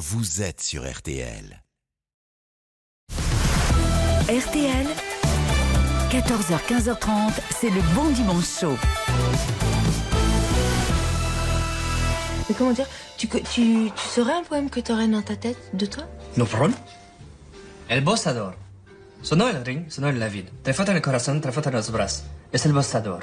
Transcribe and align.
vous 0.00 0.40
êtes 0.40 0.62
sur 0.62 0.90
RTL. 0.90 1.62
RTL, 4.30 4.86
14h, 6.10 6.58
15h30, 6.70 7.32
c'est 7.60 7.68
le 7.68 7.82
bon 7.94 8.08
dimanche 8.08 8.60
chaud. 8.60 8.78
Mais 12.48 12.54
comment 12.56 12.72
dire 12.72 12.86
tu, 13.18 13.28
tu, 13.28 13.42
tu 13.42 14.08
saurais 14.08 14.32
un 14.32 14.42
poème 14.42 14.70
que 14.70 14.80
t'aurais 14.80 15.06
dans 15.06 15.20
ta 15.20 15.36
tête 15.36 15.58
de 15.74 15.84
toi? 15.84 16.04
No 16.38 16.46
problem. 16.46 16.72
El 17.90 18.00
bossador. 18.00 18.54
Sonó 19.22 19.48
el 19.48 19.62
ring, 19.62 19.90
sonó 19.90 20.08
el. 20.08 20.18
Très 20.62 20.72
fort 20.72 20.86
dans 20.86 20.94
le 20.94 21.00
corazon, 21.00 21.38
très 21.40 21.52
fort 21.52 21.62
dans 21.62 21.72
los 21.72 21.90
bras. 21.90 22.22
Et 22.54 22.56
c'est 22.58 22.68
le 22.68 22.74
bossador. 22.74 23.20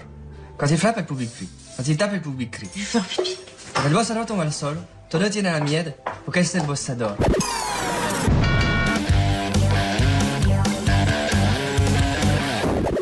Quand 0.60 0.68
il 0.68 0.78
frappe, 0.78 0.98
le 0.98 1.06
public 1.08 1.34
crie. 1.34 1.50
Quand 1.76 1.88
il 1.88 1.98
tape, 1.98 2.14
le 2.14 2.22
public 2.22 2.52
crie. 2.52 2.70
Vais 2.76 2.82
faire 2.82 3.04
pipi. 3.04 3.36
Quand 3.74 3.88
el 3.88 3.94
bossador 3.94 4.28
tombe 4.28 4.42
al 4.42 4.54
sol, 4.54 4.78
todo 5.10 5.30
tiene 5.30 5.52
la 5.52 5.60
mied, 5.60 5.94
porque 6.26 6.42
es 6.42 6.56
el 6.56 6.64
bossador. 6.64 7.16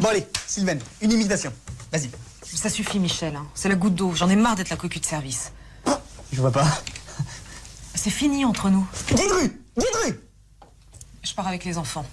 Bon 0.01 0.09
allez, 0.09 0.27
Sylvaine, 0.47 0.79
une 1.01 1.11
imitation. 1.11 1.51
Vas-y. 1.91 2.09
Ça 2.43 2.69
suffit, 2.69 2.99
Michel. 2.99 3.35
hein. 3.35 3.45
C'est 3.53 3.69
la 3.69 3.75
goutte 3.75 3.95
d'eau. 3.95 4.13
J'en 4.15 4.29
ai 4.29 4.35
marre 4.35 4.55
d'être 4.55 4.69
la 4.69 4.75
cocu 4.75 4.99
de 4.99 5.05
service. 5.05 5.51
Je 6.31 6.41
vois 6.41 6.51
pas. 6.51 6.67
C'est 7.93 8.09
fini 8.09 8.45
entre 8.45 8.69
nous. 8.69 8.85
Guidru 9.09 9.51
Guidru 9.77 10.19
Je 11.23 11.33
pars 11.33 11.47
avec 11.47 11.63
les 11.65 11.77
enfants. 11.77 12.05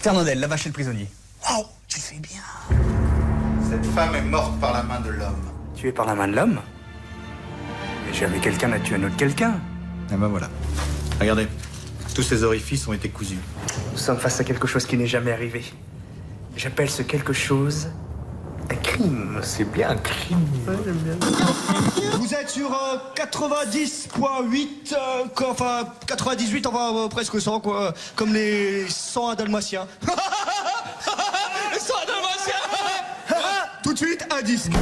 Fernandel, 0.00 0.38
la 0.40 0.46
vache 0.46 0.66
et 0.66 0.68
le 0.68 0.72
prisonnier. 0.72 1.08
Wow, 1.48 1.66
tu 1.88 1.98
le 1.98 2.02
fais 2.02 2.16
bien. 2.18 2.42
Cette 3.70 3.86
femme 3.94 4.14
est 4.14 4.22
morte 4.22 4.58
par 4.60 4.72
la 4.72 4.82
main 4.82 5.00
de 5.00 5.10
l'homme. 5.10 5.50
Tué 5.74 5.92
par 5.92 6.06
la 6.06 6.14
main 6.14 6.28
de 6.28 6.34
l'homme? 6.34 6.60
Jamais 8.12 8.38
quelqu'un 8.38 8.68
n'a 8.68 8.78
tué 8.78 8.96
un 8.96 9.04
autre 9.04 9.16
quelqu'un. 9.16 9.60
Ah 10.10 10.16
ben 10.16 10.28
voilà. 10.28 10.48
Regardez, 11.20 11.46
tous 12.14 12.22
ces 12.22 12.42
orifices 12.42 12.86
ont 12.88 12.92
été 12.92 13.08
cousus. 13.08 13.38
Nous 13.92 13.98
sommes 13.98 14.18
face 14.18 14.40
à 14.40 14.44
quelque 14.44 14.66
chose 14.66 14.86
qui 14.86 14.96
n'est 14.96 15.06
jamais 15.06 15.32
arrivé. 15.32 15.64
J'appelle 16.56 16.90
ce 16.90 17.02
quelque 17.02 17.32
chose 17.32 17.88
un 18.70 18.76
crime. 18.76 19.40
C'est 19.42 19.64
bien 19.64 19.90
un 19.90 19.96
crime. 19.96 20.38
Vous 22.18 22.34
êtes 22.34 22.50
sur 22.50 22.72
euh, 22.72 22.96
90.8, 23.16 24.14
euh, 24.92 25.24
quoi, 25.34 25.50
enfin 25.50 25.88
98, 26.06 26.66
enfin 26.66 26.94
euh, 26.94 27.08
presque 27.08 27.40
100, 27.40 27.60
quoi, 27.60 27.92
comme 28.14 28.32
les 28.32 28.88
100 28.88 29.34
dalmatiens. 29.34 29.86
les 31.72 31.78
100 31.80 31.94
dalmatiens 32.06 32.54
Tout 33.82 33.92
de 33.92 33.98
suite, 33.98 34.26
un 34.30 34.42
disque. 34.42 34.72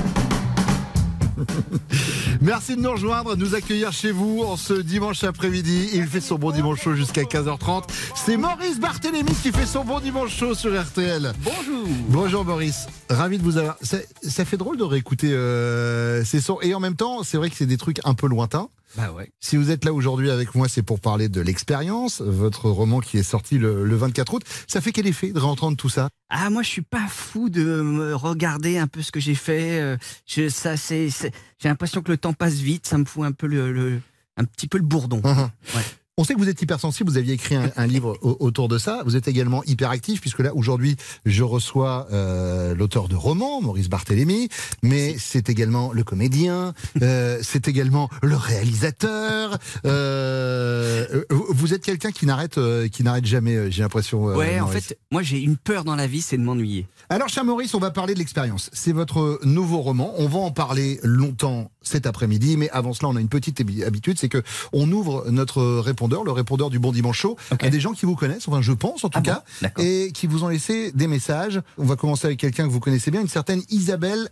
Merci 2.49 2.77
de 2.77 2.81
nous 2.81 2.93
rejoindre, 2.93 3.37
de 3.37 3.45
nous 3.45 3.55
accueillir 3.55 3.93
chez 3.93 4.11
vous 4.11 4.43
en 4.43 4.57
ce 4.57 4.73
dimanche 4.73 5.23
après-midi. 5.23 5.91
Il 5.93 6.07
fait 6.07 6.23
son 6.23 6.37
bon 6.37 6.51
dimanche 6.51 6.81
chaud 6.81 6.95
jusqu'à 6.95 7.25
15h30. 7.25 7.83
C'est 8.15 8.39
Maurice 8.39 8.81
Barthélémy 8.81 9.35
qui 9.43 9.53
fait 9.53 9.67
son 9.67 9.85
bon 9.85 10.01
dimanche 10.01 10.35
chaud 10.35 10.55
sur 10.55 10.71
RTL. 10.73 11.35
Bonjour. 11.45 11.87
Bonjour 12.09 12.47
Maurice, 12.47 12.87
ravi 13.11 13.37
de 13.37 13.43
vous 13.43 13.59
avoir. 13.59 13.77
Ça, 13.83 13.99
ça 14.23 14.47
fait 14.47 14.57
drôle 14.57 14.79
de 14.79 14.83
réécouter 14.83 15.31
euh, 15.35 16.25
ces 16.25 16.41
sons. 16.41 16.59
Et 16.63 16.73
en 16.75 16.81
même 16.81 16.97
temps, 16.97 17.23
c'est 17.23 17.37
vrai 17.37 17.51
que 17.51 17.57
c'est 17.57 17.67
des 17.67 17.77
trucs 17.77 18.01
un 18.05 18.15
peu 18.15 18.27
lointains. 18.27 18.71
Bah 18.97 19.13
ouais. 19.13 19.31
Si 19.41 19.57
vous 19.57 19.71
êtes 19.71 19.85
là 19.85 19.93
aujourd'hui 19.93 20.31
avec 20.31 20.55
moi, 20.55 20.69
c'est 20.69 20.83
pour 20.83 20.99
parler 21.01 21.29
de 21.29 21.41
l'expérience, 21.41 22.21
votre 22.23 22.71
roman 22.71 23.01
qui 23.01 23.19
est 23.19 23.23
sorti 23.23 23.59
le, 23.59 23.85
le 23.85 23.97
24 23.97 24.35
août. 24.35 24.43
Ça 24.67 24.81
fait 24.81 24.93
quel 24.93 25.07
effet 25.07 25.31
de 25.33 25.39
réentendre 25.39 25.77
tout 25.77 25.89
ça? 25.91 26.09
Ah, 26.31 26.49
moi, 26.51 26.63
je 26.63 26.69
suis 26.69 26.83
pas 26.83 27.07
fou 27.09 27.49
de 27.51 27.83
me 27.83 28.15
regarder 28.15 28.79
un 28.79 28.87
peu 28.87 29.03
ce 29.03 29.13
que 29.13 29.21
j'ai 29.21 29.35
fait. 29.35 29.81
euh, 29.81 29.97
Je, 30.27 30.49
ça, 30.49 30.77
c'est, 30.77 31.09
j'ai 31.11 31.69
l'impression 31.69 32.03
que 32.03 32.11
le 32.11 32.17
temps 32.19 32.33
passe 32.33 32.55
vite. 32.55 32.87
Ça 32.87 32.97
me 32.99 33.05
fout 33.05 33.25
un 33.25 33.33
peu 33.33 33.47
le, 33.47 33.73
le- 33.73 34.01
un 34.37 34.45
petit 34.45 34.69
peu 34.69 34.79
le 34.79 34.85
bourdon. 34.85 35.21
Ouais. 35.75 35.83
On 36.21 36.25
sait 36.25 36.35
que 36.35 36.41
vous 36.41 36.49
êtes 36.49 36.61
hypersensible, 36.61 37.09
vous 37.09 37.17
aviez 37.17 37.35
écrit 37.35 37.55
un, 37.55 37.71
un 37.77 37.87
livre 37.87 38.19
au- 38.23 38.37
autour 38.41 38.67
de 38.69 38.77
ça. 38.77 39.03
Vous 39.07 39.15
êtes 39.17 39.29
également 39.29 39.63
hyperactif, 39.65 40.21
puisque 40.21 40.41
là, 40.41 40.53
aujourd'hui, 40.55 40.97
je 41.25 41.45
reçois 41.45 42.09
euh, 42.13 42.75
l'auteur 42.75 43.07
de 43.09 43.15
romans, 43.15 43.63
Maurice 43.63 43.89
Barthélémy, 43.89 44.49
mais 44.83 45.17
c'est 45.17 45.49
également 45.49 45.93
le 45.93 46.03
comédien, 46.03 46.75
euh, 47.03 47.39
c'est 47.43 47.69
également 47.69 48.11
le 48.23 48.35
réalisateur. 48.35 49.59
Euh, 49.87 51.25
vous 51.51 51.73
êtes 51.73 51.83
quelqu'un 51.85 52.11
qui 52.11 52.27
n'arrête 52.27 52.59
qui 52.91 53.03
n'arrête 53.05 53.25
jamais, 53.27 53.71
j'ai 53.71 53.83
l'impression. 53.83 54.25
Ouais, 54.25 54.59
en 54.61 54.67
fait, 54.67 54.99
moi, 55.13 55.23
j'ai 55.23 55.39
une 55.41 55.57
peur 55.57 55.85
dans 55.85 55.95
la 55.97 56.07
vie, 56.09 56.21
c'est 56.21 56.37
de 56.37 56.43
m'ennuyer. 56.43 56.87
Alors, 57.11 57.29
cher 57.29 57.45
Maurice, 57.45 57.75
on 57.75 57.79
va 57.79 57.91
parler 57.91 58.15
de 58.15 58.19
l'expérience. 58.19 58.71
C'est 58.73 58.93
votre 58.93 59.39
nouveau 59.45 59.79
roman. 59.83 60.15
On 60.19 60.27
va 60.27 60.41
en 60.41 60.51
parler 60.51 60.99
longtemps 61.05 61.71
cet 61.89 62.07
après-midi, 62.07 62.57
mais 62.57 62.71
avant 62.71 62.93
cela, 62.93 63.09
on 63.09 63.17
a 63.17 63.21
une 63.21 63.29
petite 63.29 63.61
habi- 63.61 63.85
habitude, 63.85 64.19
c'est 64.19 64.29
que 64.29 64.43
on 64.73 64.91
ouvre 64.93 65.25
notre 65.31 65.63
répondeur, 65.81 66.25
le 66.25 66.33
répondeur 66.33 66.71
du 66.71 66.79
Bon 66.79 66.93
Dimanche 66.93 67.19
Chaud, 67.19 67.37
Ok. 67.51 67.65
à 67.65 67.71
des 67.71 67.81
gens 67.81 67.93
qui 67.93 68.07
vous 68.07 68.15
connaissent, 68.15 68.47
enfin, 68.49 68.63
je 68.63 68.73
pense 68.73 69.05
en 69.05 69.09
tout 69.09 69.21
Ah 69.25 69.43
cas, 69.63 69.71
et 69.79 70.13
qui 70.13 70.27
vous 70.27 70.45
ont 70.45 70.49
laissé 70.49 70.93
des 70.93 71.07
messages. 71.07 71.61
On 71.79 71.85
va 71.85 71.97
commencer 71.97 72.27
avec 72.27 72.39
quelqu'un 72.39 72.65
que 72.67 72.73
vous 72.73 72.81
connaissez 72.81 73.11
bien, 73.11 73.21
une 73.21 73.29
certaine 73.29 73.63
Isabelle 73.71 74.29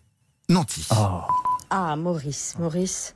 Nanty. 0.49 0.87
Oh. 0.93 1.21
Ah, 1.71 1.97
Maurice, 1.97 2.55
Maurice, 2.61 3.15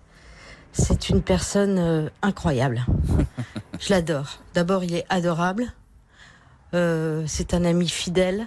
c'est 0.72 1.08
une 1.08 1.22
personne 1.22 1.78
euh, 1.78 2.08
incroyable. 2.22 2.84
Je 3.80 3.90
l'adore. 3.90 4.38
D'abord, 4.54 4.82
il 4.84 4.94
est 4.94 5.06
adorable. 5.08 5.72
Euh, 6.74 7.24
c'est 7.26 7.54
un 7.54 7.64
ami 7.64 7.88
fidèle. 7.88 8.46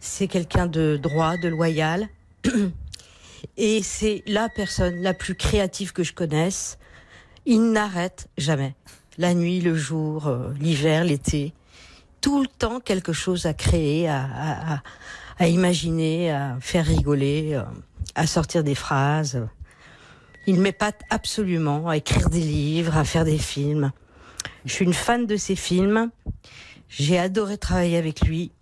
C'est 0.00 0.28
quelqu'un 0.28 0.66
de 0.66 0.98
droit, 1.02 1.36
de 1.36 1.48
loyal. 1.48 2.08
Et 3.56 3.82
c'est 3.82 4.22
la 4.26 4.48
personne 4.48 5.02
la 5.02 5.14
plus 5.14 5.34
créative 5.34 5.92
que 5.92 6.02
je 6.02 6.12
connaisse. 6.12 6.78
Il 7.46 7.72
n'arrête 7.72 8.28
jamais. 8.38 8.74
La 9.18 9.34
nuit, 9.34 9.60
le 9.60 9.74
jour, 9.74 10.26
euh, 10.26 10.52
l'hiver, 10.60 11.04
l'été. 11.04 11.52
Tout 12.20 12.40
le 12.40 12.46
temps 12.46 12.80
quelque 12.80 13.12
chose 13.12 13.46
à 13.46 13.54
créer, 13.54 14.08
à, 14.08 14.82
imaginer, 15.40 16.30
à 16.30 16.58
faire 16.60 16.84
rigoler, 16.84 17.54
euh, 17.54 17.62
à 18.14 18.26
sortir 18.26 18.62
des 18.62 18.74
phrases. 18.74 19.46
Il 20.46 20.60
m'épate 20.60 21.02
absolument 21.10 21.88
à 21.88 21.96
écrire 21.96 22.28
des 22.28 22.40
livres, 22.40 22.96
à 22.96 23.04
faire 23.04 23.24
des 23.24 23.38
films. 23.38 23.92
Je 24.64 24.72
suis 24.72 24.84
une 24.84 24.94
fan 24.94 25.26
de 25.26 25.36
ses 25.36 25.56
films. 25.56 26.10
J'ai 26.88 27.18
adoré 27.18 27.56
travailler 27.56 27.96
avec 27.96 28.22
lui. 28.22 28.52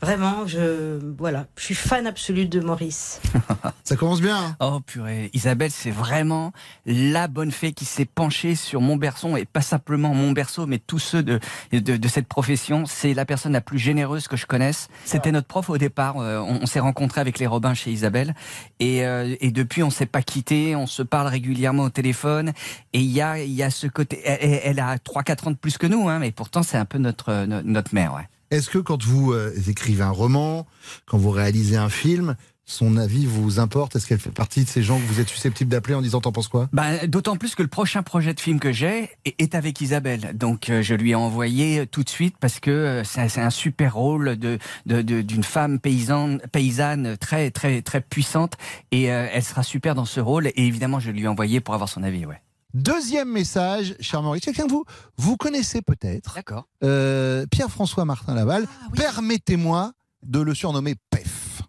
Vraiment, 0.00 0.46
je 0.46 1.00
voilà, 1.18 1.46
je 1.56 1.64
suis 1.64 1.74
fan 1.74 2.06
absolue 2.06 2.46
de 2.46 2.60
Maurice. 2.60 3.20
Ça 3.84 3.96
commence 3.96 4.20
bien. 4.20 4.36
hein 4.36 4.56
Oh 4.60 4.78
purée, 4.80 5.28
Isabelle, 5.32 5.72
c'est 5.72 5.90
vraiment 5.90 6.52
la 6.86 7.26
bonne 7.26 7.50
fée 7.50 7.72
qui 7.72 7.84
s'est 7.84 8.04
penchée 8.04 8.54
sur 8.54 8.80
mon 8.80 8.96
berceau 8.96 9.36
et 9.36 9.44
pas 9.44 9.60
simplement 9.60 10.14
mon 10.14 10.30
berceau, 10.30 10.66
mais 10.66 10.78
tous 10.78 11.00
ceux 11.00 11.24
de, 11.24 11.40
de, 11.72 11.96
de 11.96 12.08
cette 12.08 12.28
profession. 12.28 12.86
C'est 12.86 13.12
la 13.12 13.24
personne 13.24 13.52
la 13.52 13.60
plus 13.60 13.78
généreuse 13.80 14.28
que 14.28 14.36
je 14.36 14.46
connaisse. 14.46 14.88
C'était 15.04 15.32
notre 15.32 15.48
prof 15.48 15.68
au 15.68 15.78
départ. 15.78 16.18
euh, 16.18 16.38
On, 16.38 16.60
on 16.62 16.66
s'est 16.66 16.78
rencontrés 16.80 17.20
avec 17.20 17.40
les 17.40 17.48
Robins 17.48 17.74
chez 17.74 17.90
Isabelle 17.90 18.34
et, 18.78 19.04
euh, 19.04 19.34
et 19.40 19.50
depuis 19.50 19.82
on 19.82 19.90
s'est 19.90 20.06
pas 20.06 20.22
quitté. 20.22 20.76
On 20.76 20.86
se 20.86 21.02
parle 21.02 21.26
régulièrement 21.26 21.82
au 21.84 21.90
téléphone 21.90 22.52
et 22.92 23.00
il 23.00 23.10
y 23.10 23.20
a, 23.20 23.42
il 23.42 23.50
y 23.52 23.64
a 23.64 23.70
ce 23.70 23.88
côté. 23.88 24.20
Elle, 24.24 24.60
elle 24.62 24.80
a 24.80 24.96
3-4 24.98 25.48
ans 25.48 25.50
de 25.50 25.56
plus 25.56 25.76
que 25.76 25.88
nous, 25.88 26.08
hein, 26.08 26.20
mais 26.20 26.30
pourtant 26.30 26.62
c'est 26.62 26.78
un 26.78 26.84
peu 26.84 26.98
notre, 26.98 27.46
no- 27.46 27.62
notre 27.64 27.92
mère. 27.94 28.14
Ouais. 28.14 28.28
Est-ce 28.50 28.70
que 28.70 28.78
quand 28.78 29.02
vous 29.02 29.32
euh, 29.32 29.52
écrivez 29.68 30.02
un 30.02 30.10
roman, 30.10 30.66
quand 31.06 31.18
vous 31.18 31.30
réalisez 31.30 31.76
un 31.76 31.88
film, 31.90 32.36
son 32.64 32.96
avis 32.98 33.24
vous 33.26 33.60
importe? 33.60 33.96
Est-ce 33.96 34.06
qu'elle 34.06 34.18
fait 34.18 34.30
partie 34.30 34.62
de 34.64 34.68
ces 34.68 34.82
gens 34.82 34.98
que 34.98 35.04
vous 35.04 35.20
êtes 35.20 35.28
susceptible 35.28 35.70
d'appeler 35.70 35.94
en 35.94 36.02
disant 36.02 36.20
t'en 36.20 36.32
penses 36.32 36.48
quoi? 36.48 36.68
Bah, 36.72 37.06
D'autant 37.06 37.36
plus 37.36 37.54
que 37.54 37.62
le 37.62 37.68
prochain 37.68 38.02
projet 38.02 38.34
de 38.34 38.40
film 38.40 38.60
que 38.60 38.72
j'ai 38.72 39.08
est- 39.24 39.54
avec 39.54 39.80
Isabelle. 39.80 40.32
Donc 40.34 40.68
euh, 40.68 40.82
je 40.82 40.94
lui 40.94 41.10
ai 41.10 41.14
envoyé 41.14 41.86
tout 41.86 42.02
de 42.04 42.08
suite 42.10 42.36
parce 42.40 42.60
que 42.60 42.70
euh, 42.70 43.04
c'est 43.04 43.40
un 43.40 43.50
super 43.50 43.94
rôle 43.94 44.36
de 44.36 44.58
de- 44.86 45.00
de- 45.02 45.22
d'une 45.22 45.44
femme 45.44 45.78
paysanne, 45.78 46.40
paysanne 46.52 47.16
très 47.16 47.50
très 47.50 47.80
très 47.82 48.00
puissante 48.02 48.54
et 48.92 49.10
euh, 49.12 49.28
elle 49.32 49.42
sera 49.44 49.62
super 49.62 49.94
dans 49.94 50.04
ce 50.04 50.20
rôle. 50.20 50.48
Et 50.48 50.52
évidemment, 50.66 51.00
je 51.00 51.10
lui 51.10 51.22
ai 51.22 51.28
envoyé 51.28 51.60
pour 51.60 51.72
avoir 51.74 51.88
son 51.88 52.02
avis. 52.02 52.26
Ouais. 52.26 52.40
Deuxième 52.74 53.30
message, 53.30 53.96
cher 53.98 54.22
Maurice, 54.22 54.44
quelqu'un 54.44 54.66
que 54.66 54.72
vous, 54.72 54.84
vous 55.16 55.38
connaissez 55.38 55.80
peut-être, 55.80 56.34
D'accord. 56.34 56.64
euh, 56.84 57.46
Pierre-François 57.50 58.04
Martin 58.04 58.34
Laval. 58.34 58.66
Permettez-moi 58.94 59.92
de 60.22 60.40
le 60.40 60.54
surnommer 60.54 60.94
PEF. 61.08 61.62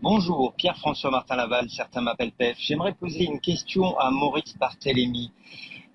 Bonjour, 0.00 0.54
Pierre-François 0.54 1.10
Martin 1.10 1.36
Laval, 1.36 1.68
certains 1.68 2.00
m'appellent 2.00 2.32
PEF. 2.32 2.56
J'aimerais 2.58 2.94
poser 2.94 3.24
une 3.24 3.38
question 3.38 3.98
à 3.98 4.10
Maurice 4.10 4.56
Barthélémy. 4.58 5.30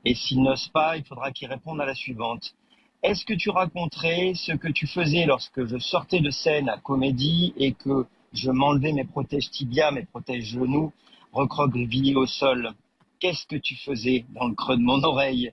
Et 0.06 0.14
s'il 0.14 0.44
n'ose 0.44 0.68
pas, 0.68 0.96
il 0.96 1.04
faudra 1.04 1.32
qu'il 1.32 1.48
réponde 1.48 1.82
à 1.82 1.86
la 1.88 1.96
suivante. 1.96 2.54
Est-ce 3.02 3.26
que 3.26 3.34
tu 3.34 3.50
raconterais 3.50 4.34
ce 4.36 4.52
que 4.52 4.68
tu 4.68 4.86
faisais 4.86 5.26
lorsque 5.26 5.66
je 5.66 5.80
sortais 5.80 6.20
de 6.20 6.30
scène 6.30 6.70
à 6.70 6.78
comédie 6.78 7.52
et 7.58 7.74
que 7.74 8.06
je 8.32 8.52
m'enlevais 8.52 8.94
mes 8.94 9.06
protèges 9.06 9.50
tibia, 9.50 9.90
mes 9.90 10.06
protèges 10.06 10.46
genoux, 10.46 10.94
recroquevillés 11.34 12.16
au 12.16 12.28
sol? 12.28 12.74
Qu'est-ce 13.20 13.48
que 13.48 13.56
tu 13.56 13.76
faisais 13.76 14.26
dans 14.30 14.48
le 14.48 14.54
creux 14.54 14.78
de 14.78 14.82
mon 14.82 15.04
oreille? 15.04 15.52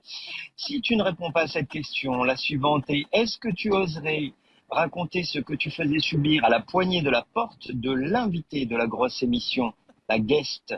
Si 0.55 0.81
tu 0.81 0.95
ne 0.95 1.01
réponds 1.01 1.31
pas 1.31 1.43
à 1.43 1.47
cette 1.47 1.67
question, 1.67 2.23
la 2.23 2.37
suivante 2.37 2.87
est 2.89 3.05
est-ce 3.11 3.39
que 3.39 3.49
tu 3.51 3.71
oserais 3.71 4.33
raconter 4.69 5.23
ce 5.23 5.39
que 5.39 5.55
tu 5.55 5.71
faisais 5.71 5.99
subir 5.99 6.45
à 6.45 6.49
la 6.49 6.59
poignée 6.59 7.01
de 7.01 7.09
la 7.09 7.25
porte 7.33 7.71
de 7.71 7.91
l'invité 7.91 8.67
de 8.67 8.75
la 8.75 8.85
grosse 8.85 9.23
émission? 9.23 9.73
La 10.09 10.19
guest. 10.19 10.75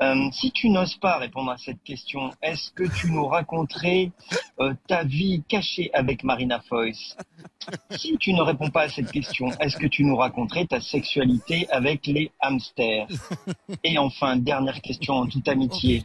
Euh, 0.00 0.30
si 0.32 0.50
tu 0.50 0.68
n'oses 0.68 0.96
pas 0.96 1.18
répondre 1.18 1.52
à 1.52 1.58
cette 1.58 1.82
question, 1.84 2.32
est-ce 2.42 2.72
que 2.72 2.82
tu 2.82 3.10
nous 3.10 3.26
raconterais 3.26 4.10
euh, 4.58 4.74
ta 4.88 5.04
vie 5.04 5.44
cachée 5.46 5.90
avec 5.94 6.24
Marina 6.24 6.60
Foïs? 6.60 7.16
Si 7.90 8.16
tu 8.18 8.32
ne 8.32 8.42
réponds 8.42 8.70
pas 8.70 8.82
à 8.82 8.88
cette 8.88 9.12
question, 9.12 9.50
est-ce 9.60 9.76
que 9.76 9.86
tu 9.86 10.02
nous 10.04 10.16
raconterais 10.16 10.66
ta 10.66 10.80
sexualité 10.80 11.68
avec 11.70 12.06
les 12.06 12.32
hamsters? 12.40 13.06
Et 13.84 13.96
enfin, 13.98 14.36
dernière 14.36 14.80
question 14.80 15.14
en 15.14 15.26
toute 15.26 15.46
amitié. 15.46 16.04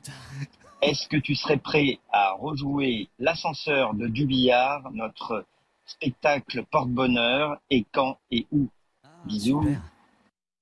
Est-ce 0.84 1.08
que 1.08 1.18
tu 1.18 1.34
serais 1.34 1.58
prêt 1.58 1.98
à 2.12 2.34
rejouer 2.34 3.10
l'ascenseur 3.18 3.96
de 3.96 4.08
Dubillard, 4.08 4.92
notre 4.92 5.46
spectacle 5.86 6.66
porte-bonheur, 6.70 7.58
et 7.72 7.84
quand 7.92 8.18
et 8.30 8.46
où? 8.52 8.68
Bisous. 9.26 9.66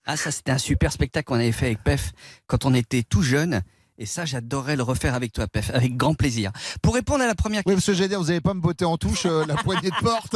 Ah, 0.05 0.17
ça, 0.17 0.31
c'était 0.31 0.51
un 0.51 0.59
super 0.59 0.91
spectacle 0.91 1.25
qu'on 1.25 1.35
avait 1.35 1.51
fait 1.51 1.65
avec 1.65 1.83
Pef 1.83 2.13
quand 2.45 2.65
on 2.65 2.73
était 2.75 3.01
tout 3.01 3.23
jeune. 3.23 3.61
Et 3.97 4.05
ça, 4.05 4.25
j'adorerais 4.25 4.75
le 4.75 4.83
refaire 4.83 5.13
avec 5.15 5.31
toi, 5.31 5.47
Pef, 5.47 5.71
avec 5.73 5.95
grand 5.95 6.15
plaisir. 6.15 6.51
Pour 6.81 6.95
répondre 6.95 7.23
à 7.23 7.27
la 7.27 7.35
première 7.35 7.61
Oui, 7.65 7.75
question. 7.75 7.75
parce 7.75 7.85
que 7.85 7.93
j'allais 7.93 8.09
dire, 8.09 8.19
vous 8.19 8.27
n'allez 8.27 8.41
pas 8.41 8.53
me 8.53 8.59
botter 8.59 8.83
en 8.83 8.97
touche 8.97 9.25
euh, 9.25 9.45
la 9.47 9.55
poignée 9.55 9.89
de 9.89 9.95
porte, 10.03 10.35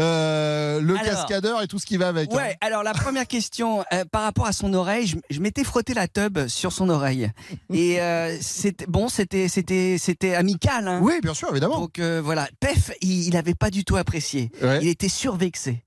euh, 0.00 0.80
le 0.80 0.94
Alors- 0.98 1.04
cascadeur 1.04 1.62
et 1.62 1.68
tout 1.68 1.78
ce 1.78 1.86
qui 1.86 1.96
va 1.96 2.08
avec. 2.08 2.32
hein. 2.32 2.36
Ouais, 2.36 2.56
alors 2.60 2.82
la 2.82 2.92
première 2.92 3.26
question, 3.26 3.84
euh, 3.92 4.04
par 4.10 4.22
rapport 4.22 4.46
à 4.46 4.52
son 4.52 4.74
oreille, 4.74 5.06
je, 5.06 5.16
je 5.30 5.40
m'étais 5.40 5.62
frotté 5.64 5.94
la 5.94 6.08
tube 6.08 6.48
sur 6.48 6.72
son 6.72 6.88
oreille. 6.88 7.30
Et 7.72 7.98
c'était 8.40 8.86
bon, 8.86 9.08
c'était 9.08 9.48
c'était 9.48 9.96
c'était 9.98 10.34
amical. 10.34 10.88
Hein. 10.88 10.98
Oui, 11.02 11.14
bien 11.22 11.34
sûr, 11.34 11.48
évidemment. 11.50 11.78
Donc 11.80 12.00
voilà, 12.00 12.48
Pef, 12.60 12.90
il 13.00 13.30
n'avait 13.30 13.54
pas 13.54 13.70
du 13.70 13.84
tout 13.84 13.96
apprécié. 13.96 14.50
Ouais. 14.62 14.80
Il 14.82 14.88
était 14.88 15.08
survexé. 15.08 15.84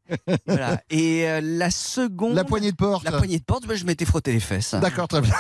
voilà. 0.47 0.81
Et 0.89 1.25
la 1.41 1.69
seconde. 1.69 2.35
La 2.35 2.43
poignée 2.43 2.71
de 2.71 2.77
porte. 2.77 3.03
La 3.03 3.11
poignée 3.17 3.39
de 3.39 3.43
porte, 3.43 3.67
bah, 3.67 3.75
je 3.75 3.83
m'étais 3.85 4.05
frotté 4.05 4.31
les 4.31 4.39
fesses. 4.39 4.73
D'accord, 4.75 5.07
très 5.07 5.21
bien. 5.21 5.33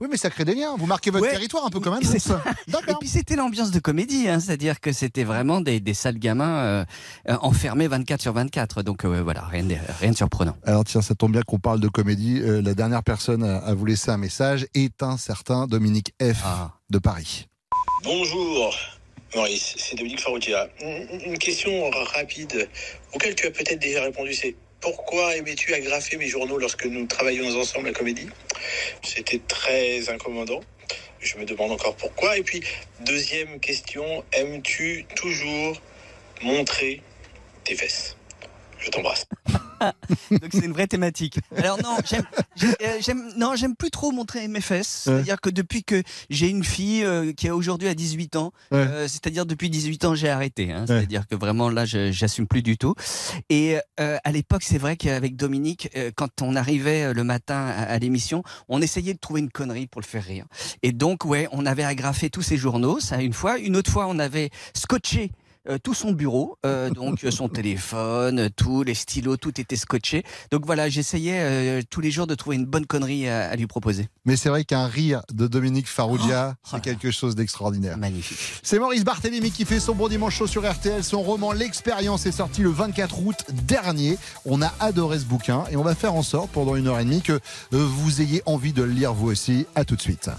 oui, 0.00 0.08
mais 0.10 0.16
ça 0.16 0.28
crée 0.30 0.44
des 0.44 0.54
liens. 0.54 0.74
Vous 0.76 0.86
marquez 0.88 1.10
votre 1.10 1.24
Ouais. 1.24 1.32
territoire 1.32 1.64
un 1.64 1.70
peu 1.70 1.78
quand 1.80 1.92
même. 1.92 2.02
C'est 2.02 2.18
ça. 2.18 2.42
Et 2.88 2.94
puis 2.98 3.08
c'était 3.08 3.36
l'ambiance 3.36 3.70
de 3.70 3.78
comédie, 3.78 4.28
hein, 4.28 4.40
c'est-à-dire 4.40 4.80
que 4.80 4.92
c'était 4.92 5.24
vraiment 5.24 5.60
des, 5.60 5.78
des 5.80 5.94
sales 5.94 6.18
gamins 6.18 6.58
euh, 6.58 6.84
euh, 7.28 7.36
enfermés 7.42 7.86
24 7.86 8.20
sur 8.20 8.32
24. 8.32 8.82
Donc 8.82 9.04
euh, 9.04 9.22
voilà, 9.22 9.42
rien 9.42 9.62
de, 9.64 9.76
rien 10.00 10.10
de 10.10 10.16
surprenant. 10.16 10.56
Alors 10.64 10.84
tiens, 10.84 11.02
ça 11.02 11.14
tombe 11.14 11.32
bien 11.32 11.42
qu'on 11.42 11.58
parle 11.58 11.80
de 11.80 11.88
comédie. 11.88 12.40
Euh, 12.42 12.60
la 12.62 12.74
dernière 12.74 13.02
personne 13.04 13.44
à, 13.44 13.58
à 13.58 13.74
vous 13.74 13.84
laisser 13.86 14.10
un 14.10 14.16
message 14.16 14.66
est 14.74 15.02
un 15.02 15.16
certain 15.16 15.66
Dominique 15.66 16.12
F. 16.20 16.40
Ah. 16.44 16.72
de 16.90 16.98
Paris. 16.98 17.46
Bonjour 18.04 18.74
Maurice, 19.34 19.74
c'est 19.76 19.96
Dominique 19.96 20.20
Faroutia. 20.20 20.68
Une 20.80 21.36
question 21.38 21.90
rapide 22.14 22.68
auquel 23.12 23.34
tu 23.34 23.46
as 23.46 23.50
peut-être 23.50 23.78
déjà 23.78 24.02
répondu, 24.02 24.32
c'est 24.32 24.56
pourquoi 24.80 25.36
aimais-tu 25.36 25.74
agrafer 25.74 26.16
mes 26.16 26.28
journaux 26.28 26.56
lorsque 26.56 26.86
nous 26.86 27.04
travaillions 27.06 27.54
ensemble 27.60 27.88
à 27.88 27.90
la 27.90 27.98
comédie? 27.98 28.28
C'était 29.02 29.40
très 29.46 30.08
incommodant. 30.08 30.60
Je 31.20 31.38
me 31.38 31.46
demande 31.46 31.72
encore 31.72 31.96
pourquoi. 31.96 32.38
Et 32.38 32.44
puis, 32.44 32.62
deuxième 33.00 33.60
question, 33.60 34.24
aimes-tu 34.32 35.06
toujours 35.16 35.80
montrer 36.42 37.02
tes 37.64 37.76
fesses? 37.76 38.17
Je 38.80 38.90
t'embrasse. 38.90 39.26
Donc 40.30 40.50
c'est 40.52 40.64
une 40.64 40.72
vraie 40.72 40.86
thématique. 40.86 41.38
Alors 41.56 41.78
non, 41.82 41.96
j'aime, 42.04 42.24
j'aime, 43.00 43.20
euh, 43.28 43.32
non, 43.36 43.54
j'aime 43.56 43.74
plus 43.76 43.90
trop 43.90 44.10
montrer 44.12 44.46
mes 44.48 44.60
fesses. 44.60 45.02
C'est-à-dire 45.04 45.40
que 45.40 45.50
depuis 45.50 45.82
que 45.84 46.02
j'ai 46.30 46.48
une 46.48 46.64
fille 46.64 47.04
euh, 47.04 47.32
qui 47.32 47.48
a 47.48 47.54
aujourd'hui 47.56 47.88
à 47.88 47.94
18 47.94 48.36
ans, 48.36 48.52
Ouais. 48.70 48.78
euh, 48.78 49.08
c'est-à-dire 49.08 49.46
depuis 49.46 49.70
18 49.70 50.04
ans 50.04 50.14
j'ai 50.14 50.28
arrêté. 50.28 50.72
hein. 50.72 50.84
C'est-à-dire 50.86 51.26
que 51.26 51.34
vraiment 51.34 51.70
là, 51.70 51.84
je, 51.84 52.10
j'assume 52.12 52.46
plus 52.46 52.62
du 52.62 52.76
tout. 52.78 52.94
Et 53.50 53.78
euh, 54.00 54.16
à 54.24 54.32
l'époque, 54.32 54.62
c'est 54.64 54.78
vrai 54.78 54.96
qu'avec 54.96 55.36
Dominique, 55.36 55.90
euh, 55.96 56.10
quand 56.14 56.42
on 56.42 56.54
arrivait 56.56 57.12
le 57.12 57.24
matin 57.24 57.56
à, 57.56 57.82
à 57.82 57.98
l'émission, 57.98 58.42
on 58.68 58.80
essayait 58.82 59.14
de 59.14 59.18
trouver 59.18 59.40
une 59.40 59.50
connerie 59.50 59.86
pour 59.86 60.00
le 60.00 60.06
faire 60.06 60.24
rire. 60.24 60.46
Et 60.82 60.92
donc 60.92 61.24
ouais, 61.24 61.48
on 61.52 61.66
avait 61.66 61.84
agrafé 61.84 62.30
tous 62.30 62.42
ses 62.42 62.56
journaux, 62.56 63.00
ça 63.00 63.20
une 63.22 63.32
fois. 63.32 63.58
Une 63.58 63.76
autre 63.76 63.90
fois, 63.90 64.06
on 64.08 64.18
avait 64.18 64.50
scotché 64.74 65.30
tout 65.76 65.94
son 65.94 66.12
bureau, 66.12 66.56
euh, 66.64 66.88
donc 66.98 67.24
euh, 67.24 67.30
son 67.30 67.48
téléphone, 67.48 68.38
euh, 68.38 68.48
tout, 68.54 68.82
les 68.82 68.94
stylos, 68.94 69.36
tout 69.36 69.60
était 69.60 69.76
scotché. 69.76 70.24
Donc 70.50 70.64
voilà, 70.64 70.88
j'essayais 70.88 71.40
euh, 71.40 71.82
tous 71.90 72.00
les 72.00 72.10
jours 72.10 72.26
de 72.26 72.34
trouver 72.34 72.56
une 72.56 72.64
bonne 72.64 72.86
connerie 72.86 73.28
à, 73.28 73.50
à 73.50 73.56
lui 73.56 73.66
proposer. 73.66 74.08
Mais 74.24 74.36
c'est 74.36 74.48
vrai 74.48 74.64
qu'un 74.64 74.86
rire 74.86 75.22
de 75.32 75.46
Dominique 75.46 75.88
Farrugia, 75.88 76.54
c'est 76.64 76.80
quelque 76.80 77.10
chose 77.10 77.34
d'extraordinaire. 77.34 77.96
Magnifique. 77.98 78.38
C'est 78.62 78.78
Maurice 78.78 79.04
Barthélémy 79.04 79.50
qui 79.50 79.64
fait 79.64 79.80
son 79.80 79.94
bon 79.94 80.08
dimanche 80.08 80.36
chaud 80.36 80.46
sur 80.46 80.70
RTL. 80.70 81.02
Son 81.02 81.22
roman 81.22 81.52
L'expérience 81.52 82.26
est 82.26 82.32
sorti 82.32 82.62
le 82.62 82.70
24 82.70 83.22
août 83.22 83.36
dernier. 83.66 84.18
On 84.44 84.62
a 84.62 84.72
adoré 84.80 85.18
ce 85.18 85.24
bouquin 85.24 85.64
et 85.70 85.76
on 85.76 85.82
va 85.82 85.94
faire 85.94 86.14
en 86.14 86.22
sorte 86.22 86.50
pendant 86.50 86.76
une 86.76 86.86
heure 86.86 86.98
et 86.98 87.04
demie 87.04 87.22
que 87.22 87.32
euh, 87.32 87.38
vous 87.72 88.20
ayez 88.20 88.42
envie 88.46 88.72
de 88.72 88.82
le 88.82 88.92
lire 88.92 89.12
vous 89.12 89.28
aussi. 89.28 89.66
À 89.74 89.84
tout 89.84 89.96
de 89.96 90.00
suite. 90.00 90.30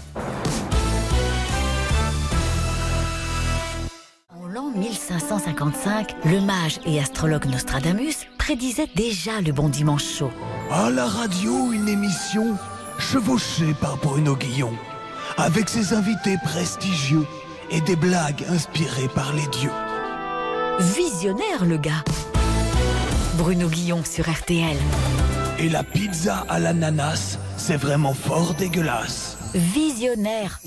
1555, 4.74 6.16
le 6.24 6.40
mage 6.40 6.80
et 6.86 7.00
astrologue 7.00 7.46
Nostradamus 7.46 8.26
prédisait 8.38 8.88
déjà 8.94 9.40
le 9.40 9.52
bon 9.52 9.68
dimanche 9.68 10.04
chaud. 10.04 10.30
À 10.70 10.90
la 10.90 11.06
radio, 11.06 11.72
une 11.72 11.88
émission 11.88 12.56
chevauchée 12.98 13.74
par 13.80 13.96
Bruno 13.96 14.36
Guillon, 14.36 14.72
avec 15.36 15.68
ses 15.68 15.92
invités 15.94 16.36
prestigieux 16.44 17.26
et 17.70 17.80
des 17.80 17.96
blagues 17.96 18.44
inspirées 18.48 19.08
par 19.14 19.32
les 19.32 19.46
dieux. 19.58 19.72
Visionnaire, 20.80 21.64
le 21.64 21.76
gars. 21.76 22.04
Bruno 23.36 23.68
Guillon 23.68 24.02
sur 24.04 24.30
RTL. 24.30 24.76
Et 25.58 25.68
la 25.68 25.82
pizza 25.82 26.44
à 26.48 26.58
l'ananas, 26.58 27.38
c'est 27.56 27.76
vraiment 27.76 28.14
fort 28.14 28.54
dégueulasse. 28.54 29.36
Visionnaire. 29.54 30.60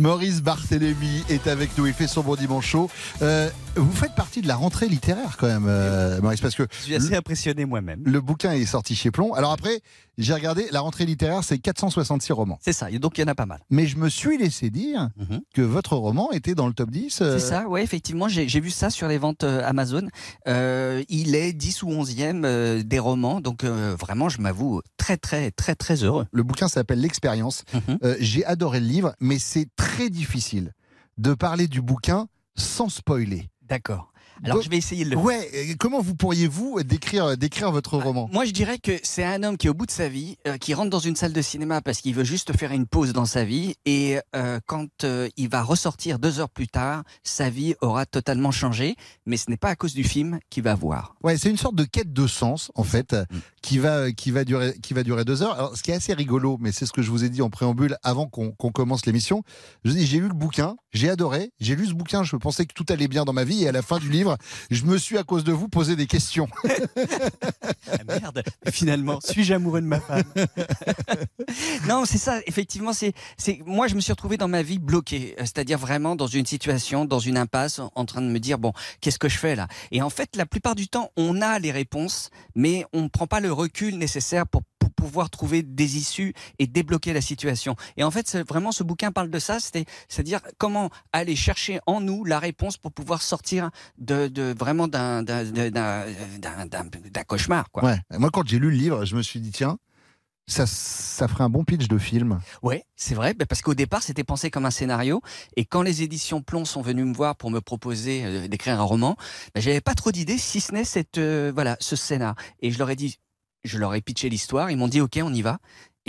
Maurice 0.00 0.40
Barthélémy 0.40 1.24
est 1.28 1.46
avec 1.46 1.76
nous. 1.76 1.86
Il 1.86 1.92
fait 1.92 2.06
son 2.06 2.22
bon 2.22 2.34
dimanche 2.34 2.66
chaud. 2.66 2.88
Euh, 3.20 3.50
vous 3.76 3.92
faites 3.92 4.14
partie 4.14 4.40
de 4.40 4.48
la 4.48 4.56
rentrée 4.56 4.88
littéraire 4.88 5.36
quand 5.38 5.46
même, 5.46 5.66
euh, 5.68 6.22
Maurice, 6.22 6.40
parce 6.40 6.54
que 6.54 6.66
Je 6.72 6.84
suis 6.84 6.94
assez 6.94 7.14
impressionné 7.14 7.66
moi-même. 7.66 8.00
le 8.06 8.20
bouquin 8.22 8.52
est 8.52 8.64
sorti 8.64 8.96
chez 8.96 9.10
Plomb. 9.10 9.34
Alors 9.34 9.52
après, 9.52 9.82
j'ai 10.20 10.34
regardé, 10.34 10.68
la 10.70 10.80
rentrée 10.80 11.06
littéraire, 11.06 11.42
c'est 11.42 11.58
466 11.58 12.32
romans. 12.32 12.58
C'est 12.60 12.72
ça, 12.72 12.90
et 12.90 12.98
donc 12.98 13.18
il 13.18 13.22
y 13.22 13.24
en 13.24 13.28
a 13.28 13.34
pas 13.34 13.46
mal. 13.46 13.60
Mais 13.70 13.86
je 13.86 13.96
me 13.96 14.08
suis 14.08 14.38
laissé 14.38 14.70
dire 14.70 15.08
que 15.54 15.62
votre 15.62 15.96
roman 15.96 16.30
était 16.32 16.54
dans 16.54 16.66
le 16.66 16.72
top 16.74 16.90
10. 16.90 17.20
euh, 17.22 17.38
C'est 17.38 17.46
ça, 17.46 17.68
ouais, 17.68 17.82
effectivement, 17.82 18.28
j'ai 18.28 18.60
vu 18.60 18.70
ça 18.70 18.90
sur 18.90 19.08
les 19.08 19.18
ventes 19.18 19.44
euh, 19.44 19.62
Amazon. 19.66 20.06
Euh, 20.46 21.02
il 21.08 21.34
est 21.34 21.52
10 21.52 21.82
ou 21.82 21.88
11e 21.90 22.42
euh, 22.44 22.82
des 22.82 22.98
romans, 22.98 23.40
donc 23.40 23.64
euh, 23.64 23.96
vraiment, 23.98 24.28
je 24.28 24.40
m'avoue, 24.40 24.82
très, 24.96 25.16
très, 25.16 25.50
très, 25.50 25.74
très 25.74 26.04
heureux. 26.04 26.26
Le 26.32 26.42
bouquin 26.42 26.68
s'appelle 26.68 27.00
L'expérience. 27.00 27.64
Mhm. 27.72 27.98
J'ai 28.20 28.44
adoré 28.44 28.80
le 28.80 28.86
livre, 28.86 29.14
mais 29.20 29.38
c'est 29.38 29.68
très 29.76 30.10
difficile 30.10 30.72
de 31.18 31.34
parler 31.34 31.66
du 31.68 31.80
bouquin 31.82 32.26
sans 32.56 32.88
spoiler. 32.88 33.48
D'accord. 33.62 34.09
Alors 34.44 34.56
Donc- 34.56 34.64
je 34.64 34.70
vais 34.70 34.76
essayer 34.78 35.04
de 35.04 35.10
le. 35.10 35.16
Ouais, 35.16 35.76
comment 35.78 36.00
vous 36.00 36.14
pourriez-vous 36.14 36.82
décrire, 36.82 37.36
décrire 37.36 37.70
votre 37.70 37.98
roman? 37.98 38.28
Moi, 38.32 38.44
je 38.44 38.52
dirais 38.52 38.78
que 38.78 38.92
c'est 39.02 39.24
un 39.24 39.42
homme 39.42 39.56
qui 39.56 39.66
est 39.66 39.70
au 39.70 39.74
bout 39.74 39.86
de 39.86 39.90
sa 39.90 40.08
vie, 40.08 40.36
euh, 40.46 40.56
qui 40.56 40.72
rentre 40.74 40.90
dans 40.90 40.98
une 40.98 41.16
salle 41.16 41.32
de 41.32 41.42
cinéma 41.42 41.80
parce 41.82 42.00
qu'il 42.00 42.14
veut 42.14 42.24
juste 42.24 42.56
faire 42.56 42.72
une 42.72 42.86
pause 42.86 43.12
dans 43.12 43.26
sa 43.26 43.44
vie, 43.44 43.74
et 43.84 44.18
euh, 44.34 44.60
quand 44.66 45.04
euh, 45.04 45.28
il 45.36 45.48
va 45.48 45.62
ressortir 45.62 46.18
deux 46.18 46.40
heures 46.40 46.48
plus 46.48 46.68
tard, 46.68 47.02
sa 47.22 47.50
vie 47.50 47.74
aura 47.80 48.06
totalement 48.06 48.50
changé, 48.50 48.96
mais 49.26 49.36
ce 49.36 49.50
n'est 49.50 49.56
pas 49.56 49.68
à 49.70 49.76
cause 49.76 49.94
du 49.94 50.04
film 50.04 50.38
qu'il 50.48 50.62
va 50.62 50.74
voir. 50.74 51.14
Ouais, 51.22 51.36
c'est 51.36 51.50
une 51.50 51.56
sorte 51.58 51.74
de 51.74 51.84
quête 51.84 52.12
de 52.12 52.26
sens 52.26 52.70
en 52.74 52.84
fait, 52.84 53.12
euh, 53.12 53.24
qui 53.62 53.78
va 53.78 54.10
qui 54.12 54.30
va 54.30 54.44
durer 54.44 54.74
qui 54.82 54.94
va 54.94 55.02
durer 55.02 55.24
deux 55.24 55.42
heures. 55.42 55.54
Alors, 55.54 55.76
ce 55.76 55.82
qui 55.82 55.90
est 55.90 55.94
assez 55.94 56.14
rigolo, 56.14 56.56
mais 56.60 56.72
c'est 56.72 56.86
ce 56.86 56.92
que 56.92 57.02
je 57.02 57.10
vous 57.10 57.24
ai 57.24 57.28
dit 57.28 57.42
en 57.42 57.50
préambule 57.50 57.96
avant 58.02 58.26
qu'on 58.26 58.52
qu'on 58.52 58.70
commence 58.70 59.04
l'émission. 59.06 59.42
Je 59.84 59.92
dis, 59.92 60.06
j'ai 60.06 60.18
lu 60.18 60.28
le 60.28 60.34
bouquin, 60.34 60.76
j'ai 60.92 61.10
adoré, 61.10 61.50
j'ai 61.60 61.76
lu 61.76 61.86
ce 61.86 61.92
bouquin, 61.92 62.22
je 62.24 62.36
pensais 62.36 62.64
que 62.64 62.72
tout 62.74 62.86
allait 62.88 63.08
bien 63.08 63.24
dans 63.24 63.32
ma 63.32 63.44
vie, 63.44 63.64
et 63.64 63.68
à 63.68 63.72
la 63.72 63.82
fin 63.82 63.98
du 63.98 64.08
livre, 64.08 64.29
je 64.70 64.84
me 64.84 64.98
suis 64.98 65.18
à 65.18 65.22
cause 65.22 65.44
de 65.44 65.52
vous 65.52 65.68
posé 65.68 65.96
des 65.96 66.06
questions. 66.06 66.48
Ah, 67.92 68.04
merde, 68.06 68.42
finalement, 68.70 69.20
suis-je 69.20 69.54
amoureux 69.54 69.80
de 69.80 69.86
ma 69.86 70.00
femme? 70.00 70.22
Non, 71.88 72.04
c'est 72.04 72.18
ça, 72.18 72.40
effectivement, 72.46 72.92
c'est, 72.92 73.12
c'est, 73.36 73.60
moi, 73.66 73.88
je 73.88 73.94
me 73.94 74.00
suis 74.00 74.12
retrouvé 74.12 74.36
dans 74.36 74.48
ma 74.48 74.62
vie 74.62 74.78
bloqué, 74.78 75.34
euh, 75.38 75.40
c'est-à-dire 75.40 75.78
vraiment 75.78 76.14
dans 76.14 76.26
une 76.26 76.46
situation, 76.46 77.04
dans 77.04 77.18
une 77.18 77.36
impasse, 77.36 77.80
en 77.94 78.04
train 78.04 78.22
de 78.22 78.28
me 78.28 78.38
dire, 78.38 78.58
bon, 78.58 78.72
qu'est-ce 79.00 79.18
que 79.18 79.28
je 79.28 79.38
fais 79.38 79.56
là? 79.56 79.66
Et 79.90 80.02
en 80.02 80.10
fait, 80.10 80.36
la 80.36 80.46
plupart 80.46 80.74
du 80.74 80.88
temps, 80.88 81.10
on 81.16 81.40
a 81.42 81.58
les 81.58 81.72
réponses, 81.72 82.30
mais 82.54 82.84
on 82.92 83.02
ne 83.02 83.08
prend 83.08 83.26
pas 83.26 83.40
le 83.40 83.52
recul 83.52 83.98
nécessaire 83.98 84.46
pour, 84.46 84.62
pour 84.90 85.06
pouvoir 85.06 85.30
trouver 85.30 85.62
des 85.62 85.96
issues 85.96 86.34
et 86.58 86.66
débloquer 86.66 87.12
la 87.12 87.20
situation. 87.20 87.76
Et 87.96 88.04
en 88.04 88.10
fait, 88.10 88.36
vraiment, 88.48 88.72
ce 88.72 88.82
bouquin 88.82 89.12
parle 89.12 89.30
de 89.30 89.38
ça, 89.38 89.58
c'est, 89.60 89.84
c'est-à-dire 90.08 90.40
comment 90.58 90.90
aller 91.12 91.36
chercher 91.36 91.80
en 91.86 92.00
nous 92.00 92.24
la 92.24 92.38
réponse 92.38 92.76
pour 92.76 92.92
pouvoir 92.92 93.22
sortir 93.22 93.70
de, 93.98 94.28
de 94.28 94.54
vraiment 94.56 94.88
d'un, 94.88 95.24
cauchemar, 97.26 97.70
quoi. 97.70 97.84
Ouais. 97.84 97.98
Moi, 98.18 98.30
quand 98.30 98.46
j'ai 98.46 98.58
lu 98.58 98.70
le 98.70 98.76
livre, 98.76 99.04
je 99.04 99.16
me 99.16 99.22
suis 99.22 99.40
dit 99.40 99.50
tiens, 99.50 99.78
ça 100.46 100.66
ça 100.66 101.28
ferait 101.28 101.44
un 101.44 101.48
bon 101.48 101.64
pitch 101.64 101.88
de 101.88 101.98
film. 101.98 102.40
Ouais, 102.62 102.84
c'est 102.96 103.14
vrai, 103.14 103.34
bah, 103.34 103.46
parce 103.46 103.62
qu'au 103.62 103.74
départ, 103.74 104.02
c'était 104.02 104.24
pensé 104.24 104.50
comme 104.50 104.66
un 104.66 104.70
scénario, 104.70 105.22
et 105.56 105.64
quand 105.64 105.82
les 105.82 106.02
éditions 106.02 106.42
Plomb 106.42 106.64
sont 106.64 106.82
venues 106.82 107.04
me 107.04 107.14
voir 107.14 107.36
pour 107.36 107.50
me 107.50 107.60
proposer 107.60 108.24
euh, 108.24 108.48
d'écrire 108.48 108.80
un 108.80 108.84
roman, 108.84 109.16
bah, 109.54 109.60
j'avais 109.60 109.80
pas 109.80 109.94
trop 109.94 110.10
d'idées, 110.10 110.38
si 110.38 110.60
ce 110.60 110.72
n'est 110.72 110.84
cette, 110.84 111.18
euh, 111.18 111.52
voilà, 111.54 111.76
ce 111.80 111.96
scénar. 111.96 112.34
Et 112.60 112.70
je 112.70 112.78
leur 112.78 112.90
ai 112.90 112.96
dit, 112.96 113.18
je 113.64 113.78
leur 113.78 113.94
ai 113.94 114.00
pitché 114.00 114.28
l'histoire, 114.28 114.70
ils 114.70 114.76
m'ont 114.76 114.88
dit, 114.88 115.00
ok, 115.00 115.18
on 115.22 115.32
y 115.32 115.42
va. 115.42 115.58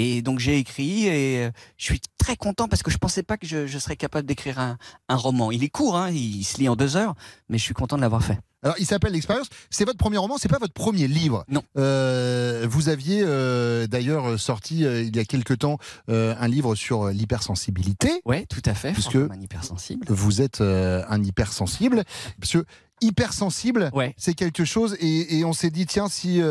Et 0.01 0.21
donc 0.23 0.39
j'ai 0.39 0.57
écrit 0.57 1.05
et 1.05 1.45
euh, 1.45 1.51
je 1.77 1.85
suis 1.85 2.01
très 2.17 2.35
content 2.35 2.67
parce 2.67 2.81
que 2.81 2.89
je 2.89 2.97
pensais 2.97 3.21
pas 3.21 3.37
que 3.37 3.45
je, 3.45 3.67
je 3.67 3.77
serais 3.77 3.95
capable 3.95 4.27
d'écrire 4.27 4.57
un, 4.59 4.77
un 5.09 5.15
roman. 5.15 5.51
Il 5.51 5.63
est 5.63 5.69
court, 5.69 5.95
hein, 5.95 6.09
il 6.09 6.43
se 6.43 6.57
lit 6.57 6.69
en 6.69 6.75
deux 6.75 6.95
heures, 6.97 7.13
mais 7.49 7.57
je 7.57 7.63
suis 7.63 7.75
content 7.75 7.97
de 7.97 8.01
l'avoir 8.01 8.23
fait. 8.23 8.39
Alors, 8.63 8.75
il 8.79 8.85
s'appelle 8.85 9.13
L'expérience. 9.13 9.47
C'est 9.69 9.85
votre 9.85 9.97
premier 9.97 10.17
roman, 10.17 10.37
c'est 10.37 10.47
pas 10.47 10.59
votre 10.59 10.73
premier 10.73 11.07
livre. 11.07 11.45
Non. 11.49 11.63
Euh, 11.77 12.67
vous 12.69 12.89
aviez 12.89 13.21
euh, 13.23 13.87
d'ailleurs 13.87 14.39
sorti 14.39 14.85
euh, 14.85 15.01
il 15.01 15.15
y 15.15 15.19
a 15.19 15.25
quelque 15.25 15.53
temps 15.53 15.77
un 16.07 16.47
livre 16.47 16.75
sur 16.75 17.07
l'hypersensibilité. 17.07 18.21
Oui, 18.25 18.45
tout 18.47 18.61
à 18.65 18.73
fait. 18.73 18.91
Puisque 18.93 19.15
un 19.15 19.39
hypersensible. 19.39 20.05
vous 20.09 20.41
êtes 20.41 20.61
un 20.61 21.23
hypersensible. 21.23 22.03
Parce 22.39 22.53
que 22.53 22.65
hypersensible, 23.01 23.91
c'est 24.17 24.33
quelque 24.33 24.63
chose. 24.65 24.95
Et, 24.99 25.39
et 25.39 25.45
on 25.45 25.53
s'est 25.53 25.71
dit, 25.71 25.85
tiens, 25.85 26.07
si 26.07 26.41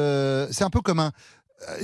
c'est 0.51 0.65
un 0.65 0.71
peu 0.71 0.81
comme 0.81 0.99
un 1.01 1.13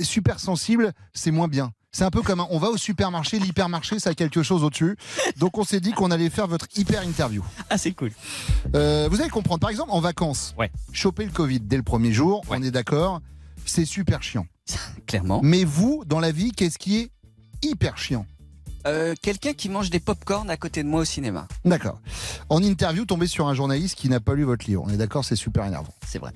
super 0.01 0.39
sensible, 0.39 0.93
c'est 1.13 1.31
moins 1.31 1.47
bien. 1.47 1.71
C'est 1.91 2.03
un 2.03 2.11
peu 2.11 2.21
comme 2.21 2.41
un, 2.41 2.47
on 2.51 2.59
va 2.59 2.69
au 2.69 2.77
supermarché, 2.77 3.39
l'hypermarché, 3.39 3.97
ça 3.99 4.11
a 4.11 4.13
quelque 4.13 4.43
chose 4.43 4.63
au-dessus. 4.63 4.97
Donc 5.37 5.57
on 5.57 5.63
s'est 5.63 5.79
dit 5.79 5.93
qu'on 5.93 6.11
allait 6.11 6.29
faire 6.29 6.47
votre 6.47 6.67
hyper 6.75 7.01
interview. 7.03 7.43
Ah, 7.69 7.77
c'est 7.77 7.91
cool. 7.93 8.11
Euh, 8.75 9.07
vous 9.09 9.19
allez 9.21 9.29
comprendre. 9.29 9.59
Par 9.59 9.69
exemple, 9.69 9.91
en 9.91 9.99
vacances, 9.99 10.53
choper 10.91 11.25
le 11.25 11.31
Covid 11.31 11.61
dès 11.61 11.77
le 11.77 11.83
premier 11.83 12.11
jour, 12.11 12.43
on 12.49 12.61
est 12.61 12.71
d'accord, 12.71 13.21
c'est 13.65 13.85
super 13.85 14.21
chiant. 14.21 14.45
Clairement. 15.07 15.39
Mais 15.43 15.63
vous, 15.63 16.03
dans 16.05 16.19
la 16.19 16.31
vie, 16.31 16.51
qu'est-ce 16.51 16.77
qui 16.77 16.97
est 16.97 17.11
hyper 17.63 17.97
chiant? 17.97 18.25
Euh, 18.85 19.13
Quelqu'un 19.21 19.53
qui 19.53 19.69
mange 19.69 19.89
des 19.89 19.99
pop-corn 19.99 20.49
à 20.49 20.57
côté 20.57 20.83
de 20.83 20.87
moi 20.87 21.01
au 21.01 21.05
cinéma. 21.05 21.47
D'accord. 21.65 21.99
En 22.49 22.61
interview, 22.61 23.05
tomber 23.05 23.27
sur 23.27 23.47
un 23.47 23.53
journaliste 23.53 23.95
qui 23.97 24.09
n'a 24.09 24.19
pas 24.19 24.33
lu 24.35 24.43
votre 24.43 24.65
livre. 24.67 24.83
On 24.85 24.89
est 24.89 24.97
d'accord, 24.97 25.25
c'est 25.25 25.35
super 25.35 25.65
énervant. 25.65 25.93
C'est 26.05 26.19
vrai. 26.19 26.31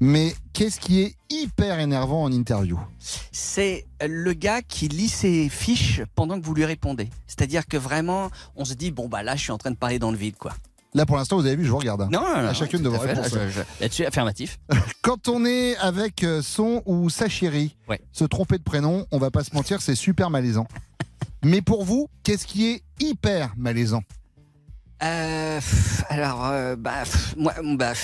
Mais 0.00 0.34
qu'est-ce 0.52 0.80
qui 0.80 1.00
est 1.02 1.14
hyper 1.30 1.78
énervant 1.78 2.24
en 2.24 2.32
interview? 2.32 2.80
C'est 3.30 3.86
le 4.04 4.32
gars 4.32 4.60
qui 4.62 4.88
lit 4.88 5.08
ses 5.08 5.48
fiches 5.48 6.02
pendant 6.16 6.40
que 6.40 6.44
vous 6.44 6.54
lui 6.54 6.64
répondez. 6.64 7.08
C'est-à-dire 7.28 7.66
que 7.68 7.76
vraiment, 7.76 8.30
on 8.56 8.64
se 8.64 8.74
dit, 8.74 8.90
bon, 8.90 9.08
bah 9.08 9.22
là, 9.22 9.36
je 9.36 9.42
suis 9.42 9.52
en 9.52 9.58
train 9.58 9.70
de 9.70 9.76
parler 9.76 10.00
dans 10.00 10.10
le 10.10 10.16
vide, 10.16 10.36
quoi. 10.36 10.52
Là, 10.94 11.06
pour 11.06 11.16
l'instant, 11.16 11.36
vous 11.36 11.46
avez 11.46 11.56
vu, 11.56 11.64
je 11.64 11.70
vous 11.70 11.78
regarde. 11.78 12.02
hein. 12.02 12.08
Non, 12.12 12.20
non, 12.20 12.42
non, 12.42 12.48
À 12.48 12.52
chacune 12.52 12.82
de 12.82 12.88
vos 12.88 12.98
réponses. 12.98 13.32
Là-dessus, 13.80 14.04
affirmatif. 14.04 14.58
Quand 15.02 15.28
on 15.28 15.44
est 15.46 15.76
avec 15.76 16.24
euh, 16.24 16.42
son 16.42 16.82
ou 16.84 17.08
sa 17.08 17.28
chérie, 17.28 17.76
se 18.12 18.24
tromper 18.24 18.58
de 18.58 18.62
prénom, 18.64 19.06
on 19.12 19.18
va 19.18 19.30
pas 19.30 19.44
se 19.44 19.54
mentir, 19.54 19.80
c'est 19.80 19.94
super 19.94 20.28
malaisant. 20.30 20.66
Mais 21.44 21.60
pour 21.60 21.84
vous, 21.84 22.08
qu'est-ce 22.22 22.46
qui 22.46 22.68
est 22.70 22.82
hyper 23.00 23.52
malaisant? 23.56 24.02
Euh, 25.02 25.60
alors, 26.08 26.46
euh, 26.46 26.76
bah, 26.76 27.02
moi, 27.36 27.54
bah, 27.74 27.94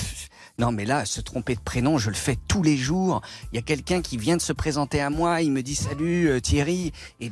non, 0.58 0.72
mais 0.72 0.84
là, 0.84 1.04
se 1.04 1.20
tromper 1.20 1.54
de 1.54 1.60
prénom, 1.60 1.98
je 1.98 2.08
le 2.08 2.16
fais 2.16 2.36
tous 2.48 2.64
les 2.64 2.76
jours. 2.76 3.22
Il 3.52 3.56
y 3.56 3.58
a 3.60 3.62
quelqu'un 3.62 4.02
qui 4.02 4.16
vient 4.16 4.36
de 4.36 4.42
se 4.42 4.52
présenter 4.52 5.00
à 5.00 5.08
moi, 5.08 5.40
il 5.40 5.52
me 5.52 5.62
dit 5.62 5.76
salut 5.76 6.28
euh, 6.28 6.40
Thierry, 6.40 6.92
et 7.20 7.30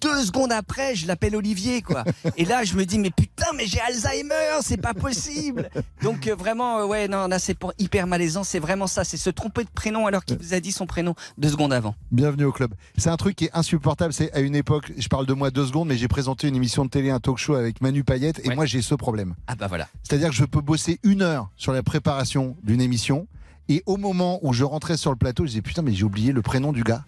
deux 0.00 0.24
secondes 0.24 0.50
après, 0.50 0.96
je 0.96 1.06
l'appelle 1.06 1.36
Olivier, 1.36 1.82
quoi. 1.82 2.02
et 2.36 2.44
là, 2.44 2.64
je 2.64 2.74
me 2.74 2.84
dis 2.84 2.98
mais 2.98 3.12
putain, 3.12 3.46
mais 3.56 3.66
j'ai 3.66 3.78
Alzheimer, 3.78 4.58
c'est 4.62 4.80
pas 4.80 4.92
possible. 4.92 5.70
Donc 6.02 6.26
euh, 6.26 6.34
vraiment, 6.34 6.80
euh, 6.80 6.86
ouais, 6.86 7.06
non, 7.06 7.28
là, 7.28 7.38
c'est 7.38 7.54
pour 7.54 7.72
hyper 7.78 8.08
malaisant, 8.08 8.42
c'est 8.42 8.58
vraiment 8.58 8.88
ça, 8.88 9.04
c'est 9.04 9.18
se 9.18 9.30
tromper 9.30 9.62
de 9.62 9.70
prénom 9.70 10.08
alors 10.08 10.24
qu'il 10.24 10.36
vous 10.36 10.52
a 10.52 10.58
dit 10.58 10.72
son 10.72 10.86
prénom 10.86 11.14
deux 11.38 11.50
secondes 11.50 11.72
avant. 11.72 11.94
Bienvenue 12.10 12.44
au 12.44 12.52
club. 12.52 12.74
C'est 12.98 13.10
un 13.10 13.16
truc 13.16 13.36
qui 13.36 13.44
est 13.44 13.54
insupportable. 13.54 14.12
C'est 14.12 14.32
à 14.32 14.40
une 14.40 14.56
époque, 14.56 14.92
je 14.98 15.06
parle 15.06 15.26
de 15.26 15.32
moi 15.32 15.52
deux 15.52 15.66
secondes, 15.66 15.86
mais 15.86 15.96
j'ai 15.96 16.08
présenté 16.08 16.48
une 16.48 16.56
émission 16.56 16.84
de 16.84 16.90
télé, 16.90 17.10
un 17.10 17.20
talk 17.20 17.38
show 17.38 17.54
avec 17.54 17.80
Manu 17.80 18.02
Payette, 18.02 18.40
et 18.44 18.52
moi 18.52 18.66
j'ai 18.66 18.82
ce 18.82 18.96
problème. 18.96 19.36
Ah 19.46 19.54
bah 19.54 19.68
voilà. 19.68 19.86
C'est-à-dire 20.02 20.30
que 20.30 20.34
je 20.34 20.44
peux 20.44 20.60
bosser 20.60 20.98
une 21.04 21.22
heure 21.22 21.50
sur 21.56 21.72
la 21.72 21.84
préparation 21.84 22.56
d'une 22.64 22.80
émission, 22.80 23.28
et 23.68 23.82
au 23.86 23.96
moment 23.96 24.40
où 24.42 24.52
je 24.52 24.64
rentrais 24.64 24.96
sur 24.96 25.10
le 25.10 25.16
plateau, 25.16 25.44
je 25.44 25.50
disais 25.50 25.62
putain, 25.62 25.82
mais 25.82 25.94
j'ai 25.94 26.04
oublié 26.04 26.32
le 26.32 26.42
prénom 26.42 26.72
du 26.72 26.82
gars. 26.82 27.04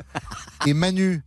et 0.67 0.75
Manu, 0.75 1.23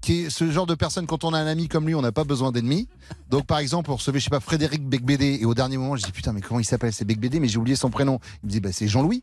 qui 0.00 0.22
est 0.22 0.30
ce 0.30 0.50
genre 0.50 0.66
de 0.66 0.74
personne, 0.74 1.06
quand 1.06 1.24
on 1.24 1.34
a 1.34 1.38
un 1.38 1.46
ami 1.46 1.68
comme 1.68 1.86
lui, 1.86 1.94
on 1.94 2.02
n'a 2.02 2.12
pas 2.12 2.24
besoin 2.24 2.52
d'ennemis. 2.52 2.88
Donc 3.30 3.46
par 3.46 3.58
exemple, 3.58 3.90
on 3.90 3.96
recevait, 3.96 4.18
je 4.18 4.24
sais 4.24 4.30
pas, 4.30 4.40
Frédéric 4.40 4.84
Becbédé, 4.84 5.38
et 5.40 5.44
au 5.44 5.54
dernier 5.54 5.76
moment, 5.76 5.96
je 5.96 6.04
dis 6.04 6.12
putain, 6.12 6.32
mais 6.32 6.40
comment 6.40 6.60
il 6.60 6.64
s'appelle 6.64 6.92
C'est 6.92 7.04
Becbédé, 7.04 7.40
mais 7.40 7.48
j'ai 7.48 7.58
oublié 7.58 7.76
son 7.76 7.90
prénom. 7.90 8.20
Il 8.42 8.46
me 8.46 8.50
dit 8.50 8.60
bah 8.60 8.72
c'est 8.72 8.88
Jean-Louis. 8.88 9.20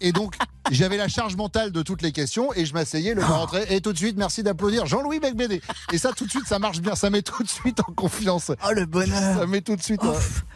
Et 0.00 0.12
donc, 0.12 0.36
j'avais 0.70 0.96
la 0.96 1.08
charge 1.08 1.36
mentale 1.36 1.72
de 1.72 1.82
toutes 1.82 2.02
les 2.02 2.12
questions 2.12 2.52
et 2.54 2.64
je 2.64 2.74
m'asseyais, 2.74 3.14
le 3.14 3.20
gars 3.20 3.26
rentrait 3.28 3.72
et 3.74 3.80
tout 3.80 3.92
de 3.92 3.98
suite, 3.98 4.16
merci 4.16 4.42
d'applaudir 4.42 4.86
Jean-Louis 4.86 5.20
Becbédé. 5.20 5.60
Et 5.92 5.98
ça, 5.98 6.12
tout 6.12 6.24
de 6.24 6.30
suite, 6.30 6.46
ça 6.46 6.58
marche 6.58 6.80
bien. 6.80 6.94
Ça 6.94 7.10
met 7.10 7.22
tout 7.22 7.42
de 7.42 7.48
suite 7.48 7.80
en 7.80 7.92
confiance. 7.92 8.50
Oh, 8.66 8.72
le 8.72 8.86
bonheur 8.86 9.38
Ça 9.38 9.46
met 9.46 9.60
tout 9.60 9.76
de 9.76 9.82
suite 9.82 10.00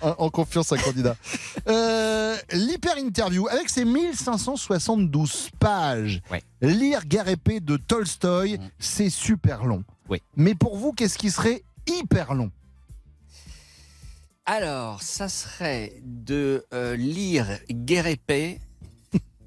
en, 0.01 0.11
en 0.19 0.31
confiance 0.31 0.73
un 0.73 0.79
candidat. 0.79 1.17
Euh, 1.69 2.37
L'hyper-interview, 2.53 3.49
avec 3.49 3.69
ses 3.69 3.85
1572 3.85 5.51
pages, 5.59 6.23
lire 6.61 7.05
Guerre 7.05 7.29
épée 7.29 7.61
de 7.61 7.77
Tolstoï, 7.77 8.59
c'est 8.79 9.11
super 9.11 9.65
long. 9.65 9.85
Oui. 10.09 10.23
Mais 10.37 10.55
pour 10.55 10.77
vous, 10.77 10.93
qu'est-ce 10.93 11.19
qui 11.19 11.31
serait 11.31 11.63
hyper 11.87 12.35
long? 12.35 12.51
Alors, 14.47 15.03
ça 15.03 15.29
serait 15.29 16.01
de 16.03 16.65
euh, 16.73 16.97
lire 16.97 17.47
Guerre 17.71 18.07
et 18.07 18.17
paix 18.17 18.61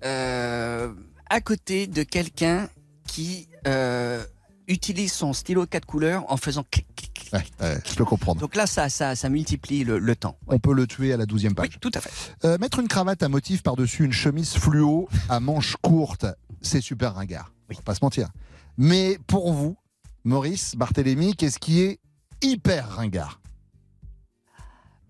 euh, 0.04 0.94
à 1.30 1.42
côté 1.42 1.88
de 1.88 2.04
quelqu'un 2.04 2.70
qui 3.08 3.48
euh, 3.68 4.24
utilise 4.68 5.12
son 5.14 5.34
stylo 5.34 5.66
quatre 5.66 5.86
couleurs 5.86 6.24
en 6.32 6.38
faisant 6.38 6.64
clic, 6.70 6.88
clic, 6.96 7.14
clic. 7.14 7.34
Ouais, 7.34 7.44
ouais, 7.62 7.78
je 7.86 7.96
peux 7.96 8.06
comprendre. 8.06 8.40
Donc 8.42 8.56
là, 8.56 8.68
ça, 8.68 8.90
ça, 8.90 9.16
ça 9.16 9.30
multiplie 9.30 9.84
le, 9.84 10.00
le 10.00 10.16
temps. 10.16 10.38
On 10.48 10.60
peut 10.60 10.74
le 10.74 10.88
tuer 10.88 11.14
à 11.14 11.18
la 11.18 11.26
12e 11.26 11.54
page. 11.54 11.80
tout 11.80 11.92
à 11.94 12.02
fait. 12.02 12.12
Euh, 12.46 12.58
mettre 12.58 12.80
une 12.80 12.88
cravate 12.88 13.22
à 13.24 13.30
motif 13.30 13.64
par-dessus 13.64 14.06
une 14.06 14.14
chemise 14.14 14.54
fluo 14.54 15.08
à 15.30 15.40
manches 15.40 15.76
courtes, 15.82 16.26
c'est 16.62 16.82
super 16.82 17.16
ringard. 17.16 17.54
On 17.70 17.74
va 17.74 17.82
pas 17.82 17.96
se 17.96 18.04
mentir. 18.04 18.30
Mais 18.78 19.18
pour 19.28 19.52
vous, 19.54 19.78
Maurice, 20.24 20.76
Barthélémy, 20.76 21.36
qu'est-ce 21.36 21.60
qui 21.60 21.82
est 21.82 22.00
hyper 22.42 22.90
ringard? 22.90 23.41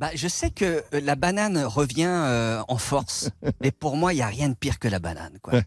Bah, 0.01 0.10
je 0.15 0.27
sais 0.27 0.50
que 0.50 0.84
euh, 0.96 1.00
la 1.01 1.15
banane 1.15 1.60
revient 1.63 2.08
euh, 2.10 2.63
en 2.67 2.77
force, 2.79 3.29
mais 3.62 3.70
pour 3.72 3.96
moi, 3.96 4.13
il 4.13 4.15
n'y 4.15 4.22
a 4.24 4.27
rien 4.27 4.50
de 4.50 4.55
pire 4.55 4.79
que 4.79 4.88
la 4.88 4.98
banane. 4.98 5.38
Quoi. 5.43 5.53
Ouais. 5.53 5.63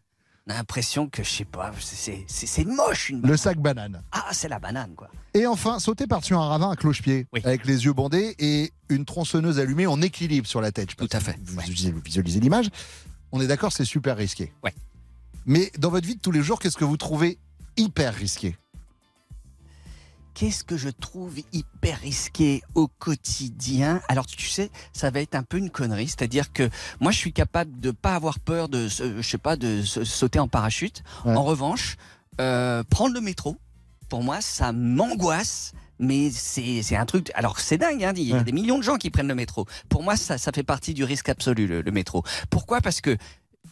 On 0.49 0.51
a 0.51 0.57
l'impression 0.57 1.09
que, 1.09 1.23
je 1.23 1.31
sais 1.31 1.45
pas, 1.45 1.71
c'est- 1.81 2.25
c'est 2.27 2.47
c'est 2.47 2.65
moche 2.65 3.11
une 3.11 3.23
Le 3.23 3.37
sac 3.37 3.59
banane. 3.59 4.03
Ah, 4.11 4.27
c'est 4.33 4.49
la 4.49 4.59
banane, 4.59 4.95
quoi. 4.97 5.09
Et 5.35 5.47
enfin, 5.47 5.79
sauter 5.79 6.09
par-dessus 6.09 6.35
un 6.35 6.41
ravin 6.41 6.73
à 6.73 6.75
cloche-pied, 6.77 7.29
avec 7.45 7.65
les 7.65 7.85
yeux 7.85 7.93
bandés 7.93 8.35
et 8.41 8.73
une 8.89 9.05
tronçonneuse 9.05 9.61
allumée 9.61 9.87
en 9.87 10.03
équilibre 10.03 10.49
sur 10.49 10.61
la 10.61 10.73
tête. 10.73 10.97
Tout 10.97 11.09
à 11.13 11.21
fait. 11.21 11.39
Vous 11.45 11.61
visualisez, 11.61 11.93
vous 11.93 12.01
visualisez 12.05 12.41
l'image. 12.41 12.71
On 13.31 13.41
est 13.41 13.47
d'accord, 13.47 13.73
c'est 13.73 13.85
super 13.85 14.17
risqué. 14.17 14.53
Ouais. 14.65 14.75
Mais 15.47 15.71
dans 15.79 15.91
votre 15.91 16.07
vie 16.09 16.17
de 16.17 16.21
tous 16.21 16.33
les 16.33 16.43
jours, 16.43 16.59
qu'est-ce 16.59 16.77
que 16.77 16.85
vous 16.85 16.97
trouvez 16.97 17.39
hyper 17.77 18.13
risqué? 18.15 18.57
Qu'est-ce 20.35 20.65
que 20.65 20.77
je 20.77 20.89
trouve 20.89 21.39
hyper 21.53 22.01
risqué 22.01 22.63
au 22.75 22.89
quotidien? 22.89 24.01
Alors 24.09 24.27
tu 24.27 24.49
sais, 24.49 24.71
ça 24.93 25.11
va 25.11 25.21
être 25.21 25.37
un 25.37 25.45
peu 25.45 25.59
une 25.59 25.71
connerie, 25.71 26.09
c'est-à-dire 26.09 26.53
que 26.53 26.69
moi 27.01 27.13
je 27.13 27.19
suis 27.19 27.33
capable 27.33 27.79
de 27.79 27.93
pas 27.93 28.17
avoir 28.17 28.41
peur 28.41 28.69
de, 28.69 28.89
je 28.89 29.23
sais 29.23 29.39
pas, 29.39 29.57
de 29.57 29.83
sauter 29.83 30.41
en 30.41 30.49
parachute. 30.49 31.05
Ouais. 31.25 31.37
En 31.37 31.45
revanche, 31.45 31.97
euh, 32.41 32.83
prendre 32.83 33.15
le 33.15 33.21
métro, 33.21 33.57
pour 34.09 34.25
moi, 34.25 34.41
ça 34.41 34.73
m'angoisse. 34.73 35.73
Mais 36.01 36.29
c'est 36.33 36.97
un 36.97 37.07
truc. 37.07 37.31
Alors 37.37 37.61
c'est 37.61 37.79
dingue, 37.79 38.03
hein, 38.03 38.13
il 38.17 38.25
y 38.25 38.35
a 38.35 38.43
des 38.43 38.51
millions 38.51 38.79
de 38.79 38.83
gens 38.83 38.97
qui 38.97 39.11
prennent 39.11 39.29
le 39.29 39.37
métro. 39.37 39.67
Pour 39.89 40.03
moi, 40.03 40.17
ça, 40.17 40.39
ça 40.39 40.51
fait 40.51 40.65
partie 40.65 40.93
du 40.93 41.05
risque 41.05 41.29
absolu, 41.29 41.69
le, 41.69 41.83
le 41.83 41.91
métro. 41.93 42.25
Pourquoi? 42.51 42.81
Parce 42.81 43.01
que 43.01 43.17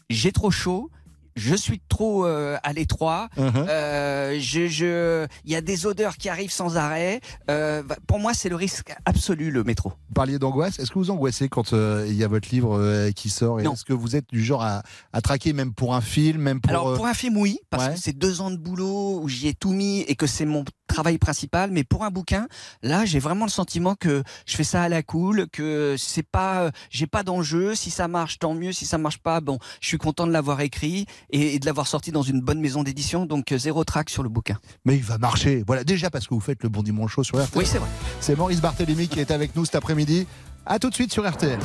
j'ai 0.09 0.31
trop 0.31 0.53
chaud. 0.53 0.89
Je 1.35 1.55
suis 1.55 1.81
trop 1.89 2.27
euh, 2.27 2.57
à 2.63 2.73
l'étroit. 2.73 3.29
Mhm. 3.37 3.67
Euh, 3.69 4.37
je, 4.39 4.67
je, 4.67 5.27
il 5.45 5.51
y 5.53 5.57
a 5.57 5.61
des 5.61 5.87
odeurs 5.87 6.17
qui 6.17 6.29
arrivent 6.29 6.53
sans 6.53 6.77
arrêt. 6.77 7.21
Euh, 7.51 7.83
pour 8.07 8.19
moi, 8.19 8.35
c'est 8.35 8.49
le 8.49 8.57
risque 8.57 8.95
absolu 9.05 9.51
le 9.51 9.65
métro. 9.65 9.91
Vous 9.91 10.15
parliez 10.15 10.39
d'angoisse. 10.39 10.79
Est-ce 10.79 10.91
que 10.91 10.99
vous 10.99 11.11
angoissez 11.11 11.49
quand 11.49 11.73
euh, 11.73 12.07
il 12.09 12.15
y 12.15 12.25
a 12.25 12.29
votre 12.29 12.49
livre 12.51 12.79
euh, 12.79 13.11
qui 13.13 13.31
sort? 13.31 13.61
Est-ce 13.61 13.85
que 13.85 13.93
vous 13.93 14.17
êtes 14.17 14.29
du 14.31 14.43
genre 14.43 14.63
à, 14.63 14.83
à 15.13 15.21
traquer 15.21 15.53
même 15.53 15.73
pour 15.73 15.95
un 15.95 16.01
film, 16.01 16.43
même 16.43 16.61
pour 16.61 16.71
Alors 16.71 16.89
euh, 16.89 16.97
pour 16.97 17.07
un 17.07 17.15
film, 17.15 17.37
oui, 17.37 17.59
parce 17.71 17.87
ouais. 17.89 17.95
que 17.95 18.01
c'est 18.01 18.13
deux 18.17 18.41
ans 18.41 18.51
de 18.51 18.57
boulot 18.57 19.21
où 19.23 19.29
j'y 19.29 19.49
ai 19.49 19.55
tout 19.55 19.73
mis 19.73 20.01
et 20.03 20.15
que 20.15 20.27
c'est 20.27 20.45
mon 20.45 20.65
travail 20.93 21.19
principal. 21.19 21.71
Mais 21.71 21.85
pour 21.85 22.05
un 22.05 22.11
bouquin, 22.11 22.47
là, 22.83 23.05
j'ai 23.05 23.19
vraiment 23.19 23.45
le 23.45 23.51
sentiment 23.51 23.95
que 23.95 24.23
je 24.47 24.57
fais 24.57 24.65
ça 24.65 24.83
à 24.83 24.89
la 24.89 25.03
cool, 25.03 25.49
que 25.51 25.97
c'est 25.99 26.23
pas, 26.23 26.63
euh, 26.63 26.71
j'ai 26.91 27.07
pas 27.07 27.23
d'enjeu. 27.23 27.75
Si 27.75 27.91
ça 27.91 28.09
marche, 28.09 28.39
tant 28.39 28.55
mieux. 28.55 28.73
Si 28.73 28.87
ça 28.87 28.99
marche 28.99 29.19
pas, 29.19 29.41
bon, 29.41 29.59
je 29.81 29.89
suis 29.89 29.99
content 29.99 30.27
de 30.27 30.33
l'avoir 30.33 30.61
écrit 30.61 31.07
et, 31.31 31.55
et 31.55 31.59
de 31.59 31.67
l'avoir 31.67 31.87
sorti 31.87 32.13
dans 32.13 32.23
une 32.23 32.41
bonne 32.41 32.61
maison 32.61 32.83
d'édition. 32.83 33.27
Donc 33.27 33.53
euh, 33.53 33.59
zéro 33.59 33.85
trac 33.85 34.11
sur 34.11 34.23
le 34.23 34.29
bouquin. 34.29 34.59
Mais 34.85 34.97
il 34.97 35.03
va 35.03 35.19
marcher. 35.19 35.65
Voilà, 35.67 35.85
déjà 35.85 36.11
parce 36.11 36.27
que 36.27 36.35
vous 36.35 36.41
faites 36.41 36.63
le 36.63 36.69
bon 36.69 36.83
dimanche 36.83 37.13
chaud 37.13 37.25
sur 37.25 37.37
RTL. 37.43 37.59
Oui, 37.59 37.67
c'est 37.67 37.79
vrai. 37.79 37.89
C'est 38.21 38.37
Maurice 38.37 38.61
Barthélémy 38.61 39.09
qui 39.09 39.21
est 39.21 39.31
avec 39.31 39.57
nous 39.57 39.65
cet 39.65 39.75
après-midi. 39.75 40.27
À 40.67 40.79
tout 40.79 40.91
de 40.91 40.95
suite 40.95 41.13
sur 41.13 41.29
RTL. 41.29 41.59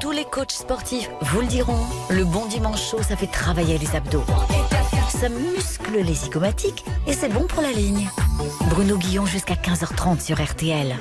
Tous 0.00 0.12
les 0.12 0.24
coachs 0.24 0.52
sportifs 0.52 1.10
vous 1.22 1.40
le 1.40 1.48
diront, 1.48 1.78
le 2.08 2.24
bon 2.24 2.46
dimanche 2.46 2.90
chaud, 2.90 3.02
ça 3.02 3.16
fait 3.16 3.26
travailler 3.26 3.78
les 3.78 3.96
abdos. 3.96 4.24
Ça 5.20 5.28
muscle 5.28 6.00
les 6.00 6.14
zygomatiques 6.14 6.84
et 7.08 7.12
c'est 7.12 7.28
bon 7.28 7.48
pour 7.48 7.60
la 7.60 7.72
ligne. 7.72 8.08
Bruno 8.70 8.96
Guillon 8.96 9.26
jusqu'à 9.26 9.54
15h30 9.54 10.20
sur 10.20 10.40
RTL. 10.40 10.94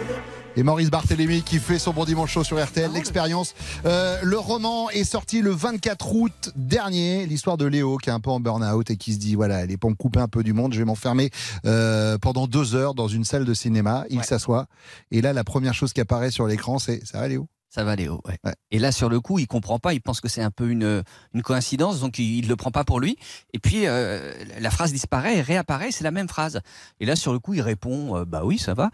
Et 0.55 0.63
Maurice 0.63 0.89
Barthélémy 0.89 1.43
qui 1.43 1.59
fait 1.59 1.77
son 1.77 1.93
bon 1.93 2.03
dimanche 2.03 2.31
chaud 2.31 2.43
sur 2.43 2.59
RTL, 2.59 2.91
l'expérience. 2.91 3.53
Euh, 3.86 4.17
le 4.24 4.39
roman 4.39 4.89
est 4.89 5.03
sorti 5.03 5.43
le 5.43 5.51
24 5.51 6.15
août 6.15 6.51
dernier. 6.55 7.27
L'histoire 7.27 7.57
de 7.57 7.65
Léo 7.67 7.97
qui 7.97 8.09
est 8.09 8.13
un 8.13 8.19
peu 8.19 8.31
en 8.31 8.39
burn-out 8.39 8.89
et 8.89 8.97
qui 8.97 9.13
se 9.13 9.19
dit 9.19 9.36
voilà, 9.36 9.59
elle 9.59 9.69
est 9.69 9.77
pour 9.77 9.91
me 9.91 9.95
couper 9.95 10.19
un 10.19 10.27
peu 10.27 10.41
du 10.41 10.53
monde, 10.53 10.74
je 10.74 10.79
vais 10.79 10.86
m'enfermer 10.86 11.29
euh, 11.67 12.17
pendant 12.17 12.47
deux 12.47 12.74
heures 12.74 12.95
dans 12.95 13.07
une 13.07 13.24
salle 13.24 13.45
de 13.45 13.53
cinéma. 13.53 14.05
Il 14.09 14.24
s'assoit. 14.24 14.65
Et 15.12 15.21
là, 15.21 15.31
la 15.31 15.43
première 15.43 15.75
chose 15.75 15.93
qui 15.93 16.01
apparaît 16.01 16.31
sur 16.31 16.47
l'écran, 16.47 16.79
c'est 16.79 17.05
ça 17.05 17.19
va 17.19 17.27
Léo? 17.27 17.47
Ça 17.69 17.83
va, 17.83 17.95
Léo. 17.95 18.21
ouais. 18.25 18.38
Et 18.71 18.79
là, 18.79 18.91
sur 18.91 19.09
le 19.09 19.19
coup, 19.19 19.39
il 19.39 19.47
comprend 19.47 19.77
pas. 19.77 19.93
Il 19.93 20.01
pense 20.01 20.21
que 20.21 20.29
c'est 20.29 20.41
un 20.41 20.51
peu 20.51 20.69
une, 20.69 21.03
une 21.33 21.41
coïncidence, 21.41 22.00
donc 22.00 22.17
il, 22.17 22.38
il 22.38 22.47
le 22.47 22.55
prend 22.55 22.71
pas 22.71 22.83
pour 22.86 23.00
lui. 23.00 23.17
Et 23.53 23.59
puis 23.59 23.88
euh, 23.88 24.33
la 24.59 24.71
phrase 24.71 24.91
disparaît 24.93 25.38
et 25.38 25.41
réapparaît. 25.41 25.91
C'est 25.91 26.03
la 26.03 26.12
même 26.12 26.29
phrase. 26.29 26.62
Et 27.00 27.05
là, 27.05 27.15
sur 27.15 27.33
le 27.33 27.39
coup, 27.39 27.53
il 27.53 27.62
répond 27.62 28.17
euh, 28.17 28.25
Bah 28.25 28.41
oui, 28.45 28.57
ça 28.57 28.74
va. 28.74 28.89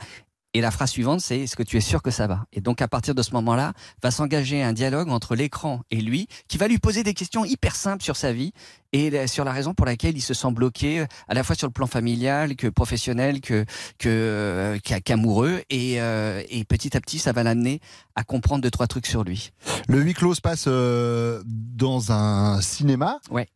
Et 0.55 0.61
la 0.61 0.69
phrase 0.71 0.91
suivante, 0.91 1.19
c'est 1.19 1.39
Est-ce 1.39 1.55
que 1.55 1.63
tu 1.63 1.77
es 1.77 1.81
sûr 1.81 2.01
que 2.03 2.11
ça 2.11 2.27
va? 2.27 2.45
Et 2.53 2.61
donc, 2.61 2.81
à 2.81 2.87
partir 2.87 3.15
de 3.15 3.21
ce 3.23 3.31
moment-là, 3.31 3.73
va 4.03 4.11
s'engager 4.11 4.61
un 4.61 4.71
dialogue 4.73 5.09
entre 5.09 5.35
l'écran 5.35 5.81
et 5.89 5.97
lui, 5.99 6.27
qui 6.47 6.57
va 6.59 6.67
lui 6.67 6.77
poser 6.77 7.01
des 7.03 7.13
questions 7.15 7.43
hyper 7.43 7.75
simples 7.75 8.03
sur 8.03 8.15
sa 8.15 8.31
vie 8.33 8.51
et 8.91 9.25
sur 9.25 9.43
la 9.45 9.51
raison 9.51 9.73
pour 9.73 9.87
laquelle 9.87 10.15
il 10.15 10.21
se 10.21 10.35
sent 10.35 10.51
bloqué, 10.51 10.99
euh, 10.99 11.05
à 11.27 11.33
la 11.33 11.43
fois 11.43 11.55
sur 11.55 11.65
le 11.67 11.73
plan 11.73 11.87
familial, 11.87 12.55
que 12.55 12.67
professionnel, 12.67 13.41
que 13.41 13.65
que 13.97 14.07
euh, 14.09 14.77
qu'a- 14.79 15.01
qu'amoureux. 15.01 15.63
Et, 15.71 15.99
euh, 15.99 16.43
et 16.49 16.63
petit 16.65 16.95
à 16.95 17.01
petit, 17.01 17.17
ça 17.17 17.31
va 17.31 17.41
l'amener 17.41 17.79
à 18.15 18.23
comprendre 18.23 18.61
deux 18.61 18.69
trois 18.71 18.85
trucs 18.85 19.07
sur 19.07 19.23
lui. 19.23 19.49
Le 19.87 19.99
huis 20.01 20.13
clos 20.13 20.35
se 20.35 20.41
passe 20.41 20.65
euh, 20.67 21.41
dans 21.47 22.11
un 22.11 22.61
cinéma. 22.61 23.19
Ouais. 23.31 23.47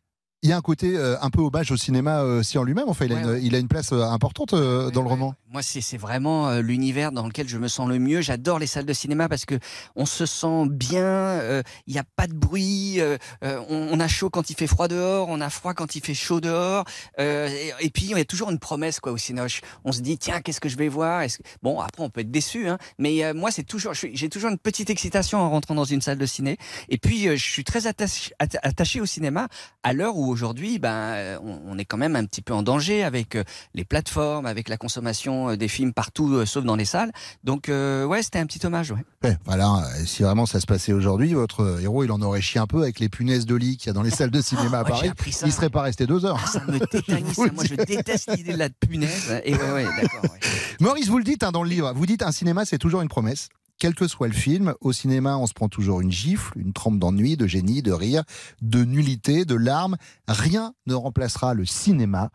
Il 0.44 0.50
y 0.50 0.52
a 0.52 0.56
un 0.56 0.60
côté 0.60 0.96
euh, 0.96 1.16
un 1.20 1.30
peu 1.30 1.40
hommage 1.40 1.72
au 1.72 1.76
cinéma 1.76 2.20
euh, 2.20 2.38
aussi 2.40 2.58
en 2.58 2.62
lui-même. 2.62 2.88
Enfin, 2.88 3.06
il 3.06 3.12
a, 3.12 3.18
une, 3.20 3.26
ouais. 3.28 3.40
il 3.42 3.56
a 3.56 3.58
une 3.58 3.66
place 3.66 3.90
euh, 3.92 4.02
importante 4.04 4.50
dans 4.54 5.02
le 5.02 5.08
roman. 5.08 5.34
Moi, 5.50 5.62
c'est 5.62 5.96
vraiment 5.96 6.58
l'univers 6.60 7.10
dans 7.10 7.26
lequel 7.26 7.48
je 7.48 7.56
me 7.58 7.66
sens 7.68 7.88
le 7.88 7.98
mieux. 7.98 8.20
J'adore 8.20 8.58
les 8.60 8.66
salles 8.68 8.84
de 8.84 8.92
cinéma 8.92 9.28
parce 9.28 9.46
que 9.46 9.58
on 9.96 10.04
se 10.06 10.26
sent 10.26 10.66
bien. 10.68 11.40
Il 11.86 11.92
n'y 11.94 11.98
a 11.98 12.04
pas 12.16 12.26
de 12.26 12.34
bruit. 12.34 13.00
on, 13.42 13.88
on 13.90 13.98
a 13.98 14.08
chaud 14.08 14.28
quand 14.28 14.50
il 14.50 14.54
fait 14.56 14.66
froid 14.66 14.86
dehors. 14.88 15.26
On 15.30 15.40
a 15.40 15.48
froid 15.48 15.72
quand 15.72 15.96
il 15.96 16.04
fait 16.04 16.12
chaud 16.14 16.40
dehors. 16.42 16.84
et, 17.18 17.72
et 17.80 17.88
puis 17.90 18.04
il 18.04 18.10
y 18.10 18.20
a 18.20 18.24
toujours 18.26 18.50
une 18.50 18.58
promesse 18.58 19.00
quoi 19.00 19.10
au 19.12 19.16
Cinoche. 19.16 19.62
On 19.84 19.92
se 19.92 20.02
dit 20.02 20.18
tiens 20.18 20.42
qu'est-ce 20.42 20.60
que 20.60 20.68
je 20.68 20.76
vais 20.76 20.88
voir? 20.88 21.26
Que- 21.26 21.32
Bon 21.62 21.80
après 21.80 22.02
on 22.02 22.10
peut 22.10 22.20
être 22.20 22.30
déçu, 22.30 22.68
hein, 22.68 22.76
mais 22.98 23.32
moi 23.32 23.50
c'est 23.50 23.64
toujours 23.64 23.94
j'ai 23.94 24.28
toujours 24.28 24.50
une 24.50 24.58
petite 24.58 24.90
excitation 24.90 25.38
en 25.38 25.48
rentrant 25.48 25.74
dans 25.74 25.84
une 25.84 26.02
salle 26.02 26.18
de 26.18 26.26
ciné. 26.26 26.58
Et 26.90 26.98
puis 26.98 27.22
je 27.36 27.50
suis 27.50 27.64
très 27.64 27.86
attaché, 27.86 28.32
atta- 28.38 28.60
attaché 28.62 29.00
au 29.00 29.06
cinéma 29.06 29.48
à 29.82 29.94
l'heure 29.94 30.14
où 30.16 30.27
aujourd'hui 30.28 30.78
ben 30.78 30.88
euh, 30.90 31.38
on, 31.42 31.60
on 31.72 31.78
est 31.78 31.84
quand 31.84 31.96
même 31.96 32.16
un 32.16 32.24
petit 32.24 32.42
peu 32.42 32.52
en 32.54 32.62
danger 32.62 33.02
avec 33.04 33.34
euh, 33.36 33.44
les 33.74 33.84
plateformes, 33.84 34.46
avec 34.46 34.68
la 34.68 34.76
consommation 34.76 35.50
euh, 35.50 35.56
des 35.56 35.68
films 35.68 35.92
partout 35.92 36.44
sauf 36.46 36.64
dans 36.64 36.76
les 36.76 36.84
salles. 36.84 37.10
Donc 37.44 37.68
euh, 37.68 38.04
ouais 38.04 38.22
c'était 38.22 38.38
un 38.38 38.46
petit 38.46 38.64
hommage. 38.66 38.92
Ouais. 38.92 39.04
Ouais, 39.24 39.36
voilà, 39.46 39.82
si 40.06 40.22
vraiment 40.22 40.46
ça 40.46 40.60
se 40.60 40.66
passait 40.66 40.92
aujourd'hui, 40.92 41.34
votre 41.34 41.80
héros, 41.80 42.04
il 42.04 42.12
en 42.12 42.20
aurait 42.22 42.40
chié 42.40 42.60
un 42.60 42.66
peu 42.66 42.82
avec 42.82 43.00
les 43.00 43.08
punaises 43.08 43.46
de 43.46 43.54
lit 43.56 43.76
qu'il 43.76 43.88
y 43.88 43.90
a 43.90 43.92
dans 43.92 44.02
les 44.02 44.10
salles 44.10 44.30
de 44.30 44.40
cinéma 44.40 44.78
à 44.80 44.84
Paris. 44.84 45.10
ça. 45.32 45.46
Il 45.46 45.52
serait 45.52 45.70
pas 45.70 45.82
resté 45.82 46.06
deux 46.06 46.24
heures. 46.24 46.46
Ça 46.48 46.62
me 46.68 46.78
tétanise, 46.78 47.34
ça. 47.34 47.42
moi 47.54 47.64
je 47.64 47.74
déteste 47.74 48.30
l'idée 48.36 48.52
de 48.52 48.58
la 48.58 48.68
punaise. 48.70 49.40
Et 49.44 49.54
ouais 49.54 49.72
ouais 49.72 49.84
d'accord. 49.84 50.22
ouais. 50.22 50.38
Maurice, 50.80 51.08
vous 51.08 51.18
le 51.18 51.24
dites 51.24 51.42
hein, 51.42 51.50
dans 51.52 51.62
le 51.64 51.68
livre, 51.70 51.92
vous 51.94 52.06
dites 52.06 52.22
un 52.22 52.32
cinéma, 52.32 52.64
c'est 52.64 52.78
toujours 52.78 53.00
une 53.02 53.08
promesse. 53.08 53.48
Quel 53.78 53.94
que 53.94 54.08
soit 54.08 54.26
le 54.26 54.34
film, 54.34 54.74
au 54.80 54.92
cinéma, 54.92 55.38
on 55.38 55.46
se 55.46 55.54
prend 55.54 55.68
toujours 55.68 56.00
une 56.00 56.10
gifle, 56.10 56.58
une 56.58 56.72
trempe 56.72 56.98
d'ennui, 56.98 57.36
de 57.36 57.46
génie, 57.46 57.80
de 57.80 57.92
rire, 57.92 58.24
de 58.60 58.84
nullité, 58.84 59.44
de 59.44 59.54
larmes. 59.54 59.96
Rien 60.26 60.74
ne 60.86 60.94
remplacera 60.94 61.54
le 61.54 61.64
cinéma. 61.64 62.30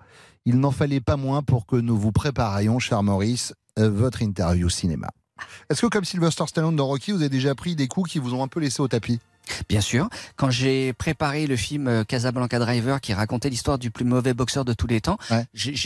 Il 0.45 0.59
n'en 0.59 0.71
fallait 0.71 1.01
pas 1.01 1.17
moins 1.17 1.43
pour 1.43 1.65
que 1.65 1.75
nous 1.75 1.97
vous 1.97 2.13
préparions, 2.13 2.79
cher 2.79 3.03
Maurice, 3.03 3.53
euh, 3.77 3.89
votre 3.89 4.21
interview 4.21 4.69
cinéma. 4.69 5.09
Est-ce 5.69 5.81
que, 5.81 5.87
comme 5.87 6.05
Sylvester 6.05 6.45
Stallone 6.47 6.77
dans 6.77 6.87
Rocky, 6.87 7.11
vous 7.11 7.19
avez 7.19 7.29
déjà 7.29 7.55
pris 7.55 7.75
des 7.75 7.87
coups 7.87 8.11
qui 8.11 8.19
vous 8.19 8.33
ont 8.33 8.43
un 8.43 8.47
peu 8.47 8.61
laissé 8.61 8.81
au 8.81 8.87
tapis? 8.87 9.19
Bien 9.69 9.81
sûr. 9.81 10.09
Quand 10.35 10.49
j'ai 10.49 10.93
préparé 10.93 11.47
le 11.47 11.55
film 11.55 11.87
euh, 11.87 12.03
Casablanca 12.03 12.59
Driver 12.59 13.01
qui 13.01 13.13
racontait 13.13 13.49
l'histoire 13.49 13.77
du 13.77 13.91
plus 13.91 14.05
mauvais 14.05 14.33
boxeur 14.33 14.63
de 14.65 14.73
tous 14.73 14.87
les 14.87 15.01
temps, 15.01 15.17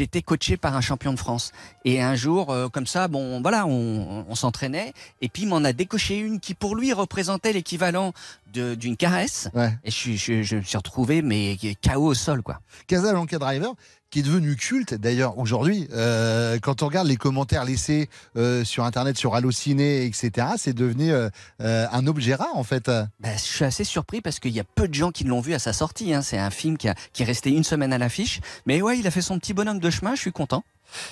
été 0.04 0.22
coaché 0.22 0.58
par 0.58 0.76
un 0.76 0.82
champion 0.82 1.12
de 1.14 1.18
France. 1.20 1.52
Et 1.84 2.02
un 2.02 2.16
jour, 2.16 2.52
euh, 2.52 2.70
comme 2.70 2.88
ça, 2.88 3.08
bon, 3.08 3.42
voilà, 3.42 3.66
on, 3.66 4.26
on 4.30 4.36
s'entraînait. 4.36 4.94
Et 5.22 5.30
puis, 5.30 5.44
il 5.44 5.48
m'en 5.50 5.64
a 5.64 5.74
décoché 5.74 6.18
une 6.18 6.40
qui, 6.40 6.54
pour 6.54 6.76
lui, 6.76 6.94
représentait 6.94 7.52
l'équivalent 7.54 8.14
de- 8.54 8.76
d'une 8.76 8.96
caresse. 8.96 9.50
Et 9.84 9.92
je, 9.92 10.44
je 10.44 10.56
me 10.58 10.62
suis 10.62 10.78
retrouvé, 10.78 11.22
mais 11.22 11.58
KO 11.84 12.06
au 12.06 12.14
sol, 12.14 12.42
quoi. 12.44 12.62
Casablanca 12.88 13.38
Driver, 13.40 13.74
qui 14.10 14.20
est 14.20 14.24
devenu 14.24 14.56
culte 14.56 14.94
d'ailleurs 14.94 15.38
aujourd'hui. 15.38 15.88
euh, 15.94 16.60
quand 16.62 16.82
on 16.84 16.88
regarde 16.88 17.08
les 17.08 17.18
commentaires 17.18 17.66
laissés 17.66 18.10
euh, 18.38 18.64
sur 18.64 18.86
Internet, 18.86 19.18
sur 19.18 19.36
Allociné, 19.36 20.06
etc., 20.06 20.48
c'est 20.58 20.74
devenu 20.74 21.12
euh, 21.12 21.30
un 21.60 22.08
objet 22.08 22.36
rare 22.36 22.56
en 22.56 22.64
fait. 22.64 22.88
Bah, 22.88 23.30
je 23.36 23.42
suis 23.42 23.66
assez 23.66 23.84
surpris 23.84 24.22
parce 24.22 24.40
qu'il 24.40 24.52
y 24.52 24.60
a 24.60 24.64
peu 24.64 24.88
de 24.88 24.94
gens 24.94 25.12
qui 25.12 25.24
l'ont 25.24 25.42
vu 25.42 25.54
à 25.54 25.60
sa 25.60 25.74
sortie. 25.74 26.14
hein. 26.14 26.22
C'est 26.22 26.38
un 26.38 26.50
film 26.50 26.78
qui, 26.78 26.88
a, 26.90 26.96
qui 27.14 27.24
est 27.24 27.26
resté 27.26 27.50
une 27.52 27.64
semaine 27.64 27.92
à 27.94 27.98
l'affiche. 27.98 28.40
Mais 28.66 28.82
ouais, 28.82 28.98
il 29.00 29.08
a 29.08 29.12
fait 29.12 29.22
son 29.22 29.40
petit 29.40 29.54
bonhomme 29.54 29.80
de 29.80 29.90
chemin, 29.90 30.16
je 30.16 30.22
suis 30.22 30.32
content. 30.32 30.64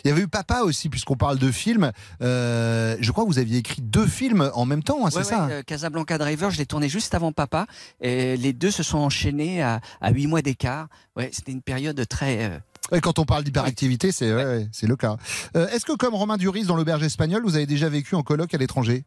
Il 0.06 0.08
y 0.08 0.12
avait 0.12 0.22
eu 0.22 0.28
Papa 0.30 0.62
aussi, 0.62 0.88
puisqu'on 0.88 1.18
parle 1.18 1.38
de 1.38 1.52
films. 1.52 1.92
Euh, 2.22 2.96
je 3.02 3.12
crois 3.12 3.26
que 3.26 3.30
vous 3.30 3.40
aviez 3.40 3.58
écrit 3.58 3.82
deux 3.82 4.08
films 4.08 4.50
en 4.54 4.66
même 4.66 4.84
temps, 4.84 5.06
hein, 5.06 5.10
c'est 5.12 5.18
Ouais, 5.18 5.24
ça 5.26 5.46
ouais, 5.48 5.54
euh, 5.54 5.64
Casablanca 5.64 6.18
Driver, 6.18 6.50
je 6.50 6.58
l'ai 6.58 6.66
tourné 6.66 6.88
juste 6.90 7.14
avant 7.14 7.32
Papa. 7.34 7.68
Et 8.00 8.38
les 8.38 8.54
deux 8.54 8.72
se 8.72 8.84
sont 8.84 9.00
enchaînés 9.00 9.62
à, 9.62 9.82
à 10.00 10.12
8 10.12 10.28
mois 10.28 10.42
d'écart. 10.42 10.88
Ouais, 11.18 11.30
c'était 11.34 11.52
une 11.52 11.62
période 11.62 12.02
très. 12.08 12.46
euh, 12.46 12.58
Quand 13.02 13.20
on 13.20 13.26
parle 13.26 13.44
d'hyperactivité, 13.44 14.12
c'est 14.12 14.34
ouais, 14.34 14.46
ouais, 14.46 14.68
c'est 14.72 14.88
le 14.88 14.96
cas. 14.96 15.18
Euh, 15.56 15.68
Est-ce 15.70 15.86
que, 15.86 15.94
comme 15.94 16.14
Romain 16.14 16.38
Duris 16.38 16.66
dans 16.66 16.76
l'auberge 16.76 17.04
espagnole, 17.04 17.44
vous 17.44 17.56
avez 17.56 17.66
déjà 17.66 17.90
vécu 17.90 18.16
en 18.16 18.22
colloque 18.22 18.54
à 18.54 18.58
l'étranger? 18.58 19.06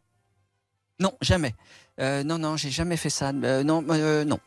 Non, 0.99 1.13
jamais. 1.21 1.55
Euh, 2.01 2.23
non, 2.23 2.37
non, 2.37 2.57
j'ai 2.57 2.71
jamais 2.71 2.97
fait 2.97 3.09
ça. 3.09 3.29
Euh, 3.29 3.63
non, 3.63 3.81
non. 3.81 4.39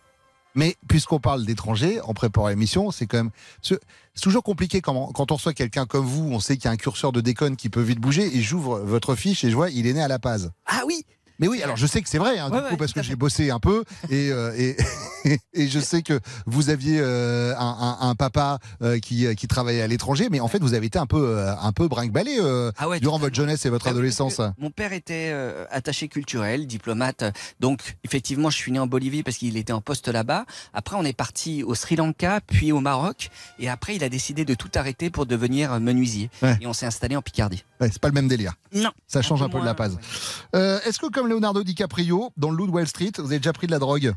Mais 0.55 0.77
puisqu'on 0.87 1.19
parle 1.19 1.47
d'étrangers, 1.47 2.01
en 2.03 2.13
préparant 2.13 2.49
l'émission, 2.49 2.91
c'est 2.91 3.07
quand 3.07 3.17
même. 3.17 3.31
C'est 3.63 3.81
toujours 4.21 4.43
compliqué 4.43 4.83
quand, 4.83 5.07
quand 5.13 5.33
on 5.33 5.37
reçoit 5.37 5.55
quelqu'un 5.55 5.87
comme 5.87 6.05
vous, 6.05 6.29
on 6.31 6.41
sait 6.41 6.57
qu'il 6.57 6.67
y 6.67 6.69
a 6.69 6.73
un 6.73 6.77
curseur 6.77 7.11
de 7.11 7.23
déconne 7.23 7.57
qui 7.57 7.71
peut 7.71 7.81
vite 7.81 8.01
bouger, 8.01 8.37
et 8.37 8.43
j'ouvre 8.43 8.81
votre 8.81 9.15
fiche 9.15 9.45
et 9.45 9.51
je 9.51 9.57
vois, 9.57 9.71
il 9.71 9.87
est 9.87 9.95
né 9.95 10.03
à 10.03 10.09
La 10.09 10.19
Paz. 10.19 10.53
Ah 10.67 10.83
oui 10.87 11.07
Mais 11.43 11.49
oui, 11.49 11.61
alors 11.61 11.77
je 11.77 11.87
sais 11.87 12.01
que 12.01 12.09
c'est 12.09 12.19
vrai, 12.19 12.39
hein, 12.39 12.49
du 12.51 12.57
Ouais, 12.57 12.63
coup, 12.63 12.71
ouais, 12.71 12.77
parce 12.77 12.93
que 12.93 13.03
j'ai 13.03 13.17
bossé 13.17 13.51
un 13.51 13.59
peu, 13.59 13.83
et, 14.11 14.31
euh, 14.31 14.55
et, 14.57 14.77
et 15.55 15.67
je 15.69 15.81
sais 15.81 16.03
que 16.03 16.21
vous 16.47 16.71
aviez 16.71 16.99
euh, 17.01 17.53
un, 17.59 17.97
un- 18.01 18.09
un 18.11 18.15
papa 18.15 18.59
euh, 18.81 19.01
qui, 19.01 19.27
qui 19.35 19.49
travaillait 19.49 19.83
à 19.83 19.89
l'étranger, 19.89 20.29
mais 20.31 20.39
en 20.39 20.47
fait, 20.47 20.61
vous 20.63 20.73
avez 20.75 20.87
été 20.87 21.01
un 21.01 21.07
peu, 21.07 21.45
un 21.61 21.73
peu 21.73 21.89
brinque-ballé 21.89 22.39
Ah 22.79 22.89
ouais, 22.89 23.01
durant 23.01 23.19
votre 23.19 23.35
jeunesse 23.35 23.67
et 23.67 23.71
votre 23.71 23.87
Bah 23.87 23.91
adolescence. 23.91 24.41
Mon 24.59 24.71
père 24.71 24.93
était 24.93 25.35
attaché 25.71 26.07
culturel, 26.07 26.67
diplomate. 26.69 27.25
Donc, 27.59 27.97
effectivement, 28.05 28.49
je 28.49 28.57
suis 28.57 28.71
né 28.71 28.79
en 28.79 28.87
Bolivie 28.87 29.25
parce 29.25 29.37
qu'il 29.37 29.57
était 29.57 29.73
en 29.73 29.81
poste 29.81 30.07
là-bas. 30.07 30.45
Après, 30.73 30.95
on 30.97 31.05
est 31.05 31.13
parti 31.13 31.65
au 31.65 31.75
Sri 31.75 31.97
Lanka, 31.97 32.41
puis 32.47 32.71
au 32.71 32.79
Maroc. 32.81 33.31
Et 33.59 33.69
après, 33.69 33.97
il 33.97 34.05
a 34.05 34.09
décidé 34.09 34.45
de 34.45 34.55
tout 34.55 34.71
arrêter 34.77 35.11
pour 35.11 35.27
devenir 35.27 35.81
menuisier. 35.81 36.31
Et 36.61 36.67
on 36.69 36.73
s'est 36.73 36.87
installé 36.87 37.17
en 37.17 37.23
Picardie. 37.23 37.65
C'est 37.81 37.99
pas 37.99 38.09
le 38.09 38.15
même 38.15 38.29
délire. 38.29 38.53
Non. 38.73 38.91
Ça 39.09 39.23
change 39.23 39.43
un, 39.43 39.49
peu, 39.49 39.59
de 39.61 39.65
la. 39.65 39.75
Euh, 40.55 40.79
Est-ce 40.87 40.99
que, 41.01 41.07
comme 41.07 41.27
Leonardo 41.33 41.63
DiCaprio, 41.65 42.31
dans 42.37 42.51
le 42.51 42.57
Loup 42.57 42.67
de 42.67 42.73
Wall 42.73 42.87
Street, 42.87 43.13
vous 43.17 43.27
avez 43.27 43.39
déjà 43.39 43.55
pris 43.55 43.67
de 43.67 43.73
la 43.73 43.79
drogue 43.79 44.13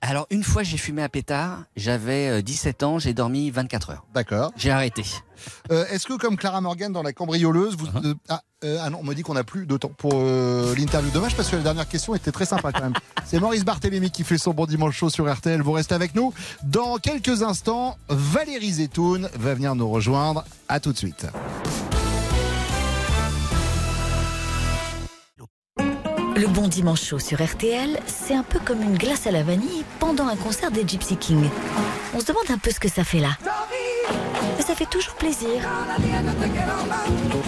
Alors, 0.00 0.26
une 0.30 0.42
fois, 0.42 0.62
j'ai 0.62 0.78
fumé 0.78 1.02
un 1.02 1.08
pétard. 1.10 1.64
J'avais 1.76 2.28
euh, 2.28 2.42
17 2.42 2.82
ans, 2.82 2.98
j'ai 2.98 3.12
dormi 3.12 3.50
24 3.50 3.90
heures. 3.90 4.06
D'accord. 4.14 4.50
J'ai 4.56 4.70
arrêté. 4.70 5.04
Euh, 5.70 5.84
Est-ce 5.90 6.06
que, 6.06 6.14
comme 6.14 6.36
Clara 6.38 6.62
Morgan 6.62 6.92
dans 6.92 7.02
La 7.02 7.12
Cambrioleuse, 7.12 7.76
vous. 7.76 7.86
Uh-huh. 7.86 8.06
euh, 8.06 8.14
ah, 8.30 8.40
euh, 8.64 8.78
ah 8.80 8.88
non, 8.88 9.00
on 9.02 9.04
me 9.04 9.14
dit 9.14 9.22
qu'on 9.22 9.34
n'a 9.34 9.44
plus 9.44 9.66
de 9.66 9.76
temps 9.76 9.92
pour 9.96 10.12
euh, 10.14 10.74
l'interview. 10.76 11.10
Dommage 11.10 11.36
parce 11.36 11.50
que 11.50 11.56
la 11.56 11.62
dernière 11.62 11.88
question 11.88 12.14
était 12.14 12.32
très 12.32 12.46
sympa 12.46 12.72
quand 12.72 12.80
même. 12.82 12.94
C'est 13.26 13.38
Maurice 13.38 13.64
Barthélémy 13.64 14.10
qui 14.10 14.24
fait 14.24 14.38
son 14.38 14.52
bon 14.52 14.64
dimanche 14.64 14.96
chaud 14.96 15.10
sur 15.10 15.30
RTL. 15.30 15.60
Vous 15.60 15.72
restez 15.72 15.94
avec 15.94 16.14
nous. 16.14 16.32
Dans 16.62 16.96
quelques 16.96 17.42
instants, 17.42 17.98
Valérie 18.08 18.72
Zetoun 18.72 19.28
va 19.34 19.54
venir 19.54 19.74
nous 19.74 19.90
rejoindre. 19.90 20.44
À 20.68 20.80
tout 20.80 20.92
de 20.92 20.98
suite. 20.98 21.26
Le 26.40 26.46
bon 26.46 26.68
dimanche 26.68 27.02
chaud 27.02 27.18
sur 27.18 27.44
RTL, 27.44 28.00
c'est 28.06 28.34
un 28.34 28.42
peu 28.42 28.58
comme 28.60 28.80
une 28.82 28.96
glace 28.96 29.26
à 29.26 29.30
la 29.30 29.42
vanille 29.42 29.84
pendant 29.98 30.26
un 30.26 30.36
concert 30.36 30.70
des 30.70 30.88
Gypsy 30.88 31.18
Kings. 31.18 31.50
On 32.14 32.20
se 32.20 32.24
demande 32.24 32.50
un 32.50 32.56
peu 32.56 32.70
ce 32.70 32.80
que 32.80 32.88
ça 32.88 33.04
fait 33.04 33.18
là. 33.18 33.36
Ça 34.58 34.74
fait 34.74 34.88
toujours 34.88 35.12
plaisir. 35.16 35.50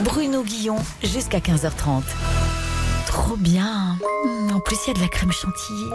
Bruno 0.05 0.43
Guillon, 0.43 0.77
jusqu'à 1.03 1.39
15h30. 1.39 2.03
Trop 3.07 3.37
bien. 3.37 3.97
En 4.53 4.61
plus, 4.61 4.77
il 4.85 4.89
y 4.89 4.91
a 4.91 4.95
de 4.95 5.01
la 5.01 5.09
crème 5.09 5.33
chantilly. 5.33 5.89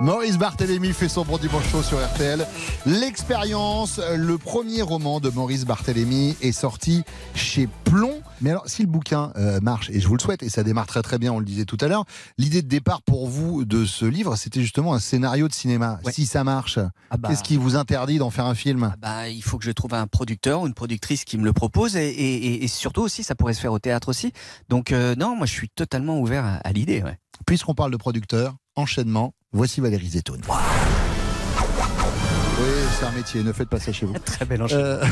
Maurice 0.00 0.36
Barthélémy 0.36 0.92
fait 0.92 1.08
son 1.08 1.24
bon 1.24 1.38
dimanche 1.38 1.68
chaud 1.70 1.82
sur 1.82 2.04
RTL. 2.04 2.44
L'expérience, 2.86 4.00
le 4.16 4.36
premier 4.36 4.82
roman 4.82 5.20
de 5.20 5.30
Maurice 5.30 5.64
Barthélémy 5.64 6.36
est 6.40 6.50
sorti 6.50 7.04
chez 7.36 7.68
Plomb. 7.84 8.20
Mais 8.40 8.50
alors, 8.50 8.64
si 8.66 8.82
le 8.82 8.88
bouquin 8.88 9.32
euh, 9.36 9.60
marche, 9.60 9.90
et 9.90 10.00
je 10.00 10.08
vous 10.08 10.16
le 10.16 10.20
souhaite, 10.20 10.42
et 10.42 10.48
ça 10.48 10.64
démarre 10.64 10.86
très 10.86 11.02
très 11.02 11.18
bien, 11.18 11.32
on 11.32 11.38
le 11.38 11.44
disait 11.44 11.66
tout 11.66 11.76
à 11.80 11.86
l'heure, 11.86 12.04
l'idée 12.36 12.62
de 12.62 12.66
départ 12.68 13.02
pour 13.02 13.28
vous 13.28 13.64
de 13.64 13.84
ce 13.84 14.04
livre, 14.04 14.34
c'était 14.34 14.60
justement 14.60 14.92
un 14.94 14.98
scénario 14.98 15.46
de 15.46 15.52
cinéma. 15.52 16.00
Si 16.10 16.26
ça 16.26 16.42
marche, 16.42 16.80
Ah 17.10 17.16
bah. 17.16 17.28
qu'est-ce 17.28 17.44
qui 17.44 17.56
vous 17.56 17.76
interdit 17.76 18.18
d'en 18.18 18.30
faire 18.30 18.46
un 18.46 18.56
film? 18.56 18.92
Bah, 19.00 19.28
il 19.28 19.42
faut 19.42 19.56
que 19.58 19.64
je 19.64 19.70
trouve 19.70 19.94
un 19.94 20.08
producteur 20.08 20.62
ou 20.62 20.66
une 20.66 20.74
productrice 20.74 21.24
qui 21.24 21.38
me 21.38 21.44
le 21.44 21.52
propose 21.52 21.94
et, 21.96 22.08
et- 22.08 22.64
et 22.64 22.68
surtout 22.68 23.02
aussi, 23.02 23.22
ça 23.22 23.36
pourrait 23.36 23.54
se 23.54 23.60
faire 23.60 23.72
au 23.72 23.78
théâtre 23.78 24.08
aussi. 24.08 24.32
Donc, 24.68 24.90
euh, 24.90 25.14
non, 25.16 25.36
moi, 25.36 25.46
je 25.46 25.52
suis 25.52 25.68
totalement 25.68 26.18
ouvert 26.18 26.44
à, 26.44 26.54
à 26.56 26.72
l'idée. 26.72 27.02
ouais. 27.02 27.18
Puisqu'on 27.46 27.74
parle 27.74 27.92
de 27.92 27.96
producteur, 27.96 28.56
enchaînement, 28.74 29.32
voici 29.52 29.80
Valérie 29.80 30.08
Zetoun. 30.08 30.40
Oui, 32.58 32.68
c'est 32.98 33.06
un 33.06 33.10
métier, 33.12 33.42
ne 33.42 33.52
faites 33.52 33.68
pas 33.68 33.80
ça 33.80 33.92
chez 33.92 34.06
vous. 34.06 34.14
Très 34.24 34.44
bel 34.44 34.62
Euh, 34.70 35.04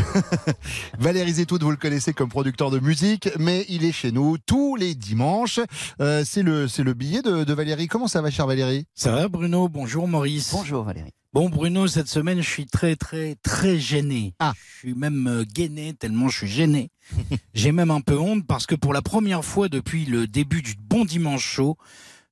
Valérie 0.99 1.33
Zetoun, 1.33 1.59
vous 1.61 1.71
le 1.71 1.77
connaissez 1.77 2.13
comme 2.13 2.29
producteur 2.29 2.71
de 2.71 2.79
musique, 2.79 3.29
mais 3.39 3.65
il 3.69 3.85
est 3.85 3.93
chez 3.93 4.13
nous 4.13 4.39
tous 4.39 4.77
les 4.77 4.95
dimanches. 4.95 5.61
Euh, 6.01 6.23
c'est 6.25 6.43
le, 6.43 6.69
c'est 6.69 6.83
le 6.85 6.95
billet 6.95 7.23
de, 7.23 7.45
de 7.45 7.53
Valérie. 7.55 7.89
Comment 7.89 8.09
ça 8.09 8.23
va, 8.23 8.31
cher 8.31 8.47
Valérie? 8.47 8.87
Ça 8.95 9.13
va 9.13 9.29
Bruno? 9.29 9.69
Bonjour 9.69 10.07
Maurice. 10.09 10.51
Bonjour 10.53 10.85
Valérie. 10.85 11.13
Bon 11.33 11.49
Bruno, 11.49 11.87
cette 11.87 12.09
semaine 12.09 12.41
je 12.41 12.49
suis 12.49 12.67
très 12.67 12.97
très 12.97 13.37
très 13.43 13.79
gêné. 13.79 14.35
Ah. 14.41 14.53
Je 14.75 14.79
suis 14.81 14.95
même 14.95 15.29
euh, 15.29 15.45
gainé 15.45 15.95
tellement 15.95 16.29
je 16.29 16.39
suis 16.39 16.49
gêné. 16.49 16.91
J'ai 17.55 17.71
même 17.71 17.93
un 17.93 18.01
peu 18.01 18.19
honte 18.19 18.45
parce 18.49 18.67
que 18.67 18.75
pour 18.75 18.93
la 18.93 19.01
première 19.01 19.45
fois 19.45 19.69
depuis 19.69 20.07
le 20.07 20.27
début 20.27 20.61
du 20.61 20.75
Bon 20.77 21.05
Dimanche 21.05 21.45
Show, 21.45 21.77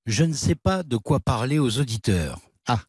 je 0.08 0.24
ne 0.24 0.32
sais 0.32 0.54
pas 0.54 0.82
de 0.82 0.96
quoi 0.96 1.20
parler 1.20 1.58
aux 1.58 1.78
auditeurs. 1.78 2.40
Ah. 2.66 2.80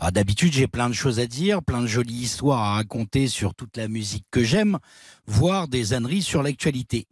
Ah, 0.00 0.10
D'habitude, 0.12 0.52
j'ai 0.52 0.68
plein 0.68 0.88
de 0.88 0.94
choses 0.94 1.18
à 1.18 1.26
dire, 1.26 1.62
plein 1.62 1.80
de 1.80 1.86
jolies 1.86 2.14
histoires 2.14 2.62
à 2.62 2.74
raconter 2.74 3.26
sur 3.26 3.54
toute 3.54 3.76
la 3.76 3.88
musique 3.88 4.26
que 4.30 4.44
j'aime, 4.44 4.78
voire 5.26 5.66
des 5.66 5.92
âneries 5.94 6.22
sur 6.22 6.42
l'actualité. 6.42 7.06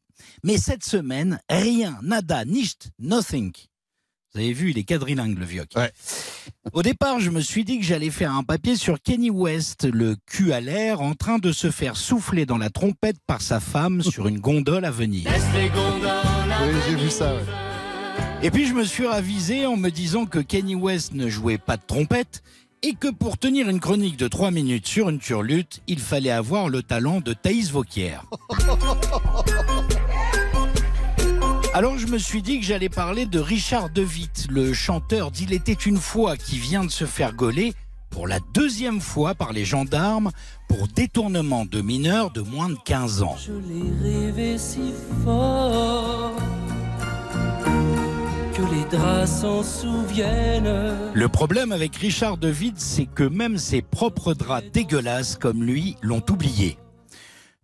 Mais 0.44 0.58
cette 0.58 0.84
semaine, 0.84 1.40
rien, 1.48 1.98
nada, 2.02 2.44
nicht, 2.44 2.90
nothing. 3.00 3.52
Vous 4.32 4.40
avez 4.40 4.52
vu, 4.52 4.70
il 4.70 4.78
est 4.78 4.84
quadrilingue, 4.84 5.38
le 5.38 5.46
vieux. 5.46 5.64
Au 6.74 6.82
départ, 6.82 7.18
je 7.18 7.30
me 7.30 7.40
suis 7.40 7.64
dit 7.64 7.78
que 7.78 7.84
j'allais 7.84 8.10
faire 8.10 8.32
un 8.32 8.44
papier 8.44 8.76
sur 8.76 9.00
Kenny 9.00 9.30
West, 9.30 9.88
le 9.90 10.14
cul 10.26 10.52
à 10.52 10.60
l'air, 10.60 11.00
en 11.00 11.14
train 11.14 11.38
de 11.38 11.52
se 11.52 11.70
faire 11.70 11.96
souffler 11.96 12.44
dans 12.44 12.58
la 12.58 12.68
trompette 12.70 13.16
par 13.26 13.40
sa 13.40 13.58
femme 13.60 14.02
sur 14.02 14.28
une 14.28 14.38
gondole 14.38 14.84
à 14.84 14.90
venir. 14.90 15.30
Oui, 15.32 16.74
j'ai 16.88 16.94
vu 16.96 17.10
ça. 17.10 17.34
ouais. 17.34 17.65
Et 18.46 18.50
puis 18.52 18.64
je 18.64 18.74
me 18.74 18.85
suis 18.85 19.09
ravisé 19.09 19.66
en 19.66 19.76
me 19.76 19.90
disant 19.90 20.24
que 20.24 20.38
Kenny 20.38 20.76
West 20.76 21.14
ne 21.14 21.28
jouait 21.28 21.59
pas 21.59 21.76
de 21.76 21.82
trompette 21.85 22.44
et 22.85 22.94
que 22.94 23.09
pour 23.09 23.38
tenir 23.38 23.68
une 23.68 23.80
chronique 23.80 24.16
de 24.16 24.28
3 24.28 24.52
minutes 24.52 24.87
sur 24.87 25.09
une 25.09 25.18
turlute, 25.18 25.82
il 25.88 25.98
fallait 25.98 26.30
avoir 26.30 26.68
le 26.68 26.85
talent 26.85 27.20
de 27.20 27.32
Thaïs 27.32 27.72
Vauquier. 27.72 28.18
Alors 31.74 31.98
je 31.98 32.06
me 32.06 32.18
suis 32.18 32.40
dit 32.40 32.61
que 32.61 32.64
j'allais 32.64 32.88
parler 32.88 33.26
de 33.26 33.40
Richard 33.40 33.90
DeWitt, 33.90 34.46
le 34.48 34.72
chanteur 34.72 35.32
d'Il 35.32 35.52
était 35.52 35.72
une 35.72 35.98
fois 35.98 36.37
qui 36.37 36.59
vient 36.59 36.85
de 36.85 36.92
se 36.92 37.04
faire 37.04 37.35
gauler 37.35 37.72
pour 38.11 38.28
la 38.28 38.38
deuxième 38.54 39.00
fois 39.00 39.35
par 39.35 39.52
les 39.52 39.64
gendarmes 39.64 40.30
pour 40.68 40.87
détournement 40.87 41.64
de 41.64 41.80
mineurs 41.80 42.30
de 42.30 42.42
moins 42.42 42.68
de 42.68 42.78
15 42.85 43.22
ans. 43.22 43.35
Je 43.44 43.54
l'ai 43.54 44.26
rêvé 44.26 44.56
si 44.56 44.92
fort 45.24 46.37
draps 48.90 49.31
s'en 49.31 49.62
souviennent. 49.62 51.12
Le 51.14 51.29
problème 51.29 51.72
avec 51.72 51.96
Richard 51.96 52.38
DeWitt, 52.38 52.79
c'est 52.79 53.07
que 53.07 53.25
même 53.25 53.59
ses 53.59 53.83
propres 53.83 54.35
draps 54.35 54.70
dégueulasses 54.72 55.37
comme 55.37 55.64
lui 55.64 55.96
l'ont 56.03 56.22
oublié. 56.31 56.79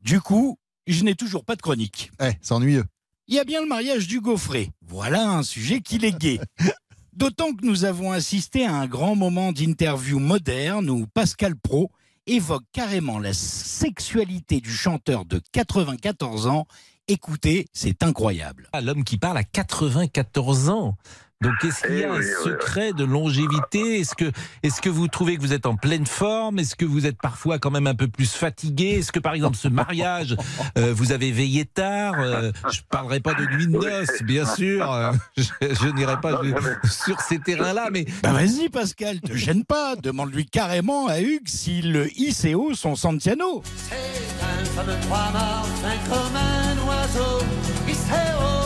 Du 0.02 0.20
coup, 0.20 0.58
je 0.86 1.04
n'ai 1.04 1.14
toujours 1.14 1.44
pas 1.44 1.56
de 1.56 1.62
chronique. 1.62 2.10
Eh, 2.20 2.30
c'est 2.40 2.52
ennuyeux. 2.52 2.84
Il 3.28 3.34
y 3.34 3.38
a 3.38 3.44
bien 3.44 3.62
le 3.62 3.68
mariage 3.68 4.08
du 4.08 4.20
gaufré. 4.20 4.70
Voilà 4.86 5.30
un 5.30 5.42
sujet 5.42 5.80
qui 5.80 5.96
est 5.96 6.18
gai. 6.18 6.40
D'autant 7.12 7.52
que 7.52 7.64
nous 7.64 7.84
avons 7.84 8.10
assisté 8.10 8.66
à 8.66 8.74
un 8.74 8.86
grand 8.86 9.14
moment 9.14 9.52
d'interview 9.52 10.18
moderne 10.18 10.90
où 10.90 11.06
Pascal 11.06 11.54
Pro 11.56 11.90
évoque 12.26 12.64
carrément 12.72 13.18
la 13.18 13.32
sexualité 13.32 14.60
du 14.60 14.72
chanteur 14.72 15.24
de 15.24 15.40
94 15.52 16.46
ans. 16.46 16.66
Écoutez, 17.08 17.66
c'est 17.72 18.02
incroyable. 18.04 18.68
Ah, 18.72 18.80
L'homme 18.80 19.04
qui 19.04 19.18
parle 19.18 19.36
à 19.36 19.44
94 19.44 20.68
ans. 20.70 20.96
Donc, 21.40 21.54
est-ce 21.64 21.82
qu'il 21.84 21.98
y 21.98 22.04
a 22.04 22.12
un 22.12 22.22
secret 22.44 22.92
de 22.92 23.02
longévité? 23.02 23.98
Est-ce 23.98 24.14
que, 24.14 24.30
est-ce 24.62 24.80
que 24.80 24.88
vous 24.88 25.08
trouvez 25.08 25.36
que 25.36 25.40
vous 25.40 25.52
êtes 25.52 25.66
en 25.66 25.74
pleine 25.74 26.06
forme? 26.06 26.60
Est-ce 26.60 26.76
que 26.76 26.84
vous 26.84 27.04
êtes 27.04 27.20
parfois 27.20 27.58
quand 27.58 27.72
même 27.72 27.88
un 27.88 27.96
peu 27.96 28.06
plus 28.06 28.32
fatigué? 28.32 28.98
Est-ce 29.00 29.10
que, 29.10 29.18
par 29.18 29.34
exemple, 29.34 29.56
ce 29.56 29.66
mariage, 29.66 30.36
euh, 30.78 30.94
vous 30.94 31.10
avez 31.10 31.32
veillé 31.32 31.64
tard? 31.64 32.14
Euh, 32.20 32.52
Je 32.70 32.82
parlerai 32.88 33.18
pas 33.18 33.34
de 33.34 33.44
nuit 33.56 33.66
de 33.66 33.72
noces, 33.72 34.22
bien 34.22 34.46
sûr. 34.46 34.92
Euh, 34.92 35.12
je 35.36 35.42
je 35.60 35.88
n'irai 35.88 36.20
pas 36.20 36.40
sur 36.88 37.20
ces 37.20 37.40
terrains-là, 37.40 37.88
mais 37.90 38.06
Bah 38.22 38.30
vas-y 38.32 38.68
Pascal, 38.68 39.20
te 39.20 39.34
gêne 39.34 39.64
pas. 39.64 39.96
Demande-lui 39.96 40.46
carrément 40.46 41.08
à 41.08 41.20
Hugues 41.20 41.48
si 41.48 41.82
le 41.82 42.08
ICO 42.16 42.74
son 42.74 42.94
Santiano. 42.94 43.64
Un 43.90 44.64
fameux 44.64 44.94
trois 45.02 45.32
morts, 45.32 45.66
un 45.84 46.10
oiseau. 46.12 46.71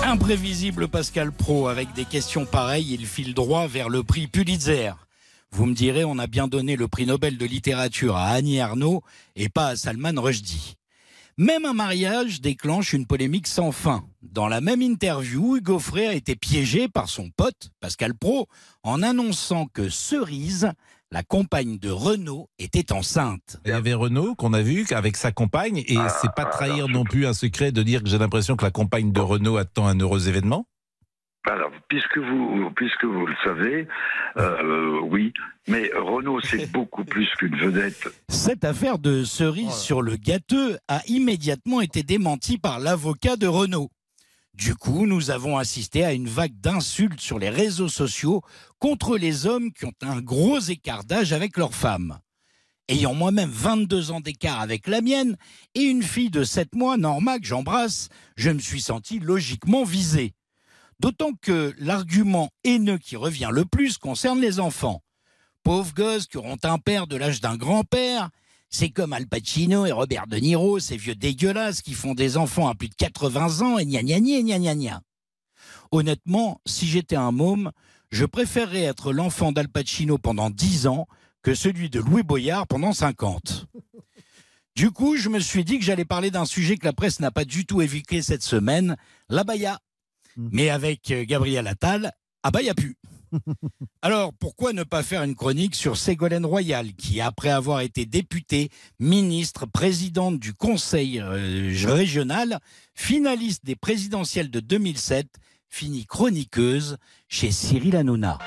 Imprévisible 0.04 0.88
Pascal 0.88 1.32
Pro, 1.32 1.68
avec 1.68 1.92
des 1.92 2.04
questions 2.04 2.46
pareilles, 2.46 2.94
il 2.94 3.06
file 3.06 3.34
droit 3.34 3.66
vers 3.66 3.88
le 3.88 4.02
prix 4.02 4.26
Pulitzer. 4.28 4.92
Vous 5.50 5.66
me 5.66 5.74
direz, 5.74 6.04
on 6.04 6.18
a 6.18 6.26
bien 6.26 6.48
donné 6.48 6.76
le 6.76 6.88
prix 6.88 7.06
Nobel 7.06 7.38
de 7.38 7.46
littérature 7.46 8.16
à 8.16 8.28
Annie 8.28 8.56
Ernaux 8.56 9.02
et 9.34 9.48
pas 9.48 9.68
à 9.68 9.76
Salman 9.76 10.20
Rushdie. 10.20 10.76
Même 11.38 11.66
un 11.66 11.74
mariage 11.74 12.40
déclenche 12.40 12.92
une 12.92 13.06
polémique 13.06 13.46
sans 13.46 13.72
fin. 13.72 14.04
Dans 14.22 14.48
la 14.48 14.62
même 14.62 14.80
interview, 14.80 15.56
Hugo 15.56 15.78
Frey 15.78 16.06
a 16.06 16.14
été 16.14 16.34
piégé 16.34 16.88
par 16.88 17.08
son 17.08 17.30
pote, 17.30 17.70
Pascal 17.80 18.14
Pro, 18.14 18.48
en 18.82 19.02
annonçant 19.02 19.66
que 19.66 19.90
Cerise, 19.90 20.72
la 21.12 21.22
compagne 21.22 21.78
de 21.78 21.90
Renault, 21.90 22.48
était 22.58 22.92
enceinte. 22.92 23.60
il 23.64 23.70
y 23.70 23.74
avait 23.74 23.94
Renaud 23.94 24.34
qu'on 24.34 24.52
a 24.52 24.62
vu 24.62 24.84
avec 24.90 25.16
sa 25.16 25.32
compagne, 25.32 25.78
et 25.78 25.96
c'est 26.20 26.32
pas 26.34 26.44
trahir 26.44 26.88
non 26.88 27.04
plus 27.04 27.26
un 27.26 27.32
secret 27.32 27.72
de 27.72 27.82
dire 27.82 28.02
que 28.02 28.08
j'ai 28.08 28.18
l'impression 28.18 28.56
que 28.56 28.64
la 28.64 28.70
compagne 28.70 29.12
de 29.12 29.20
Renaud 29.20 29.56
attend 29.56 29.86
un 29.86 29.98
heureux 29.98 30.28
événement. 30.28 30.66
Alors, 31.48 31.70
puisque 31.88 32.18
vous, 32.18 32.70
puisque 32.74 33.04
vous 33.04 33.24
le 33.24 33.34
savez, 33.44 33.86
euh, 34.36 35.00
oui, 35.02 35.32
mais 35.68 35.90
Renault, 35.94 36.40
c'est 36.40 36.70
beaucoup 36.72 37.04
plus 37.04 37.28
qu'une 37.38 37.56
vedette. 37.56 38.08
Cette 38.28 38.64
affaire 38.64 38.98
de 38.98 39.22
cerise 39.22 39.74
sur 39.74 40.02
le 40.02 40.16
gâteux 40.16 40.76
a 40.88 41.02
immédiatement 41.06 41.80
été 41.80 42.02
démentie 42.02 42.58
par 42.58 42.80
l'avocat 42.80 43.36
de 43.36 43.46
Renault. 43.46 43.90
Du 44.56 44.74
coup, 44.74 45.06
nous 45.06 45.30
avons 45.30 45.58
assisté 45.58 46.02
à 46.02 46.14
une 46.14 46.28
vague 46.28 46.58
d'insultes 46.58 47.20
sur 47.20 47.38
les 47.38 47.50
réseaux 47.50 47.90
sociaux 47.90 48.40
contre 48.78 49.18
les 49.18 49.44
hommes 49.44 49.70
qui 49.70 49.84
ont 49.84 49.92
un 50.00 50.22
gros 50.22 50.58
écart 50.60 51.04
d'âge 51.04 51.34
avec 51.34 51.58
leurs 51.58 51.74
femmes. 51.74 52.18
Ayant 52.88 53.12
moi-même 53.12 53.50
22 53.50 54.12
ans 54.12 54.20
d'écart 54.20 54.62
avec 54.62 54.86
la 54.86 55.02
mienne 55.02 55.36
et 55.74 55.82
une 55.82 56.02
fille 56.02 56.30
de 56.30 56.42
7 56.42 56.74
mois, 56.74 56.96
Norma, 56.96 57.38
que 57.38 57.44
j'embrasse, 57.44 58.08
je 58.36 58.48
me 58.48 58.58
suis 58.58 58.80
senti 58.80 59.18
logiquement 59.18 59.84
visé. 59.84 60.32
D'autant 61.00 61.32
que 61.34 61.74
l'argument 61.76 62.48
haineux 62.64 62.96
qui 62.96 63.16
revient 63.16 63.50
le 63.52 63.66
plus 63.66 63.98
concerne 63.98 64.40
les 64.40 64.58
enfants. 64.58 65.02
Pauvres 65.64 65.92
gosses 65.92 66.28
qui 66.28 66.38
auront 66.38 66.56
un 66.62 66.78
père 66.78 67.06
de 67.06 67.16
l'âge 67.16 67.42
d'un 67.42 67.56
grand-père, 67.56 68.30
c'est 68.76 68.90
comme 68.90 69.14
Al 69.14 69.26
Pacino 69.26 69.86
et 69.86 69.92
Robert 69.92 70.26
De 70.26 70.36
Niro, 70.36 70.78
ces 70.80 70.98
vieux 70.98 71.14
dégueulasses 71.14 71.80
qui 71.80 71.94
font 71.94 72.12
des 72.12 72.36
enfants 72.36 72.68
à 72.68 72.74
plus 72.74 72.90
de 72.90 72.94
80 72.94 73.62
ans 73.62 73.78
et 73.78 73.86
gna 73.86 74.02
gna 74.02 74.20
gna 74.20 74.42
gna 74.42 74.58
gna 74.58 74.74
gna. 74.74 75.02
Honnêtement, 75.92 76.60
si 76.66 76.86
j'étais 76.86 77.16
un 77.16 77.32
môme, 77.32 77.72
je 78.10 78.26
préférerais 78.26 78.82
être 78.82 79.14
l'enfant 79.14 79.50
d'Al 79.50 79.70
Pacino 79.70 80.18
pendant 80.18 80.50
10 80.50 80.88
ans 80.88 81.06
que 81.42 81.54
celui 81.54 81.88
de 81.88 82.00
Louis 82.00 82.22
Boyard 82.22 82.66
pendant 82.66 82.92
50. 82.92 83.66
Du 84.74 84.90
coup, 84.90 85.16
je 85.16 85.30
me 85.30 85.40
suis 85.40 85.64
dit 85.64 85.78
que 85.78 85.84
j'allais 85.84 86.04
parler 86.04 86.30
d'un 86.30 86.44
sujet 86.44 86.76
que 86.76 86.84
la 86.84 86.92
presse 86.92 87.18
n'a 87.20 87.30
pas 87.30 87.46
du 87.46 87.64
tout 87.64 87.80
évoqué 87.80 88.20
cette 88.20 88.42
semaine, 88.42 88.96
la 89.30 89.42
baya. 89.42 89.80
Mais 90.36 90.68
avec 90.68 91.10
euh, 91.12 91.24
Gabriel 91.24 91.66
Attal, 91.66 92.12
ah 92.42 92.50
bah 92.50 92.60
y 92.60 92.68
a 92.68 92.74
plus. 92.74 92.98
Alors, 94.02 94.32
pourquoi 94.32 94.72
ne 94.72 94.82
pas 94.82 95.02
faire 95.02 95.22
une 95.22 95.34
chronique 95.34 95.74
sur 95.74 95.96
Ségolène 95.96 96.46
Royal, 96.46 96.94
qui, 96.94 97.20
après 97.20 97.50
avoir 97.50 97.80
été 97.80 98.06
députée, 98.06 98.70
ministre, 98.98 99.66
présidente 99.66 100.38
du 100.38 100.52
Conseil 100.54 101.20
euh, 101.20 101.72
régional, 101.86 102.60
finaliste 102.94 103.64
des 103.64 103.76
présidentielles 103.76 104.50
de 104.50 104.60
2007, 104.60 105.28
finit 105.68 106.06
chroniqueuse 106.06 106.96
chez 107.28 107.50
Cyril 107.50 107.96
Hanouna 107.96 108.38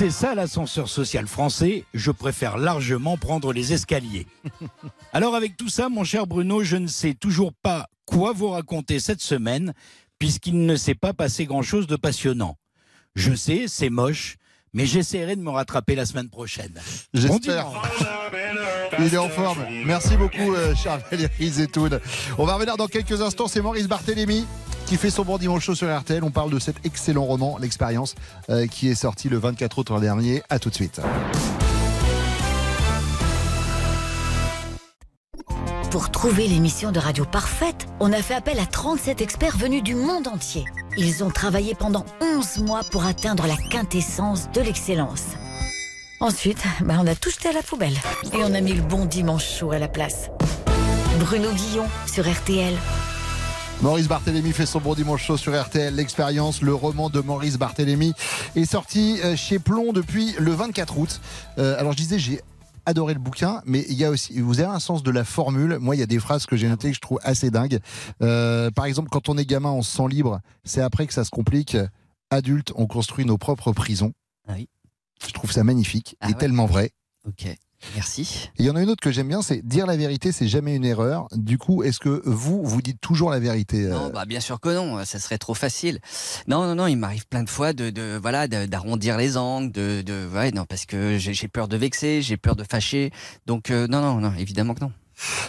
c'est 0.00 0.10
ça 0.10 0.34
l'ascenseur 0.34 0.88
social 0.88 1.26
français, 1.26 1.84
je 1.92 2.10
préfère 2.10 2.56
largement 2.56 3.18
prendre 3.18 3.52
les 3.52 3.74
escaliers. 3.74 4.26
Alors 5.12 5.34
avec 5.34 5.58
tout 5.58 5.68
ça, 5.68 5.90
mon 5.90 6.04
cher 6.04 6.26
Bruno, 6.26 6.64
je 6.64 6.76
ne 6.76 6.86
sais 6.86 7.12
toujours 7.12 7.52
pas 7.52 7.86
quoi 8.06 8.32
vous 8.32 8.48
raconter 8.48 8.98
cette 8.98 9.20
semaine, 9.20 9.74
puisqu'il 10.18 10.64
ne 10.64 10.74
s'est 10.74 10.94
pas 10.94 11.12
passé 11.12 11.44
grand-chose 11.44 11.86
de 11.86 11.96
passionnant. 11.96 12.56
Je 13.14 13.34
sais, 13.34 13.66
c'est 13.68 13.90
moche, 13.90 14.38
mais 14.72 14.86
j'essaierai 14.86 15.36
de 15.36 15.42
me 15.42 15.50
rattraper 15.50 15.96
la 15.96 16.06
semaine 16.06 16.30
prochaine. 16.30 16.80
J'espère. 17.12 17.66
Il 18.98 19.12
est 19.12 19.18
en 19.18 19.28
forme. 19.28 19.66
Merci 19.84 20.16
beaucoup, 20.16 20.54
euh, 20.54 20.74
cher 20.74 20.98
Valérie 21.10 21.50
Zetoun. 21.50 22.00
On 22.38 22.46
va 22.46 22.54
revenir 22.54 22.78
dans 22.78 22.86
quelques 22.86 23.20
instants. 23.20 23.48
C'est 23.48 23.60
Maurice 23.60 23.86
Barthélémy 23.86 24.46
qui 24.90 24.96
fait 24.96 25.10
son 25.10 25.22
bon 25.22 25.38
dimanche 25.38 25.66
chaud 25.66 25.76
sur 25.76 25.96
RTL. 25.96 26.24
On 26.24 26.32
parle 26.32 26.50
de 26.50 26.58
cet 26.58 26.84
excellent 26.84 27.24
roman, 27.24 27.58
L'expérience, 27.58 28.16
euh, 28.48 28.66
qui 28.66 28.88
est 28.88 28.96
sorti 28.96 29.28
le 29.28 29.38
24 29.38 29.78
août 29.78 30.00
dernier. 30.00 30.42
À 30.50 30.58
tout 30.58 30.68
de 30.68 30.74
suite. 30.74 31.00
Pour 35.92 36.10
trouver 36.10 36.48
l'émission 36.48 36.90
de 36.90 36.98
radio 36.98 37.24
parfaite, 37.24 37.86
on 38.00 38.12
a 38.12 38.20
fait 38.20 38.34
appel 38.34 38.58
à 38.58 38.66
37 38.66 39.20
experts 39.20 39.56
venus 39.56 39.84
du 39.84 39.94
monde 39.94 40.26
entier. 40.26 40.64
Ils 40.96 41.22
ont 41.22 41.30
travaillé 41.30 41.76
pendant 41.76 42.04
11 42.20 42.58
mois 42.58 42.80
pour 42.90 43.04
atteindre 43.04 43.46
la 43.46 43.56
quintessence 43.70 44.50
de 44.50 44.60
l'excellence. 44.60 45.22
Ensuite, 46.18 46.64
bah, 46.80 46.96
on 46.98 47.06
a 47.06 47.14
tout 47.14 47.30
jeté 47.30 47.50
à 47.50 47.52
la 47.52 47.62
poubelle. 47.62 47.96
Et 48.32 48.42
on 48.42 48.52
a 48.54 48.60
mis 48.60 48.72
le 48.72 48.82
bon 48.82 49.04
dimanche 49.04 49.48
chaud 49.48 49.70
à 49.70 49.78
la 49.78 49.86
place. 49.86 50.30
Bruno 51.20 51.52
Guillon 51.52 51.86
sur 52.12 52.28
RTL. 52.28 52.74
Maurice 53.82 54.08
Barthélémy 54.08 54.52
fait 54.52 54.66
son 54.66 54.78
bon 54.78 54.94
dimanche 54.94 55.24
chaud 55.24 55.38
sur 55.38 55.58
RTL. 55.58 55.94
L'expérience, 55.94 56.60
le 56.60 56.74
roman 56.74 57.08
de 57.08 57.20
Maurice 57.20 57.56
Barthélémy 57.56 58.12
est 58.54 58.66
sorti 58.66 59.18
euh, 59.24 59.36
chez 59.36 59.58
Plomb 59.58 59.92
depuis 59.94 60.34
le 60.38 60.52
24 60.52 60.98
août. 60.98 61.20
Euh, 61.58 61.78
alors 61.78 61.92
je 61.92 61.96
disais, 61.96 62.18
j'ai 62.18 62.40
adoré 62.84 63.14
le 63.14 63.20
bouquin, 63.20 63.62
mais 63.64 63.84
il 63.88 63.94
y 63.94 64.04
a 64.04 64.10
aussi, 64.10 64.38
vous 64.40 64.60
avez 64.60 64.68
un 64.68 64.80
sens 64.80 65.02
de 65.02 65.10
la 65.10 65.24
formule. 65.24 65.78
Moi, 65.78 65.96
il 65.96 65.98
y 65.98 66.02
a 66.02 66.06
des 66.06 66.18
phrases 66.18 66.44
que 66.44 66.56
j'ai 66.56 66.68
notées 66.68 66.90
que 66.90 66.94
je 66.96 67.00
trouve 67.00 67.20
assez 67.22 67.50
dingues. 67.50 67.78
Euh, 68.22 68.70
par 68.70 68.84
exemple, 68.84 69.08
quand 69.10 69.30
on 69.30 69.38
est 69.38 69.46
gamin, 69.46 69.70
on 69.70 69.82
se 69.82 69.96
sent 69.96 70.08
libre. 70.10 70.40
C'est 70.62 70.82
après 70.82 71.06
que 71.06 71.14
ça 71.14 71.24
se 71.24 71.30
complique. 71.30 71.76
Adulte, 72.30 72.72
on 72.76 72.86
construit 72.86 73.24
nos 73.24 73.38
propres 73.38 73.72
prisons. 73.72 74.12
Oui. 74.48 74.68
Je 75.26 75.32
trouve 75.32 75.52
ça 75.52 75.64
magnifique 75.64 76.16
Ah 76.20 76.26
et 76.28 76.32
ouais. 76.32 76.38
tellement 76.38 76.66
vrai. 76.66 76.90
Ok, 77.26 77.46
merci. 77.94 78.50
Il 78.58 78.64
y 78.64 78.70
en 78.70 78.76
a 78.76 78.82
une 78.82 78.90
autre 78.90 79.02
que 79.02 79.10
j'aime 79.10 79.28
bien, 79.28 79.42
c'est 79.42 79.66
dire 79.66 79.86
la 79.86 79.96
vérité, 79.96 80.32
c'est 80.32 80.48
jamais 80.48 80.74
une 80.76 80.84
erreur. 80.84 81.26
Du 81.32 81.58
coup, 81.58 81.82
est-ce 81.82 81.98
que 82.00 82.22
vous, 82.24 82.62
vous 82.64 82.82
dites 82.82 83.00
toujours 83.00 83.30
la 83.30 83.38
vérité 83.38 83.86
euh, 83.86 83.90
Non, 83.90 84.10
bah 84.10 84.24
bien 84.24 84.40
sûr 84.40 84.60
que 84.60 84.68
non, 84.68 85.04
ça 85.04 85.18
serait 85.18 85.38
trop 85.38 85.54
facile. 85.54 86.00
Non, 86.46 86.64
non, 86.64 86.74
non, 86.74 86.86
il 86.86 86.96
m'arrive 86.96 87.26
plein 87.26 87.42
de 87.42 87.50
fois 87.50 87.72
de, 87.72 87.90
de 87.90 88.18
voilà, 88.20 88.48
d'arrondir 88.48 89.16
les 89.16 89.36
angles, 89.36 89.72
de, 89.72 90.02
de, 90.02 90.28
ouais, 90.32 90.50
non, 90.52 90.64
parce 90.64 90.86
que 90.86 91.18
j'ai 91.18 91.34
j'ai 91.34 91.48
peur 91.48 91.68
de 91.68 91.76
vexer, 91.76 92.22
j'ai 92.22 92.36
peur 92.36 92.56
de 92.56 92.64
fâcher. 92.64 93.10
Donc 93.46 93.70
euh, 93.70 93.86
non, 93.86 94.00
non, 94.00 94.20
non, 94.20 94.32
évidemment 94.38 94.74
que 94.74 94.80
non. 94.80 94.92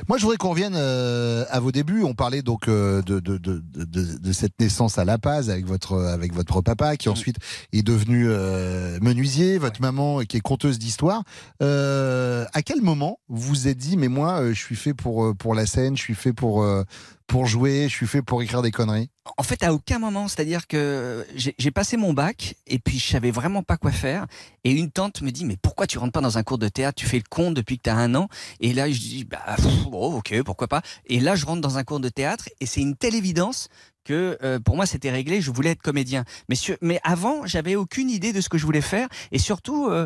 Moi, 0.08 0.18
je 0.18 0.24
voudrais 0.24 0.38
qu'on 0.38 0.50
revienne 0.50 0.76
euh, 0.76 1.46
à 1.50 1.60
vos 1.60 1.72
débuts. 1.72 2.04
On 2.04 2.14
parlait 2.14 2.42
donc 2.42 2.68
euh, 2.68 3.02
de, 3.02 3.20
de, 3.20 3.38
de, 3.38 3.62
de, 3.74 4.18
de 4.18 4.32
cette 4.32 4.60
naissance 4.60 4.98
à 4.98 5.06
La 5.06 5.18
Paz 5.18 5.50
avec 5.50 5.66
votre 5.66 5.98
avec 5.98 6.34
votre 6.34 6.62
papa, 6.62 6.98
qui 6.98 7.10
ensuite 7.10 7.38
est 7.74 7.84
devenu 7.84 8.26
euh, 8.28 8.98
menuisier, 9.02 9.58
votre 9.58 9.82
maman 9.82 10.20
qui 10.22 10.38
est 10.38 10.42
conteuse 10.42 10.80
d'histoire. 10.80 11.24
Euh, 11.62 12.46
à 12.54 12.62
quel 12.62 12.82
moment 12.82 13.20
vous 13.30 13.50
vous 13.50 13.68
êtes 13.68 13.78
dit, 13.78 13.98
mais 13.98 14.08
moi, 14.08 14.42
euh, 14.42 14.54
je 14.54 14.60
suis 14.60 14.76
fait 14.76 14.94
pour 14.94 15.26
euh, 15.26 15.34
pour 15.34 15.56
la 15.56 15.66
scène, 15.66 15.98
je 15.98 16.02
suis 16.02 16.16
fait 16.16 16.34
pour 16.34 16.64
euh, 16.64 16.84
pour 17.32 17.46
jouer, 17.46 17.84
je 17.88 17.96
suis 17.96 18.08
fait 18.08 18.22
pour 18.22 18.42
écrire 18.44 18.62
des 18.62 18.72
conneries. 18.72 19.10
En 19.38 19.44
fait, 19.44 19.64
à 19.64 19.74
aucun 19.74 20.00
moment, 20.00 20.28
c'est-à-dire 20.28 20.68
que 20.68 21.26
j'ai 21.36 21.72
passé 21.72 21.96
mon 21.96 22.12
bac 22.12 22.56
et 22.68 22.78
puis 22.78 23.00
je 23.00 23.08
savais 23.08 23.32
vraiment 23.32 23.64
pas 23.64 23.78
quoi 23.78 23.94
faire. 23.94 24.26
Et 24.66 24.72
une 24.72 24.92
tante 24.92 25.22
me 25.22 25.32
dit 25.32 25.46
mais 25.46 25.56
pourquoi 25.56 25.88
tu 25.88 25.98
rentres 25.98 26.12
pas 26.12 26.20
dans 26.20 26.38
un 26.38 26.44
cours 26.44 26.58
de 26.58 26.68
théâtre? 26.68 26.96
Tu 27.00 27.06
fais 27.06 27.16
le 27.20 27.24
con 27.30 27.52
depuis 27.54 27.78
que 27.78 27.84
tu 27.84 27.90
as 27.90 27.96
un 27.96 28.16
an. 28.16 28.28
Et 28.60 28.74
là 28.74 28.92
je 28.92 29.00
dis 29.00 29.24
bah 29.24 29.56
bon, 29.90 30.16
ok 30.18 30.44
pourquoi 30.44 30.68
pas. 30.68 30.82
Et 31.06 31.22
là 31.22 31.36
je 31.36 31.46
rentre 31.46 31.62
dans 31.62 31.78
un 31.78 31.86
cours 31.86 32.02
de 32.02 32.10
théâtre 32.10 32.50
et 32.60 32.66
c'est 32.66 32.82
une 32.82 32.98
telle 32.98 33.16
évidence 33.16 33.70
que 34.04 34.38
euh, 34.44 34.60
pour 34.60 34.76
moi 34.76 34.86
c'était 34.86 35.12
réglé. 35.12 35.40
Je 35.40 35.52
voulais 35.52 35.70
être 35.70 35.82
comédien. 35.82 36.26
Mais 36.50 36.56
sur- 36.56 36.76
mais 36.82 37.00
avant 37.04 37.46
j'avais 37.46 37.78
aucune 37.78 38.10
idée 38.10 38.34
de 38.34 38.42
ce 38.42 38.50
que 38.50 38.58
je 38.58 38.66
voulais 38.66 38.82
faire 38.82 39.08
et 39.32 39.40
surtout. 39.40 39.88
euh, 39.88 40.06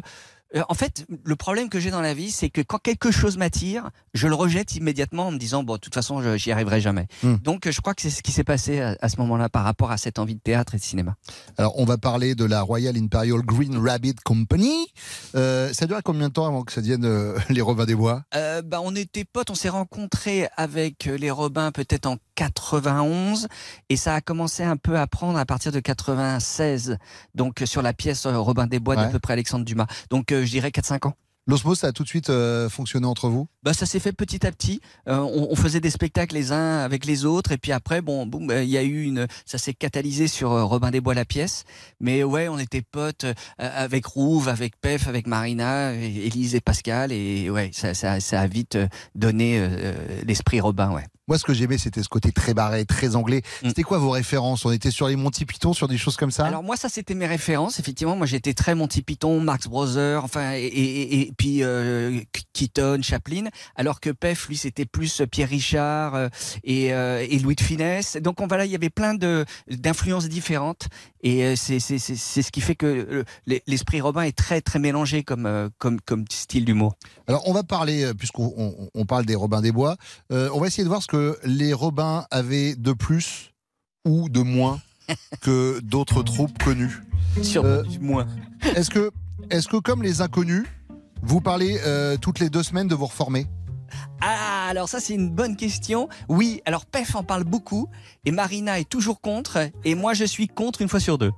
en 0.70 0.74
fait, 0.74 1.06
le 1.24 1.36
problème 1.36 1.70
que 1.70 1.80
j'ai 1.80 1.92
dans 1.92 2.02
la 2.02 2.14
vie, 2.14 2.32
c'est 2.32 2.50
que 2.50 2.62
quand 2.62 2.78
quelque 2.78 3.12
chose 3.12 3.38
m'attire, 3.38 3.90
je 4.14 4.28
le 4.28 4.36
rejette 4.36 4.76
immédiatement 4.76 5.28
en 5.28 5.32
me 5.32 5.38
disant 5.38 5.64
bon, 5.64 5.74
de 5.74 5.80
toute 5.80 5.94
façon, 5.94 6.22
je- 6.22 6.38
j'y 6.38 6.52
arriverai 6.52 6.80
jamais. 6.82 7.08
Hmm. 7.24 7.36
Donc, 7.44 7.68
euh, 7.68 7.72
je 7.72 7.82
crois 7.82 7.94
que 7.94 8.02
c'est 8.02 8.10
ce 8.10 8.22
qui 8.24 8.32
s'est 8.32 8.44
passé 8.44 8.80
à, 8.82 8.96
à 9.02 9.10
ce 9.10 9.18
moment-là 9.18 9.50
par 9.50 9.64
rapport 9.64 9.92
à 9.92 9.98
cette 9.98 10.20
envie 10.20 10.36
de 10.36 10.40
théâtre 10.40 10.76
et 10.76 10.78
de 10.78 10.84
cinéma. 10.84 11.16
Alors, 11.58 11.78
on 11.80 11.86
va 11.86 11.98
parler 11.98 12.36
de 12.36 12.46
la 12.46 12.62
Royal 12.62 12.96
Imperial 12.98 13.42
Green 13.42 13.78
Rabbit 13.78 14.16
Company. 14.24 14.88
Euh, 15.36 15.74
ça 15.74 15.88
dure 15.88 16.00
combien 16.04 16.30
de 16.30 16.34
temps 16.34 16.46
avant 16.48 16.64
que 16.64 16.72
ça 16.72 16.82
devienne 16.82 17.06
euh, 17.06 17.38
les 17.50 17.62
Robins 17.62 17.86
des 17.86 17.96
Bois? 17.96 18.24
Euh, 18.36 18.62
bah, 18.62 18.80
on 18.84 18.96
était 18.96 19.26
potes, 19.26 19.50
on 19.50 19.56
s'est 19.56 19.70
rencontrés 19.70 20.48
avec 20.58 21.08
euh, 21.08 21.18
les 21.18 21.32
Robins 21.32 21.72
peut-être 21.72 22.06
en 22.06 22.18
91 22.36 23.48
et 23.90 23.98
ça 23.98 24.16
a 24.16 24.22
commencé 24.22 24.64
un 24.64 24.78
peu 24.78 24.98
à 24.98 25.08
prendre 25.08 25.38
à 25.40 25.46
partir 25.46 25.72
de 25.72 25.80
96, 25.80 26.98
donc 27.34 27.62
euh, 27.62 27.66
sur 27.66 27.82
la 27.82 27.94
pièce 27.94 28.26
euh, 28.26 28.38
Robin 28.38 28.68
des 28.68 28.80
Bois 28.80 28.96
Ouais. 28.96 29.02
d'à 29.04 29.08
peu 29.10 29.20
près 29.20 29.34
Alexandre 29.34 29.66
Dumas. 29.66 29.88
Donc 30.10 30.32
euh, 30.32 30.46
je 30.46 30.52
dirais 30.52 30.70
4-5 30.70 31.08
ans. 31.08 31.14
L'osmose, 31.48 31.78
ça 31.78 31.88
a 31.88 31.92
tout 31.92 32.02
de 32.02 32.08
suite 32.08 32.32
euh, 32.32 32.70
fonctionné 32.70 33.06
entre 33.06 33.30
vous? 33.30 33.48
Bah, 33.62 33.74
ça 33.74 33.86
s'est 33.86 34.00
fait 34.00 34.14
petit 34.14 34.48
à 34.48 34.52
petit. 34.52 34.82
Euh, 35.08 35.20
on, 35.20 35.50
on 35.52 35.56
faisait 35.56 35.80
des 35.80 35.92
spectacles 35.92 36.34
les 36.34 36.52
uns 36.52 36.80
avec 36.80 37.06
les 37.06 37.24
autres, 37.24 37.52
et 37.52 37.60
puis 37.60 37.72
après, 37.72 38.02
bon, 38.02 38.26
boum, 38.26 38.52
il 38.52 38.68
y 38.70 38.80
a 38.80 38.84
eu 38.84 39.04
une, 39.04 39.28
ça 39.46 39.60
s'est 39.60 39.76
catalysé 39.76 40.28
sur 40.28 40.50
Robin 40.50 40.90
des 40.90 41.02
Bois 41.02 41.14
la 41.14 41.24
pièce. 41.24 41.64
Mais 42.00 42.24
ouais, 42.24 42.48
on 42.48 42.58
était 42.58 42.82
potes 42.82 43.28
avec 43.60 44.08
Rouve, 44.08 44.48
avec 44.50 44.82
Pef, 44.82 45.08
avec 45.08 45.28
Marina, 45.28 45.94
Élise 45.94 46.56
et 46.56 46.62
Pascal, 46.62 47.12
et 47.12 47.52
ouais, 47.52 47.70
ça, 47.74 47.94
ça, 47.94 48.20
ça 48.20 48.42
a 48.42 48.48
vite 48.48 48.80
donné 49.14 49.60
euh, 49.60 49.94
l'esprit 50.26 50.60
Robin, 50.60 50.90
ouais. 50.94 51.06
Moi, 51.28 51.40
ce 51.40 51.44
que 51.44 51.54
j'aimais, 51.54 51.80
c'était 51.80 52.04
ce 52.04 52.10
côté 52.10 52.32
très 52.32 52.54
barré, 52.54 52.86
très 52.86 53.16
anglais. 53.16 53.42
C'était 53.64 53.82
quoi 53.82 53.98
vos 53.98 54.12
références? 54.12 54.64
On 54.66 54.72
était 54.72 54.92
sur 54.92 55.08
les 55.08 55.16
Monty 55.16 55.46
Python, 55.46 55.74
sur 55.74 55.88
des 55.88 55.98
choses 55.98 56.18
comme 56.18 56.30
ça? 56.30 56.46
Alors 56.46 56.62
moi, 56.62 56.78
ça 56.78 56.88
c'était 56.88 57.16
mes 57.16 57.26
références. 57.26 57.80
Effectivement, 57.80 58.16
moi 58.16 58.28
j'étais 58.28 58.54
très 58.54 58.76
Monty 58.76 59.02
Python, 59.02 59.40
Marx 59.42 59.68
Brothers, 59.68 60.24
enfin 60.24 60.54
et, 60.54 60.66
et, 60.66 61.22
et 61.22 61.32
puis 61.36 61.64
euh, 61.64 62.20
Keaton, 62.54 63.00
Chaplin. 63.02 63.46
Alors 63.76 64.00
que 64.00 64.12
Pef, 64.12 64.48
lui, 64.48 64.58
c'était 64.58 64.86
plus 64.86 65.24
Pierre 65.32 65.50
Richard 65.50 66.14
euh, 66.14 66.30
et, 66.64 66.94
euh, 66.94 67.26
et 67.28 67.40
Louis 67.40 67.56
de 67.56 67.62
Finesse. 67.62 68.18
Donc 68.18 68.40
on 68.42 68.48
il 68.48 68.72
y 68.72 68.76
avait 68.76 68.90
plein 68.90 69.16
de 69.16 69.46
d'influences 69.70 70.30
différentes 70.30 70.88
et 71.22 71.44
euh, 71.44 71.56
c'est 71.56 71.80
ce 71.80 72.52
qui 72.52 72.62
fait 72.62 72.76
que 72.76 72.86
euh, 72.86 73.24
l'es- 73.48 73.64
l'esprit 73.68 74.00
Robin 74.00 74.22
est 74.22 74.38
très 74.38 74.62
très 74.62 74.80
mélangé 74.80 75.24
comme 75.24 75.46
euh, 75.46 75.70
comme 75.80 76.00
comme 76.02 76.26
style 76.30 76.66
d'humour. 76.66 76.96
Alors, 77.28 77.42
on 77.48 77.54
va 77.54 77.64
parler, 77.64 78.04
euh, 78.04 78.14
puisqu'on 78.14 78.54
on, 78.56 78.90
on 78.94 79.06
parle 79.06 79.26
des 79.26 79.34
Robins 79.36 79.62
des 79.62 79.72
Bois, 79.72 79.98
euh, 80.32 80.50
on 80.54 80.60
va 80.60 80.68
essayer 80.68 80.84
de 80.84 80.90
voir 80.90 81.02
ce 81.02 81.08
que 81.08 81.15
les 81.44 81.74
Robins 81.74 82.26
avaient 82.32 82.76
de 82.76 82.94
plus 82.94 83.52
ou 84.06 84.30
de 84.30 84.42
moins 84.42 84.80
que 85.42 85.80
d'autres 85.82 86.24
troupes 86.24 86.62
connues. 86.64 87.02
Sûrement 87.42 87.84
du 87.84 88.00
moins. 88.00 88.28
Est-ce 88.76 88.90
que, 88.90 89.12
est 89.50 89.68
que, 89.68 89.78
comme 89.78 90.02
les 90.02 90.22
inconnus, 90.22 90.66
vous 91.22 91.42
parlez 91.42 91.80
euh, 91.86 92.18
toutes 92.18 92.40
les 92.40 92.50
deux 92.50 92.64
semaines 92.64 92.88
de 92.88 92.96
vous 92.96 93.08
reformer? 93.08 93.48
Ah, 94.22 94.68
alors 94.70 94.90
ça 94.90 95.00
c'est 95.00 95.14
une 95.14 95.30
bonne 95.30 95.56
question. 95.56 96.10
Oui, 96.30 96.62
alors 96.66 96.86
Pef 96.86 97.16
en 97.16 97.24
parle 97.24 97.44
beaucoup 97.44 97.88
et 98.26 98.32
Marina 98.32 98.80
est 98.80 98.90
toujours 98.90 99.22
contre 99.22 99.70
et 99.84 99.96
moi 99.96 100.14
je 100.14 100.26
suis 100.26 100.48
contre 100.48 100.82
une 100.82 100.90
fois 100.90 101.00
sur 101.00 101.18
deux. 101.18 101.32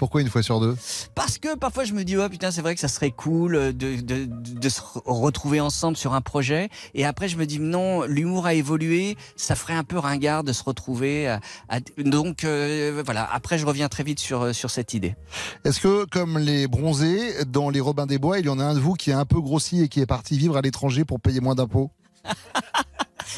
Pourquoi 0.00 0.22
une 0.22 0.30
fois 0.30 0.42
sur 0.42 0.60
deux? 0.60 0.78
Parce 1.14 1.36
que 1.36 1.54
parfois 1.56 1.84
je 1.84 1.92
me 1.92 2.04
dis, 2.04 2.16
oh 2.16 2.26
putain, 2.30 2.50
c'est 2.50 2.62
vrai 2.62 2.74
que 2.74 2.80
ça 2.80 2.88
serait 2.88 3.10
cool 3.10 3.52
de, 3.52 3.70
de, 3.72 4.00
de, 4.00 4.24
de 4.26 4.68
se 4.70 4.80
re- 4.80 5.02
retrouver 5.04 5.60
ensemble 5.60 5.94
sur 5.98 6.14
un 6.14 6.22
projet. 6.22 6.70
Et 6.94 7.04
après, 7.04 7.28
je 7.28 7.36
me 7.36 7.44
dis, 7.44 7.58
non, 7.58 8.04
l'humour 8.04 8.46
a 8.46 8.54
évolué, 8.54 9.18
ça 9.36 9.54
ferait 9.54 9.74
un 9.74 9.84
peu 9.84 9.98
ringard 9.98 10.42
de 10.42 10.54
se 10.54 10.64
retrouver. 10.64 11.28
à- 11.28 11.40
à- 11.68 11.80
donc 11.98 12.44
euh, 12.44 13.02
voilà, 13.04 13.28
après, 13.30 13.58
je 13.58 13.66
reviens 13.66 13.90
très 13.90 14.02
vite 14.02 14.20
sur, 14.20 14.40
euh, 14.40 14.52
sur 14.54 14.70
cette 14.70 14.94
idée. 14.94 15.16
Est-ce 15.66 15.80
que, 15.80 16.06
comme 16.06 16.38
les 16.38 16.66
bronzés, 16.66 17.44
dans 17.44 17.68
les 17.68 17.80
Robins 17.80 18.06
des 18.06 18.16
Bois, 18.18 18.38
il 18.38 18.46
y 18.46 18.48
en 18.48 18.58
a 18.58 18.64
un 18.64 18.74
de 18.74 18.80
vous 18.80 18.94
qui 18.94 19.10
est 19.10 19.12
un 19.12 19.26
peu 19.26 19.42
grossi 19.42 19.82
et 19.82 19.88
qui 19.88 20.00
est 20.00 20.06
parti 20.06 20.38
vivre 20.38 20.56
à 20.56 20.62
l'étranger 20.62 21.04
pour 21.04 21.20
payer 21.20 21.40
moins 21.40 21.54
d'impôts? 21.54 21.90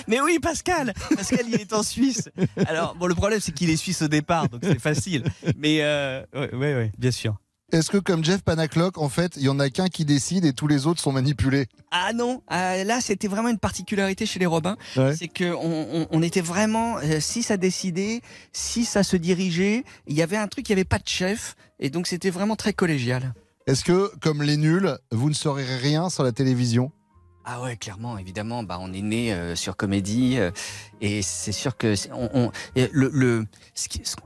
Mais 0.09 0.20
oui, 0.20 0.38
Pascal 0.40 0.92
Pascal, 1.16 1.46
il 1.48 1.55
est 1.61 1.72
en 1.72 1.83
Suisse. 1.83 2.28
Alors, 2.66 2.94
bon, 2.94 3.07
le 3.07 3.14
problème, 3.14 3.40
c'est 3.40 3.52
qu'il 3.52 3.70
est 3.70 3.76
suisse 3.76 4.02
au 4.02 4.09
départ, 4.09 4.48
donc 4.48 4.61
c'est 4.64 4.81
facile. 4.81 5.24
Mais 5.59 5.78
euh, 5.83 6.22
ouais, 6.35 6.55
ouais, 6.55 6.92
bien 6.98 7.11
sûr. 7.11 7.37
Est-ce 7.72 7.90
que, 7.90 7.96
comme 7.96 8.22
Jeff 8.22 8.42
Panaclock, 8.42 8.98
en 8.98 9.09
fait, 9.09 9.33
il 9.37 9.44
y 9.44 9.48
en 9.48 9.59
a 9.59 9.70
qu'un 9.70 9.88
qui 9.88 10.05
décide 10.05 10.44
et 10.44 10.52
tous 10.52 10.66
les 10.66 10.87
autres 10.87 11.00
sont 11.00 11.11
manipulés? 11.12 11.68
Ah 11.90 12.12
non, 12.12 12.42
ah, 12.48 12.85
là 12.85 13.00
c'était 13.00 13.28
vraiment 13.28 13.48
une 13.48 13.59
particularité 13.59 14.26
chez 14.26 14.38
les 14.38 14.44
Robins, 14.44 14.76
Ouais. 14.98 15.16
c'est 15.16 15.28
que 15.28 15.55
on, 15.55 16.02
on- 16.02 16.07
on 16.11 16.22
était 16.22 16.42
vraiment 16.42 16.98
euh, 16.98 17.18
si 17.18 17.42
ça 17.42 17.57
décidait, 17.57 18.20
si 18.52 18.85
ça 18.85 19.02
se 19.02 19.16
dirigeait, 19.16 19.85
il 20.07 20.14
y 20.14 20.20
avait 20.20 20.37
un 20.37 20.48
truc, 20.48 20.68
il 20.68 20.72
n'y 20.72 20.81
avait 20.81 20.85
pas 20.85 20.98
de 20.98 21.09
chef, 21.09 21.57
et 21.81 21.88
donc 21.88 22.07
c'était 22.09 22.28
vraiment 22.28 22.57
très 22.57 22.74
collégial. 22.74 23.33
Est-ce 23.66 23.85
que, 23.85 24.11
comme 24.20 24.42
les 24.42 24.59
nuls, 24.59 24.98
vous 25.11 25.31
ne 25.31 25.35
saurez 25.35 25.64
rien 25.78 26.11
sur 26.11 26.24
la 26.24 26.33
télévision? 26.33 26.92
Ah 27.44 27.61
ouais, 27.61 27.76
clairement, 27.76 28.18
évidemment, 28.18 28.62
bah 28.62 28.78
on 28.81 28.92
est 28.92 29.02
né 29.02 29.33
euh, 29.33 29.57
sur 29.57 29.76
comédie, 29.76 30.37
euh, 30.38 30.52
et 31.00 31.22
c'est 31.22 31.50
sûr 31.50 31.76
que 31.76 31.94
on, 32.12 32.31
on- 32.35 32.52
le, 32.76 33.44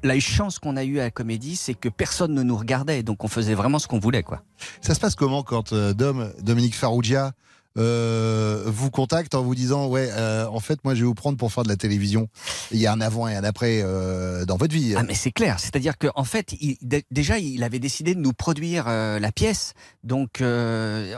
la 0.02 0.20
chance 0.20 0.58
qu'on 0.58 0.76
a 0.76 0.84
eue 0.84 0.98
à 1.00 1.04
la 1.04 1.10
comédie, 1.10 1.56
c'est 1.56 1.72
que 1.72 1.88
personne 1.88 2.34
ne 2.34 2.42
nous 2.42 2.56
regardait, 2.56 3.02
donc 3.02 3.24
on 3.24 3.28
faisait 3.28 3.54
vraiment 3.54 3.78
ce 3.78 3.88
qu'on 3.88 3.98
voulait, 3.98 4.22
quoi. 4.22 4.42
Ça 4.82 4.94
se 4.94 5.00
passe 5.00 5.14
comment 5.14 5.42
quand 5.42 5.72
euh, 5.72 5.94
Dom, 5.94 6.30
Dominique 6.42 6.74
Farrugia 6.74 7.32
euh, 7.76 8.62
vous 8.66 8.90
contacte 8.90 9.34
en 9.34 9.42
vous 9.42 9.54
disant 9.54 9.86
ouais, 9.86 10.08
euh, 10.12 10.46
en 10.46 10.60
fait, 10.60 10.78
moi, 10.84 10.94
je 10.94 11.00
vais 11.00 11.06
vous 11.06 11.14
prendre 11.14 11.36
pour 11.38 11.52
faire 11.52 11.64
de 11.64 11.68
la 11.68 11.76
télévision. 11.76 12.28
Il 12.70 12.78
y 12.78 12.86
a 12.86 12.92
un 12.92 13.00
avant 13.00 13.28
et 13.28 13.34
un 13.36 13.44
après 13.44 13.80
euh, 13.82 14.44
dans 14.44 14.56
votre 14.56 14.74
vie. 14.74 14.94
Ah 14.96 15.02
mais 15.02 15.14
c'est 15.14 15.30
clair, 15.32 15.58
c'est-à-dire 15.60 15.98
qu'en 15.98 16.24
fait, 16.24 16.54
il- 16.60 16.76
dé- 16.82 17.04
déjà, 17.10 17.38
il 17.38 17.62
avait 17.62 17.78
décidé 17.78 18.14
de 18.14 18.20
nous 18.20 18.32
produire 18.32 18.86
la 18.86 19.32
pièce. 19.32 19.74
Donc 20.04 20.42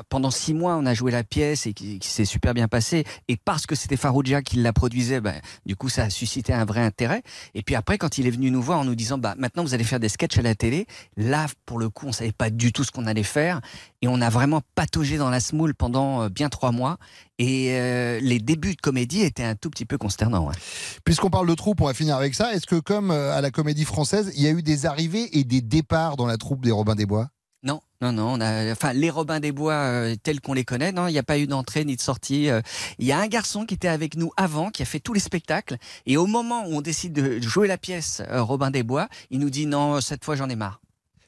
pendant 0.08 0.30
six 0.30 0.54
mois, 0.54 0.76
on 0.76 0.86
a 0.86 0.94
joué 0.94 1.12
la 1.12 1.24
pièce 1.24 1.66
et 1.66 1.72
qui, 1.72 1.98
s'est 2.02 2.24
super 2.24 2.54
bien 2.54 2.68
passé. 2.68 3.04
Et 3.28 3.36
parce 3.36 3.66
que 3.66 3.74
c'était 3.74 3.96
Farouja 3.96 4.42
qui 4.42 4.56
la 4.56 4.72
produisait, 4.72 5.20
ben, 5.20 5.34
du 5.66 5.76
coup, 5.76 5.88
ça 5.88 6.04
a 6.04 6.10
suscité 6.10 6.52
un 6.52 6.64
vrai 6.64 6.80
intérêt. 6.80 7.22
Et 7.54 7.62
puis 7.62 7.74
après, 7.74 7.98
quand 7.98 8.18
il 8.18 8.26
est 8.26 8.30
venu 8.30 8.50
nous 8.50 8.62
voir 8.62 8.78
en 8.80 8.84
nous 8.84 8.94
disant, 8.94 9.18
bah 9.18 9.34
maintenant 9.38 9.62
vous 9.62 9.74
allez 9.74 9.84
faire 9.84 10.00
des 10.00 10.08
sketchs 10.08 10.38
à 10.38 10.42
la 10.42 10.54
télé, 10.54 10.86
là, 11.16 11.46
pour 11.66 11.78
le 11.78 11.88
coup, 11.90 12.06
on 12.06 12.12
savait 12.12 12.32
pas 12.32 12.50
du 12.50 12.72
tout 12.72 12.84
ce 12.84 12.90
qu'on 12.90 13.06
allait 13.06 13.22
faire. 13.22 13.60
Et 14.02 14.08
on 14.08 14.20
a 14.20 14.30
vraiment 14.30 14.62
pataugé 14.74 15.16
dans 15.18 15.30
la 15.30 15.40
smoule 15.40 15.74
pendant 15.74 16.22
euh, 16.22 16.28
bien 16.48 16.58
trois 16.58 16.72
mois. 16.72 16.96
Et 17.38 17.68
euh, 17.72 18.18
les 18.20 18.38
débuts 18.40 18.74
de 18.74 18.80
comédie 18.80 19.22
étaient 19.22 19.44
un 19.44 19.54
tout 19.54 19.70
petit 19.70 19.84
peu 19.84 19.98
consternants. 19.98 20.46
ouais. 20.48 20.54
Puisqu'on 21.04 21.30
parle 21.30 21.48
de 21.48 21.54
troupe, 21.54 21.80
on 21.80 21.87
va 21.87 21.94
finir 21.94 22.16
avec 22.16 22.34
ça. 22.34 22.52
Est-ce 22.54 22.66
que, 22.66 22.80
comme 22.80 23.11
euh, 23.11 23.37
à 23.37 23.40
la 23.40 23.50
Comédie 23.50 23.84
Française, 23.84 24.32
il 24.34 24.42
y 24.42 24.46
a 24.46 24.50
eu 24.50 24.62
des 24.62 24.87
arrivées 24.87 25.38
et 25.38 25.44
des 25.44 25.61
départs 25.61 26.16
dans 26.16 26.26
la 26.26 26.37
troupe 26.37 26.64
des 26.64 26.72
Robins 26.72 26.96
des 26.96 27.06
Bois? 27.06 27.28
Non, 27.64 27.80
non, 28.00 28.12
non. 28.12 28.34
On 28.34 28.40
a, 28.40 28.72
enfin, 28.72 28.92
les 28.92 29.11
Robins 29.11 29.40
des 29.40 29.52
Bois 29.52 29.72
euh, 29.72 30.14
tels 30.22 30.40
qu'on 30.40 30.54
les 30.54 30.64
connaît, 30.64 30.92
non, 30.92 31.06
il 31.08 31.12
n'y 31.12 31.18
a 31.18 31.24
pas 31.24 31.38
eu 31.38 31.46
d'entrée 31.46 31.84
ni 31.84 31.96
de 31.96 32.00
sortie. 32.00 32.48
euh. 32.50 32.61
Il 32.98 33.06
y 33.06 33.12
a 33.12 33.18
un 33.18 33.26
garçon 33.26 33.66
qui 33.66 33.74
était 33.74 33.88
avec 33.88 34.16
nous 34.16 34.30
avant, 34.37 34.70
qui 34.70 34.82
a 34.82 34.84
fait 34.84 35.00
tous 35.00 35.12
les 35.12 35.20
spectacles, 35.20 35.76
et 36.06 36.16
au 36.16 36.26
moment 36.26 36.64
où 36.66 36.74
on 36.76 36.80
décide 36.80 37.12
de 37.12 37.40
jouer 37.40 37.66
la 37.68 37.76
pièce 37.76 38.22
euh, 38.30 38.42
Robin 38.42 38.70
des 38.70 38.82
Bois, 38.84 39.08
il 39.30 39.40
nous 39.40 39.50
dit 39.50 39.66
non, 39.66 40.00
cette 40.00 40.24
fois 40.24 40.37
j'en 40.37 40.48
ai 40.48 40.56
marre. 40.56 40.80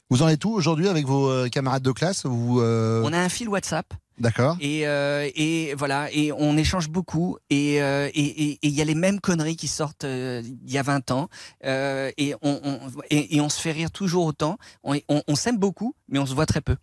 Vous 0.08 0.22
en 0.22 0.28
êtes 0.28 0.44
où 0.44 0.50
aujourd'hui 0.50 0.88
avec 0.88 1.06
vos 1.06 1.48
camarades 1.50 1.84
de 1.84 1.92
classe? 1.92 2.26
Vous, 2.26 2.60
On 2.60 3.12
a 3.12 3.18
un 3.18 3.28
fil 3.28 3.48
WhatsApp. 3.48 3.94
D'accord. 4.20 4.56
Et, 4.60 4.86
euh, 4.86 5.28
et 5.34 5.74
voilà, 5.74 6.08
et 6.12 6.30
on 6.32 6.56
échange 6.56 6.88
beaucoup, 6.90 7.38
et 7.48 7.82
euh, 7.82 8.08
et- 8.14 8.58
il 8.62 8.70
y 8.70 8.80
a 8.82 8.84
les 8.84 8.94
mêmes 8.94 9.18
conneries 9.18 9.56
qui 9.56 9.66
sortent 9.66 10.04
euh, 10.04 10.42
il 10.66 10.70
y 10.72 10.76
a 10.78 10.82
20 10.82 11.10
ans, 11.10 11.28
euh, 11.64 12.10
et, 12.18 12.34
on, 12.42 12.60
on- 12.62 12.78
et, 13.10 13.36
et 13.36 13.40
on 13.40 13.48
se 13.48 13.60
fait 13.60 13.72
rire 13.72 13.90
toujours 13.90 14.26
autant. 14.26 14.58
On, 14.84 14.94
on- 15.08 15.22
on 15.26 15.34
s'aime 15.34 15.56
beaucoup, 15.58 15.94
mais 16.08 16.18
on 16.18 16.26
se 16.26 16.34
voit 16.34 16.46
très 16.46 16.60
peu. 16.60 16.76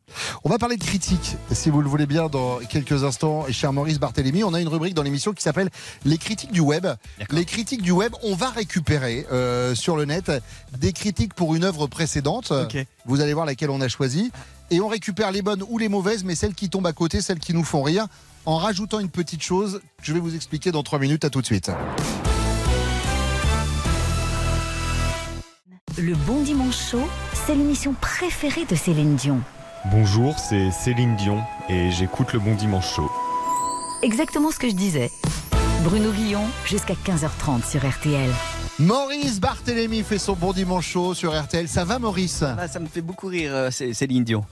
On 0.44 0.50
va 0.50 0.58
parler 0.58 0.78
de 0.78 0.84
critique, 0.84 1.36
si 1.52 1.70
vous 1.70 1.82
le 1.82 1.88
voulez 1.90 2.08
bien, 2.08 2.28
dans 2.28 2.58
quelques 2.70 3.04
instants. 3.04 3.46
Et 3.48 3.54
cher 3.54 3.72
Maurice 3.72 4.00
Barthélémy, 4.00 4.44
on 4.44 4.54
a 4.54 4.60
une 4.62 4.68
rubrique 4.68 4.96
dans 4.96 5.04
l'émission 5.04 5.32
qui 5.34 5.44
s'appelle 5.44 5.70
Les 6.06 6.18
critiques 6.18 6.52
du 6.52 6.60
web. 6.62 6.88
Les 7.32 7.46
critiques 7.46 7.82
du 7.84 7.92
web, 7.92 8.14
on 8.24 8.36
va 8.36 8.50
récupérer 8.50 9.26
euh, 9.32 9.76
sur 9.76 9.96
le 9.96 10.06
net 10.06 10.32
des 10.80 10.92
critiques 10.92 11.34
pour 11.36 11.54
une 11.56 11.64
œuvre 11.64 11.86
précédente. 11.88 12.52
Vous 13.06 13.22
allez 13.22 13.34
voir 13.34 13.46
laquelle 13.46 13.70
on 13.70 13.80
a 13.82 13.88
choisi. 13.88 14.32
Et 14.70 14.82
on 14.82 14.88
récupère 14.88 15.32
les 15.32 15.42
bonnes 15.42 15.64
ou 15.70 15.78
les 15.78 15.88
mauvaises, 15.88 16.24
mais 16.24 16.36
celles 16.36 16.54
qui 16.54 16.70
tombent 16.70 16.88
à 16.88 16.94
côté, 16.94 17.22
celles 17.22 17.40
qui 17.40 17.54
nous 17.54 17.64
font 17.64 17.84
rire, 17.84 18.08
en 18.46 18.58
rajoutant 18.58 19.00
une 19.00 19.10
petite 19.10 19.42
chose 19.42 19.82
que 19.98 20.04
je 20.04 20.14
vais 20.14 20.20
vous 20.20 20.36
expliquer 20.36 20.72
dans 20.72 20.84
trois 20.84 21.00
minutes. 21.00 21.24
À 21.26 21.30
tout 21.30 21.42
de 21.42 21.46
suite. 21.46 21.72
Le 25.98 26.14
Bon 26.28 26.44
Dimanche 26.44 26.92
Show, 26.92 27.02
c'est 27.34 27.56
l'émission 27.56 27.96
préférée 28.00 28.66
de 28.66 28.76
Céline 28.76 29.16
Dion. 29.16 29.42
Bonjour, 29.86 30.38
c'est 30.38 30.70
Céline 30.72 31.16
Dion 31.16 31.42
et 31.70 31.90
j'écoute 31.92 32.34
le 32.34 32.40
Bon 32.40 32.54
Dimanche 32.56 32.94
Show. 32.94 33.10
Exactement 34.04 34.52
ce 34.52 34.60
que 34.60 34.70
je 34.70 34.76
disais. 34.76 35.10
Bruno 35.84 36.12
Guillon, 36.12 36.44
jusqu'à 36.66 36.94
15h30 36.94 37.68
sur 37.68 37.88
RTL. 37.88 38.30
Maurice 38.80 39.40
Barthélémy 39.40 40.04
fait 40.04 40.20
son 40.20 40.34
bon 40.34 40.54
dimanche 40.54 40.88
chaud 40.88 41.16
sur 41.16 41.34
RTL. 41.40 41.68
Ça 41.68 41.84
va, 41.84 41.98
Maurice? 41.98 42.44
Ah, 42.44 42.68
ça 42.68 42.80
me 42.80 42.86
fait 42.88 43.02
beaucoup 43.02 43.26
rire, 43.28 43.52
euh, 43.54 43.72
c'est- 43.72 43.94
Céline 43.94 44.24
Dion. 44.24 44.46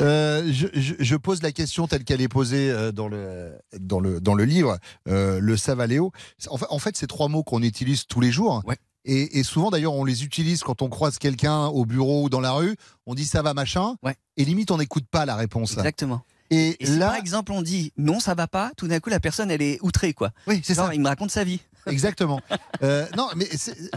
Euh, 0.00 0.50
je, 0.52 0.66
je- 0.74 0.94
je 0.98 1.16
pose 1.16 1.42
la 1.42 1.52
question 1.52 1.86
telle 1.86 2.02
qu'elle 2.02 2.20
est 2.20 2.28
posée 2.28 2.70
euh, 2.70 2.90
dans 2.90 3.06
le, 3.06 3.52
dans 3.78 4.00
le, 4.00 4.20
dans 4.20 4.34
le 4.34 4.44
livre, 4.44 4.78
euh, 5.08 5.38
le 5.40 5.56
Savaléo. 5.56 6.10
En 6.48 6.56
fait, 6.58 6.66
en 6.70 6.78
fait 6.80 6.96
c'est 6.96 7.06
trois 7.06 7.28
mots 7.28 7.44
qu'on 7.44 7.62
utilise 7.62 8.06
tous 8.06 8.20
les 8.20 8.32
jours. 8.32 8.62
Et, 9.04 9.38
et 9.38 9.42
souvent, 9.44 9.70
d'ailleurs, 9.70 9.94
on 9.94 10.04
les 10.04 10.24
utilise 10.24 10.62
quand 10.64 10.82
on 10.82 10.88
croise 10.88 11.18
quelqu'un 11.18 11.66
au 11.66 11.86
bureau 11.86 12.24
ou 12.24 12.28
dans 12.28 12.40
la 12.40 12.50
rue. 12.52 12.74
On 13.06 13.14
dit 13.14 13.24
ça 13.24 13.42
va, 13.42 13.54
machin. 13.54 13.94
Et 14.36 14.44
limite, 14.44 14.72
on 14.72 14.78
n'écoute 14.78 15.04
pas 15.08 15.24
la 15.24 15.36
réponse. 15.36 15.72
Exactement. 15.74 16.22
Et, 16.50 16.82
Et 16.82 16.86
si 16.86 16.96
là, 16.98 17.08
par 17.08 17.16
exemple 17.16 17.52
on 17.52 17.60
dit 17.62 17.92
non, 17.98 18.20
ça 18.20 18.34
va 18.34 18.46
pas, 18.48 18.72
tout 18.76 18.88
d'un 18.88 19.00
coup 19.00 19.10
la 19.10 19.20
personne 19.20 19.50
elle 19.50 19.60
est 19.60 19.78
outrée 19.82 20.14
quoi. 20.14 20.30
Oui, 20.46 20.62
c'est 20.64 20.74
ça. 20.74 20.90
Il 20.94 21.00
me 21.00 21.06
raconte 21.08 21.30
sa 21.30 21.44
vie. 21.44 21.60
Exactement. 21.90 22.40
Euh, 22.82 23.06
non, 23.16 23.28
mais 23.36 23.48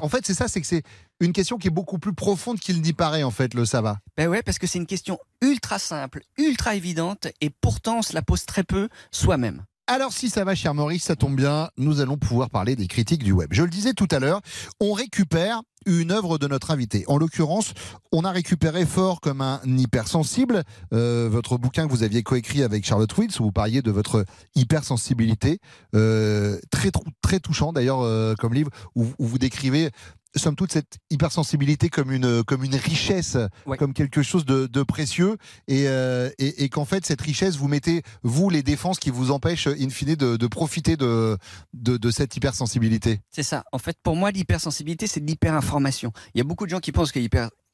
en 0.02 0.10
fait, 0.10 0.26
c'est 0.26 0.34
ça, 0.34 0.48
c'est 0.48 0.62
que 0.62 0.68
c'est 0.68 0.84
une 1.20 1.34
question 1.34 1.58
qui 1.58 1.68
est 1.68 1.72
beaucoup 1.72 2.00
plus 2.00 2.14
profonde 2.14 2.60
qu'il 2.60 2.82
n'y 2.82 2.94
paraît, 2.94 3.24
en 3.24 3.32
fait, 3.32 3.54
le 3.54 3.66
ça 3.66 3.82
va. 3.82 4.00
Ben 4.18 4.28
ouais, 4.28 4.42
parce 4.42 4.58
que 4.58 4.68
c'est 4.68 4.80
une 4.80 4.88
question 4.88 5.20
ultra 5.42 5.80
simple, 5.80 6.22
ultra 6.38 6.76
évidente, 6.76 7.28
et 7.42 7.50
pourtant 7.50 8.00
on 8.00 8.02
se 8.02 8.14
la 8.14 8.22
pose 8.22 8.46
très 8.46 8.64
peu 8.64 8.90
soi-même. 9.12 9.64
Alors 9.94 10.14
si 10.14 10.30
ça 10.30 10.46
va, 10.46 10.56
cher 10.56 10.74
Maurice, 10.74 11.04
ça 11.04 11.18
tombe 11.18 11.36
bien, 11.36 11.70
nous 11.76 12.00
allons 12.00 12.16
pouvoir 12.16 12.50
parler 12.50 12.78
des 12.78 12.88
critiques 12.88 13.26
du 13.26 13.34
web. 13.34 13.50
Je 13.52 13.62
le 13.62 13.70
disais 13.70 13.92
tout 13.92 14.08
à 14.10 14.20
l'heure, 14.20 14.40
on 14.80 14.94
récupère 14.94 15.64
une 15.86 16.12
œuvre 16.12 16.38
de 16.38 16.48
notre 16.48 16.72
invité. 16.72 17.04
En 17.08 17.18
l'occurrence, 17.18 17.74
on 18.14 18.24
a 18.24 18.32
récupéré 18.32 18.86
fort 18.86 19.20
comme 19.20 19.42
un 19.42 19.60
hypersensible 19.66 20.64
euh, 20.94 21.28
votre 21.30 21.58
bouquin 21.58 21.88
que 21.88 21.92
vous 21.92 22.04
aviez 22.04 22.24
coécrit 22.24 22.64
avec 22.64 22.86
Charlotte 22.86 23.12
Wills, 23.18 23.34
où 23.42 23.44
vous 23.44 23.52
parliez 23.52 23.82
de 23.82 23.92
votre 23.92 24.24
hypersensibilité, 24.56 25.60
euh, 25.94 26.58
très 26.70 27.40
touchant 27.42 27.74
d'ailleurs 27.74 28.00
euh, 28.00 28.34
comme 28.36 28.54
livre, 28.54 28.70
où 28.96 29.06
vous 29.20 29.38
décrivez 29.40 29.90
somme 30.36 30.56
toute 30.56 30.72
cette 30.72 30.98
hypersensibilité 31.10 31.90
comme 31.90 32.12
une 32.12 32.44
comme 32.44 32.64
une 32.64 32.76
richesse, 32.76 33.38
comme 33.78 33.94
quelque 33.94 34.22
chose 34.22 34.46
de, 34.46 34.68
de 34.68 34.84
précieux, 34.84 35.38
et, 35.68 35.88
euh, 35.88 36.30
et, 36.40 36.64
et 36.64 36.70
qu'en 36.70 36.86
fait 36.86 37.06
cette 37.06 37.22
richesse 37.22 37.56
vous 37.58 37.68
mettez 37.68 38.04
vous 38.24 38.50
les 38.50 38.64
défenses 38.64 39.00
qui 39.00 39.10
vous 39.10 39.32
empêchent 39.32 39.68
in 39.68 39.90
fine 39.90 40.16
de, 40.16 40.38
de 40.38 40.48
profiter 40.48 40.98
de, 40.98 41.38
de 41.74 41.98
de 41.98 42.12
cette 42.12 42.36
hypersensibilité. 42.36 43.22
C'est 43.32 43.44
ça. 43.44 43.64
En 43.72 43.78
fait, 43.78 43.98
pour 44.04 44.16
moi, 44.16 44.32
l'hypersensibilité, 44.32 45.08
c'est 45.08 45.20
de 45.20 45.28
l'hyperinformation. 45.28 46.12
Il 46.34 46.40
y 46.40 46.42
a 46.42 46.44
beaucoup 46.44 46.66
de 46.66 46.72
gens 46.72 46.80
qui 46.80 46.92
pensent 46.92 47.12
que 47.12 47.20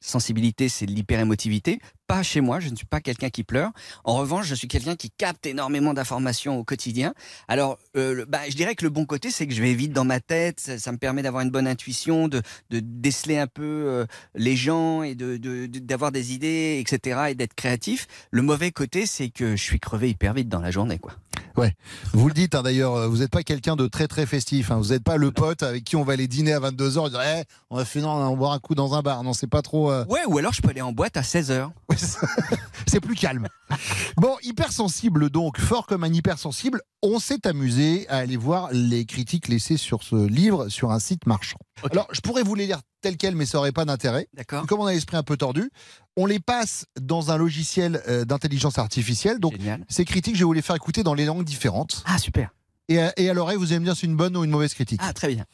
l'hypersensibilité, 0.00 0.68
c'est 0.68 0.86
de 0.86 0.92
l'hyperémotivité. 0.92 1.80
Pas 2.06 2.22
chez 2.22 2.40
moi, 2.40 2.60
je 2.60 2.70
ne 2.70 2.76
suis 2.76 2.86
pas 2.86 3.00
quelqu'un 3.00 3.28
qui 3.28 3.44
pleure. 3.44 3.70
En 4.04 4.14
revanche, 4.16 4.46
je 4.46 4.54
suis 4.54 4.68
quelqu'un 4.68 4.96
qui 4.96 5.10
capte 5.10 5.44
énormément 5.44 5.92
d'informations 5.92 6.58
au 6.58 6.64
quotidien. 6.64 7.12
Alors, 7.48 7.78
euh, 7.96 8.24
bah, 8.28 8.40
je 8.48 8.54
dirais 8.54 8.74
que 8.74 8.84
le 8.84 8.90
bon 8.90 9.04
côté, 9.04 9.30
c'est 9.30 9.46
que 9.46 9.52
je 9.52 9.60
vais 9.60 9.74
vite 9.74 9.92
dans 9.92 10.04
ma 10.04 10.20
tête. 10.20 10.60
Ça, 10.78 10.92
me 10.92 10.96
permet 10.96 11.22
d'avoir 11.22 11.42
une 11.42 11.50
bonne 11.50 11.66
intuition, 11.66 12.28
de, 12.28 12.40
de 12.70 12.80
déceler 12.80 13.36
un 13.38 13.46
peu 13.46 13.62
euh, 13.64 14.06
les 14.34 14.56
gens 14.56 15.02
et 15.02 15.14
de, 15.14 15.36
de- 15.36 15.66
de- 15.66 15.78
d'avoir 15.80 16.10
des 16.12 16.32
idées, 16.32 16.78
etc. 16.80 17.26
et 17.30 17.34
d'être 17.34 17.54
créatif. 17.54 18.06
Le 18.30 18.40
mauvais 18.42 18.70
côté, 18.70 19.04
c'est 19.04 19.28
que 19.28 19.56
je 19.56 19.62
suis 19.62 19.80
crevé 19.80 20.08
hyper 20.10 20.32
vite 20.32 20.48
dans 20.48 20.60
la 20.60 20.70
journée, 20.70 20.98
quoi. 20.98 21.12
Ouais, 21.56 21.74
vous 22.12 22.28
le 22.28 22.34
dites 22.34 22.54
hein, 22.54 22.62
d'ailleurs, 22.62 22.94
euh, 22.94 23.08
vous 23.08 23.18
n'êtes 23.18 23.30
pas 23.30 23.42
quelqu'un 23.42 23.74
de 23.74 23.86
très 23.88 24.06
très 24.06 24.26
festif. 24.26 24.70
hein. 24.70 24.76
Vous 24.76 24.90
n'êtes 24.90 25.02
pas 25.02 25.16
le 25.16 25.32
pote 25.32 25.62
avec 25.62 25.82
qui 25.84 25.96
on 25.96 26.04
va 26.04 26.12
aller 26.12 26.28
dîner 26.28 26.52
à 26.52 26.60
22h 26.60 27.06
et 27.06 27.10
dire 27.10 27.20
Eh, 27.22 27.42
on 27.70 27.76
va 27.76 27.84
finir, 27.84 28.08
on 28.08 28.30
va 28.30 28.36
boire 28.36 28.52
un 28.52 28.58
coup 28.60 28.74
dans 28.74 28.94
un 28.94 29.02
bar. 29.02 29.22
Non, 29.24 29.32
c'est 29.32 29.46
pas 29.48 29.62
trop. 29.62 29.90
euh, 29.90 30.04
Ouais, 30.08 30.20
ou 30.26 30.38
alors 30.38 30.52
je 30.52 30.62
peux 30.62 30.68
aller 30.70 30.82
en 30.82 30.92
boîte 30.92 31.16
à 31.16 31.22
16h. 31.22 31.70
c'est 32.86 33.00
plus 33.00 33.14
calme. 33.16 33.48
Bon, 34.16 34.36
hypersensible 34.42 35.30
donc, 35.30 35.58
fort 35.60 35.86
comme 35.86 36.04
un 36.04 36.12
hypersensible, 36.12 36.80
on 37.02 37.18
s'est 37.18 37.46
amusé 37.46 38.08
à 38.08 38.16
aller 38.18 38.36
voir 38.36 38.68
les 38.72 39.04
critiques 39.04 39.48
laissées 39.48 39.76
sur 39.76 40.02
ce 40.02 40.16
livre 40.26 40.68
sur 40.68 40.90
un 40.90 40.98
site 40.98 41.26
marchand. 41.26 41.58
Alors, 41.92 42.08
je 42.12 42.20
pourrais 42.20 42.42
vous 42.42 42.54
les 42.54 42.66
lire 42.66 42.80
tels 43.00 43.16
quels, 43.16 43.36
mais 43.36 43.46
ça 43.46 43.58
n'aurait 43.58 43.72
pas 43.72 43.84
d'intérêt. 43.84 44.26
D'accord. 44.34 44.66
Comme 44.66 44.80
on 44.80 44.86
a 44.86 44.92
l'esprit 44.92 45.16
un 45.16 45.22
peu 45.22 45.36
tordu, 45.36 45.70
on 46.16 46.26
les 46.26 46.40
passe 46.40 46.86
dans 47.00 47.30
un 47.30 47.36
logiciel 47.36 48.02
euh, 48.08 48.24
d'intelligence 48.24 48.78
artificielle. 48.78 49.38
Donc, 49.38 49.54
ces 49.88 50.04
critiques, 50.04 50.34
je 50.34 50.40
vais 50.40 50.44
vous 50.46 50.52
les 50.52 50.62
faire 50.62 50.74
écouter 50.76 51.02
dans 51.04 51.14
les 51.14 51.24
langues 51.24 51.44
différentes. 51.44 52.02
Ah, 52.06 52.18
super. 52.18 52.50
Et, 52.88 52.98
à- 53.00 53.12
et 53.18 53.28
à 53.30 53.34
l'oreille, 53.34 53.58
vous 53.58 53.70
allez 53.72 53.80
me 53.80 53.84
dire 53.84 53.94
si 53.94 54.00
c'est 54.00 54.06
une 54.06 54.16
bonne 54.16 54.36
ou 54.36 54.42
une 54.44 54.50
mauvaise 54.50 54.74
critique. 54.74 55.00
Ah, 55.04 55.12
très 55.12 55.28
bien. 55.28 55.44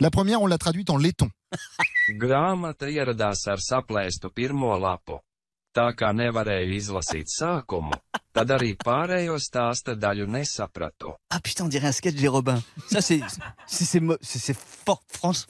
La 0.00 0.10
première, 0.10 0.40
on 0.40 0.46
l'a 0.46 0.56
traduite 0.56 0.88
en 0.88 0.96
laiton. 0.96 1.28
Tā 5.76 5.90
kā 5.92 6.08
nevarēju 6.16 6.72
izlasīt 6.72 7.28
sākumu, 7.28 7.92
tad 8.32 8.52
arī 8.54 8.70
pārējo 8.80 9.34
stāsta 9.36 9.92
daļu 9.92 10.24
nesapratu. 10.32 11.12
Ah 11.28 11.42
putain, 11.44 11.66
on 11.66 11.68
dirait 11.68 11.88
un 11.88 11.92
sketch 11.92 12.16
des 12.16 12.28
Robins. 12.28 12.62
Ça, 12.88 13.02
c'est 13.02 13.20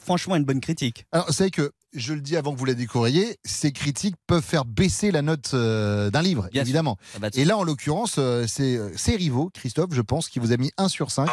franchement 0.03 0.35
une 0.35 0.43
bonne 0.43 0.59
critique. 0.59 1.05
Alors, 1.13 1.29
c'est 1.31 1.49
que, 1.49 1.71
je 1.93 2.13
le 2.13 2.19
dis 2.19 2.35
avant 2.35 2.53
que 2.53 2.59
vous 2.59 2.65
la 2.65 2.73
découvriez, 2.73 3.37
ces 3.45 3.71
critiques 3.71 4.15
peuvent 4.27 4.43
faire 4.43 4.65
baisser 4.65 5.11
la 5.11 5.21
note 5.21 5.51
euh, 5.53 6.09
d'un 6.09 6.21
livre, 6.21 6.49
Bien 6.51 6.63
évidemment. 6.63 6.97
Va 7.19 7.29
de 7.29 7.39
Et 7.39 7.45
là, 7.45 7.57
en 7.57 7.63
l'occurrence, 7.63 8.15
euh, 8.17 8.43
c'est 8.47 8.75
euh, 8.75 8.91
c'est 8.97 9.15
Rivaux, 9.15 9.49
Christophe, 9.53 9.93
je 9.93 10.01
pense, 10.01 10.27
qui 10.27 10.39
vous 10.39 10.51
a 10.51 10.57
mis 10.57 10.71
1 10.77 10.89
sur 10.89 11.09
5 11.09 11.29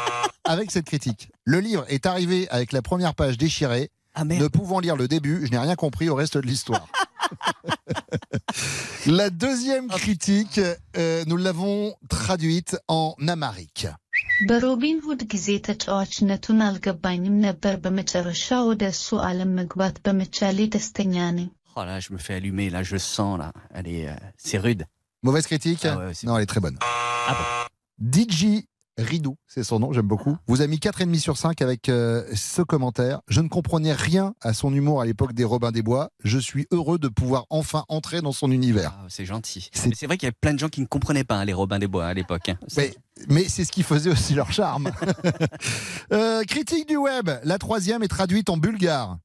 avec 0.44 0.70
cette 0.70 0.84
critique. 0.84 1.30
Le 1.44 1.60
livre 1.60 1.86
est 1.88 2.04
arrivé 2.04 2.46
avec 2.50 2.72
la 2.72 2.82
première 2.82 3.14
page 3.14 3.38
déchirée. 3.38 3.88
ne 4.22 4.48
pouvant 4.48 4.80
lire 4.80 4.96
le 4.96 5.08
début, 5.08 5.46
je 5.46 5.50
n'ai 5.50 5.58
rien 5.58 5.76
compris 5.76 6.10
au 6.10 6.14
reste 6.14 6.36
de 6.36 6.46
l'histoire. 6.46 6.86
la 9.07 9.29
deuxième 9.29 9.87
critique, 9.89 10.59
euh, 10.97 11.23
nous 11.27 11.37
l'avons 11.37 11.77
traduite 12.09 12.73
en 12.99 13.05
amérique. 13.35 13.85
በሮቢን 14.49 14.97
ሁድ 15.05 15.21
ጊዜ 15.31 15.47
ተጫዋችነቱን 15.67 16.59
አልገባኝም 16.65 17.35
ነበር። 17.45 17.73
በመጨረሻ 17.83 18.45
ወደ 18.69 18.83
እሱ 18.93 19.07
ዓለም 19.29 19.51
መግባት 19.59 19.95
በመቻሌ 20.07 20.57
ደስተኛ 20.75 21.15
ነኝ። 21.37 21.49
Oh 21.75 21.83
là, 21.87 21.95
je 22.03 22.09
me 22.13 22.19
fais 22.25 22.35
allumer, 22.39 22.67
là, 22.75 22.81
je 22.91 22.97
sens, 23.13 23.33
là. 23.41 23.47
Elle 23.77 23.87
est, 23.95 24.05
euh, 24.13 24.15
c'est 24.45 24.59
rude. 24.65 24.81
Mauvaise 25.23 25.47
critique 25.51 25.83
Ah 25.89 25.97
ouais, 25.99 26.13
c'est- 26.17 26.25
Non, 26.27 26.35
elle 26.37 26.45
est 26.45 26.51
très 26.53 26.63
bonne. 26.65 26.77
Ah 27.29 27.35
bon 27.39 27.45
DJ 27.99 28.39
Ridou, 28.97 29.37
c'est 29.47 29.63
son 29.63 29.79
nom, 29.79 29.93
j'aime 29.93 30.07
beaucoup. 30.09 30.35
Vous 30.47 30.61
a 30.61 30.67
mis 30.67 30.75
4,5 30.75 31.19
sur 31.19 31.37
5 31.37 31.61
avec 31.61 31.87
euh, 31.87 32.21
ce 32.35 32.61
commentaire. 32.61 33.21
Je 33.29 33.39
ne 33.39 33.47
comprenais 33.47 33.93
rien 33.93 34.33
à 34.41 34.53
son 34.53 34.73
humour 34.73 34.99
à 34.99 35.05
l'époque 35.05 35.31
des 35.31 35.45
Robins 35.45 35.71
des 35.71 35.81
Bois. 35.81 36.09
Je 36.25 36.37
suis 36.37 36.67
heureux 36.71 36.99
de 36.99 37.07
pouvoir 37.07 37.45
enfin 37.49 37.85
entrer 37.87 38.19
dans 38.21 38.33
son 38.33 38.51
univers. 38.51 38.91
Ah, 38.99 39.05
c'est 39.07 39.25
gentil. 39.25 39.69
Mais 39.85 39.95
C'est 39.95 40.05
vrai 40.05 40.17
qu'il 40.17 40.27
y 40.27 40.31
avait 40.31 40.35
plein 40.41 40.53
de 40.53 40.59
gens 40.59 40.67
qui 40.67 40.81
ne 40.81 40.85
comprenaient 40.85 41.23
pas 41.23 41.37
hein, 41.37 41.45
les 41.45 41.53
Robins 41.53 41.79
des 41.79 41.87
Bois 41.87 42.07
à 42.07 42.13
l'époque. 42.13 42.49
hein. 42.49 42.57
Mais, 42.75 42.93
mais 43.29 43.45
c'est 43.47 43.63
ce 43.63 43.71
qui 43.71 43.83
faisait 43.83 44.09
aussi 44.09 44.33
leur 44.33 44.51
charme. 44.51 44.91
Euh, 46.11 46.43
critique 46.43 46.87
du 46.87 46.97
web, 46.97 47.29
la 47.43 47.57
troisième 47.57 48.03
est 48.03 48.07
traduite 48.09 48.49
en 48.49 48.57
bulgare. 48.57 49.17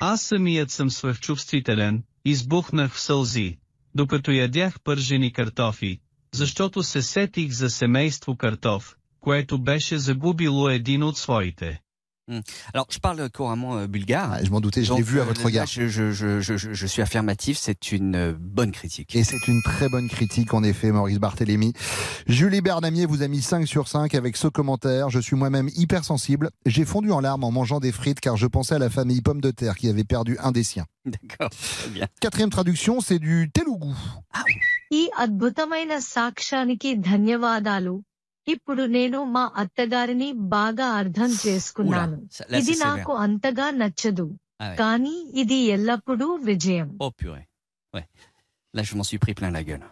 Аз 0.00 0.20
самият 0.22 0.70
съм 0.70 0.90
свръхчувствителен, 0.90 2.02
избухнах 2.24 2.92
в 2.94 3.00
сълзи, 3.00 3.58
докато 3.94 4.30
ядях 4.32 4.80
пържени 4.80 5.32
картофи, 5.32 6.00
защото 6.34 6.82
се 6.82 7.02
сетих 7.02 7.52
за 7.52 7.70
семейство 7.70 8.36
картоф, 8.36 8.96
което 9.26 9.62
беше 9.62 9.98
загубило 9.98 10.68
един 10.68 11.02
от 11.02 11.16
своите. 11.16 11.80
Hmm. 12.30 12.40
Alors, 12.72 12.86
je 12.88 13.00
parle 13.00 13.28
couramment 13.30 13.74
euh, 13.78 13.88
bulgare. 13.88 14.30
Ah, 14.34 14.44
je 14.44 14.50
m'en 14.52 14.60
doutais, 14.60 14.84
je 14.84 14.92
l'ai 14.92 15.00
Donc, 15.00 15.08
vu 15.12 15.18
à 15.18 15.22
euh, 15.22 15.26
votre 15.26 15.40
là, 15.40 15.46
regard. 15.46 15.66
Je, 15.66 15.88
je, 15.88 16.12
je, 16.12 16.40
je, 16.40 16.56
je- 16.56 16.72
je 16.72 16.86
suis 16.86 17.02
affirmatif, 17.02 17.58
c'est 17.58 17.90
une 17.90 18.14
euh, 18.14 18.32
bonne 18.38 18.70
critique. 18.70 19.16
Et 19.16 19.24
c'est 19.24 19.44
une 19.48 19.60
très 19.70 19.88
bonne 19.88 20.08
critique, 20.08 20.54
en 20.54 20.62
effet, 20.62 20.92
Maurice 20.92 21.18
Barthélémy. 21.18 21.72
Julie 22.28 22.60
Bernamier 22.60 23.06
vous 23.06 23.22
a 23.24 23.28
mis 23.28 23.42
5 23.42 23.66
sur 23.66 23.88
5 23.88 24.14
avec 24.14 24.36
ce 24.36 24.46
commentaire. 24.46 25.10
Je 25.10 25.18
suis 25.18 25.34
moi-même 25.34 25.68
hypersensible. 25.74 26.50
J'ai 26.64 26.84
fondu 26.84 27.10
en 27.10 27.18
larmes 27.18 27.42
en 27.42 27.50
mangeant 27.50 27.80
des 27.80 27.90
frites 27.90 28.20
car 28.20 28.36
je 28.36 28.46
pensais 28.46 28.76
à 28.76 28.78
la 28.78 28.88
famille 28.88 29.20
Pomme 29.20 29.40
de 29.40 29.50
Terre 29.50 29.74
qui 29.74 29.88
avait 29.88 30.04
perdu 30.04 30.38
un 30.38 30.52
des 30.52 30.62
siens. 30.62 30.86
D'accord, 31.04 31.50
très 31.50 31.90
bien. 31.90 32.06
Quatrième 32.20 32.50
traduction, 32.50 33.00
c'est 33.00 33.18
du 33.18 33.50
Telugu. 33.52 33.92
ఈ 35.00 35.02
అద్భుతమైన 35.24 35.92
సాక్ష్యానికి 36.14 36.90
ధన్యవాదాలు 37.10 37.94
ఇప్పుడు 38.46 38.82
నేను 38.96 39.18
మా 39.34 39.42
అత్తగారిని 39.62 40.28
బాగా 40.54 40.86
అర్థం 41.00 41.30
చేసుకున్నాను 41.46 42.16
Oula, 42.22 42.34
ça- 42.36 42.46
là, 42.52 42.58
ఇది 42.60 42.72
c'est 42.72 42.80
sévère. 42.80 42.96
నాకు 42.96 43.12
అంతగా 43.24 43.66
నచ్చదు 43.82 44.26
Ah 44.60 44.68
ouais. 44.70 44.76
కానీ 44.80 45.14
ఇది 45.42 45.58
ఎల్లప్పుడూ 45.76 46.28
విజయం 46.48 46.88
Oh 47.04 47.10
purée. 47.20 47.44
Ouais. 47.94 48.06
Là, 48.76 48.82
je 48.88 48.92
m'en 48.98 49.06
suis 49.10 49.20
pris 49.24 49.34
plein 49.38 49.50
la 49.58 49.62
gueule. 49.68 49.84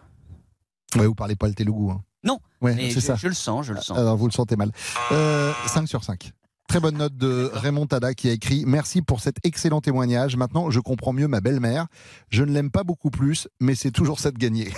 Ouais, 0.98 1.06
vous 1.10 1.18
parlez 1.22 1.36
pas 1.42 1.48
le 1.52 1.56
Telugu. 1.60 1.86
Hein. 1.94 2.00
Non, 2.28 2.36
Ouais, 2.64 2.74
mais 2.76 2.86
c'est 2.94 3.00
je, 3.00 3.06
ça. 3.08 3.14
je 3.22 3.28
le 3.34 3.38
sens, 3.46 3.60
je 3.68 3.72
le 3.78 3.82
sens. 3.86 3.96
Alors, 4.00 4.16
vous 4.20 4.28
le 4.30 4.36
sentez 4.38 4.56
mal. 4.62 4.70
Euh, 5.12 5.52
5 5.74 5.86
sur 5.94 6.02
5. 6.08 6.32
Très 6.70 6.80
bonne 6.84 6.98
note 7.02 7.16
de 7.26 7.30
Raymond 7.62 7.86
Tada 7.92 8.10
qui 8.18 8.26
a 8.30 8.34
écrit 8.38 8.58
Merci 8.76 8.98
pour 9.02 9.18
cet 9.26 9.36
excellent 9.50 9.80
témoignage. 9.88 10.36
Maintenant, 10.42 10.70
je 10.70 10.80
comprends 10.80 11.14
mieux 11.20 11.28
ma 11.34 11.40
belle-mère. 11.46 11.84
Je 12.36 12.42
ne 12.46 12.52
l'aime 12.56 12.70
pas 12.78 12.84
beaucoup 12.90 13.10
plus, 13.10 13.38
mais 13.60 13.74
c'est 13.74 13.90
toujours 14.00 14.18
ça 14.24 14.30
de 14.30 14.38
gagner. 14.38 14.68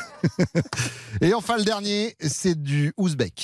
Et 1.20 1.33
enfin, 1.35 1.57
le 1.59 1.64
dernier, 1.64 2.01
c'est 2.39 2.59
du 2.73 2.93
ouzbek. 2.97 3.39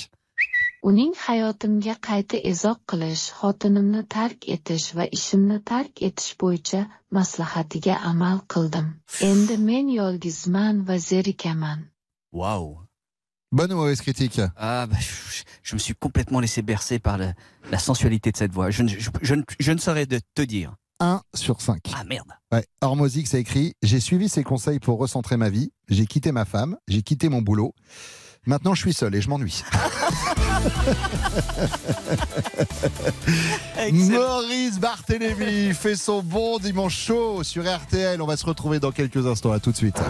Uning 0.84 1.14
hayotimga 1.16 1.94
qayta 2.08 2.38
izoh 2.52 2.76
qilish, 2.92 3.30
xotinimni 3.40 4.02
tark 4.16 4.48
etish 4.56 4.90
va 4.98 5.06
ishimni 5.18 5.62
tark 5.64 6.02
etish 6.08 6.34
bo'yicha 6.42 6.82
maslahatiga 7.18 7.96
amal 8.10 8.42
qildim. 8.54 8.90
Endi 9.30 9.56
men 9.70 9.88
yolg'izman 10.00 10.82
va 10.88 10.98
zerikaman. 11.00 11.86
Waouh. 12.34 12.82
Bonne 13.54 13.72
ou 13.74 13.78
mauvaise 13.78 14.02
critique? 14.02 14.42
Ah, 14.58 14.88
bah, 14.88 14.98
je, 15.00 15.44
je 15.64 15.76
me 15.76 15.80
suis 15.80 15.94
complètement 15.96 16.42
laissé 16.42 16.62
bercer 16.62 17.00
par 17.00 17.18
le- 17.18 17.34
la 17.72 17.80
sensualité 17.80 18.32
de 18.32 18.38
cette 18.38 18.52
voix. 18.52 18.70
Je, 18.72 18.84
ne- 18.84 18.90
je, 18.90 19.10
je 19.22 19.36
ne- 19.36 19.44
je 19.60 19.72
ne 19.72 19.78
saurais 19.78 20.06
de 20.08 20.20
te 20.36 20.42
dire. 20.42 20.76
1 21.00 21.22
sur 21.34 21.62
5. 21.62 21.80
Ah 21.96 22.04
merde. 22.04 22.28
Ouais. 22.52 22.66
Hormozix 22.82 23.34
a 23.34 23.38
écrit 23.38 23.74
J'ai 23.84 24.00
suivi 24.02 24.28
ses 24.28 24.44
conseils 24.44 24.80
pour 24.80 24.98
recentrer 25.00 25.38
ma 25.38 25.50
vie. 25.50 25.72
J'ai 25.88 26.08
quitté 26.08 26.32
ma 26.34 26.46
femme. 26.46 26.78
J'ai 26.88 27.04
quitté 27.04 27.30
mon 27.30 27.42
boulot. 27.42 27.74
Maintenant, 28.46 28.74
je 28.74 28.82
suis 28.82 28.94
seul 28.94 29.16
et 29.16 29.22
je 29.22 29.30
m'ennuie. 29.30 29.64
Maurice 33.92 34.80
Barthélémy 34.80 35.74
fait 35.74 35.96
son 35.96 36.22
bon 36.22 36.60
dimanche 36.60 36.98
chaud 36.98 37.44
sur 37.44 37.64
RTL. 37.64 38.22
On 38.22 38.26
va 38.26 38.36
se 38.36 38.46
retrouver 38.46 38.80
dans 38.80 38.92
quelques 38.92 39.26
instants. 39.26 39.54
À 39.54 39.60
tout 39.60 39.72
de 39.72 39.78
suite. 39.78 40.02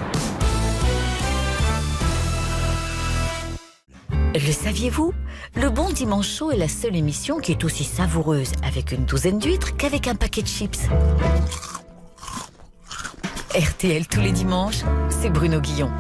Le 4.34 4.52
saviez-vous? 4.52 5.14
Le 5.56 5.70
Bon 5.70 5.92
Dimanche 5.92 6.28
Chaud 6.28 6.50
est 6.52 6.58
la 6.58 6.68
seule 6.68 6.96
émission 6.96 7.38
qui 7.38 7.52
est 7.52 7.64
aussi 7.64 7.84
savoureuse 7.84 8.52
avec 8.64 8.92
une 8.92 9.06
douzaine 9.06 9.38
d'huîtres 9.38 9.78
qu'avec 9.78 10.08
un 10.08 10.16
paquet 10.16 10.42
de 10.42 10.48
chips. 10.48 10.88
RTL 13.56 14.08
tous 14.08 14.22
les 14.22 14.32
dimanches, 14.32 14.82
c'est 15.12 15.30
Bruno 15.30 15.62
Guillon. 15.62 15.92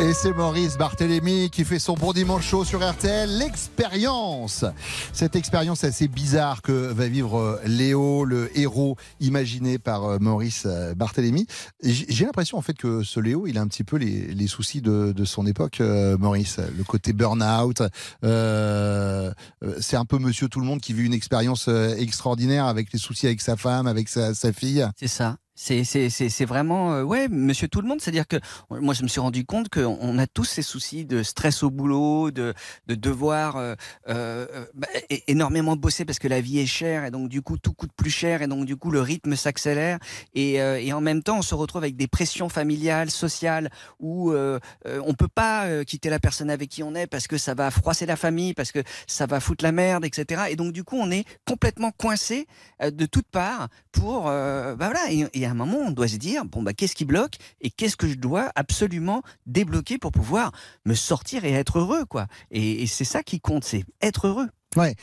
Et 0.00 0.14
c'est 0.14 0.32
Maurice 0.32 0.78
Barthélémy 0.78 1.50
qui 1.50 1.64
fait 1.64 1.80
son 1.80 1.94
bon 1.94 2.12
dimanche 2.12 2.46
chaud 2.46 2.64
sur 2.64 2.88
RTL. 2.88 3.28
L'expérience. 3.36 4.64
Cette 5.12 5.34
expérience 5.34 5.82
assez 5.82 6.06
bizarre 6.06 6.62
que 6.62 6.92
va 6.92 7.08
vivre 7.08 7.36
euh, 7.36 7.60
Léo, 7.66 8.24
le 8.24 8.56
héros 8.56 8.96
imaginé 9.18 9.78
par 9.78 10.04
euh, 10.04 10.18
Maurice 10.20 10.66
euh, 10.66 10.94
Barthélémy. 10.94 11.48
J'ai 11.82 12.24
l'impression 12.24 12.58
en 12.58 12.62
fait 12.62 12.74
que 12.74 13.02
ce 13.02 13.18
Léo, 13.18 13.48
il 13.48 13.58
a 13.58 13.60
un 13.60 13.66
petit 13.66 13.82
peu 13.82 13.96
les, 13.96 14.46
soucis 14.46 14.80
de, 14.80 15.24
son 15.24 15.46
époque, 15.46 15.80
Maurice. 15.80 16.58
Le 16.76 16.84
côté 16.84 17.12
burn-out. 17.12 17.82
c'est 18.22 19.96
un 19.96 20.04
peu 20.04 20.18
monsieur 20.18 20.48
tout 20.48 20.60
le 20.60 20.66
monde 20.66 20.80
qui 20.80 20.92
vit 20.92 21.06
une 21.06 21.12
expérience 21.12 21.68
extraordinaire 21.68 22.66
avec 22.66 22.92
les 22.92 23.00
soucis 23.00 23.26
avec 23.26 23.40
sa 23.40 23.56
femme, 23.56 23.88
avec 23.88 24.08
sa 24.08 24.52
fille. 24.52 24.86
C'est 24.96 25.08
ça. 25.08 25.38
C'est 25.60 26.44
vraiment, 26.44 26.92
euh, 26.92 27.02
ouais, 27.02 27.28
monsieur 27.28 27.66
tout 27.66 27.80
le 27.80 27.88
monde. 27.88 28.00
C'est-à-dire 28.00 28.28
que 28.28 28.36
moi, 28.70 28.94
je 28.94 29.02
me 29.02 29.08
suis 29.08 29.20
rendu 29.20 29.44
compte 29.44 29.68
qu'on 29.68 29.98
on 30.00 30.18
a 30.18 30.26
tous 30.28 30.44
ces 30.44 30.62
soucis 30.62 31.04
de 31.04 31.24
stress 31.24 31.64
au 31.64 31.70
boulot, 31.70 32.30
de, 32.30 32.54
de 32.86 32.94
devoir 32.94 33.56
euh, 33.56 33.74
euh, 34.08 34.46
bah, 34.74 34.86
énormément 35.26 35.76
bosser 35.76 36.04
parce 36.04 36.18
que 36.18 36.28
la 36.28 36.40
vie 36.40 36.60
est 36.60 36.66
chère 36.66 37.04
et 37.04 37.10
donc 37.10 37.28
du 37.28 37.42
coup 37.42 37.58
tout 37.58 37.72
coûte 37.72 37.90
plus 37.96 38.10
cher 38.10 38.42
et 38.42 38.46
donc 38.46 38.64
du 38.66 38.76
coup 38.76 38.90
le 38.90 39.00
rythme 39.00 39.34
s'accélère 39.36 39.98
et, 40.34 40.60
euh, 40.60 40.80
et 40.80 40.92
en 40.92 41.00
même 41.00 41.22
temps 41.22 41.38
on 41.38 41.42
se 41.42 41.54
retrouve 41.54 41.82
avec 41.82 41.96
des 41.96 42.06
pressions 42.06 42.48
familiales, 42.48 43.10
sociales 43.10 43.70
où 43.98 44.32
on 44.32 45.14
peut 45.14 45.28
pas 45.28 45.84
quitter 45.84 46.10
la 46.10 46.18
personne 46.18 46.50
avec 46.50 46.68
qui 46.68 46.82
on 46.82 46.94
est 46.94 47.06
parce 47.06 47.26
que 47.26 47.38
ça 47.38 47.54
va 47.54 47.70
froisser 47.70 48.06
la 48.06 48.16
famille, 48.16 48.54
parce 48.54 48.72
que 48.72 48.80
ça 49.06 49.26
va 49.26 49.40
foutre 49.40 49.64
la 49.64 49.72
merde, 49.72 50.04
etc. 50.04 50.42
Et 50.50 50.56
donc 50.56 50.72
du 50.72 50.84
coup 50.84 50.96
on 50.96 51.10
est 51.10 51.24
complètement 51.46 51.90
coincé 51.90 52.46
de 52.82 53.06
toutes 53.06 53.28
parts 53.28 53.68
pour, 53.92 54.24
bah 54.24 54.76
voilà. 54.76 55.00
À 55.48 55.50
un 55.50 55.54
moment 55.54 55.78
on 55.78 55.90
doit 55.90 56.06
se 56.08 56.16
dire 56.16 56.44
bon 56.44 56.62
bah 56.62 56.72
qu'est-ce 56.74 56.94
qui 56.94 57.04
bloque 57.04 57.36
et 57.60 57.70
qu'est-ce 57.70 57.96
que 57.96 58.06
je 58.08 58.14
dois 58.14 58.52
absolument 58.54 59.22
débloquer 59.46 59.98
pour 59.98 60.12
pouvoir 60.12 60.52
me 60.84 60.94
sortir 60.94 61.44
et 61.44 61.52
être 61.52 61.78
heureux 61.80 62.04
quoi. 62.04 62.26
Et, 62.50 62.82
et 62.82 62.86
c'est 62.86 63.04
ça 63.04 63.22
qui 63.22 63.40
compte, 63.40 63.64
c'est 63.64 63.84
être 64.00 64.26
heureux. 64.28 64.48
Ouais. 64.76 64.94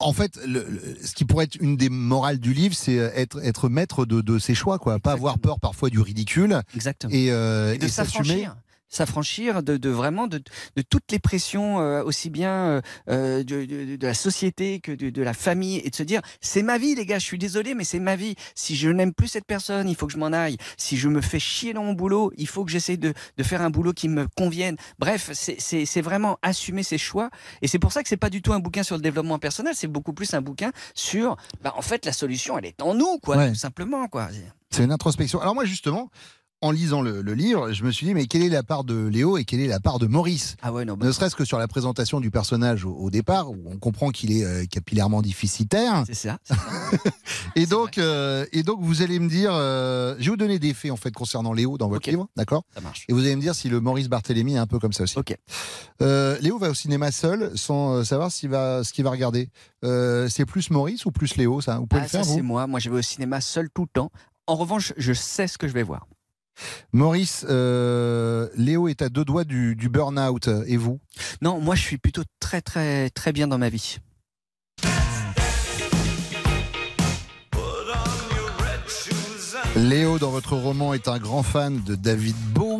En 0.00 0.12
fait, 0.12 0.36
le- 0.44 0.66
le- 0.68 0.96
ce 1.02 1.14
qui 1.14 1.24
pourrait 1.24 1.44
être 1.44 1.56
une 1.60 1.76
des 1.76 1.88
morales 1.88 2.38
du 2.38 2.52
livre, 2.52 2.74
c'est 2.74 2.98
euh, 2.98 3.10
être, 3.14 3.42
être 3.44 3.68
maître 3.68 4.04
de, 4.04 4.20
de 4.20 4.38
ses 4.38 4.54
choix, 4.54 4.78
quoi. 4.78 4.98
Pas 4.98 5.12
avoir 5.12 5.38
peur 5.38 5.60
parfois 5.60 5.88
du 5.88 6.00
ridicule. 6.00 6.60
Exactement. 6.74 7.12
Et, 7.14 7.30
euh, 7.30 7.74
Et 7.74 7.78
de 7.78 7.86
s'assumer. 7.88 8.48
S'affranchir. 8.88 9.62
De, 9.62 9.76
de 9.76 9.90
vraiment 9.90 10.26
de, 10.26 10.38
de 10.76 10.82
toutes 10.82 11.10
les 11.12 11.18
pressions, 11.18 11.80
euh, 11.80 12.02
aussi 12.02 12.30
bien 12.30 12.52
euh, 12.52 12.80
euh, 13.08 13.44
de, 13.44 13.98
la 14.04 14.14
société 14.14 14.80
que 14.80 14.92
de, 14.92 15.22
la 15.22 15.34
famille, 15.34 15.78
et 15.84 15.90
de 15.90 15.94
se 15.96 16.02
dire 16.02 16.20
c'est 16.40 16.62
ma 16.62 16.78
vie, 16.78 16.94
les 16.94 17.06
gars, 17.06 17.18
je 17.18 17.24
suis 17.24 17.38
désolé, 17.38 17.74
mais 17.74 17.84
c'est 17.84 17.98
ma 17.98 18.16
vie. 18.16 18.34
Si 18.54 18.76
je 18.76 18.88
n'aime 18.88 19.12
plus 19.12 19.28
cette 19.28 19.46
personne, 19.46 19.88
il 19.88 19.94
faut 19.96 20.06
que 20.06 20.12
je 20.12 20.18
m'en 20.18 20.32
aille. 20.32 20.56
Si 20.76 20.96
je 20.96 21.08
me 21.08 21.20
fais 21.20 21.38
chier 21.40 21.72
dans 21.72 21.84
mon 21.84 21.92
boulot, 21.92 22.32
il 22.36 22.46
faut 22.48 22.64
que 22.64 22.70
j'essaie 22.70 22.96
de, 22.96 23.14
faire 23.42 23.62
un 23.62 23.70
boulot 23.70 23.92
qui 23.92 24.08
me 24.08 24.26
convienne. 24.36 24.76
Bref, 24.98 25.30
c'est- 25.32 26.00
vraiment 26.04 26.38
assumer 26.42 26.82
ses 26.82 26.98
choix. 26.98 27.30
Et 27.62 27.68
c'est 27.68 27.78
pour 27.78 27.92
ça 27.92 28.02
que 28.02 28.08
c'est 28.08 28.16
pas 28.18 28.28
du 28.30 28.42
tout 28.42 28.52
un 28.52 28.58
bouquin 28.58 28.82
sur 28.82 28.96
le 28.96 29.02
développement 29.02 29.38
personnel, 29.38 29.74
c'est 29.74 29.86
beaucoup 29.86 30.12
plus 30.12 30.34
un 30.34 30.42
bouquin 30.42 30.70
sur, 30.94 31.36
bah, 31.62 31.72
en 31.76 31.82
fait, 31.82 32.04
la 32.04 32.12
solution, 32.12 32.58
elle 32.58 32.66
est 32.66 32.82
en 32.82 32.94
nous, 32.94 33.18
quoi, 33.22 33.36
Ouais. 33.36 33.48
tout 33.50 33.54
simplement, 33.54 34.06
quoi. 34.08 34.28
C'est 34.70 34.84
une 34.84 34.92
introspection. 34.92 35.40
Alors 35.40 35.54
moi, 35.54 35.64
justement, 35.64 36.10
en 36.64 36.70
lisant 36.70 37.02
le, 37.02 37.20
le 37.20 37.34
livre, 37.34 37.72
je 37.72 37.84
me 37.84 37.90
suis 37.90 38.06
dit, 38.06 38.14
mais 38.14 38.24
quelle 38.26 38.42
est 38.42 38.48
la 38.48 38.62
part 38.62 38.84
de 38.84 39.06
Léo 39.06 39.36
et 39.36 39.44
quelle 39.44 39.60
est 39.60 39.66
la 39.66 39.80
part 39.80 39.98
de 39.98 40.06
Maurice? 40.06 40.56
Ah 40.62 40.72
ouais, 40.72 40.84
non, 40.86 40.94
bah- 40.96 41.04
Ne 41.06 41.12
serait-ce 41.12 41.36
que 41.36 41.44
sur 41.44 41.58
la 41.58 41.68
présentation 41.68 42.20
du 42.20 42.30
personnage 42.30 42.84
au, 42.86 42.94
au 42.94 43.10
départ, 43.10 43.50
où 43.50 43.56
on 43.66 43.76
comprend 43.76 44.08
qu'il 44.10 44.32
est 44.32 44.44
euh, 44.44 44.64
capillairement 44.64 45.20
déficitaire. 45.20 46.04
C'est 46.06 46.14
ça. 46.14 46.38
et, 47.56 47.66
donc, 47.66 47.98
euh, 47.98 48.46
et 48.52 48.62
donc, 48.62 48.78
vous 48.80 49.02
allez 49.02 49.18
me 49.18 49.28
dire, 49.28 49.50
euh, 49.52 50.14
je 50.18 50.24
vais 50.24 50.30
vous 50.30 50.36
donner 50.38 50.58
des 50.58 50.72
faits 50.72 50.90
en 50.90 50.96
fait 50.96 51.10
concernant 51.12 51.52
Léo 51.52 51.76
dans 51.76 51.88
votre 51.88 52.08
livre, 52.08 52.28
d'accord? 52.36 52.64
Ça 52.74 52.80
marche. 52.80 53.04
Et 53.08 53.12
vous 53.12 53.20
allez 53.20 53.36
me 53.36 53.40
dire 53.42 53.54
si 53.54 53.68
le 53.68 53.80
Maurice 53.80 54.08
Barthélémy 54.08 54.54
est 54.54 54.58
un 54.58 54.66
peu 54.66 54.78
comme 54.78 54.92
ça 54.94 55.02
aussi. 55.04 55.18
Ok. 55.18 55.36
Léo 56.00 56.58
va 56.58 56.70
au 56.70 56.74
cinéma 56.74 57.12
seul, 57.12 57.52
sans 57.56 58.04
savoir 58.04 58.32
s'il 58.32 58.48
va, 58.48 58.84
ce 58.84 58.92
qu'il 58.92 59.04
va 59.04 59.10
regarder. 59.10 59.48
C'est 59.82 60.46
plus 60.46 60.70
Maurice 60.70 61.04
ou 61.06 61.10
plus 61.12 61.36
Léo, 61.36 61.60
ça? 61.60 61.78
Vous 61.78 61.86
pouvez 61.86 62.00
Ah, 62.00 62.04
le 62.04 62.08
faire, 62.08 62.24
c'est 62.24 62.42
moi. 62.42 62.66
Moi, 62.66 62.80
je 62.80 62.88
vais 62.90 62.98
au 62.98 63.02
cinéma 63.02 63.40
seul 63.40 63.68
tout 63.70 63.82
le 63.82 63.88
temps. 63.92 64.10
En 64.46 64.56
revanche, 64.56 64.92
je 64.96 65.12
sais 65.12 65.46
ce 65.46 65.56
que 65.58 65.68
je 65.68 65.72
vais 65.72 65.82
voir. 65.82 66.06
Maurice, 66.92 67.44
euh, 67.48 68.48
Léo 68.56 68.88
est 68.88 69.02
à 69.02 69.08
deux 69.08 69.24
doigts 69.24 69.44
du, 69.44 69.76
du 69.76 69.88
burn-out. 69.88 70.48
Et 70.66 70.76
vous? 70.76 71.00
Non, 71.42 71.60
moi, 71.60 71.74
je 71.74 71.82
suis 71.82 71.98
plutôt 71.98 72.22
très, 72.40 72.60
très, 72.60 73.10
très 73.10 73.32
bien 73.32 73.48
dans 73.48 73.58
ma 73.58 73.68
vie. 73.68 73.98
Léo, 79.76 80.20
dans 80.20 80.30
votre 80.30 80.54
roman, 80.54 80.94
est 80.94 81.08
un 81.08 81.18
grand 81.18 81.42
fan 81.42 81.82
de 81.82 81.96
David 81.96 82.36
Bowie. 82.52 82.73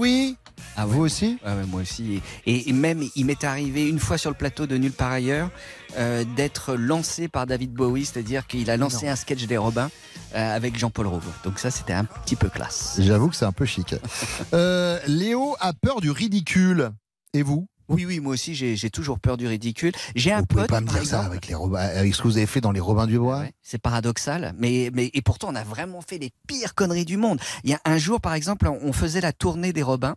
Ah. 0.77 0.87
Vous 0.87 1.01
aussi 1.03 1.39
Ouais, 1.45 1.53
ouais, 1.53 1.67
moi 1.67 1.83
aussi. 1.83 2.21
Et, 2.47 2.69
et 2.69 2.73
même, 2.73 3.03
il 3.15 3.25
m'est 3.27 3.45
arrivé 3.45 3.89
une 3.89 3.99
fois 3.99 4.19
sur 4.19 4.31
le 4.31 4.37
plateau 4.37 4.67
de 4.67 4.77
Nulle 4.77 4.93
part 4.93 5.13
ailleurs 5.13 5.51
euh, 5.97 6.25
d'être 6.37 6.75
lancé 6.75 7.29
par 7.29 7.47
David 7.47 7.73
Bowie, 7.73 8.05
c'est-à-dire 8.05 8.47
qu'il 8.47 8.69
a 8.71 8.77
lancé 8.77 9.09
un 9.09 9.17
sketch 9.17 9.45
des 9.47 9.57
Robins 9.57 9.91
euh, 10.35 10.57
avec 10.57 10.77
Jean-Paul 10.79 11.07
Rouve. 11.07 11.27
Donc 11.45 11.59
ça, 11.59 11.71
c'était 11.71 11.93
un 11.93 12.05
petit 12.05 12.37
peu 12.37 12.49
classe. 12.49 12.97
J'avoue 12.99 13.29
que 13.29 13.37
c'est 13.37 13.45
un 13.45 13.53
peu 13.53 13.65
chic. 13.67 13.95
Euh, 14.53 14.99
Léo 15.07 15.57
a 15.61 15.73
peur 15.73 16.01
du 16.01 16.11
ridicule. 16.11 16.91
Et 17.33 17.43
vous 17.43 17.67
Oui, 17.89 18.05
oui, 18.07 18.21
moi 18.21 18.35
aussi, 18.35 18.55
j'ai 18.55 18.91
toujours 18.91 19.19
peur 19.19 19.37
du 19.37 19.47
ridicule. 19.47 19.93
J'ai 20.15 20.33
un 20.33 20.41
Vous 20.41 20.47
pouvez 20.47 20.63
pote, 20.63 20.71
pas 20.71 20.81
me 20.81 20.87
dire 20.89 21.05
ça 21.05 21.23
avec, 21.23 21.47
les 21.49 21.55
Robins- 21.55 21.79
avec 21.79 22.15
ce 22.15 22.23
que 22.23 22.29
vous 22.29 22.37
avez 22.37 22.47
fait 22.47 22.61
dans 22.61 22.73
les 22.73 22.81
Robins 22.81 23.07
du 23.07 23.19
Bois 23.19 23.45
C'est 23.63 23.79
paradoxal, 23.81 24.55
mais, 24.59 24.91
mais 24.93 25.11
et 25.15 25.23
pourtant 25.23 25.49
on 25.51 25.55
a 25.55 25.65
vraiment 25.65 26.01
fait 26.03 26.19
les 26.19 26.31
pires 26.47 26.75
conneries 26.75 27.05
du 27.05 27.17
monde. 27.17 27.41
Il 27.65 27.71
y 27.71 27.75
a 27.75 27.81
un 27.85 27.99
jour, 27.99 28.21
par 28.21 28.35
exemple, 28.35 28.69
on 28.69 28.93
faisait 28.93 29.21
la 29.21 29.33
tournée 29.33 29.73
des 29.73 29.83
Robins. 29.83 30.15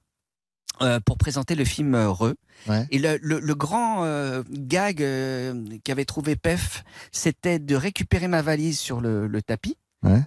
Euh, 0.81 0.99
pour 0.99 1.17
présenter 1.17 1.55
le 1.55 1.65
film 1.65 1.95
euh, 1.95 2.09
Re. 2.09 2.33
Et 2.91 2.99
le, 2.99 3.17
le- 3.21 3.39
le 3.39 3.55
grand 3.55 4.03
euh, 4.03 4.43
gag 4.49 5.01
euh, 5.01 5.63
qu'avait 5.83 6.05
trouvé 6.05 6.35
Pef, 6.35 6.83
c'était 7.11 7.59
de 7.59 7.75
récupérer 7.75 8.27
ma 8.27 8.41
valise 8.41 8.79
sur 8.79 8.99
le, 9.01 9.27
le 9.27 9.41
tapis 9.41 9.77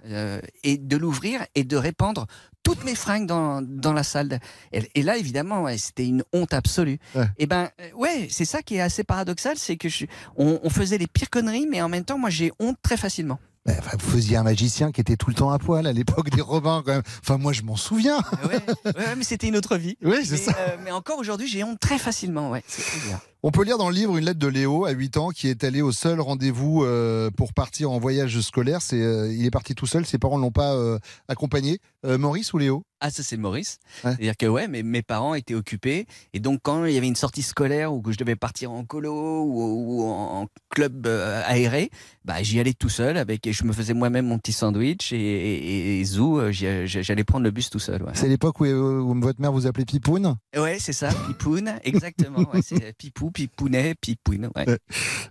euh, 0.07 0.41
et 0.63 0.77
de 0.77 0.97
l'ouvrir 0.97 1.45
et 1.55 1.63
de 1.63 1.77
répandre 1.77 2.27
toutes 2.63 2.83
mes 2.83 2.93
fringues 2.95 3.25
dans, 3.25 3.61
dans 3.61 3.93
la 3.93 4.03
salle. 4.03 4.39
Et, 4.71 4.89
et 4.95 5.01
là, 5.01 5.17
évidemment, 5.17 5.63
ouais, 5.63 5.77
c'était 5.77 6.05
une 6.05 6.23
honte 6.33 6.53
absolue. 6.53 6.99
Et 7.37 7.47
ben, 7.47 7.69
euh, 7.79 7.91
ouais, 7.95 8.27
c'est 8.29 8.45
ça 8.45 8.61
qui 8.61 8.75
est 8.75 8.81
assez 8.81 9.03
paradoxal, 9.03 9.57
c'est 9.57 9.77
que 9.77 9.89
je, 9.89 10.05
on, 10.35 10.59
on 10.61 10.69
faisait 10.69 10.97
les 10.97 11.07
pires 11.07 11.29
conneries, 11.29 11.67
mais 11.69 11.81
en 11.81 11.89
même 11.89 12.03
temps, 12.05 12.17
moi, 12.17 12.29
j'ai 12.29 12.51
honte 12.59 12.77
très 12.81 12.97
facilement. 12.97 13.39
Ben, 13.65 13.75
enfin, 13.77 13.95
Vous 13.99 14.09
faisiez 14.11 14.37
un 14.37 14.43
magicien 14.43 14.91
qui 14.91 15.01
était 15.01 15.15
tout 15.17 15.29
le 15.29 15.35
temps 15.35 15.51
à 15.51 15.59
poil 15.59 15.85
à 15.85 15.93
l'époque 15.93 16.29
des 16.31 16.41
Robins, 16.41 16.81
quand 16.85 16.93
même. 16.93 17.03
Enfin, 17.23 17.37
moi, 17.37 17.53
je 17.53 17.61
m'en 17.61 17.75
souviens. 17.75 18.17
Ouais, 18.49 18.59
ouais, 18.85 19.15
mais 19.15 19.23
c'était 19.23 19.47
une 19.47 19.55
autre 19.57 19.77
vie. 19.77 19.97
Oui, 20.03 20.25
c'est 20.25 20.31
mais, 20.31 20.37
ça. 20.37 20.55
euh, 20.57 20.77
mais 20.83 20.91
encore 20.91 21.19
aujourd'hui, 21.19 21.47
j'ai 21.47 21.63
honte 21.63 21.79
très 21.79 21.99
facilement. 21.99 22.49
Ouais, 22.49 22.63
c'est 22.67 22.81
très 22.81 23.07
bien. 23.07 23.21
On 23.43 23.49
peut 23.49 23.63
lire 23.63 23.79
dans 23.79 23.89
le 23.89 23.95
livre 23.95 24.17
une 24.17 24.25
lettre 24.25 24.37
de 24.37 24.47
Léo, 24.47 24.85
à 24.85 24.91
8 24.91 25.17
ans, 25.17 25.29
qui 25.29 25.47
est 25.47 25.63
allé 25.63 25.81
au 25.81 25.91
seul 25.91 26.21
rendez-vous 26.21 26.83
euh, 26.83 27.31
pour 27.31 27.53
partir 27.53 27.89
en 27.89 27.97
voyage 27.97 28.39
scolaire. 28.41 28.83
C'est, 28.83 29.01
euh, 29.01 29.33
il 29.33 29.43
est 29.47 29.51
parti 29.51 29.73
tout 29.73 29.87
seul, 29.87 30.05
ses 30.05 30.19
parents 30.19 30.37
ne 30.37 30.43
l'ont 30.43 30.51
pas 30.51 30.75
euh, 30.75 30.99
accompagné. 31.27 31.79
Maurice 32.03 32.51
ou 32.53 32.57
Léo? 32.57 32.83
Ah, 32.99 33.11
ça 33.11 33.21
c'est 33.21 33.37
Maurice. 33.37 33.77
C'est-à-dire 34.01 34.35
que 34.35 34.47
ouais, 34.47 34.67
mais 34.67 34.81
mes 34.81 35.03
parents 35.03 35.35
étaient 35.35 35.53
occupés 35.53 36.07
et 36.33 36.39
donc 36.39 36.59
quand 36.63 36.85
il 36.85 36.93
y 36.93 36.97
avait 36.97 37.07
une 37.07 37.15
sortie 37.15 37.43
scolaire 37.43 37.93
ou 37.93 38.01
que 38.01 38.11
je 38.11 38.17
devais 38.17 38.35
partir 38.35 38.71
en 38.71 38.83
colo 38.85 39.43
ou, 39.43 40.01
ou 40.01 40.03
en 40.03 40.47
club 40.69 41.05
aéré, 41.05 41.91
bah 42.25 42.41
j'y 42.41 42.59
allais 42.59 42.73
tout 42.73 42.89
seul 42.89 43.17
avec 43.17 43.45
et 43.45 43.53
je 43.53 43.65
me 43.65 43.73
faisais 43.73 43.93
moi-même 43.93 44.25
mon 44.25 44.39
petit 44.39 44.51
sandwich 44.51 45.13
et, 45.13 45.15
et, 45.15 45.99
et 45.99 46.03
zou, 46.03 46.41
j'allais 46.51 47.23
prendre 47.23 47.43
le 47.43 47.51
bus 47.51 47.69
tout 47.69 47.77
seul. 47.77 48.01
Ouais, 48.01 48.13
C'est 48.15 48.27
l'époque 48.27 48.59
où, 48.61 48.65
où 48.65 49.19
votre 49.21 49.41
mère 49.41 49.51
vous 49.51 49.67
appelait 49.67 49.85
Pipoun? 49.85 50.37
Ouais, 50.57 50.77
c'est 50.79 50.93
ça, 50.93 51.09
Pipoun, 51.27 51.75
exactement. 51.83 52.39
ouais, 52.51 52.61
c'est 52.63 52.97
Pipou, 52.97 53.29
Pipounet, 53.31 53.95
Pipoun. 53.95 54.49
Ouais. 54.55 54.69
Euh, 54.69 54.77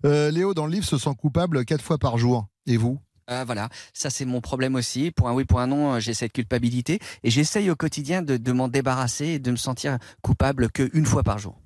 euh, 0.05 0.31
Léo, 0.31 0.55
dans 0.55 0.67
le 0.67 0.73
livre, 0.73 0.87
se 0.87 0.99
sent 0.99 1.15
coupable 1.19 1.65
quatre 1.65 1.83
fois 1.85 1.99
par 1.99 2.19
jour. 2.19 2.47
Et 2.67 2.77
vous? 2.77 2.99
Euh, 3.31 3.45
voilà, 3.45 3.69
ça 3.93 4.11
c'est 4.11 4.25
mon 4.25 4.41
problème 4.41 4.75
aussi. 4.75 5.13
Pour 5.13 5.29
un 5.29 5.35
oui, 5.35 5.45
pour 5.45 5.61
un 5.61 5.69
non, 5.69 5.95
euh, 5.95 6.01
j'ai 6.01 6.15
cette 6.15 6.33
culpabilité 6.33 6.99
et 7.23 7.31
j'essaye 7.31 7.71
au 7.71 7.77
quotidien 7.77 8.23
de, 8.23 8.37
de 8.37 8.53
m'en 8.53 8.67
débarrasser 8.67 9.27
et 9.27 9.39
de 9.39 9.53
me 9.53 9.57
sentir 9.57 9.99
coupable 10.21 10.69
qu'une 10.71 11.07
fois 11.07 11.23
par 11.23 11.39
jour. 11.39 11.57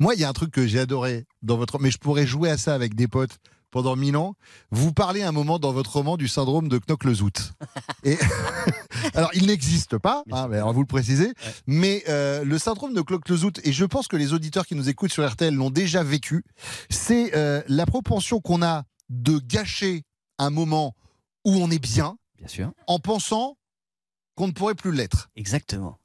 Moi, 0.00 0.14
il 0.14 0.20
y 0.20 0.24
a 0.24 0.28
un 0.28 0.32
truc 0.32 0.50
que 0.50 0.66
j'ai 0.66 0.80
adoré 0.80 1.24
dans 1.42 1.56
votre. 1.56 1.78
Mais 1.78 1.92
je 1.92 1.98
pourrais 1.98 2.26
jouer 2.26 2.50
à 2.50 2.58
ça 2.58 2.74
avec 2.74 2.96
des 2.96 3.06
potes 3.06 3.38
pendant 3.72 3.96
mille 3.96 4.16
ans. 4.16 4.36
Vous 4.70 4.92
parlez 4.92 5.22
un 5.22 5.32
moment 5.32 5.58
dans 5.58 5.72
votre 5.72 5.94
roman 5.94 6.16
du 6.16 6.28
syndrome 6.28 6.68
de 6.68 6.78
Knock-le-Zout. 6.78 7.54
Et 8.04 8.16
alors, 9.14 9.30
il 9.34 9.46
n'existe 9.46 9.98
pas, 9.98 10.22
hein, 10.30 10.46
mais 10.48 10.60
on 10.62 10.66
va 10.66 10.72
vous 10.72 10.82
le 10.82 10.86
préciser. 10.86 11.32
Mais 11.66 12.04
euh, 12.08 12.44
le 12.44 12.58
syndrome 12.58 12.94
de 12.94 13.00
Knock-le-Zout, 13.02 13.58
et 13.64 13.72
je 13.72 13.84
pense 13.84 14.06
que 14.06 14.16
les 14.16 14.32
auditeurs 14.32 14.66
qui 14.66 14.76
nous 14.76 14.88
écoutent 14.88 15.12
sur 15.12 15.28
RTL 15.28 15.52
l'ont 15.52 15.70
déjà 15.70 16.04
vécu, 16.04 16.44
c'est 16.90 17.34
euh, 17.34 17.62
la 17.66 17.86
propension 17.86 18.40
qu'on 18.40 18.62
a 18.62 18.84
de 19.08 19.38
gâcher 19.38 20.04
un 20.38 20.50
moment 20.50 20.94
où 21.44 21.54
on 21.56 21.70
est 21.70 21.78
bien, 21.80 22.16
Bien 22.38 22.48
sûr. 22.48 22.72
en 22.86 22.98
pensant 23.00 23.56
qu'on 24.36 24.46
ne 24.46 24.52
pourrait 24.52 24.74
plus 24.74 24.92
l'être. 24.92 25.30
Exactement. 25.34 25.98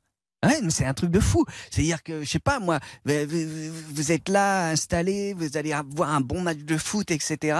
Ouais, 0.46 0.60
mais 0.62 0.70
c'est 0.70 0.86
un 0.86 0.94
truc 0.94 1.10
de 1.10 1.20
fou. 1.20 1.44
C'est-à-dire 1.72 2.04
que, 2.04 2.24
je 2.24 2.30
sais 2.30 2.38
pas, 2.40 2.60
moi, 2.60 2.80
vous, 3.06 4.12
êtes 4.12 4.30
là, 4.30 4.70
installé, 4.70 5.34
vous 5.34 5.58
allez 5.58 5.74
avoir 5.74 6.10
un 6.14 6.22
bon 6.22 6.42
match 6.42 6.60
de 6.60 6.78
foot, 6.78 7.10
etc. 7.12 7.58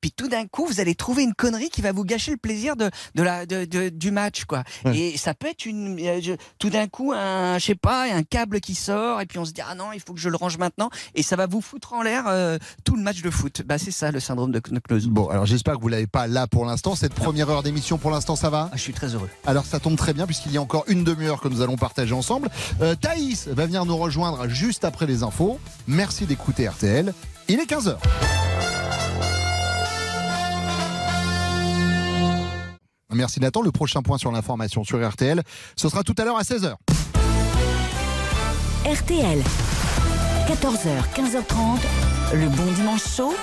Puis 0.00 0.10
tout 0.12 0.28
d'un 0.28 0.46
coup, 0.46 0.66
vous 0.66 0.80
allez 0.80 0.94
trouver 0.94 1.22
une 1.22 1.34
connerie 1.34 1.68
qui 1.70 1.82
va 1.82 1.92
vous 1.92 2.04
gâcher 2.04 2.30
le 2.30 2.36
plaisir 2.36 2.76
de, 2.76 2.90
de 3.14 3.22
la, 3.22 3.46
de, 3.46 3.64
de- 3.64 3.88
du 3.90 4.10
match, 4.10 4.44
quoi. 4.44 4.64
Et 4.94 5.16
ça 5.18 5.34
peut 5.34 5.48
être 5.48 5.66
une, 5.66 5.98
euh, 6.00 6.36
tout 6.58 6.70
d'un 6.70 6.86
coup, 6.86 7.12
un, 7.12 7.58
je 7.58 7.64
sais 7.66 7.74
pas, 7.74 8.04
un 8.14 8.22
câble 8.22 8.60
qui 8.60 8.74
sort, 8.74 9.20
et 9.20 9.26
puis 9.26 9.38
on 9.38 9.44
se 9.44 9.52
dit, 9.52 9.60
ah 9.66 9.74
non, 9.74 9.92
il 9.92 10.00
faut 10.00 10.14
que 10.14 10.20
je 10.20 10.28
le 10.28 10.36
range 10.36 10.56
maintenant, 10.58 10.90
et 11.14 11.22
ça 11.22 11.36
va 11.36 11.46
vous 11.46 11.60
foutre 11.60 11.92
en 11.92 12.02
l'air 12.02 12.24
euh, 12.28 12.58
tout 12.84 12.96
le 12.96 13.02
match 13.02 13.20
de 13.22 13.30
foot. 13.30 13.62
Bah, 13.66 13.78
c'est 13.78 13.90
ça, 13.90 14.10
le 14.10 14.20
syndrome 14.20 14.50
de 14.52 14.60
Knock-le-Zout. 14.60 15.10
Bon, 15.10 15.28
alors 15.28 15.46
j'espère 15.46 15.76
que 15.76 15.80
vous 15.82 15.88
l'avez 15.88 16.06
pas 16.06 16.26
là 16.26 16.46
pour 16.46 16.64
l'instant. 16.64 16.94
Cette 16.94 17.14
première 17.14 17.50
heure 17.50 17.62
d'émission, 17.62 17.98
pour 17.98 18.10
l'instant, 18.10 18.34
ça 18.36 18.50
va? 18.50 18.70
Ah, 18.72 18.76
Je 18.76 18.82
suis 18.82 18.92
très 18.94 19.14
heureux. 19.14 19.28
Alors 19.46 19.64
ça 19.66 19.78
tombe 19.80 19.96
très 19.96 20.14
bien 20.14 20.26
puisqu'il 20.26 20.52
y 20.52 20.56
a 20.58 20.62
encore 20.62 20.84
une 20.88 21.04
demi-heure 21.04 21.40
que 21.40 21.48
nous 21.48 21.60
allons 21.60 21.76
partager 21.76 22.13
ensemble. 22.14 22.48
Euh, 22.80 22.94
Thaïs 22.94 23.48
va 23.48 23.66
venir 23.66 23.84
nous 23.84 23.96
rejoindre 23.96 24.48
juste 24.48 24.84
après 24.84 25.06
les 25.06 25.22
infos. 25.22 25.58
Merci 25.86 26.26
d'écouter 26.26 26.68
RTL. 26.68 27.12
Il 27.48 27.60
est 27.60 27.70
15h. 27.70 27.96
Merci 33.12 33.40
Nathan. 33.40 33.62
Le 33.62 33.70
prochain 33.70 34.02
point 34.02 34.18
sur 34.18 34.32
l'information 34.32 34.84
sur 34.84 35.06
RTL, 35.06 35.42
ce 35.76 35.88
sera 35.88 36.02
tout 36.02 36.14
à 36.18 36.24
l'heure 36.24 36.36
à 36.36 36.42
16h. 36.42 36.74
RTL, 38.84 39.42
14h, 40.46 40.88
15h30, 41.16 42.34
le 42.34 42.48
bon 42.48 42.72
dimanche 42.72 43.16
chaud 43.16 43.34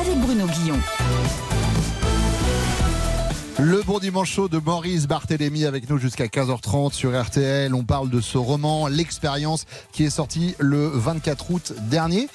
avec 0.00 0.16
Bruno 0.18 0.46
Guillon. 0.46 0.78
Le 3.58 3.82
bon 3.82 3.98
dimanche 3.98 4.30
chaud 4.32 4.48
de 4.48 4.58
Maurice 4.58 5.06
Barthélémy 5.08 5.64
avec 5.64 5.90
nous 5.90 5.98
jusqu'à 5.98 6.26
15h30 6.26 6.92
sur 6.92 7.20
RTL. 7.20 7.74
On 7.74 7.84
parle 7.84 8.08
de 8.08 8.20
ce 8.20 8.38
roman, 8.38 8.86
L'expérience, 8.86 9.64
qui 9.92 10.04
est 10.04 10.10
sorti 10.10 10.54
le 10.60 10.86
24 10.88 11.50
août 11.50 11.72
dernier. 11.90 12.28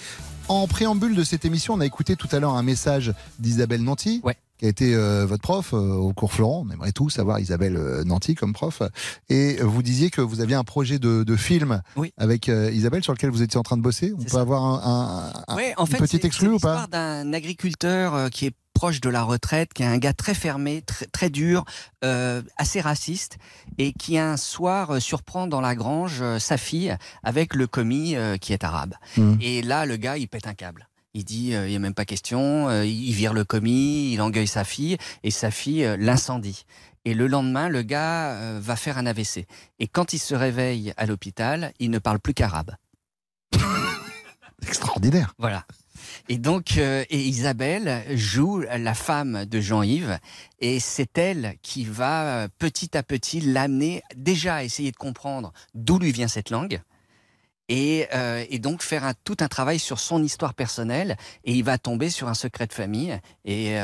En 0.49 0.67
préambule 0.67 1.15
de 1.15 1.23
cette 1.23 1.45
émission, 1.45 1.75
on 1.75 1.79
a 1.79 1.85
écouté 1.85 2.17
tout 2.17 2.27
à 2.33 2.39
l'heure 2.39 2.55
un 2.55 2.63
message 2.63 3.13
d'Isabelle 3.39 3.81
Nanty, 3.83 4.21
qui 4.57 4.65
a 4.65 4.67
été 4.67 4.93
euh, 4.93 5.25
votre 5.25 5.41
prof 5.41 5.73
euh, 5.73 5.77
au 5.93 6.11
cours 6.11 6.33
Florent. 6.33 6.65
On 6.67 6.73
aimerait 6.73 6.91
tous 6.91 7.09
savoir 7.09 7.39
Isabelle 7.39 7.77
euh, 7.77 8.03
Nanty 8.03 8.35
comme 8.35 8.51
prof. 8.51 8.81
Et 9.29 9.55
vous 9.61 9.81
disiez 9.81 10.09
que 10.09 10.19
vous 10.19 10.41
aviez 10.41 10.55
un 10.55 10.65
projet 10.65 10.99
de, 10.99 11.23
de 11.23 11.35
film 11.37 11.81
avec 12.17 12.49
euh, 12.49 12.69
Isabelle 12.71 13.01
sur 13.03 13.13
lequel 13.13 13.29
vous 13.29 13.41
étiez 13.41 13.57
en 13.57 13.63
train 13.63 13.77
de 13.77 13.81
bosser. 13.81 14.13
On 14.19 14.23
peut 14.23 14.37
avoir 14.37 14.63
un, 14.65 15.31
un- 15.47 15.53
un- 15.53 15.55
Ouais, 15.55 15.73
en 15.77 15.85
une 15.85 15.91
fait, 15.91 15.97
petite 15.99 16.21
c'est- 16.23 16.27
exclue 16.27 16.49
c'est 16.49 16.53
ou 16.55 16.59
pas 16.59 16.81
l'histoire 16.81 16.87
d'un 16.89 17.31
agriculteur 17.31 18.13
euh, 18.13 18.27
qui 18.29 18.47
est 18.47 18.53
proche 18.83 18.99
de 18.99 19.09
la 19.09 19.23
retraite, 19.23 19.73
qui 19.73 19.83
est 19.83 19.85
un 19.85 19.97
gars 19.97 20.11
très 20.11 20.33
fermé, 20.33 20.81
très, 20.81 21.05
très 21.05 21.29
dur, 21.29 21.63
euh, 22.03 22.41
assez 22.57 22.81
raciste, 22.81 23.37
et 23.77 23.93
qui 23.93 24.17
un 24.17 24.35
soir 24.35 24.91
euh, 24.91 24.99
surprend 24.99 25.47
dans 25.47 25.61
la 25.61 25.73
grange 25.73 26.21
euh, 26.21 26.37
sa 26.37 26.57
fille 26.57 26.93
avec 27.23 27.55
le 27.55 27.65
commis 27.65 28.17
qui 28.41 28.51
est 28.51 28.65
arabe. 28.65 28.95
Mmh. 29.15 29.35
Et 29.39 29.61
là, 29.61 29.85
le 29.85 29.95
gars, 29.95 30.17
il 30.17 30.27
pète 30.27 30.47
un 30.47 30.53
câble. 30.53 30.89
Il 31.15 31.23
dit, 31.23 31.53
euh, 31.53 31.67
il 31.67 31.69
n'y 31.69 31.75
a 31.75 31.79
même 31.79 31.93
pas 31.93 32.03
question, 32.03 32.67
euh, 32.69 32.85
il 32.85 33.13
vire 33.13 33.33
le 33.33 33.45
commis, 33.45 34.11
il 34.11 34.21
engueule 34.21 34.47
sa 34.47 34.63
fille, 34.63 34.97
et 35.23 35.29
sa 35.29 35.51
fille 35.51 35.85
euh, 35.85 35.95
l'incendie. 35.95 36.65
Et 37.05 37.13
le 37.13 37.27
lendemain, 37.27 37.69
le 37.69 37.83
gars 37.83 38.59
va 38.59 38.75
faire 38.77 38.97
un 38.97 39.05
AVC. 39.05 39.45
Et 39.79 39.87
quand 39.87 40.13
il 40.13 40.19
se 40.19 40.35
réveille 40.35 40.93
à 40.95 41.05
l'hôpital, 41.05 41.73
il 41.79 41.89
ne 41.89 41.99
parle 41.99 42.19
plus 42.19 42.33
qu'arabe. 42.33 42.71
Extraordinaire. 44.67 45.33
Voilà. 45.37 45.65
Et 46.29 46.37
donc, 46.37 46.77
euh, 46.77 47.03
et 47.09 47.19
Isabelle 47.19 48.03
joue 48.15 48.59
la 48.59 48.93
femme 48.93 49.45
de 49.45 49.59
Jean-Yves, 49.59 50.19
et 50.59 50.79
c'est 50.79 51.17
elle 51.17 51.55
qui 51.61 51.85
va 51.85 52.23
euh, 52.23 52.47
petit 52.59 52.97
à 52.97 53.03
petit 53.03 53.41
l'amener 53.41 54.01
déjà 54.15 54.55
à 54.55 54.63
essayer 54.63 54.91
de 54.91 54.97
comprendre 54.97 55.53
d'où 55.73 55.99
lui 55.99 56.11
vient 56.11 56.27
cette 56.27 56.49
langue, 56.49 56.81
et, 57.69 58.07
euh, 58.13 58.45
donc 58.59 58.83
faire 58.83 59.13
tout 59.23 59.37
un 59.39 59.47
travail 59.47 59.79
sur 59.79 59.99
son 59.99 60.23
histoire 60.23 60.53
personnelle, 60.53 61.17
et 61.43 61.53
il 61.53 61.63
va 61.63 61.77
tomber 61.77 62.09
sur 62.09 62.27
un 62.27 62.33
secret 62.33 62.67
de 62.67 62.73
famille, 62.73 63.17
et 63.45 63.75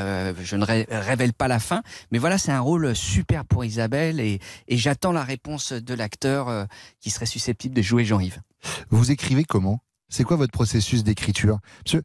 je 0.41 0.55
ne 0.55 0.65
ré- 0.65 0.87
révèle 0.89 1.33
pas 1.33 1.47
la 1.47 1.59
fin, 1.59 1.81
mais 2.11 2.17
voilà, 2.17 2.37
c'est 2.37 2.51
un 2.51 2.59
rôle 2.59 2.95
super 2.95 3.45
pour 3.45 3.65
Isabelle, 3.65 4.19
et, 4.19 4.39
j'attends 4.69 5.13
la 5.13 5.23
réponse 5.23 5.71
de 5.73 5.93
l'acteur 5.93 6.67
qui 6.99 7.09
serait 7.09 7.25
susceptible 7.25 7.75
de 7.75 7.81
jouer 7.81 8.05
Jean-Yves. 8.05 8.41
Vous 8.89 9.11
écrivez 9.11 9.45
comment? 9.45 9.81
C'est 10.09 10.23
quoi 10.23 10.37
votre 10.37 10.51
processus 10.51 11.03
d'écriture? 11.03 11.59
Parce 11.83 11.97
que 11.97 12.03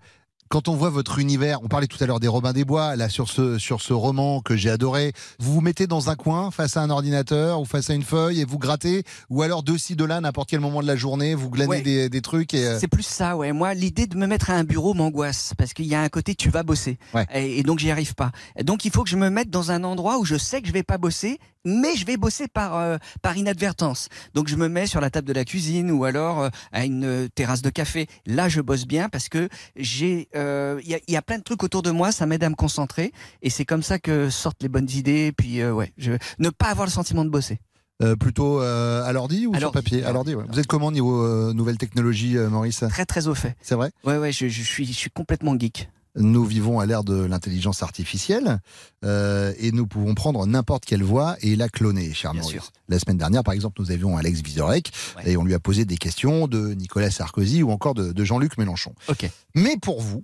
quand 0.51 0.69
on 0.69 0.75
voit 0.77 0.91
votre 0.91 1.19
univers, 1.19 1.63
on 1.65 1.69
parlait 1.69 1.87
tout 1.87 1.97
à 2.05 2.07
l'heure 2.07 2.21
des 2.21 2.29
Robins 2.29 2.53
des 2.53 2.65
Bois, 2.67 2.95
là 2.97 3.09
sur 3.09 3.29
ce, 3.31 3.59
sur 3.59 3.81
ce 3.81 3.93
roman 3.95 4.41
que 4.43 4.55
j'ai 4.57 4.69
adoré, 4.71 5.13
vous 5.41 5.55
vous 5.55 5.61
mettez 5.63 5.87
dans 5.87 6.11
un 6.11 6.17
coin 6.17 6.51
face 6.51 6.77
à 6.77 6.83
un 6.83 6.91
ordinateur 6.91 7.61
ou 7.61 7.65
face 7.65 7.89
à 7.91 7.95
une 7.95 8.03
feuille 8.03 8.41
et 8.41 8.45
vous 8.45 8.59
grattez, 8.59 9.03
ou 9.31 9.43
alors 9.43 9.63
de 9.63 9.77
ci, 9.79 9.97
de 9.97 10.05
là, 10.05 10.21
n'importe 10.21 10.51
quel 10.51 10.61
moment 10.61 10.83
de 10.83 10.87
la 10.87 10.97
journée, 10.97 11.35
vous 11.35 11.49
glanez 11.51 11.69
Ouais. 11.71 11.81
des, 11.83 12.09
des 12.11 12.21
trucs 12.21 12.53
et... 12.55 12.67
euh, 12.67 12.79
C'est 12.79 12.89
plus 12.89 13.03
ça, 13.03 13.37
ouais. 13.39 13.53
Moi, 13.53 13.73
l'idée 13.75 14.07
de 14.07 14.17
me 14.17 14.27
mettre 14.27 14.51
à 14.51 14.55
un 14.55 14.65
bureau 14.65 14.93
m'angoisse 14.95 15.55
parce 15.57 15.73
qu'il 15.73 15.87
y 15.87 15.95
a 15.95 16.03
un 16.03 16.11
côté 16.11 16.35
tu 16.35 16.51
vas 16.51 16.63
bosser 16.63 16.99
et, 17.35 17.59
et 17.59 17.63
donc 17.63 17.79
j'y 17.79 17.91
arrive 17.91 18.15
pas. 18.15 18.31
Donc 18.63 18.85
il 18.85 18.91
faut 18.93 19.03
que 19.03 19.11
je 19.11 19.17
me 19.17 19.31
mette 19.31 19.49
dans 19.51 19.71
un 19.71 19.83
endroit 19.83 20.19
où 20.19 20.25
je 20.27 20.37
sais 20.37 20.61
que 20.61 20.69
je 20.69 20.73
vais 20.75 20.83
pas 20.85 20.99
bosser 20.99 21.39
mais 21.65 21.97
je 21.97 22.05
vais 22.07 22.17
bosser 22.17 22.49
par 22.49 22.77
euh, 22.77 22.97
par 23.23 23.37
inadvertance. 23.37 24.09
Donc 24.35 24.49
je 24.49 24.57
me 24.57 24.69
mets 24.69 24.87
sur 24.87 25.01
la 25.01 25.11
table 25.11 25.27
de 25.29 25.33
la 25.33 25.45
cuisine 25.45 25.91
ou 25.91 26.05
alors 26.05 26.41
euh, 26.41 26.49
à 26.73 26.85
une 26.85 27.05
euh, 27.05 27.29
terrasse 27.35 27.63
de 27.63 27.71
café. 27.71 28.07
Là, 28.27 28.49
je 28.49 28.61
bosse 28.61 28.87
bien 28.87 29.09
parce 29.09 29.29
que 29.29 29.49
j'ai 29.77 30.29
il 30.35 30.89
y, 30.89 30.95
a, 30.95 30.99
il 31.07 31.13
y 31.15 31.17
a 31.17 31.23
plein 31.23 31.39
de 31.39 31.43
trucs 31.43 31.63
autour 31.63 31.83
de 31.83 31.91
moi, 31.91 32.13
ça 32.13 32.27
m'aide 32.27 32.45
à 32.45 32.51
me 32.51 32.55
concentrer 32.55 33.13
et 33.43 33.51
c'est 33.51 33.65
comme 33.65 33.83
ça 33.83 33.99
que 33.99 34.31
sortent 34.31 34.63
les 34.63 34.69
bonnes 34.69 34.91
idées. 34.91 35.33
Puis 35.37 35.61
euh, 35.61 35.73
ouais, 35.73 35.93
je 35.99 36.13
ne 36.39 36.51
pas 36.51 36.67
avoir 36.67 36.87
le 36.87 36.93
sentiment 36.93 37.25
de 37.25 37.31
bosser. 37.31 37.59
Euh, 38.03 38.17
plutôt 38.17 38.61
euh, 38.61 39.05
à 39.05 39.13
l'ordi 39.13 39.47
ou 39.47 39.55
À 39.55 39.61
sur 39.61 39.71
papier? 39.71 40.05
à 40.05 40.11
l'ordi, 40.11 40.35
ouais. 40.35 40.45
Vous 40.49 40.59
êtes 40.59 40.67
comment 40.67 40.91
niveau 40.91 41.23
euh, 41.25 41.53
nouvelles 41.55 41.79
technologies, 41.79 42.37
euh, 42.37 42.51
Maurice? 42.51 42.83
Très 42.91 43.07
très 43.07 43.29
au 43.29 43.35
fait. 43.37 43.55
C'est 43.63 43.77
vrai? 43.77 43.93
Ouais 44.05 44.19
ouais, 44.19 44.33
je, 44.33 44.49
je 44.49 44.63
suis 44.63 44.85
je 44.85 44.93
suis 44.93 45.11
complètement 45.11 45.57
geek. 45.57 45.89
Nous 46.17 46.45
vivons 46.45 46.79
à 46.79 46.87
l'ère 46.87 47.03
de 47.03 47.25
l'intelligence 47.25 47.83
artificielle 47.83 48.61
euh, 49.05 49.53
et 49.59 49.73
nous 49.73 49.87
pouvons 49.87 50.15
prendre 50.15 50.47
n'importe 50.47 50.85
quelle 50.85 51.03
voix 51.03 51.37
et 51.41 51.57
la 51.57 51.69
cloner, 51.69 52.13
cher 52.15 52.35
Maurice. 52.35 52.51
sûr. 52.51 52.71
La 52.89 52.99
semaine 52.99 53.19
dernière, 53.19 53.43
par 53.43 53.55
exemple, 53.55 53.81
nous 53.81 53.91
avions 53.91 54.17
Alex 54.17 54.41
Vizorek 54.41 54.93
et 55.25 55.37
on 55.37 55.45
lui 55.45 55.55
a 55.55 55.61
posé 55.61 55.85
des 55.85 55.97
questions 55.97 56.47
de 56.47 56.75
Nicolas 56.75 57.11
Sarkozy 57.11 57.63
ou 57.63 57.71
encore 57.71 57.95
de, 57.95 58.13
de 58.13 58.25
Jean-Luc 58.25 58.59
Mélenchon. 58.59 58.95
Ok. 59.09 59.29
Mais 59.55 59.77
pour 59.77 60.01
vous, 60.01 60.23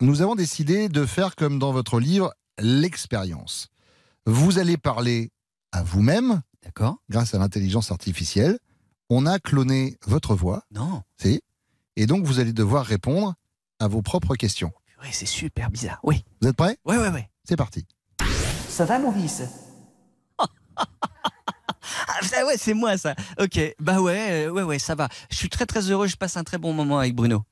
nous 0.00 0.22
avons 0.22 0.36
décidé 0.36 0.88
de 0.88 1.04
faire 1.04 1.34
comme 1.34 1.58
dans 1.58 1.72
votre 1.72 1.98
livre, 1.98 2.32
l'expérience. 2.60 3.68
Vous 4.26 4.58
allez 4.58 4.76
parler 4.76 5.30
à 5.72 5.82
vous-même, 5.82 6.42
d'accord, 6.62 6.98
grâce 7.10 7.34
à 7.34 7.38
l'intelligence 7.38 7.90
artificielle. 7.90 8.58
On 9.10 9.26
a 9.26 9.38
cloné 9.38 9.96
votre 10.06 10.34
voix. 10.34 10.64
Non. 10.72 11.02
Et 11.96 12.06
donc 12.06 12.24
vous 12.24 12.38
allez 12.38 12.52
devoir 12.52 12.84
répondre 12.84 13.34
à 13.80 13.88
vos 13.88 14.02
propres 14.02 14.36
questions. 14.36 14.72
Ouais, 15.02 15.08
c'est 15.12 15.26
super 15.26 15.70
bizarre. 15.70 16.00
Oui. 16.02 16.24
Vous 16.40 16.48
êtes 16.48 16.56
prêts? 16.56 16.76
Ouais 16.84 16.96
ouais 16.98 17.08
ouais. 17.08 17.28
C'est 17.44 17.56
parti. 17.56 17.86
Ça 18.68 18.84
va 18.84 18.98
Maurice? 18.98 19.42
Ah, 22.10 22.22
ça, 22.22 22.44
ouais, 22.46 22.56
c'est 22.58 22.74
moi 22.74 22.96
ça. 22.98 23.14
Ok, 23.40 23.58
bah 23.80 24.00
ouais, 24.00 24.46
euh, 24.46 24.50
ouais, 24.50 24.62
ouais, 24.62 24.78
ça 24.78 24.94
va. 24.94 25.08
Je 25.30 25.36
suis 25.36 25.48
très 25.48 25.66
très 25.66 25.90
heureux, 25.90 26.06
je 26.06 26.16
passe 26.16 26.36
un 26.36 26.44
très 26.44 26.58
bon 26.58 26.72
moment 26.72 26.98
avec 26.98 27.14
Bruno. 27.14 27.44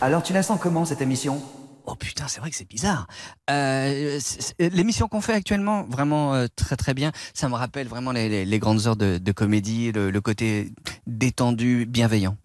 Alors 0.00 0.22
tu 0.22 0.32
la 0.32 0.42
sens 0.42 0.58
comment 0.60 0.84
cette 0.84 1.00
émission? 1.00 1.42
Oh 1.86 1.94
putain, 1.94 2.28
c'est 2.28 2.40
vrai 2.40 2.50
que 2.50 2.56
c'est 2.56 2.68
bizarre. 2.68 3.06
Euh, 3.50 4.18
c'est- 4.20 4.54
L'émission 4.72 5.08
qu'on 5.08 5.20
fait 5.22 5.32
actuellement, 5.32 5.84
vraiment 5.84 6.34
euh, 6.34 6.46
très 6.56 6.76
très 6.76 6.92
bien. 6.94 7.12
Ça 7.34 7.48
me 7.48 7.54
rappelle 7.54 7.88
vraiment 7.88 8.12
les, 8.12 8.28
les- 8.28 8.44
les 8.44 8.58
grandes 8.58 8.86
heures 8.86 8.96
de, 8.96 9.18
de 9.18 9.32
comédie, 9.32 9.92
le, 9.92 10.10
le 10.10 10.20
côté 10.20 10.72
détendu, 11.06 11.86
bienveillant. 11.86 12.36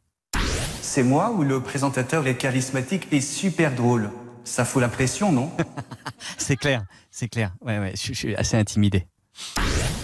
C'est 0.95 1.01
moi 1.01 1.31
ou 1.31 1.41
le 1.41 1.59
présentateur 1.59 2.27
est 2.27 2.37
charismatique 2.37 3.07
et 3.11 3.19
super 3.19 3.73
drôle? 3.73 4.11
Ça 4.43 4.63
fout 4.63 4.79
la 4.79 4.87
pression, 4.87 5.31
non? 5.31 5.49
C'est 6.37 6.55
clair, 6.55 6.85
c'est 7.09 7.27
clair. 7.27 7.51
Ouais, 7.61 7.79
ouais, 7.79 7.93
je, 7.95 8.09
je 8.09 8.13
suis 8.13 8.35
assez 8.35 8.57
intimidé. 8.57 9.07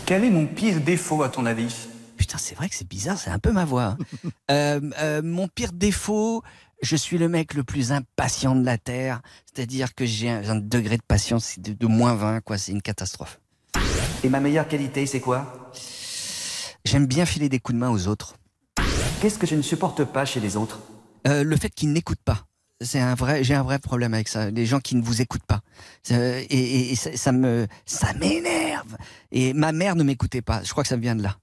Quel 0.08 0.24
est 0.24 0.32
mon 0.32 0.48
pire 0.48 0.82
défaut 0.82 1.22
à 1.22 1.30
ton 1.30 1.46
avis? 1.46 1.88
Putain, 2.18 2.40
c'est 2.40 2.56
vrai 2.56 2.70
que 2.70 2.74
c'est 2.76 2.88
bizarre, 2.88 3.20
c'est 3.20 3.30
un 3.30 3.38
peu 3.38 3.52
ma 3.52 3.66
voix. 3.66 3.84
hein. 3.84 3.98
Euh, 4.50 4.82
euh, 5.00 5.22
mon 5.24 5.48
pire 5.48 5.74
défaut, 5.74 6.42
je 6.82 6.96
suis 6.96 7.20
le 7.20 7.30
mec 7.30 7.54
le 7.54 7.64
plus 7.64 7.92
impatient 7.92 8.56
de 8.56 8.66
la 8.66 8.80
Terre. 8.80 9.22
C'est-à-dire 9.46 9.94
que 9.94 10.08
j'ai 10.08 10.32
un, 10.32 10.50
un 10.50 10.56
degré 10.56 10.98
de 10.98 11.04
patience 11.08 11.60
de, 11.60 11.72
de 11.74 11.86
moins 11.86 12.16
20, 12.16 12.42
quoi. 12.42 12.58
C'est 12.58 12.72
une 12.72 12.82
catastrophe. 12.82 13.40
Et 14.24 14.30
ma 14.30 14.40
meilleure 14.40 14.68
qualité, 14.68 15.06
c'est 15.06 15.20
quoi? 15.20 15.72
J'aime 16.84 17.06
bien 17.06 17.28
filer 17.28 17.48
des 17.48 17.60
coups 17.60 17.76
de 17.76 17.80
main 17.80 17.92
aux 17.92 18.08
autres. 18.08 18.39
Qu'est-ce 19.22 19.38
que 19.38 19.48
je 19.48 19.56
ne 19.56 19.62
supporte 19.62 20.04
pas 20.06 20.26
chez 20.26 20.40
les 20.40 20.56
autres? 20.56 20.80
Euh, 21.28 21.44
le 21.44 21.56
fait 21.58 21.70
qu'ils 21.70 21.92
n'écoutent 21.92 22.24
pas. 22.24 22.46
C'est 22.82 23.00
un 23.02 23.14
vrai, 23.16 23.44
j'ai 23.44 23.56
un 23.56 23.64
vrai 23.64 23.78
problème 23.80 24.14
avec 24.14 24.30
ça. 24.30 24.50
Les 24.50 24.66
gens 24.66 24.80
qui 24.80 24.96
ne 24.96 25.02
vous 25.02 25.22
écoutent 25.22 25.44
pas. 25.46 25.60
Euh, 26.12 26.42
et 26.50 26.58
et- 26.58 26.92
et 26.94 26.96
ça, 26.96 27.10
ça 27.18 27.32
me, 27.34 27.68
ça 27.86 28.14
m'énerve. 28.14 28.96
Et 29.34 29.52
ma 29.54 29.74
mère 29.74 29.96
ne 29.98 30.04
m'écoutait 30.04 30.42
pas. 30.42 30.64
Je 30.64 30.72
crois 30.72 30.84
que 30.84 30.88
ça 30.90 30.96
vient 30.96 31.16
de 31.16 31.24
là. 31.24 31.36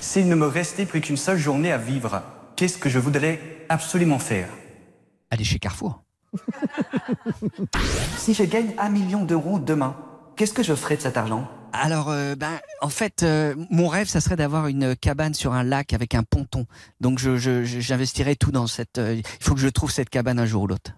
S'il 0.00 0.28
ne 0.28 0.34
me 0.34 0.46
restait 0.46 0.86
plus 0.86 1.00
qu'une 1.00 1.16
seule 1.16 1.38
journée 1.38 1.70
à 1.70 1.78
vivre, 1.78 2.22
qu'est-ce 2.56 2.78
que 2.78 2.88
je 2.88 2.98
voudrais 2.98 3.40
absolument 3.68 4.18
faire? 4.18 4.48
Aller 5.30 5.44
chez 5.44 5.58
Carrefour. 5.60 6.02
Si 8.18 8.34
je 8.34 8.42
gagne 8.42 8.74
un 8.78 8.88
million 8.88 9.24
d'euros 9.24 9.58
demain, 9.58 9.94
qu'est-ce 10.36 10.52
que 10.52 10.62
je 10.62 10.74
ferai 10.74 10.96
de 10.96 11.02
cet 11.02 11.16
argent? 11.16 11.48
Alors, 11.72 12.10
euh, 12.10 12.36
ben, 12.36 12.52
en 12.82 12.88
fait, 12.88 13.22
euh, 13.24 13.54
mon 13.70 13.88
rêve, 13.88 14.06
ça 14.08 14.20
serait 14.20 14.36
d'avoir 14.36 14.68
une 14.68 14.94
cabane 14.94 15.34
sur 15.34 15.52
un 15.54 15.64
lac 15.64 15.92
avec 15.92 16.14
un 16.14 16.22
ponton. 16.22 16.66
Donc, 17.00 17.18
je, 17.18 17.36
je- 17.36 17.64
j'investirais 17.64 18.36
tout 18.36 18.52
dans 18.52 18.66
cette. 18.68 18.98
euh, 18.98 19.14
il 19.16 19.44
faut 19.44 19.54
que 19.54 19.60
je 19.60 19.68
trouve 19.68 19.90
cette 19.90 20.08
cabane 20.10 20.38
un 20.38 20.46
jour 20.46 20.62
ou 20.62 20.66
l'autre. 20.68 20.92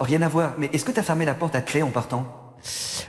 Rien 0.00 0.20
à 0.20 0.28
voir, 0.28 0.54
mais 0.58 0.68
est-ce 0.74 0.84
que 0.84 0.92
tu 0.92 1.00
as 1.00 1.02
fermé 1.02 1.24
la 1.24 1.32
porte 1.34 1.54
à 1.54 1.62
clé 1.62 1.82
en 1.82 1.90
partant? 1.90 2.26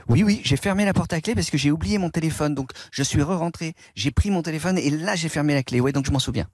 Oui, 0.08 0.22
oui, 0.22 0.40
j'ai 0.44 0.56
fermé 0.56 0.86
la 0.86 0.94
porte 0.94 1.12
à 1.12 1.20
clé 1.20 1.34
parce 1.34 1.50
que 1.50 1.58
j'ai 1.58 1.70
oublié 1.70 1.98
mon 1.98 2.08
téléphone. 2.08 2.54
Donc, 2.54 2.70
je 2.90 3.02
suis 3.02 3.22
re-rentré. 3.22 3.74
J'ai 3.94 4.10
pris 4.10 4.30
mon 4.30 4.40
téléphone 4.42 4.78
et 4.78 4.88
là, 4.88 5.14
j'ai 5.16 5.28
fermé 5.28 5.52
la 5.52 5.62
clé. 5.62 5.80
Ouais, 5.80 5.92
donc 5.92 6.06
je 6.06 6.10
m'en 6.12 6.18
souviens. 6.18 6.46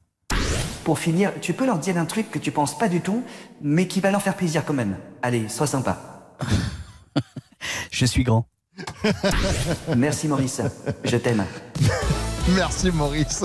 Pour 0.82 0.99
finir, 0.99 1.32
tu 1.41 1.53
peux 1.53 1.66
leur 1.66 1.78
dire 1.78 1.97
un 1.99 2.05
truc 2.07 2.30
que 2.32 2.39
tu 2.41 2.51
penses 2.51 2.76
pas 2.76 2.89
du 2.89 3.01
tout, 3.01 3.22
mais 3.61 3.87
qui 3.87 4.01
va 4.01 4.11
leur 4.11 4.22
faire 4.22 4.34
plaisir 4.34 4.64
quand 4.64 4.74
même. 4.74 4.97
Allez, 5.22 5.49
sois 5.49 5.66
sympa. 5.68 6.34
Je 7.93 8.05
suis 8.07 8.24
grand. 8.24 8.47
Merci 9.97 10.29
Maurice, 10.29 10.61
je 11.05 11.16
t'aime. 11.16 11.45
Merci 12.55 12.91
Maurice. 12.91 13.45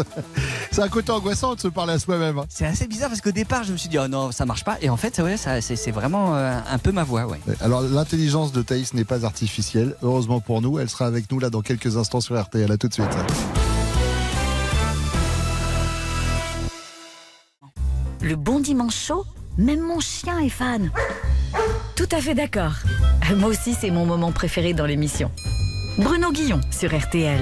C'est 0.71 0.81
un 0.81 0.87
côté 0.89 1.11
angoissant 1.11 1.55
de 1.55 1.59
se 1.59 1.67
parler 1.67 1.93
à 1.93 1.99
soi-même. 1.99 2.37
hein. 2.39 2.45
C'est 2.49 2.65
assez 2.65 2.87
bizarre 2.87 3.09
parce 3.09 3.21
qu'au 3.21 3.31
départ, 3.31 3.63
je 3.63 3.71
me 3.71 3.77
suis 3.77 3.89
dit, 3.89 3.97
oh 3.97 4.07
non, 4.07 4.31
ça 4.31 4.45
marche 4.45 4.63
pas. 4.63 4.77
Et 4.81 4.89
en 4.89 4.97
fait, 4.97 5.17
ouais, 5.19 5.37
ça, 5.37 5.59
c'est, 5.61 5.75
c'est 5.75 5.91
vraiment 5.91 6.35
euh, 6.35 6.59
un 6.69 6.77
peu 6.77 6.91
ma 6.91 7.03
voix, 7.03 7.25
ouais. 7.25 7.39
Alors 7.61 7.81
l'intelligence 7.81 8.51
de 8.51 8.61
Thaïs 8.61 8.93
n'est 8.93 9.03
pas 9.05 9.25
artificielle. 9.25 9.95
Heureusement 10.03 10.39
pour 10.39 10.61
nous, 10.61 10.77
elle 10.79 10.89
sera 10.89 11.05
avec 11.07 11.31
nous 11.31 11.39
là 11.39 11.49
dans 11.49 11.61
quelques 11.61 11.97
instants 11.97 12.21
sur 12.21 12.39
RTL. 12.39 12.71
À 12.71 12.77
tout 12.77 12.87
de 12.89 12.93
suite. 12.93 13.07
Le 18.21 18.35
bon 18.35 18.59
dimanche 18.59 18.95
chaud, 18.95 19.25
même 19.57 19.81
mon 19.81 19.99
chien 19.99 20.39
est 20.39 20.49
fan. 20.49 20.91
Tout 21.95 22.09
à 22.11 22.21
fait 22.21 22.35
d'accord. 22.35 22.73
Moi 23.37 23.49
aussi, 23.49 23.73
c'est 23.73 23.91
mon 23.91 24.05
moment 24.05 24.31
préféré 24.31 24.73
dans 24.73 24.85
l'émission. 24.85 25.31
Bruno 25.97 26.31
Guillon 26.31 26.59
sur 26.71 26.97
RTL. 26.97 27.39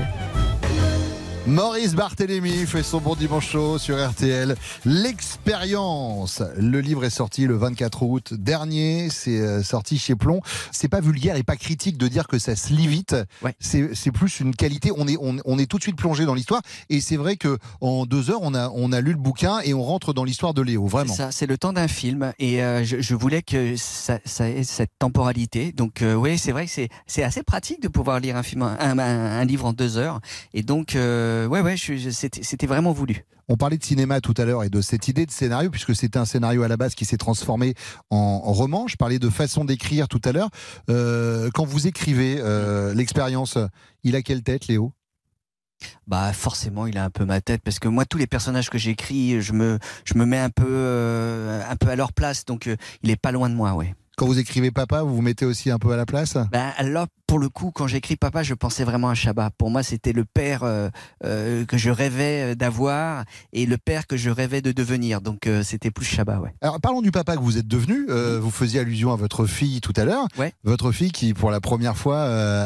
Maurice 1.48 1.96
Barthélémy 1.96 2.68
fait 2.68 2.84
son 2.84 3.00
bon 3.00 3.16
dimanche 3.16 3.50
chaud 3.50 3.80
sur 3.80 3.98
RTL. 3.98 4.56
L'expérience. 4.86 6.44
Le 6.58 6.80
livre 6.80 7.06
est 7.06 7.10
sorti 7.10 7.48
le 7.48 7.56
24 7.58 8.04
août 8.04 8.34
dernier. 8.36 9.08
C'est 9.10 9.40
euh, 9.40 9.64
sorti 9.64 9.98
chez 9.98 10.16
Plomb. 10.16 10.42
C'est 10.72 10.90
pas 10.90 11.00
vulgaire 11.02 11.38
et 11.38 11.44
pas 11.44 11.56
critique 11.56 11.98
de 11.98 12.08
dire 12.08 12.28
que 12.28 12.38
ça 12.38 12.56
se 12.56 12.72
lit 12.72 12.86
vite. 12.88 13.16
C'est 13.60 13.96
c'est 13.96 14.12
plus 14.12 14.42
une 14.42 14.54
qualité. 14.54 14.92
On 14.96 15.08
est, 15.08 15.18
on, 15.20 15.38
on 15.44 15.58
est 15.58 15.66
tout 15.66 15.78
de 15.78 15.82
suite 15.82 15.96
plongé 15.96 16.26
dans 16.26 16.36
l'histoire. 16.36 16.62
Et 16.90 17.02
c'est 17.02 17.18
vrai 17.18 17.36
que 17.36 17.58
en 17.82 18.06
deux 18.06 18.30
heures, 18.30 18.42
on 18.44 18.54
a, 18.54 18.70
on 18.76 18.92
a 18.92 19.02
lu 19.02 19.12
le 19.14 19.18
bouquin 19.18 19.60
et 19.64 19.74
on 19.74 19.82
rentre 19.82 20.14
dans 20.14 20.26
l'histoire 20.26 20.54
de 20.54 20.62
Léo. 20.62 20.86
Vraiment. 20.86 21.14
C'est 21.14 21.18
ça, 21.24 21.32
c'est 21.32 21.48
le 21.48 21.58
temps 21.58 21.74
d'un 21.74 21.88
film 21.88 22.32
et 22.38 22.62
euh, 22.62 22.84
je, 22.84 23.00
je 23.02 23.16
voulais 23.16 23.42
que 23.42 23.76
ça, 23.76 24.20
ça 24.24 24.48
ait 24.50 24.64
cette 24.64 24.92
temporalité. 25.00 25.72
Donc 25.72 26.04
euh, 26.04 26.14
oui, 26.14 26.38
c'est 26.38 26.52
vrai 26.52 26.66
que 26.66 26.72
c'est 26.72 26.90
c'est 27.08 27.24
assez 27.24 27.42
pratique 27.42 27.82
de 27.82 27.88
pouvoir 27.88 28.20
lire 28.20 28.36
un 28.38 28.44
film, 28.44 28.62
un, 28.62 28.78
un- 28.78 29.00
un 29.00 29.46
livre 29.46 29.66
en 29.66 29.74
deux 29.74 29.98
heures. 29.98 30.20
Et 30.54 30.62
donc 30.62 30.96
euh, 30.96 31.29
ouais 31.48 31.62
ouais, 31.62 31.78
je- 31.78 31.96
je- 31.96 32.10
c'était 32.10 32.68
vraiment 32.68 32.92
voulu. 32.92 33.26
On 33.48 33.58
parlait 33.58 33.78
de 33.80 33.84
cinéma 33.84 34.22
tout 34.22 34.36
à 34.38 34.46
l'heure 34.46 34.64
et 34.64 34.70
de 34.70 34.80
cette 34.80 35.08
idée 35.08 35.26
de 35.26 35.32
scénario, 35.32 35.72
puisque 35.72 35.96
c'était 35.96 36.20
un 36.20 36.26
scénario 36.26 36.62
à 36.62 36.68
la 36.68 36.78
base 36.78 36.94
qui 36.94 37.04
s'est 37.06 37.18
transformé 37.18 37.74
en, 38.12 38.18
en 38.46 38.54
roman. 38.54 38.88
Je 38.88 38.96
parlais 38.96 39.18
de 39.18 39.30
façon 39.30 39.66
d'écrire 39.66 40.08
tout 40.08 40.22
à 40.24 40.32
l'heure. 40.32 40.50
Euh, 40.90 41.50
quand 41.54 41.66
vous 41.66 41.88
écrivez 41.88 42.38
euh, 42.40 42.94
l'expérience, 42.94 43.58
il 44.04 44.16
a 44.16 44.22
quelle 44.22 44.44
tête, 44.44 44.68
Léo? 44.68 44.94
Bah 46.08 46.34
forcément, 46.34 46.88
il 46.88 46.98
a 46.98 47.06
un 47.06 47.10
peu 47.10 47.24
ma 47.26 47.40
tête 47.42 47.62
parce 47.64 47.80
que 47.80 47.88
moi 47.88 48.04
tous 48.06 48.18
les 48.18 48.28
personnages 48.28 48.70
que 48.70 48.78
j'écris, 48.78 49.42
je 49.42 49.54
me 49.54 49.80
je 50.04 50.14
me 50.16 50.26
mets 50.26 50.38
un 50.38 50.50
peu 50.50 50.68
euh, 50.68 51.62
un 51.70 51.76
peu 51.78 51.88
à 51.88 51.96
leur 51.96 52.12
place. 52.12 52.44
Donc 52.46 52.68
euh, 52.68 52.76
il 53.02 53.10
est 53.10 53.16
pas 53.16 53.32
loin 53.32 53.50
de 53.50 53.56
moi, 53.56 53.74
ouais. 53.74 53.96
Quand 54.20 54.26
vous 54.26 54.38
écrivez 54.38 54.70
papa, 54.70 55.02
vous 55.02 55.16
vous 55.16 55.22
mettez 55.22 55.46
aussi 55.46 55.72
un 55.72 55.80
peu 55.80 55.94
à 55.94 55.96
la 55.96 56.06
place? 56.06 56.36
Ben 56.52 56.74
alors 56.76 57.08
pour 57.26 57.40
le 57.40 57.48
coup, 57.48 57.72
quand 57.74 57.88
j'écris 57.88 58.18
papa, 58.18 58.44
je 58.44 58.54
pensais 58.54 58.84
vraiment 58.84 59.08
à 59.08 59.14
Chabat. 59.14 59.50
Pour 59.58 59.70
moi, 59.70 59.82
c'était 59.82 60.12
le 60.12 60.26
père 60.26 60.64
euh, 60.64 60.90
euh, 61.24 61.64
que 61.64 61.78
je 61.78 61.90
rêvais 61.90 62.54
d'avoir 62.56 63.24
et 63.54 63.66
le 63.66 63.78
père 63.78 64.08
que 64.08 64.18
je 64.18 64.30
rêvais 64.30 64.62
de 64.62 64.74
devenir. 64.74 65.22
Donc 65.22 65.48
euh, 65.48 65.64
c'était 65.64 65.90
plus 65.90 66.06
Chabat, 66.06 66.42
ouais. 66.42 66.54
Alors 66.60 66.82
parlons 66.82 67.02
du 67.02 67.12
papa 67.12 67.38
que 67.38 67.42
vous 67.42 67.58
êtes 67.58 67.68
devenu. 67.68 68.08
Euh, 68.10 68.42
vous 68.42 68.52
faisiez 68.52 68.82
allusion 68.82 69.14
à 69.14 69.16
votre 69.16 69.46
fille 69.46 69.80
tout 69.80 69.94
à 69.96 70.04
l'heure. 70.04 70.28
Votre 70.66 70.92
fille 70.92 71.14
qui, 71.14 71.34
pour 71.34 71.50
la 71.50 71.62
première 71.62 71.96
fois, 71.96 72.18
euh, 72.18 72.66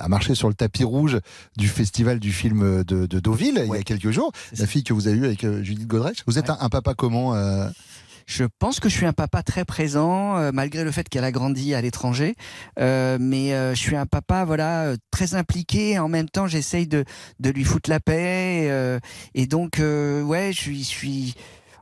a, 0.00 0.08
marché 0.08 0.34
sur 0.34 0.48
le 0.48 0.54
tapis 0.54 0.84
rouge 0.84 1.18
du 1.58 1.68
festival 1.68 2.18
du 2.18 2.32
film 2.32 2.82
de, 2.82 3.04
de 3.04 3.20
Deauville 3.20 3.64
il 3.66 3.74
y 3.74 3.78
a 3.78 3.82
quelques 3.82 4.10
jours. 4.10 4.32
La 4.56 4.66
fille 4.66 4.84
que 4.84 4.94
vous 4.94 5.06
avez 5.06 5.18
eue 5.18 5.26
avec 5.26 5.44
euh, 5.44 5.62
Judith 5.62 5.86
Godrèche. 5.86 6.22
Vous 6.26 6.38
êtes 6.38 6.48
un, 6.48 6.56
un 6.60 6.70
papa 6.70 6.94
comment 6.94 7.34
euh 7.34 7.68
Je 8.26 8.44
pense 8.58 8.80
que 8.80 8.88
je 8.88 8.96
suis 8.96 9.06
un 9.06 9.12
papa 9.12 9.42
très 9.42 9.64
présent, 9.64 10.36
euh, 10.36 10.50
malgré 10.52 10.84
le 10.84 10.90
fait 10.90 11.08
qu'elle 11.08 11.24
a 11.24 11.32
grandi 11.32 11.74
à 11.74 11.80
l'étranger. 11.80 12.34
Euh, 12.78 13.18
mais 13.20 13.52
euh, 13.52 13.74
je 13.74 13.80
suis 13.80 13.96
un 13.96 14.06
papa, 14.06 14.44
voilà, 14.44 14.94
très 15.10 15.34
impliqué. 15.34 15.98
En 15.98 16.08
même 16.08 16.28
temps, 16.28 16.46
j'essaye 16.46 16.86
de, 16.86 17.04
de 17.40 17.50
lui 17.50 17.64
foutre 17.64 17.90
la 17.90 18.00
paix. 18.00 19.00
et 19.34 19.46
donc, 19.46 19.78
ouais, 19.78 20.52
je 20.52 20.72
suis. 20.82 21.34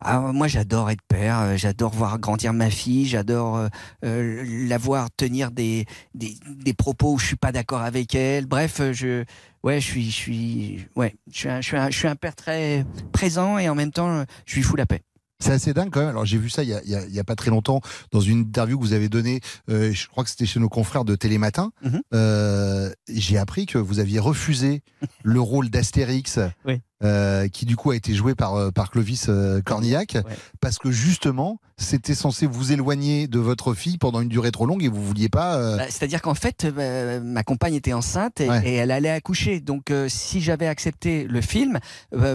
Ah, 0.03 0.18
moi, 0.18 0.49
j'adore 0.49 0.91
être 0.91 1.03
père. 1.09 1.59
J'adore 1.59 1.93
voir 1.93 2.18
grandir 2.18 2.55
ma 2.55 2.70
fille. 2.70 3.07
J'adore 3.07 3.68
la 4.03 4.78
voir 4.78 5.09
tenir 5.14 5.51
des, 5.51 5.84
des, 6.14 6.36
des 6.47 6.72
propos 6.72 7.12
où 7.14 7.18
je 7.18 7.26
suis 7.26 7.36
pas 7.36 7.53
d'accord 7.53 7.82
avec 7.82 8.14
elle. 8.14 8.47
Bref, 8.47 8.80
je 8.93 9.24
ouais, 9.62 9.80
je 9.80 9.86
suis, 9.86 10.11
je 10.11 10.16
suis, 10.16 10.86
ouais, 10.97 11.14
je 11.30 11.38
suis, 11.38 11.49
un, 11.49 11.61
je 11.61 11.66
suis, 11.66 11.76
un, 11.76 11.91
je 11.91 11.99
suis 11.99 12.09
un 12.09 12.16
père 12.16 12.34
très 12.34 12.86
présent 13.12 13.59
et 13.59 13.68
en 13.68 13.74
même 13.74 13.93
temps, 13.93 14.24
je 14.47 14.55
lui 14.55 14.62
fous 14.62 14.76
la 14.76 14.86
paix. 14.86 15.03
C'est 15.41 15.53
assez 15.53 15.72
dingue 15.74 15.91
quand 15.91 16.01
même. 16.01 16.11
Alors 16.11 16.26
j'ai 16.26 16.38
vu 16.38 16.51
ça 16.51 16.62
il 16.62 16.68
y, 16.68 16.74
a, 16.74 16.82
il, 16.84 16.91
y 16.91 16.95
a, 16.95 17.05
il 17.07 17.14
y 17.14 17.18
a 17.18 17.24
pas 17.24 17.34
très 17.36 17.51
longtemps 17.51 17.80
dans 18.12 18.20
une 18.20 18.41
interview 18.41 18.78
que 18.78 18.84
vous 18.84 18.93
avez 18.93 19.09
donnée. 19.09 19.41
Euh, 19.70 19.93
je 19.93 20.07
crois 20.09 20.22
que 20.24 20.30
c'était 20.30 20.47
chez 20.47 20.61
nos 20.61 20.68
confrères 20.68 21.05
de 21.05 21.16
Télématin. 21.16 21.72
Mhm. 21.82 22.01
euh, 22.14 22.91
j'ai 23.09 23.38
appris 23.38 23.66
que 23.66 23.78
vous 23.78 23.99
aviez 23.99 24.18
refusé 24.20 24.82
le 25.22 25.41
rôle 25.41 25.70
d'Astérix, 25.70 26.38
Oui. 26.66 26.80
Euh, 27.03 27.48
qui 27.48 27.64
du 27.66 27.76
coup 27.76 27.90
a 27.90 27.96
été 27.96 28.14
joué 28.14 28.34
par 28.34 28.55
euh, 28.55 28.70
par 28.70 28.90
Clovis 28.90 29.26
euh, 29.28 29.61
Cornillac, 29.62 30.18
parce 30.61 30.78
que 30.78 30.90
justement 30.90 31.61
c'était 31.78 32.14
censé 32.14 32.44
vous 32.46 32.72
éloigner 32.72 33.26
de 33.26 33.38
votre 33.38 33.72
fille 33.72 33.96
pendant 33.96 34.20
une 34.20 34.28
durée 34.28 34.51
trop 34.53 34.66
longue 34.66 34.84
et 34.84 34.88
vous 34.88 35.03
vouliez 35.03 35.30
pas. 35.30 35.57
euh, 35.57 35.78
Bah, 35.78 35.84
C'est-à-dire 35.88 36.20
qu'en 36.20 36.34
fait, 36.34 36.64
euh, 36.66 37.20
ma 37.22 37.42
compagne 37.42 37.72
était 37.74 37.94
enceinte 37.94 38.38
et, 38.42 38.51
Ouais. 38.51 38.61
et 38.68 38.74
elle 38.74 38.90
allait 38.90 39.09
accoucher. 39.09 39.61
Donc, 39.61 39.90
si 40.09 40.42
j'avais 40.42 40.66
accepté 40.66 41.24
le 41.24 41.40
film, 41.40 41.78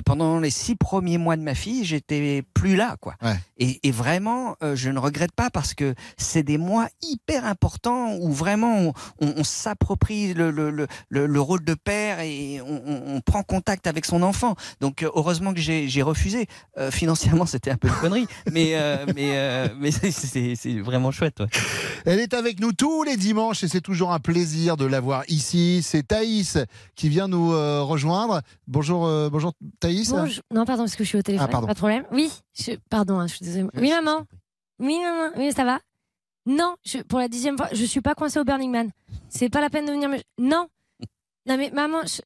pendant 0.03 0.39
les 0.39 0.49
six 0.49 0.75
premiers 0.75 1.19
mois 1.19 1.37
de 1.37 1.43
ma 1.43 1.53
fille, 1.53 1.85
j'étais 1.85 2.43
plus 2.55 2.75
là, 2.75 2.95
quoi. 2.99 3.13
Et, 3.59 3.87
et 3.87 3.91
vraiment, 3.91 4.55
je 4.73 4.89
ne 4.89 4.97
regrette 4.97 5.31
pas 5.33 5.51
parce 5.51 5.75
que 5.75 5.93
c'est 6.17 6.41
des 6.41 6.57
mois 6.57 6.87
hyper 7.03 7.45
importants 7.45 8.15
où 8.19 8.31
vraiment 8.31 8.79
on, 8.79 8.93
on- 9.21 9.33
on 9.37 9.43
s'approprie 9.43 10.33
le, 10.33 10.49
le, 10.49 10.71
le, 10.71 10.87
le- 11.09 11.27
le 11.27 11.41
rôle 11.41 11.63
de 11.63 11.75
père 11.75 12.19
et 12.19 12.61
on 12.61 13.21
prend 13.21 13.43
contact 13.43 13.85
avec 13.85 14.05
son 14.05 14.23
enfant. 14.23 14.54
Donc, 14.81 15.03
euh, 15.03 15.09
heureusement 15.15 15.53
que 15.53 15.59
j'ai 15.59 16.01
refusé. 16.01 16.47
Euh, 16.77 16.91
financièrement, 16.91 17.45
c'était 17.45 17.71
un 17.71 17.77
peu 17.77 17.87
une 17.87 17.93
connerie, 17.95 18.27
mais 18.51 18.75
euh, 18.75 19.05
mais 19.15 19.37
euh, 19.37 19.67
mais 19.79 19.91
c'est- 19.91 20.79
vraiment 20.79 21.11
chouette. 21.11 21.39
ouais. 21.39 21.47
Elle 22.05 22.19
est 22.19 22.33
avec 22.33 22.59
nous 22.59 22.73
tous 22.73 23.03
les 23.03 23.17
dimanches 23.17 23.63
et 23.63 23.67
c'est 23.67 23.81
toujours 23.81 24.11
un 24.13 24.19
plaisir 24.19 24.77
de 24.77 24.85
la 24.85 24.99
voir 24.99 25.23
ici. 25.27 25.81
C'est 25.83 26.03
Thaïs 26.07 26.57
qui 26.95 27.09
vient 27.09 27.27
nous 27.27 27.53
euh, 27.53 27.81
rejoindre. 27.81 28.41
Bonjour, 28.67 29.05
euh, 29.05 29.29
bonjour 29.29 29.53
Thaïs. 29.79 30.09
Bonjour. 30.11 30.43
Non, 30.53 30.65
pardon, 30.65 30.83
parce 30.83 30.95
que 30.95 31.03
je 31.03 31.09
suis 31.09 31.17
au 31.17 31.21
téléphone. 31.21 31.47
Ah, 31.49 31.51
pardon. 31.51 31.67
Pas 31.67 31.73
de 31.73 31.79
problème. 31.79 32.03
Oui, 32.11 32.31
je... 32.57 32.71
pardon, 32.89 33.19
hein, 33.19 33.27
je 33.27 33.35
suis 33.35 33.45
désolée. 33.45 33.67
Oui, 33.75 33.89
maman. 33.89 34.25
Oui, 34.79 34.97
maman. 35.01 35.31
Oui, 35.37 35.51
ça 35.53 35.63
va? 35.63 35.79
Non, 36.45 36.75
je... 36.85 36.99
pour 36.99 37.19
la 37.19 37.27
dixième 37.27 37.57
fois, 37.57 37.69
je 37.71 37.85
suis 37.85 38.01
pas 38.01 38.13
coincée 38.13 38.39
au 38.39 38.43
Burning 38.43 38.71
Man. 38.71 38.91
C'est 39.29 39.49
pas 39.49 39.61
la 39.61 39.69
peine 39.69 39.85
de 39.85 39.91
venir 39.91 40.09
me. 40.09 40.17
Non. 40.39 40.67
Non, 41.47 41.57
mais 41.57 41.71
maman, 41.71 41.99
je- 42.05 42.21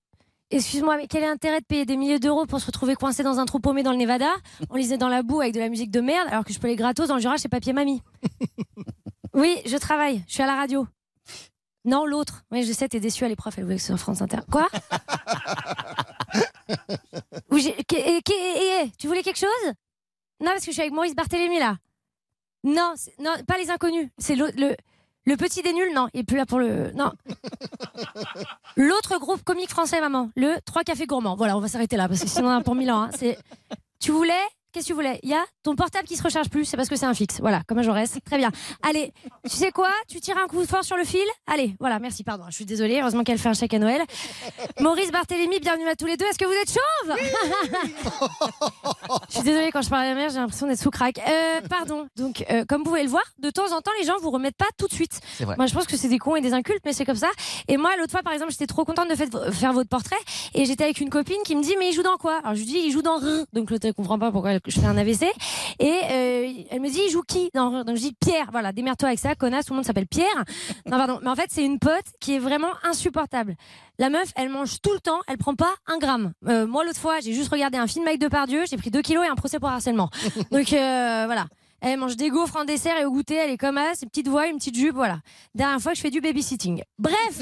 excuse-moi, 0.51 0.97
mais 0.97 1.07
quel 1.07 1.23
est 1.23 1.27
l'intérêt 1.27 1.59
de 1.61 1.65
payer 1.65 1.85
des 1.85 1.97
milliers 1.97 2.19
d'euros 2.19 2.45
pour 2.45 2.59
se 2.59 2.65
retrouver 2.65 2.95
coincé 2.95 3.23
dans 3.23 3.39
un 3.39 3.45
trou 3.45 3.59
paumé 3.59 3.83
dans 3.83 3.91
le 3.91 3.97
Nevada, 3.97 4.29
on 4.69 4.75
lisait 4.75 4.97
dans 4.97 5.09
la 5.09 5.23
boue 5.23 5.41
avec 5.41 5.53
de 5.53 5.59
la 5.59 5.69
musique 5.69 5.91
de 5.91 6.01
merde, 6.01 6.27
alors 6.31 6.43
que 6.45 6.53
je 6.53 6.59
peux 6.59 6.67
aller 6.67 6.75
gratos 6.75 7.07
dans 7.07 7.15
le 7.15 7.21
Jura 7.21 7.37
chez 7.37 7.49
Papier 7.49 7.73
Mamie 7.73 8.01
Oui, 9.33 9.57
je 9.65 9.77
travaille. 9.77 10.23
Je 10.27 10.33
suis 10.33 10.43
à 10.43 10.47
la 10.47 10.55
radio. 10.55 10.87
Non, 11.85 12.05
l'autre. 12.05 12.43
Oui, 12.51 12.63
je 12.63 12.73
sais, 12.73 12.89
t'es 12.89 12.99
déçu 12.99 13.23
à 13.23 13.29
l'épreuve, 13.29 13.53
elle 13.57 13.63
voulait 13.63 13.75
que 13.77 13.81
ce 13.81 13.87
soit 13.89 13.97
France 13.97 14.21
Inter. 14.21 14.39
Quoi 14.51 14.67
j'ai- 17.57 17.75
et- 17.79 18.91
tu 18.97 19.07
voulais 19.07 19.23
quelque 19.23 19.39
chose? 19.39 19.73
Non, 20.41 20.51
parce 20.51 20.61
que 20.61 20.67
je 20.67 20.71
suis 20.71 20.81
avec 20.81 20.93
Maurice 20.93 21.15
Barthélémy 21.15 21.59
là. 21.59 21.77
Non, 22.63 22.93
c'est- 22.95 23.17
non, 23.19 23.31
pas 23.47 23.57
les 23.57 23.69
inconnus. 23.69 24.09
C'est 24.17 24.35
le, 24.35 24.51
le, 24.57 24.75
le 25.29 25.37
petit 25.37 25.61
des 25.61 25.73
nuls, 25.73 25.93
non. 25.93 26.07
Il 26.13 26.21
est 26.21 26.23
plus 26.23 26.37
là 26.37 26.45
pour 26.45 26.59
le. 26.59 26.91
Non. 26.91 27.11
L'autre 28.75 29.17
groupe 29.19 29.43
comique 29.43 29.69
français, 29.69 30.01
maman. 30.01 30.29
Le 30.35 30.59
3 30.65 30.83
cafés 30.83 31.05
gourmands. 31.05 31.35
Voilà, 31.35 31.55
on 31.55 31.59
va 31.59 31.67
s'arrêter 31.67 31.97
là 31.97 32.07
parce 32.07 32.21
que 32.21 32.27
sinon 32.27 32.49
on 32.49 32.57
a 32.57 32.61
pour 32.61 32.75
mille 32.75 32.91
ans. 32.91 33.03
hein. 33.03 33.09
C'est. 33.17 33.37
Tu 33.99 34.11
voulais 34.11 34.33
Qu'est-ce 34.71 34.85
que 34.85 34.89
tu 34.89 34.93
voulais? 34.93 35.19
Il 35.23 35.29
y 35.29 35.33
a 35.33 35.43
ton 35.63 35.75
portable 35.75 36.07
qui 36.07 36.15
se 36.15 36.21
recharge 36.21 36.47
plus, 36.49 36.63
c'est 36.63 36.77
parce 36.77 36.89
que 36.89 36.95
c'est 36.95 37.07
un 37.07 37.15
fixe. 37.15 37.39
Voilà, 37.41 37.61
comme 37.67 37.79
un 37.79 37.81
Jaurès. 37.81 38.11
Très 38.23 38.37
bien. 38.37 38.51
Allez, 38.87 39.11
tu 39.49 39.55
sais 39.57 39.71
quoi? 39.71 39.89
Tu 40.07 40.19
tires 40.19 40.37
un 40.37 40.45
coup 40.45 40.63
fort 40.63 40.83
sur 40.83 40.95
le 40.95 41.03
fil? 41.05 41.25
Allez, 41.47 41.75
voilà, 41.79 41.97
merci, 41.97 42.23
pardon. 42.23 42.43
Je 42.49 42.55
suis 42.55 42.65
désolée, 42.65 42.99
heureusement 43.01 43.23
qu'elle 43.23 43.39
fait 43.39 43.49
un 43.49 43.53
chèque 43.55 43.73
à 43.73 43.79
Noël. 43.79 43.99
Maurice 44.79 45.11
Barthélémy, 45.11 45.59
bienvenue 45.59 45.87
à 45.87 45.95
tous 45.95 46.05
les 46.05 46.17
deux. 46.17 46.25
Est-ce 46.25 46.37
que 46.37 46.45
vous 46.45 46.51
êtes 46.53 46.69
chauve 46.71 47.15
Je 49.29 49.33
suis 49.35 49.43
désolée, 49.43 49.71
quand 49.71 49.81
je 49.81 49.89
parle 49.89 50.03
à 50.03 50.09
la 50.09 50.13
mère, 50.15 50.29
j'ai 50.29 50.35
l'impression 50.37 50.67
d'être 50.67 50.79
sous 50.79 50.91
crack. 50.91 51.17
Euh, 51.17 51.61
pardon. 51.67 52.07
Donc, 52.15 52.45
euh, 52.51 52.63
comme 52.65 52.83
vous 52.83 52.89
pouvez 52.89 53.03
le 53.03 53.09
voir, 53.09 53.23
de 53.39 53.49
temps 53.49 53.71
en 53.75 53.81
temps, 53.81 53.91
les 53.99 54.05
gens 54.05 54.17
vous 54.21 54.29
remettent 54.29 54.55
pas 54.57 54.69
tout 54.77 54.87
de 54.87 54.93
suite. 54.93 55.19
C'est 55.35 55.45
vrai. 55.45 55.55
Moi, 55.57 55.65
je 55.65 55.73
pense 55.73 55.87
que 55.87 55.97
c'est 55.97 56.09
des 56.09 56.19
cons 56.19 56.35
et 56.35 56.41
des 56.41 56.53
incultes, 56.53 56.81
mais 56.85 56.93
c'est 56.93 57.05
comme 57.05 57.15
ça. 57.15 57.29
Et 57.67 57.77
moi, 57.77 57.89
l'autre 57.97 58.11
fois, 58.11 58.21
par 58.21 58.33
exemple, 58.33 58.51
j'étais 58.51 58.67
trop 58.67 58.85
contente 58.85 59.09
de 59.09 59.15
fait- 59.15 59.51
faire 59.51 59.73
votre 59.73 59.89
portrait 59.89 60.15
et 60.53 60.65
j'étais 60.65 60.83
avec 60.83 61.01
une 61.01 61.09
copine 61.09 61.41
qui 61.43 61.55
me 61.55 61.63
dit, 61.63 61.75
mais 61.79 61.89
il 61.89 61.93
joue 61.93 62.03
dans 62.03 62.17
quoi? 62.17 62.37
Alors, 62.43 62.53
je 62.53 62.59
lui 62.59 62.67
dis, 62.67 62.77
il 62.85 62.91
joue 62.91 63.01
dans 63.01 63.17
R. 63.17 63.45
Donc, 63.53 63.71
l'autre, 63.71 63.89
comprend 63.91 64.19
pas 64.19 64.31
pourquoi 64.31 64.58
je 64.67 64.79
fais 64.79 64.85
un 64.85 64.97
AVC. 64.97 65.23
Et 65.79 65.85
euh, 65.85 66.63
elle 66.69 66.81
me 66.81 66.89
dit, 66.89 67.01
il 67.05 67.11
joue 67.11 67.21
qui 67.21 67.49
Donc, 67.53 67.85
je 67.87 68.01
dis, 68.01 68.15
Pierre. 68.19 68.49
Voilà, 68.51 68.71
démerde-toi 68.71 69.09
avec 69.09 69.19
ça, 69.19 69.35
connasse, 69.35 69.65
tout 69.65 69.73
le 69.73 69.77
monde 69.77 69.85
s'appelle 69.85 70.07
Pierre. 70.07 70.43
Non, 70.85 70.97
pardon. 70.97 71.19
Mais 71.21 71.29
en 71.29 71.35
fait, 71.35 71.47
c'est 71.49 71.63
une 71.63 71.79
pote 71.79 72.05
qui 72.19 72.35
est 72.35 72.39
vraiment 72.39 72.71
insupportable. 72.83 73.55
La 73.97 74.09
meuf, 74.09 74.31
elle 74.35 74.49
mange 74.49 74.81
tout 74.81 74.93
le 74.93 74.99
temps, 74.99 75.19
elle 75.27 75.37
prend 75.37 75.55
pas 75.55 75.73
un 75.87 75.97
gramme. 75.97 76.31
Euh, 76.47 76.65
moi, 76.65 76.85
l'autre 76.85 76.99
fois, 76.99 77.19
j'ai 77.19 77.33
juste 77.33 77.51
regardé 77.51 77.77
un 77.77 77.87
film 77.87 78.07
avec 78.07 78.19
Depardieu, 78.19 78.63
j'ai 78.69 78.77
pris 78.77 78.91
2 78.91 79.01
kilos 79.01 79.25
et 79.25 79.29
un 79.29 79.35
procès 79.35 79.59
pour 79.59 79.69
harcèlement. 79.69 80.09
Donc, 80.51 80.71
euh, 80.73 81.23
voilà. 81.25 81.47
Elle 81.81 81.99
mange 81.99 82.15
des 82.17 82.29
gaufres 82.29 82.57
en 82.57 82.65
dessert 82.65 82.97
et 82.97 83.05
au 83.05 83.11
goûter, 83.11 83.35
elle 83.35 83.51
est 83.51 83.57
comme 83.57 83.77
ça, 83.77 83.93
ses 83.95 84.05
petites 84.05 84.27
voix, 84.27 84.47
une 84.47 84.57
petite 84.57 84.75
jupe, 84.75 84.95
voilà. 84.95 85.19
Dernière 85.55 85.79
fois 85.79 85.91
que 85.91 85.97
je 85.97 86.01
fais 86.01 86.11
du 86.11 86.21
babysitting. 86.21 86.83
Bref 86.97 87.41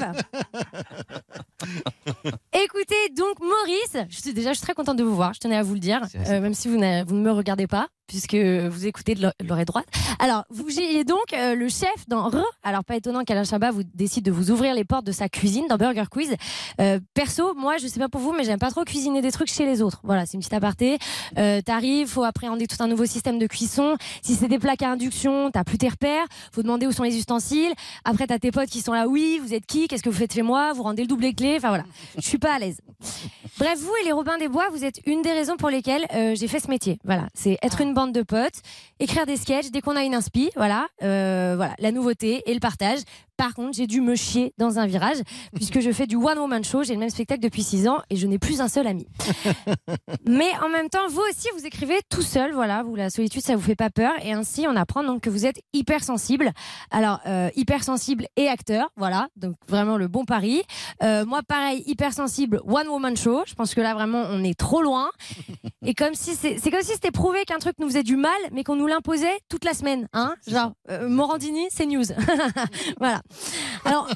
Écoutez, 2.52 3.08
donc 3.16 3.40
Maurice, 3.40 4.06
je 4.08 4.20
suis 4.20 4.32
déjà 4.32 4.52
je 4.52 4.58
suis 4.58 4.64
très 4.64 4.74
contente 4.74 4.96
de 4.96 5.04
vous 5.04 5.14
voir, 5.14 5.34
je 5.34 5.40
tenais 5.40 5.56
à 5.56 5.62
vous 5.62 5.74
le 5.74 5.80
dire, 5.80 6.02
euh, 6.14 6.40
même 6.40 6.54
si 6.54 6.68
vous 6.68 6.76
ne 6.76 7.04
me 7.04 7.32
regardez 7.32 7.66
pas, 7.66 7.88
puisque 8.08 8.34
vous 8.34 8.86
écoutez 8.86 9.14
de 9.14 9.22
l'o- 9.22 9.46
l'oreille 9.46 9.64
droite. 9.66 9.86
Alors, 10.18 10.44
vous 10.50 10.80
êtes 10.80 11.06
donc 11.06 11.32
euh, 11.32 11.54
le 11.54 11.68
chef 11.68 12.08
dans 12.08 12.28
Re. 12.28 12.42
Alors, 12.64 12.82
pas 12.84 12.96
étonnant 12.96 13.22
qu'Alain 13.22 13.44
Chabat 13.44 13.70
vous 13.70 13.82
décide 13.94 14.24
de 14.24 14.32
vous 14.32 14.50
ouvrir 14.50 14.74
les 14.74 14.84
portes 14.84 15.04
de 15.04 15.12
sa 15.12 15.28
cuisine 15.28 15.66
dans 15.68 15.76
Burger 15.76 16.04
Quiz. 16.10 16.34
Euh, 16.80 16.98
perso, 17.14 17.54
moi, 17.54 17.76
je 17.76 17.86
sais 17.86 18.00
pas 18.00 18.08
pour 18.08 18.20
vous, 18.20 18.32
mais 18.32 18.42
j'aime 18.44 18.58
pas 18.58 18.70
trop 18.70 18.82
cuisiner 18.84 19.20
des 19.22 19.30
trucs 19.30 19.48
chez 19.52 19.64
les 19.66 19.82
autres. 19.82 20.00
Voilà, 20.02 20.26
c'est 20.26 20.34
une 20.34 20.40
petite 20.40 20.54
aparté. 20.54 20.98
Euh, 21.38 21.60
T'arrives, 21.60 22.08
faut 22.08 22.24
appréhender 22.24 22.66
tout 22.66 22.76
un 22.80 22.88
nouveau 22.88 23.04
système 23.06 23.38
de 23.38 23.46
cuisson. 23.46 23.96
Si 24.22 24.34
c'est 24.34 24.48
des 24.48 24.58
plaques 24.58 24.82
à 24.82 24.90
induction, 24.90 25.50
t'as 25.52 25.62
plus 25.64 25.78
tes 25.78 25.88
repères. 25.88 26.24
Faut 26.52 26.62
demander 26.62 26.86
où 26.86 26.92
sont 26.92 27.02
les 27.04 27.16
ustensiles. 27.16 27.72
Après, 28.04 28.26
t'as 28.26 28.38
tes 28.38 28.50
potes 28.50 28.70
qui 28.70 28.80
sont 28.80 28.92
là. 28.94 29.06
Oui, 29.06 29.38
vous 29.42 29.54
êtes 29.54 29.66
qui 29.66 29.86
Qu'est-ce 29.86 30.02
que 30.02 30.08
vous 30.08 30.16
faites 30.18 30.32
chez 30.32 30.42
moi 30.42 30.72
Vous 30.72 30.82
rendez 30.82 31.02
le 31.02 31.08
double 31.08 31.34
clé. 31.34 31.54
Enfin 31.58 31.68
voilà, 31.68 31.84
je 32.16 32.22
suis 32.26 32.38
pas 32.38 32.54
à 32.54 32.58
l'aise. 32.58 32.78
Bref, 33.58 33.78
vous 33.78 33.92
et 34.02 34.04
les 34.04 34.12
Robins 34.12 34.38
des 34.38 34.48
Bois, 34.48 34.68
vous 34.72 34.84
êtes 34.84 35.00
une 35.06 35.20
des 35.22 35.32
raisons 35.32 35.56
pour 35.56 35.68
lesquelles 35.68 36.06
euh, 36.14 36.34
j'ai 36.34 36.48
fait 36.48 36.60
ce 36.60 36.68
métier. 36.68 36.98
Voilà, 37.04 37.28
c'est 37.34 37.58
être 37.62 37.80
une 37.80 37.92
de 38.06 38.22
potes, 38.22 38.62
écrire 39.00 39.26
des 39.26 39.36
sketchs 39.36 39.70
dès 39.70 39.80
qu'on 39.80 39.96
a 39.96 40.04
une 40.04 40.14
inspi. 40.14 40.50
Voilà, 40.54 40.86
euh, 41.02 41.54
voilà, 41.56 41.74
la 41.78 41.90
nouveauté 41.90 42.42
et 42.46 42.54
le 42.54 42.60
partage. 42.60 43.00
Par 43.38 43.54
contre, 43.54 43.76
j'ai 43.76 43.86
dû 43.86 44.00
me 44.00 44.16
chier 44.16 44.52
dans 44.58 44.80
un 44.80 44.86
virage 44.86 45.18
puisque 45.54 45.78
je 45.78 45.92
fais 45.92 46.08
du 46.08 46.16
one 46.16 46.38
woman 46.38 46.64
show. 46.64 46.82
J'ai 46.82 46.94
le 46.94 46.98
même 46.98 47.08
spectacle 47.08 47.40
depuis 47.40 47.62
6 47.62 47.86
ans 47.86 48.00
et 48.10 48.16
je 48.16 48.26
n'ai 48.26 48.40
plus 48.40 48.60
un 48.60 48.66
seul 48.66 48.88
ami. 48.88 49.06
Mais 50.26 50.50
en 50.60 50.68
même 50.68 50.88
temps, 50.88 51.06
vous 51.08 51.22
aussi, 51.30 51.46
vous 51.56 51.64
écrivez 51.64 52.00
tout 52.10 52.22
seul. 52.22 52.52
Voilà, 52.52 52.82
vous 52.82 52.96
la 52.96 53.10
solitude, 53.10 53.40
ça 53.40 53.54
vous 53.54 53.62
fait 53.62 53.76
pas 53.76 53.90
peur 53.90 54.12
et 54.22 54.32
ainsi 54.32 54.66
on 54.68 54.74
apprend 54.74 55.04
donc 55.04 55.22
que 55.22 55.30
vous 55.30 55.46
êtes 55.46 55.60
hypersensible. 55.72 56.50
Alors 56.90 57.20
euh, 57.26 57.48
hypersensible 57.54 58.26
et 58.36 58.48
acteur, 58.48 58.90
voilà, 58.96 59.28
donc 59.36 59.54
vraiment 59.68 59.96
le 59.96 60.08
bon 60.08 60.24
pari. 60.24 60.62
Euh, 61.04 61.24
moi, 61.24 61.42
pareil, 61.46 61.84
hypersensible, 61.86 62.60
one 62.66 62.88
woman 62.88 63.16
show. 63.16 63.44
Je 63.46 63.54
pense 63.54 63.72
que 63.72 63.80
là 63.80 63.94
vraiment 63.94 64.24
on 64.30 64.42
est 64.42 64.58
trop 64.58 64.82
loin. 64.82 65.10
Et 65.86 65.94
comme 65.94 66.14
si 66.14 66.34
c'est 66.34 66.58
c'est 66.58 66.72
comme 66.72 66.82
si 66.82 66.92
c'était 66.92 67.12
prouvé 67.12 67.44
qu'un 67.44 67.58
truc 67.58 67.76
nous 67.78 67.86
faisait 67.86 68.02
du 68.02 68.16
mal, 68.16 68.32
mais 68.50 68.64
qu'on 68.64 68.74
nous 68.74 68.88
l'imposait 68.88 69.38
toute 69.48 69.64
la 69.64 69.74
semaine, 69.74 70.08
hein 70.12 70.34
Genre 70.48 70.72
euh, 70.90 71.08
Morandini, 71.08 71.66
c'est 71.70 71.86
news. 71.86 72.04
voilà. 72.98 73.22
Alors, 73.84 74.08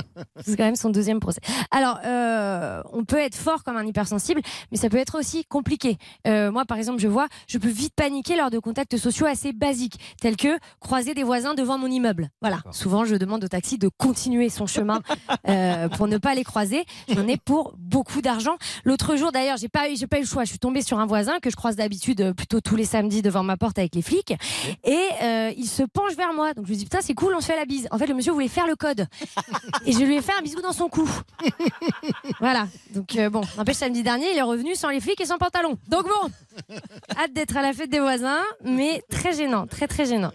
c'est 0.44 0.56
quand 0.56 0.64
même 0.64 0.76
son 0.76 0.90
deuxième 0.90 1.20
procès. 1.20 1.40
Alors, 1.70 1.98
euh, 2.04 2.82
on 2.92 3.04
peut 3.04 3.18
être 3.18 3.34
fort 3.34 3.64
comme 3.64 3.76
un 3.76 3.86
hypersensible, 3.86 4.40
mais 4.70 4.78
ça 4.78 4.88
peut 4.88 4.96
être 4.96 5.18
aussi 5.18 5.44
compliqué. 5.44 5.98
Euh, 6.26 6.50
moi, 6.50 6.64
par 6.64 6.78
exemple, 6.78 7.00
je 7.00 7.08
vois, 7.08 7.28
je 7.46 7.58
peux 7.58 7.68
vite 7.68 7.94
paniquer 7.94 8.36
lors 8.36 8.50
de 8.50 8.58
contacts 8.58 8.96
sociaux 8.96 9.26
assez 9.26 9.52
basiques, 9.52 9.98
tels 10.20 10.36
que 10.36 10.58
croiser 10.80 11.14
des 11.14 11.22
voisins 11.22 11.54
devant 11.54 11.78
mon 11.78 11.88
immeuble. 11.88 12.30
Voilà. 12.40 12.60
Souvent, 12.70 13.04
je 13.04 13.16
demande 13.16 13.44
au 13.44 13.48
taxi 13.48 13.78
de 13.78 13.88
continuer 13.88 14.48
son 14.48 14.66
chemin 14.66 15.00
euh, 15.48 15.88
pour 15.88 16.06
ne 16.08 16.18
pas 16.18 16.34
les 16.34 16.44
croiser. 16.44 16.84
J'en 17.08 17.26
ai 17.26 17.36
pour 17.36 17.74
beaucoup 17.78 18.22
d'argent. 18.22 18.56
L'autre 18.84 19.16
jour, 19.16 19.32
d'ailleurs, 19.32 19.56
j'ai 19.56 19.68
pas 19.68 19.92
j'ai 19.94 20.06
pas 20.06 20.18
eu 20.18 20.22
le 20.22 20.26
choix. 20.26 20.44
Je 20.44 20.50
suis 20.50 20.58
tombée 20.58 20.82
sur 20.82 20.98
un 20.98 21.06
voisin 21.06 21.38
que 21.40 21.50
je 21.50 21.56
croise 21.56 21.76
d'habitude 21.76 22.32
plutôt 22.34 22.60
tous 22.60 22.76
les 22.76 22.84
samedis 22.84 23.22
devant 23.22 23.42
ma 23.42 23.56
porte 23.56 23.78
avec 23.78 23.94
les 23.94 24.02
flics, 24.02 24.34
et 24.84 25.08
il 25.56 25.66
se 25.66 25.82
penche 25.82 26.14
vers 26.16 26.32
moi. 26.32 26.54
Donc 26.54 26.66
je 26.66 26.70
lui 26.70 26.76
dis 26.76 26.84
putain, 26.84 27.00
c'est 27.00 27.14
cool, 27.14 27.34
on 27.34 27.40
se 27.40 27.46
fait 27.46 27.56
la 27.56 27.64
bise. 27.64 27.88
En 27.90 27.98
fait, 27.98 28.06
le 28.06 28.14
monsieur 28.14 28.32
voulait 28.32 28.48
faire 28.48 28.59
le 28.66 28.76
code, 28.76 29.06
et 29.86 29.92
je 29.92 29.98
lui 29.98 30.16
ai 30.16 30.22
fait 30.22 30.32
un 30.38 30.42
bisou 30.42 30.60
dans 30.60 30.72
son 30.72 30.88
cou. 30.88 31.08
Voilà. 32.40 32.68
Donc 32.94 33.16
euh, 33.16 33.30
bon, 33.30 33.42
n'empêche 33.56 33.76
samedi 33.76 34.02
dernier, 34.02 34.32
il 34.32 34.38
est 34.38 34.42
revenu 34.42 34.74
sans 34.74 34.88
les 34.88 35.00
flics 35.00 35.20
et 35.20 35.26
sans 35.26 35.38
pantalon. 35.38 35.78
Donc 35.88 36.04
bon, 36.04 36.76
hâte 37.18 37.32
d'être 37.32 37.56
à 37.56 37.62
la 37.62 37.72
fête 37.72 37.90
des 37.90 38.00
voisins, 38.00 38.42
mais 38.64 39.02
très 39.10 39.32
gênant, 39.34 39.66
très 39.66 39.86
très 39.86 40.06
gênant. 40.06 40.32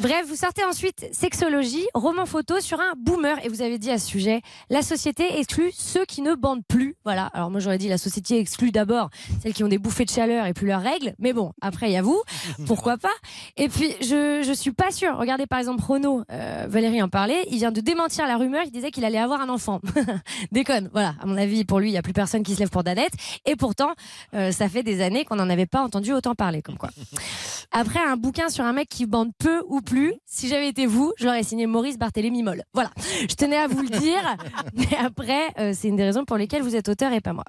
Bref, 0.00 0.26
vous 0.26 0.36
sortez 0.36 0.64
ensuite 0.64 1.08
sexologie, 1.12 1.86
roman 1.94 2.26
photo 2.26 2.60
sur 2.60 2.80
un 2.80 2.92
boomer 2.96 3.36
et 3.44 3.48
vous 3.48 3.62
avez 3.62 3.78
dit 3.78 3.90
à 3.90 3.98
ce 3.98 4.06
sujet, 4.06 4.40
la 4.70 4.82
société 4.82 5.38
exclut 5.38 5.72
ceux 5.74 6.04
qui 6.04 6.22
ne 6.22 6.34
bandent 6.34 6.64
plus. 6.66 6.96
Voilà. 7.04 7.26
Alors 7.26 7.50
moi 7.50 7.60
j'aurais 7.60 7.78
dit 7.78 7.88
la 7.88 7.98
société 7.98 8.38
exclut 8.38 8.70
d'abord 8.70 9.10
celles 9.42 9.52
qui 9.52 9.64
ont 9.64 9.68
des 9.68 9.78
bouffées 9.78 10.04
de 10.04 10.10
chaleur 10.10 10.46
et 10.46 10.54
plus 10.54 10.66
leurs 10.66 10.82
règles. 10.82 11.14
Mais 11.18 11.32
bon, 11.32 11.52
après 11.60 11.90
il 11.90 11.92
y 11.92 11.96
a 11.96 12.02
vous, 12.02 12.22
pourquoi 12.66 12.96
pas? 12.96 13.08
Et 13.56 13.68
puis 13.68 13.94
je 14.00 14.42
je 14.46 14.52
suis 14.52 14.72
pas 14.72 14.90
sûre. 14.90 15.16
Regardez 15.18 15.46
par 15.46 15.58
exemple 15.58 15.82
Renaud, 15.86 16.22
euh, 16.30 16.66
Valérie 16.68 17.02
en 17.02 17.08
parlait, 17.08 17.46
il 17.50 17.58
vient 17.58 17.72
de 17.72 17.80
démentir 17.80 18.26
la 18.26 18.36
rumeur, 18.36 18.62
il 18.64 18.70
disait 18.70 18.90
qu'il 18.90 19.04
allait 19.04 19.18
avoir 19.18 19.40
un 19.40 19.48
enfant. 19.48 19.80
Déconne. 20.52 20.88
Voilà. 20.92 21.14
À 21.20 21.26
mon 21.26 21.36
avis, 21.36 21.64
pour 21.64 21.80
lui, 21.80 21.90
il 21.90 21.92
y 21.92 21.98
a 21.98 22.02
plus 22.02 22.12
personne 22.12 22.42
qui 22.42 22.54
se 22.54 22.60
lève 22.60 22.70
pour 22.70 22.84
Danette. 22.84 23.12
Et 23.46 23.56
pourtant, 23.56 23.90
euh, 24.34 24.52
ça 24.52 24.68
fait 24.68 24.82
des 24.82 25.00
années 25.00 25.24
qu'on 25.24 25.36
n'en 25.36 25.50
avait 25.50 25.66
pas 25.66 25.82
entendu 25.82 26.12
autant 26.12 26.34
parler, 26.34 26.62
comme 26.62 26.76
quoi. 26.76 26.90
Après, 27.72 28.00
un 28.00 28.16
bouquin 28.16 28.48
sur 28.48 28.64
un 28.64 28.72
mec 28.72 28.88
qui 28.88 29.06
bande 29.06 29.30
peu 29.38 29.62
ou 29.68 29.79
plus, 29.80 30.14
si 30.26 30.48
j'avais 30.48 30.68
été 30.68 30.86
vous, 30.86 31.12
j'aurais 31.18 31.42
signé 31.42 31.66
Maurice 31.66 31.98
Barthélémy 31.98 32.42
Moll. 32.42 32.62
Voilà, 32.74 32.90
je 33.28 33.34
tenais 33.34 33.56
à 33.56 33.66
vous 33.66 33.82
le 33.82 33.88
dire, 33.88 34.36
mais 34.74 34.96
après, 34.98 35.48
euh, 35.58 35.72
c'est 35.74 35.88
une 35.88 35.96
des 35.96 36.04
raisons 36.04 36.24
pour 36.24 36.36
lesquelles 36.36 36.62
vous 36.62 36.76
êtes 36.76 36.88
auteur 36.88 37.12
et 37.12 37.20
pas 37.20 37.32
moi. 37.32 37.44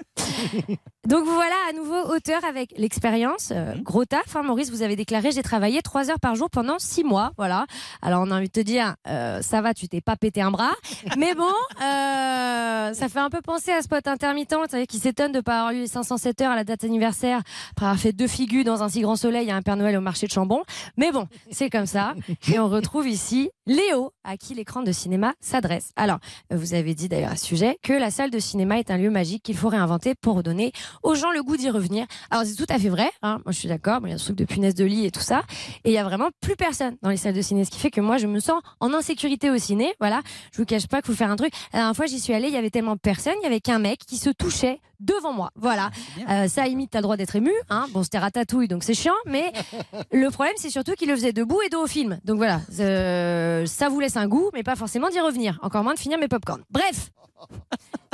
Donc 1.08 1.26
vous 1.26 1.34
voilà 1.34 1.56
à 1.70 1.74
nouveau 1.74 2.14
auteur 2.14 2.44
avec 2.46 2.74
l'expérience. 2.78 3.52
Euh, 3.52 3.74
gros 3.82 4.06
taf, 4.06 4.36
hein, 4.36 4.44
Maurice, 4.44 4.70
vous 4.70 4.82
avez 4.82 4.96
déclaré 4.96 5.32
j'ai 5.32 5.44
travaillé 5.44 5.82
trois 5.82 6.10
heures 6.10 6.20
par 6.20 6.36
jour 6.36 6.50
pendant 6.50 6.80
six 6.80 7.04
mois. 7.04 7.32
Voilà. 7.38 7.66
Alors 8.02 8.24
on 8.26 8.32
a 8.32 8.38
envie 8.38 8.48
de 8.48 8.52
te 8.52 8.60
dire, 8.60 8.96
euh, 9.08 9.42
ça 9.42 9.62
va, 9.62 9.74
tu 9.74 9.88
t'es 9.88 10.02
pas 10.02 10.16
pété 10.16 10.42
un 10.42 10.52
bras. 10.52 10.74
Mais 11.18 11.34
bon, 11.34 11.52
ça 11.80 13.10
fait 13.10 13.20
un 13.20 13.30
peu 13.30 13.42
penser 13.42 13.72
à 13.72 13.82
Spot 13.82 14.08
Intermittent, 14.08 14.56
vous 14.56 14.70
savez, 14.70 14.88
qui 14.88 15.00
s'étonne 15.00 15.32
de 15.32 15.42
pas 15.42 15.60
avoir 15.60 15.74
eu 15.74 15.80
les 15.80 15.88
507 15.88 16.42
heures 16.42 16.52
à 16.52 16.56
la 16.56 16.64
date 16.64 16.84
anniversaire 16.84 17.42
après 17.72 17.86
avoir 17.86 18.00
fait 18.00 18.14
deux 18.14 18.28
figures 18.28 18.64
dans 18.64 18.84
un 18.84 18.90
si 18.90 19.02
grand 19.02 19.16
soleil 19.16 19.50
à 19.52 19.56
un 19.56 19.62
Père 19.62 19.76
Noël 19.76 19.98
au 19.98 20.02
marché 20.02 20.28
de 20.28 20.32
Chambon. 20.32 20.62
Mais 20.98 21.12
bon, 21.12 21.28
c'est 21.52 21.70
comme 21.70 21.86
ça. 21.86 22.14
Et 22.52 22.60
on 22.60 22.70
retrouve 22.70 23.08
ici 23.08 23.50
Léo, 23.68 24.12
à 24.24 24.38
qui 24.38 24.56
l'écran 24.56 24.82
de 24.82 24.92
cinéma 24.92 25.34
s'adresse. 25.40 25.92
Alors, 25.96 26.20
vous 26.50 26.74
avez 26.74 26.96
dit 26.96 27.10
d'ailleurs 27.10 27.32
à 27.32 27.36
ce 27.36 27.46
sujet 27.46 27.78
que 27.84 27.94
la 27.94 28.12
salle 28.12 28.32
de 28.32 28.40
cinéma 28.40 28.80
est 28.80 28.92
un 28.92 28.98
lieu 28.98 29.10
magique 29.10 29.44
qu'il 29.44 29.56
faut 29.56 29.70
réinventer 29.70 30.16
pour 30.16 30.36
redonner 30.36 30.72
aux 31.04 31.16
gens 31.16 31.32
le 31.32 31.44
goût 31.44 31.58
d'y 31.58 31.70
revenir. 31.70 32.06
Alors, 32.30 32.46
c'est 32.46 32.56
tout 32.56 32.72
à 32.74 32.80
fait 32.80 32.90
vrai. 32.90 33.10
Hein. 33.22 33.40
Moi, 33.46 33.52
je 33.52 33.60
suis 33.60 33.68
d'accord. 33.68 34.00
Il 34.04 34.10
y 34.10 34.14
a 34.14 34.18
ce 34.18 34.26
truc 34.26 34.38
de 34.38 34.46
punaise 34.46 34.76
de 34.76 34.86
lit 34.86 35.06
et 35.06 35.12
tout 35.12 35.22
ça. 35.22 35.44
Et 35.84 35.92
il 35.92 35.94
y 35.94 35.98
a 35.98 36.04
vraiment 36.04 36.30
plus 36.42 36.56
personne 36.56 36.98
dans 37.02 37.10
les 37.10 37.18
salles 37.18 37.36
de 37.36 37.42
ciné. 37.42 37.66
Ce 37.66 37.72
qui 37.72 37.80
fait 37.80 37.92
que 37.92 38.02
moi, 38.02 38.18
je 38.18 38.28
me 38.28 38.40
sens 38.40 38.62
en 38.80 38.94
insécurité 38.94 39.50
au 39.50 39.58
ciné. 39.58 39.94
Voilà. 40.00 40.22
Je 40.54 40.58
vous 40.58 40.66
cache 40.66 40.88
pas 40.88 41.02
qu'il 41.02 41.12
faut 41.12 41.18
faire 41.18 41.32
un 41.32 41.36
truc. 41.36 41.54
La 41.74 41.80
dernière 41.80 41.96
fois, 41.96 42.08
j'y 42.08 42.20
suis 42.20 42.34
allée, 42.34 42.48
il 42.48 42.54
y 42.54 42.58
avait 42.58 42.72
tellement 42.72 42.98
personne. 42.98 43.36
Il 43.42 43.44
y 43.44 43.48
avait 43.48 43.62
qu'un 43.62 43.80
mec 43.80 44.00
qui 44.00 44.18
se 44.18 44.30
touchait 44.30 44.80
devant 45.02 45.34
moi. 45.34 45.52
Voilà. 45.56 45.90
Euh, 46.30 46.48
ça 46.48 46.68
imite, 46.68 46.92
t'as 46.92 47.00
le 47.00 47.04
droit 47.04 47.18
d'être 47.18 47.36
ému. 47.36 47.52
Hein. 47.70 47.88
Bon, 47.92 48.04
c'était 48.04 48.20
ratatouille, 48.20 48.68
donc 48.68 48.84
c'est 48.84 48.94
chiant. 48.94 49.14
Mais 49.26 49.52
le 50.12 50.30
problème, 50.30 50.54
c'est 50.58 50.70
surtout 50.70 50.94
qu'il 50.94 51.10
le 51.10 51.16
faisait 51.16 51.34
debout 51.34 51.62
et 51.66 51.70
dos 51.70 51.84
au 51.84 51.88
film. 51.88 52.20
Donc 52.24 52.38
voilà. 52.38 52.62
Euh, 52.80 53.66
ça 53.66 53.90
vous 53.90 54.00
laisse 54.00 54.18
un 54.18 54.28
goût, 54.28 54.50
mais 54.54 54.64
pas 54.64 54.76
forcément 54.76 55.10
d'y 55.10 55.20
revenir. 55.20 55.60
Encore 55.62 55.84
moins 55.84 55.94
de 55.94 56.00
finir 56.00 56.18
mes 56.18 56.28
popcorn. 56.28 56.64
Bref. 56.70 57.12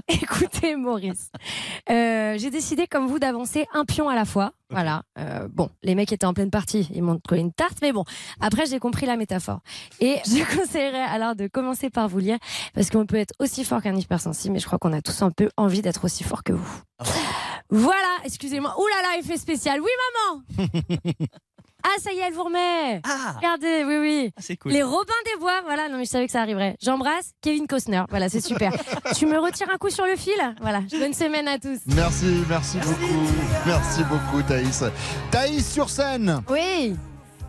Écoutez, 0.21 0.77
Maurice, 0.77 1.31
euh, 1.89 2.37
j'ai 2.37 2.49
décidé, 2.49 2.87
comme 2.87 3.07
vous, 3.07 3.19
d'avancer 3.19 3.65
un 3.73 3.83
pion 3.83 4.07
à 4.07 4.15
la 4.15 4.23
fois. 4.23 4.53
Voilà. 4.69 5.03
Euh, 5.19 5.49
bon, 5.51 5.69
les 5.83 5.95
mecs 5.95 6.13
étaient 6.13 6.25
en 6.25 6.33
pleine 6.33 6.49
partie, 6.49 6.87
ils 6.93 7.03
m'ont 7.03 7.19
collé 7.27 7.41
une 7.41 7.51
tarte, 7.51 7.79
mais 7.81 7.91
bon, 7.91 8.05
après, 8.39 8.65
j'ai 8.67 8.79
compris 8.79 9.05
la 9.05 9.17
métaphore. 9.17 9.59
Et 9.99 10.19
je 10.25 10.57
conseillerais 10.57 11.03
alors 11.03 11.35
de 11.35 11.47
commencer 11.47 11.89
par 11.89 12.07
vous 12.07 12.19
lire, 12.19 12.37
parce 12.73 12.89
qu'on 12.89 13.05
peut 13.05 13.17
être 13.17 13.33
aussi 13.39 13.65
fort 13.65 13.81
qu'un 13.81 13.95
hypersensible, 13.95 14.53
mais 14.53 14.59
je 14.59 14.65
crois 14.65 14.79
qu'on 14.79 14.93
a 14.93 15.01
tous 15.01 15.21
un 15.23 15.31
peu 15.31 15.49
envie 15.57 15.81
d'être 15.81 16.05
aussi 16.05 16.23
fort 16.23 16.43
que 16.43 16.53
vous. 16.53 16.81
Voilà, 17.69 18.17
excusez-moi. 18.23 18.73
Ouh 18.79 18.87
là 18.87 19.01
là, 19.01 19.19
effet 19.19 19.37
spécial. 19.37 19.81
Oui, 19.81 19.89
maman 20.25 20.67
Ah, 21.89 22.01
ça 22.01 22.11
y 22.11 22.17
est, 22.17 22.23
elle 22.27 22.33
vous 22.33 22.43
remet. 22.43 23.01
Regardez, 23.37 23.83
oui, 23.85 23.97
oui. 24.01 24.31
c'est 24.37 24.57
cool. 24.57 24.73
Les 24.73 24.83
Robins 24.83 25.13
des 25.33 25.39
Bois, 25.39 25.61
voilà. 25.63 25.87
Non, 25.87 25.97
mais 25.97 26.03
je 26.05 26.09
savais 26.09 26.25
que 26.25 26.31
ça 26.33 26.41
arriverait. 26.41 26.75
J'embrasse 26.83 27.31
Kevin 27.41 27.65
Costner. 27.65 28.03
Voilà, 28.09 28.27
c'est 28.27 28.41
super. 28.41 28.73
tu 29.15 29.25
me 29.25 29.39
retires 29.39 29.69
un 29.73 29.77
coup 29.77 29.89
sur 29.89 30.05
le 30.05 30.15
fil? 30.17 30.33
Voilà. 30.61 30.81
Bonne 30.99 31.13
semaine 31.13 31.47
à 31.47 31.57
tous. 31.57 31.79
Merci, 31.87 32.43
merci 32.49 32.77
beaucoup. 32.79 33.27
Merci 33.65 34.03
beaucoup, 34.03 34.41
Thaïs. 34.43 34.83
Thaïs 35.31 35.71
sur 35.73 35.89
scène. 35.89 36.41
Oui. 36.49 36.95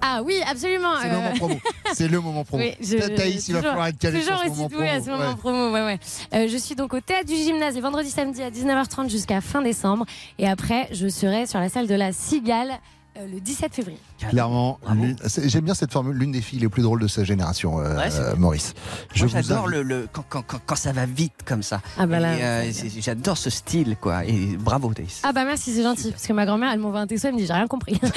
Ah 0.00 0.20
oui, 0.24 0.40
absolument. 0.48 0.92
C'est 1.02 1.08
le 1.08 1.14
moment 1.16 1.28
euh, 1.28 1.34
promo. 1.36 1.54
C'est 1.92 2.08
le 2.08 2.20
moment 2.20 2.44
promo. 2.44 2.62
Oui, 2.64 2.74
je- 2.80 3.16
Thaïs, 3.16 3.48
il 3.48 3.54
va 3.54 3.62
falloir 3.62 3.88
être 3.88 3.98
calé 3.98 4.20
sur 4.22 4.30
toujours 4.36 4.44
ce 4.44 4.50
aussi 4.50 4.56
moment 4.62 4.68
douée 4.68 4.88
à 4.88 5.00
ce 5.00 5.06
promo. 5.06 5.16
moment 5.18 5.30
Ouais. 5.30 5.36
promo. 5.36 5.72
ouais, 5.72 5.84
ouais. 5.84 5.98
Euh, 6.34 6.46
je 6.48 6.56
suis 6.56 6.76
donc 6.76 6.94
au 6.94 7.00
théâtre 7.00 7.26
du 7.26 7.34
gymnase 7.34 7.74
les 7.74 7.80
vendredis, 7.80 8.10
samedis 8.10 8.42
à 8.44 8.50
19h30 8.50 9.10
jusqu'à 9.10 9.40
fin 9.40 9.60
décembre. 9.62 10.06
Et 10.38 10.48
après, 10.48 10.86
je 10.92 11.08
serai 11.08 11.46
sur 11.46 11.58
la 11.58 11.68
salle 11.68 11.88
de 11.88 11.94
la 11.96 12.12
Cigale 12.12 12.78
le 13.26 13.40
17 13.40 13.74
février. 13.74 13.98
Clairement, 14.30 14.78
l'une- 14.92 15.16
c'est- 15.26 15.48
j'aime 15.48 15.64
bien 15.64 15.74
cette 15.74 15.92
formule, 15.92 16.16
l'une 16.16 16.32
des 16.32 16.40
filles 16.40 16.60
les 16.60 16.68
plus 16.68 16.82
drôles 16.82 17.00
de 17.00 17.08
sa 17.08 17.24
génération, 17.24 17.80
euh, 17.80 17.96
Ouais, 17.96 18.10
c'est 18.10 18.18
euh, 18.20 18.30
vrai. 18.30 18.38
Maurice. 18.38 18.74
Je 19.14 19.24
Moi, 19.24 19.28
vous 19.28 19.48
j'adore 19.48 19.64
invite- 19.66 19.70
le, 19.76 19.82
le- 19.82 20.08
quand, 20.12 20.24
quand, 20.28 20.42
quand, 20.46 20.58
quand 20.64 20.76
ça 20.76 20.92
va 20.92 21.06
vite 21.06 21.32
comme 21.44 21.62
ça. 21.62 21.80
Ah 21.98 22.06
bah 22.06 22.20
là, 22.20 22.36
Et, 22.36 22.42
euh, 22.42 22.72
c'est- 22.72 23.00
j'adore 23.00 23.36
ce 23.38 23.50
style, 23.50 23.96
quoi. 24.00 24.24
Et 24.24 24.56
bravo, 24.58 24.92
Thaïs. 24.94 25.20
Ah 25.22 25.32
bah 25.32 25.44
merci, 25.44 25.72
c'est 25.74 25.82
gentil. 25.82 26.10
Parce 26.10 26.26
que 26.26 26.32
ma 26.32 26.46
grand-mère, 26.46 26.70
elle 26.72 26.78
m'envoie 26.80 27.00
un 27.00 27.06
texto, 27.06 27.28
elle 27.28 27.34
me 27.34 27.38
dit 27.40 27.46
j'ai 27.46 27.52
rien 27.52 27.66
compris. 27.66 28.00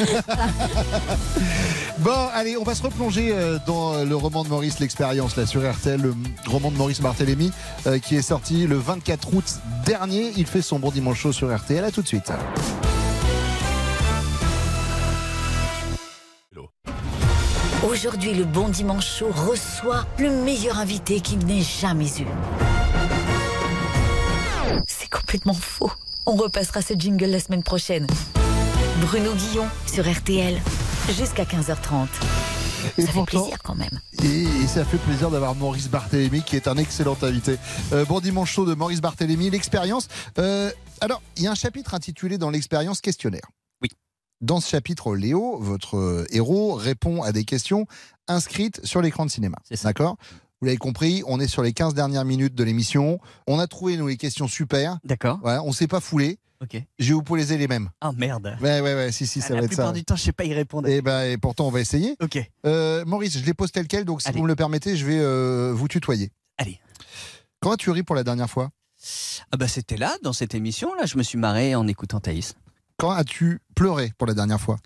Bon, 1.99 2.27
allez, 2.33 2.57
on 2.57 2.63
va 2.63 2.73
se 2.73 2.81
replonger 2.81 3.31
euh, 3.31 3.59
dans 3.67 3.93
euh, 3.93 4.05
le 4.05 4.15
roman 4.15 4.43
de 4.43 4.49
Maurice, 4.49 4.79
l'expérience, 4.79 5.35
là, 5.35 5.45
sur 5.45 5.61
RTL, 5.69 6.01
le 6.01 6.15
roman 6.47 6.71
de 6.71 6.77
Maurice 6.77 6.99
Barthélémy, 7.01 7.51
euh, 7.85 7.99
qui 7.99 8.15
est 8.15 8.21
sorti 8.23 8.65
le 8.65 8.77
24 8.77 9.33
août 9.35 9.45
dernier. 9.85 10.31
Il 10.37 10.47
fait 10.47 10.61
son 10.63 10.79
bon 10.79 10.89
dimanche 10.89 11.19
chaud 11.19 11.31
sur 11.31 11.55
RTL. 11.55 11.83
À 11.83 11.91
tout 11.91 12.01
de 12.01 12.07
suite. 12.07 12.31
Aujourd'hui, 17.89 18.35
le 18.35 18.43
Bon 18.45 18.69
Dimanche 18.69 19.17
Chaud 19.17 19.31
reçoit 19.33 20.05
le 20.19 20.29
meilleur 20.29 20.77
invité 20.77 21.19
qu'il 21.19 21.39
n'ait 21.39 21.63
jamais 21.63 22.05
eu. 22.19 22.27
C'est 24.87 25.09
complètement 25.09 25.55
faux. 25.55 25.91
On 26.27 26.35
repassera 26.35 26.83
ce 26.83 26.93
jingle 26.93 27.25
la 27.25 27.39
semaine 27.39 27.63
prochaine. 27.63 28.05
Bruno 29.01 29.33
Guillon 29.33 29.65
sur 29.87 30.07
RTL 30.09 30.61
jusqu'à 31.09 31.43
15h30. 31.43 32.07
Et 32.99 33.01
Ça 33.01 33.11
fait 33.11 33.23
plaisir 33.25 33.57
quand 33.63 33.75
même. 33.75 33.99
Et, 34.23 34.43
et 34.43 34.67
ça 34.67 34.85
fait 34.85 34.97
plaisir 34.97 35.31
d'avoir 35.31 35.55
Maurice 35.55 35.89
Barthélémy, 35.89 36.43
qui 36.43 36.55
est 36.55 36.67
un 36.67 36.77
excellent 36.77 37.17
invité. 37.23 37.57
Euh, 37.93 38.05
bon 38.05 38.19
dimanche 38.19 38.51
chaud 38.51 38.65
de 38.65 38.75
Maurice 38.75 39.01
Barthélémy, 39.01 39.49
l'expérience. 39.49 40.07
Euh, 40.37 40.71
alors, 40.99 41.21
il 41.37 41.43
y 41.43 41.47
a 41.47 41.51
un 41.51 41.55
chapitre 41.55 41.95
intitulé 41.95 42.37
dans 42.37 42.51
l'expérience 42.51 43.01
questionnaire. 43.01 43.49
Dans 44.41 44.59
ce 44.59 44.69
chapitre, 44.69 45.15
Léo, 45.15 45.57
votre 45.59 45.97
euh, 45.97 46.25
héros, 46.31 46.73
répond 46.73 47.21
à 47.21 47.31
des 47.31 47.43
questions 47.45 47.85
inscrites 48.27 48.83
sur 48.85 49.01
l'écran 49.01 49.25
de 49.25 49.31
cinéma. 49.31 49.57
D'accord? 49.83 50.17
Vous 50.59 50.65
l'avez 50.65 50.77
compris, 50.77 51.23
on 51.27 51.39
est 51.39 51.47
sur 51.47 51.61
les 51.63 51.73
15 51.73 51.93
dernières 51.93 52.25
minutes 52.25 52.53
de 52.55 52.63
l'émission. 52.63 53.19
On 53.47 53.59
a 53.59 53.67
trouvé, 53.67 53.97
nous, 53.97 54.07
les 54.07 54.17
questions 54.17 54.47
super. 54.47 54.97
D'accord. 55.03 55.39
Voilà, 55.41 55.63
on 55.63 55.71
s'est 55.71 55.87
pas 55.87 55.99
foulé. 55.99 56.37
Ok. 56.61 56.79
Je 56.99 57.07
vais 57.07 57.13
vous 57.13 57.23
poser 57.23 57.57
les 57.57 57.67
mêmes. 57.67 57.89
Oh 58.05 58.11
merde. 58.15 58.55
Ouais, 58.61 58.81
ouais, 58.81 58.93
ouais, 58.93 59.11
si, 59.11 59.25
si, 59.25 59.39
Ah, 59.39 59.47
ça 59.47 59.53
la 59.55 59.61
va 59.61 59.65
être 59.65 59.69
plupart 59.71 59.87
ça. 59.87 59.93
du 59.93 60.03
temps, 60.03 60.15
je 60.15 60.21
sais 60.21 60.31
pas 60.31 60.43
y 60.43 60.53
répondre. 60.53 60.87
Et, 60.87 61.01
ben, 61.01 61.23
et 61.23 61.37
pourtant, 61.37 61.67
on 61.67 61.71
va 61.71 61.79
essayer. 61.79 62.15
Ok. 62.21 62.37
Euh, 62.67 63.03
Maurice, 63.05 63.39
je 63.39 63.43
les 63.45 63.55
pose 63.55 63.71
tel 63.71 63.87
quel, 63.87 64.05
donc 64.05 64.21
si 64.21 64.31
vous 64.31 64.43
me 64.43 64.47
le 64.47 64.55
permettez, 64.55 64.95
je 64.95 65.05
vais 65.05 65.17
euh, 65.19 65.71
vous 65.73 65.87
tutoyer. 65.87 66.31
Allez. 66.59 66.79
Quand 67.59 67.71
as-tu 67.71 67.89
ri 67.89 68.03
pour 68.03 68.15
la 68.15 68.23
dernière 68.23 68.49
fois? 68.49 68.69
Ah 69.51 69.57
bah 69.57 69.67
c'était 69.67 69.97
là, 69.97 70.15
dans 70.21 70.33
cette 70.33 70.53
émission, 70.53 70.93
là, 70.93 71.07
je 71.07 71.17
me 71.17 71.23
suis 71.23 71.39
marré 71.39 71.73
en 71.73 71.87
écoutant 71.87 72.19
Thaïs. 72.19 72.53
Quand 72.97 73.11
as-tu 73.11 73.59
pleuré 73.75 74.11
pour 74.17 74.27
la 74.27 74.33
dernière 74.33 74.61
fois? 74.61 74.77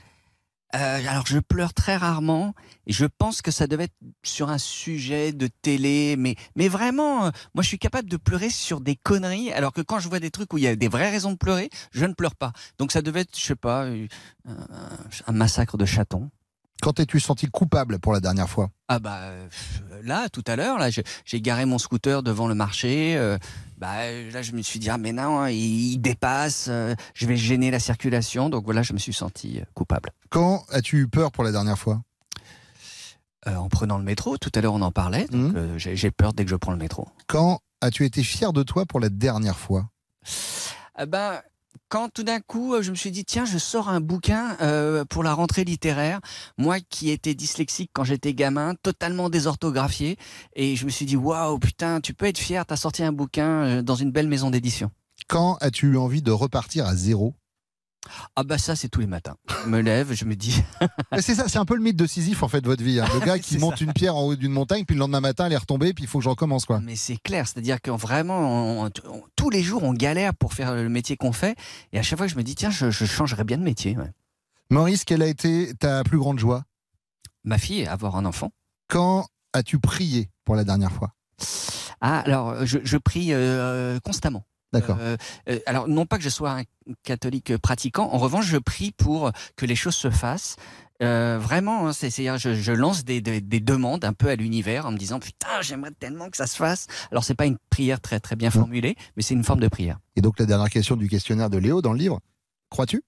Euh, 0.76 1.10
alors 1.10 1.26
je 1.26 1.40
pleure 1.40 1.74
très 1.74 1.96
rarement 1.96 2.54
et 2.86 2.92
je 2.92 3.06
pense 3.06 3.42
que 3.42 3.52
ça 3.52 3.66
devait 3.66 3.86
être 3.86 3.96
sur 4.24 4.50
un 4.50 4.58
sujet 4.58 5.32
de 5.32 5.48
télé, 5.62 6.16
mais, 6.18 6.36
mais 6.56 6.68
vraiment, 6.68 7.28
euh, 7.28 7.32
moi 7.54 7.62
je 7.62 7.68
suis 7.70 7.80
capable 7.80 8.10
de 8.10 8.18
pleurer 8.18 8.50
sur 8.50 8.82
des 8.82 8.96
conneries, 8.96 9.54
alors 9.54 9.72
que 9.72 9.82
quand 9.82 10.00
je 10.00 10.10
vois 10.10 10.20
des 10.20 10.32
trucs 10.32 10.52
où 10.54 10.58
il 10.58 10.66
y 10.66 10.68
a 10.68 10.76
des 10.76 10.90
vraies 10.90 11.12
raisons 11.12 11.32
de 11.32 11.38
pleurer, 11.38 11.70
je 11.92 12.06
ne 12.06 12.14
pleure 12.14 12.36
pas. 12.36 12.52
Donc 12.78 12.92
ça 12.92 13.02
devait 13.02 13.22
être, 13.22 13.38
je 13.38 13.44
sais 13.44 13.56
pas, 13.56 13.86
euh, 13.86 14.08
un, 15.28 15.32
massacre 15.32 15.78
de 15.78 15.86
chatons. 15.86 16.30
Quand 16.82 16.94
t'es-tu 16.94 17.22
senti 17.22 17.48
coupable 17.48 18.00
pour 18.00 18.12
la 18.12 18.20
dernière 18.20 18.50
fois? 18.50 18.70
Ah 18.90 19.00
bah 19.00 19.32
là, 20.04 20.28
tout 20.28 20.44
à 20.46 20.58
l'heure, 20.58 20.78
là, 20.78 20.90
j'ai 20.90 21.42
garé 21.42 21.64
mon 21.64 21.78
scooter 21.78 22.22
devant 22.22 22.50
le 22.50 22.54
marché. 22.54 23.38
Euh, 23.84 24.30
bah 24.30 24.32
là, 24.34 24.42
je 24.42 24.52
me 24.54 24.62
suis 24.62 24.80
dit 24.80 24.90
ah 24.90 24.98
mais 24.98 25.12
non, 25.12 25.40
hein, 25.40 25.50
il, 25.50 25.94
il 25.94 25.98
dépasse, 25.98 26.68
euh, 26.70 26.96
je 27.14 27.26
vais 27.26 27.38
gêner 27.38 27.72
la 27.72 27.80
circulation. 27.80 28.50
Donc 28.50 28.66
voilà, 28.66 28.84
je 28.84 28.94
me 28.94 28.98
suis 29.00 29.14
senti 29.14 29.60
euh, 29.60 29.66
coupable. 29.74 30.12
Quand 30.30 30.64
as-tu 30.72 31.00
eu 31.02 31.08
peur 31.08 31.32
pour 31.32 31.44
la 31.44 31.52
dernière 31.52 31.78
fois? 31.78 32.02
Euh, 33.48 33.56
en 33.56 33.70
prenant 33.70 33.98
le 34.00 34.04
métro, 34.04 34.38
tout 34.38 34.52
à 34.56 34.62
l'heure 34.62 34.74
on 34.74 34.82
en 34.82 34.92
parlait. 34.92 35.28
Donc 35.28 35.54
Mmh. 35.54 35.56
euh, 35.58 35.78
j'ai 35.78 35.96
j'ai 35.96 36.10
peur 36.12 36.34
dès 36.34 36.44
que 36.46 36.50
je 36.50 36.56
prends 36.56 36.72
le 36.72 36.78
métro. 36.80 37.08
Quand 37.28 37.60
as-tu 37.82 38.06
été 38.06 38.24
fier 38.24 38.54
de 38.54 38.64
toi 38.64 38.86
pour 38.86 39.00
la 39.00 39.10
dernière 39.10 39.58
fois? 39.60 39.90
Ah 40.96 41.06
ben, 41.06 41.42
quand 41.96 42.10
tout 42.10 42.24
d'un 42.24 42.42
coup, 42.42 42.74
euh, 42.74 42.82
je 42.82 42.92
me 42.92 42.96
suis 42.98 43.10
dit, 43.10 43.24
tiens, 43.24 43.46
je 43.46 43.58
sors 43.58 43.88
un 43.88 44.02
bouquin 44.02 44.58
euh, 44.60 45.06
pour 45.06 45.24
la 45.24 45.34
rentrée 45.34 45.64
littéraire. 45.64 46.20
Moi 46.58 46.82
qui 46.82 47.10
étais 47.10 47.36
dyslexique 47.36 47.90
quand 47.94 48.04
j'étais 48.04 48.34
gamin, 48.34 48.76
totalement 48.84 49.30
désorthographié. 49.30 50.18
Et 50.58 50.76
je 50.76 50.84
me 50.84 50.90
suis 50.90 51.06
dit, 51.06 51.16
waouh, 51.16 51.58
putain, 51.58 52.02
tu 52.02 52.14
peux 52.14 52.26
être 52.26 52.38
fier, 52.38 52.66
t'as 52.66 52.76
sorti 52.76 53.02
un 53.02 53.14
bouquin 53.14 53.48
euh, 53.48 53.82
dans 53.82 53.96
une 53.96 54.12
belle 54.12 54.28
maison 54.28 54.50
d'édition. 54.50 54.92
Quand 55.30 55.56
as-tu 55.62 55.94
eu 55.94 55.98
envie 55.98 56.22
de 56.22 56.32
repartir 56.32 56.86
à 56.86 56.98
zéro? 56.98 57.34
Ah 58.36 58.44
bah 58.44 58.58
ça 58.58 58.76
c'est 58.76 58.90
tous 58.90 59.00
les 59.00 59.08
matins. 59.08 59.36
Je 59.64 59.70
me 59.70 59.80
lève, 59.82 60.14
je 60.14 60.26
me 60.26 60.36
dis. 60.36 60.62
Mais 61.12 61.22
c'est 61.22 61.36
ça, 61.36 61.48
c'est 61.48 61.58
un 61.58 61.66
peu 61.66 61.76
le 61.76 61.82
mythe 61.82 61.96
de 61.96 62.06
Sisyphe 62.08 62.44
en 62.44 62.48
fait 62.48 62.66
votre 62.66 62.84
vie. 62.84 63.00
hein. 63.00 63.06
Le 63.14 63.26
gars 63.26 63.40
qui 63.40 63.58
monte 63.58 63.78
ça. 63.80 63.84
une 63.86 63.94
pierre 63.94 64.16
en 64.16 64.24
haut 64.24 64.36
d'une 64.36 64.52
montagne, 64.52 64.86
puis 64.86 64.96
le 64.96 65.00
lendemain 65.00 65.22
matin 65.22 65.46
elle 65.48 65.54
est 65.54 65.58
retombée, 65.58 65.94
puis 65.94 66.04
il 66.04 66.08
faut 66.08 66.20
que 66.20 66.24
je 66.24 66.30
recommence 66.30 66.66
quoi. 66.66 66.80
Mais 66.82 66.96
c'est 66.96 67.18
clair, 67.18 67.48
c'est-à-dire 67.48 67.82
que 67.82 67.92
vraiment, 67.92 68.82
on- 68.84 68.86
on- 69.06 69.24
tous 69.36 69.50
les 69.50 69.64
jours, 69.64 69.84
on 69.84 69.94
galère 69.94 70.34
pour 70.36 70.54
faire 70.54 70.74
le 70.76 70.90
métier 70.90 71.18
qu'on 71.18 71.32
fait. 71.32 71.56
Et 71.94 72.00
à 72.00 72.02
chaque 72.04 72.18
fois, 72.20 72.28
je 72.28 72.36
me 72.36 72.44
dis, 72.44 72.56
tiens, 72.56 72.70
je, 72.72 72.90
je 72.92 73.06
changerais 73.06 73.44
bien 73.44 73.58
de 73.58 73.64
métier. 73.64 73.98
ouais. 73.98 74.12
Maurice, 74.72 75.04
quelle 75.06 75.22
a 75.22 75.28
été 75.28 75.74
ta 75.80 76.04
plus 76.04 76.18
grande 76.18 76.40
joie? 76.40 76.64
Ma 77.44 77.58
fille, 77.60 77.86
avoir 77.86 78.16
un 78.16 78.26
enfant. 78.26 78.52
Quand 78.88 79.28
as-tu 79.54 79.80
prié 79.80 80.30
pour 80.44 80.56
la 80.56 80.64
dernière 80.64 80.92
fois? 80.92 81.12
Ah, 82.02 82.20
alors, 82.22 82.66
je, 82.66 82.80
je 82.84 82.98
prie 82.98 83.30
euh, 83.34 84.00
constamment. 84.04 84.44
D'accord. 84.80 84.98
Euh, 85.00 85.18
euh, 85.50 85.60
alors, 85.66 85.88
non 85.88 86.06
pas 86.06 86.18
que 86.18 86.24
je 86.24 86.30
sois 86.30 86.52
un 86.52 86.64
catholique 87.04 87.58
pratiquant, 87.58 88.10
en 88.12 88.18
revanche, 88.18 88.46
je 88.46 88.58
prie 88.58 88.92
pour 88.92 89.32
que 89.56 89.66
les 89.66 89.76
choses 89.76 89.96
se 89.96 90.10
fassent. 90.10 90.56
Euh, 91.04 91.38
vraiment, 91.42 91.88
hein, 91.88 91.94
c'est, 91.94 92.10
c'est-à-dire, 92.10 92.38
je, 92.38 92.54
je 92.54 92.72
lance 92.72 93.04
des, 93.04 93.20
des- 93.20 93.42
des 93.42 93.60
demandes 93.60 94.06
un 94.06 94.14
peu 94.14 94.30
à 94.30 94.36
l'univers 94.36 94.86
en 94.86 94.92
me 94.92 94.98
disant 94.98 95.20
putain, 95.20 95.62
j'aimerais 95.62 95.92
tellement 95.92 96.30
que 96.30 96.38
ça 96.38 96.48
se 96.48 96.56
fasse. 96.56 96.88
Alors, 97.12 97.24
c'est 97.26 97.36
pas 97.36 97.46
une 97.46 97.58
prière 97.70 98.00
très 98.00 98.22
très 98.22 98.38
bien 98.38 98.50
formulée, 98.50 98.96
mais 99.18 99.24
c'est 99.24 99.34
une 99.34 99.44
forme 99.44 99.60
de 99.60 99.68
prière. 99.68 99.98
Et 100.16 100.22
donc 100.22 100.40
la 100.40 100.46
dernière 100.46 100.70
question 100.70 100.96
du 100.96 101.10
questionnaire 101.10 101.50
de 101.50 101.58
Léo 101.58 101.82
dans 101.82 101.92
le 101.92 102.00
livre, 102.00 102.22
crois-tu? 102.70 103.04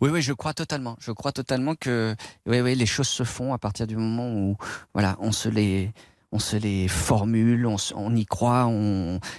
Oui, 0.00 0.10
oui, 0.10 0.22
je 0.22 0.32
crois 0.32 0.54
totalement. 0.54 0.96
Je 1.00 1.12
crois 1.12 1.30
totalement 1.32 1.74
que 1.76 2.16
oui, 2.46 2.60
oui, 2.60 2.74
les 2.74 2.86
choses 2.86 3.08
se 3.08 3.22
font 3.24 3.52
à 3.52 3.58
partir 3.58 3.86
du 3.86 3.96
moment 3.96 4.32
où 4.32 4.56
voilà, 4.92 5.16
on 5.20 5.30
se 5.32 5.48
les 5.48 5.92
on 6.34 6.40
se 6.40 6.56
les 6.56 6.88
formule, 6.88 7.64
on, 7.94 8.16
y 8.16 8.26
croit, 8.26 8.68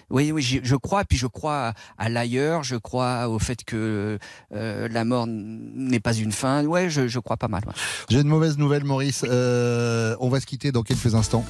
oui, 0.10 0.32
oui, 0.32 0.42
je 0.42 0.76
crois, 0.78 1.04
puis 1.04 1.18
je 1.18 1.28
crois 1.28 1.74
à, 1.98 2.08
l'ailleurs, 2.08 2.64
je 2.64 2.78
crois 2.78 3.28
au 3.28 3.38
fait 3.38 3.66
que 3.66 4.18
euh, 4.54 4.88
la 4.90 5.04
mort 5.04 5.28
n'est 5.28 6.00
pas 6.00 6.14
une 6.14 6.32
fin. 6.32 6.64
Ouais, 6.64 6.90
je, 6.90 7.20
crois 7.20 7.36
pas 7.36 7.50
mal. 7.50 7.64
J'ai 8.10 8.22
une 8.22 8.30
mauvaise 8.30 8.58
nouvelle, 8.58 8.86
Maurice. 8.86 9.26
Euh, 9.28 10.16
on 10.22 10.30
va 10.30 10.40
se 10.40 10.46
quitter 10.46 10.72
dans 10.72 10.84
quelques 10.84 11.16
instants. 11.16 11.44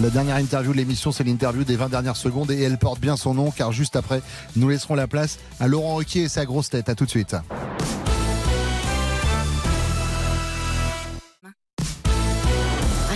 La 0.00 0.08
dernière 0.08 0.36
interview 0.36 0.72
de 0.72 0.78
l'émission, 0.78 1.12
c'est 1.12 1.24
l'interview 1.24 1.64
des 1.64 1.76
20 1.76 1.90
dernières 1.90 2.16
secondes 2.16 2.50
et 2.50 2.62
elle 2.62 2.78
porte 2.78 2.98
bien 2.98 3.18
son 3.18 3.34
nom 3.34 3.50
car 3.50 3.72
juste 3.72 3.94
après, 3.94 4.22
nous 4.56 4.70
laisserons 4.70 4.94
la 4.94 5.06
place 5.06 5.38
à 5.60 5.68
Laurent 5.68 5.96
Ruquier 5.96 6.22
et 6.22 6.28
sa 6.28 6.46
grosse 6.46 6.70
tête. 6.70 6.88
À 6.88 6.94
tout 6.94 7.04
de 7.04 7.10
suite. 7.10 7.36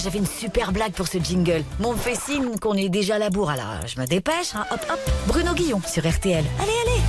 J'avais 0.02 0.18
une 0.18 0.26
super 0.26 0.72
blague 0.72 0.92
pour 0.92 1.06
ce 1.06 1.18
jingle. 1.18 1.62
Mon 1.78 1.94
fait 1.94 2.16
signe 2.16 2.58
qu'on 2.60 2.74
est 2.74 2.88
déjà 2.88 3.16
à 3.16 3.18
la 3.18 3.30
bourre, 3.30 3.50
alors 3.50 3.86
je 3.86 4.00
me 4.00 4.06
dépêche. 4.06 4.54
hein. 4.54 4.64
Hop, 4.72 4.80
hop. 4.90 4.98
Bruno 5.28 5.54
Guillon 5.54 5.80
sur 5.86 6.08
RTL. 6.08 6.44
Allez, 6.60 6.72
allez. 6.86 7.02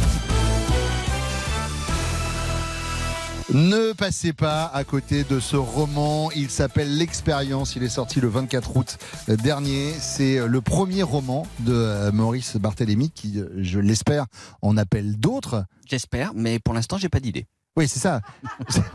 Ne 3.53 3.93
passez 3.93 4.33
pas 4.33 4.65
à 4.65 4.83
côté 4.83 5.23
de 5.23 5.39
ce 5.39 5.55
roman. 5.55 6.31
Il 6.35 6.49
s'appelle 6.49 6.97
L'expérience. 6.97 7.75
Il 7.75 7.83
est 7.83 7.89
sorti 7.89 8.19
le 8.19 8.27
24 8.27 8.75
août 8.77 8.97
dernier. 9.27 9.91
C'est 9.99 10.45
le 10.47 10.61
premier 10.61 11.03
roman 11.03 11.45
de 11.59 11.73
euh, 11.73 12.11
Maurice 12.11 12.57
Barthélémy 12.57 13.11
qui, 13.11 13.39
euh, 13.39 13.49
je 13.57 13.79
l'espère, 13.79 14.25
en 14.61 14.77
appelle 14.77 15.17
d'autres. 15.17 15.65
J'espère, 15.87 16.31
mais 16.35 16.59
pour 16.59 16.73
l'instant, 16.73 16.97
j'ai 16.97 17.09
pas 17.09 17.19
d'idée. 17.19 17.45
Oui, 17.75 17.87
c'est 17.87 17.99
ça. 17.99 18.21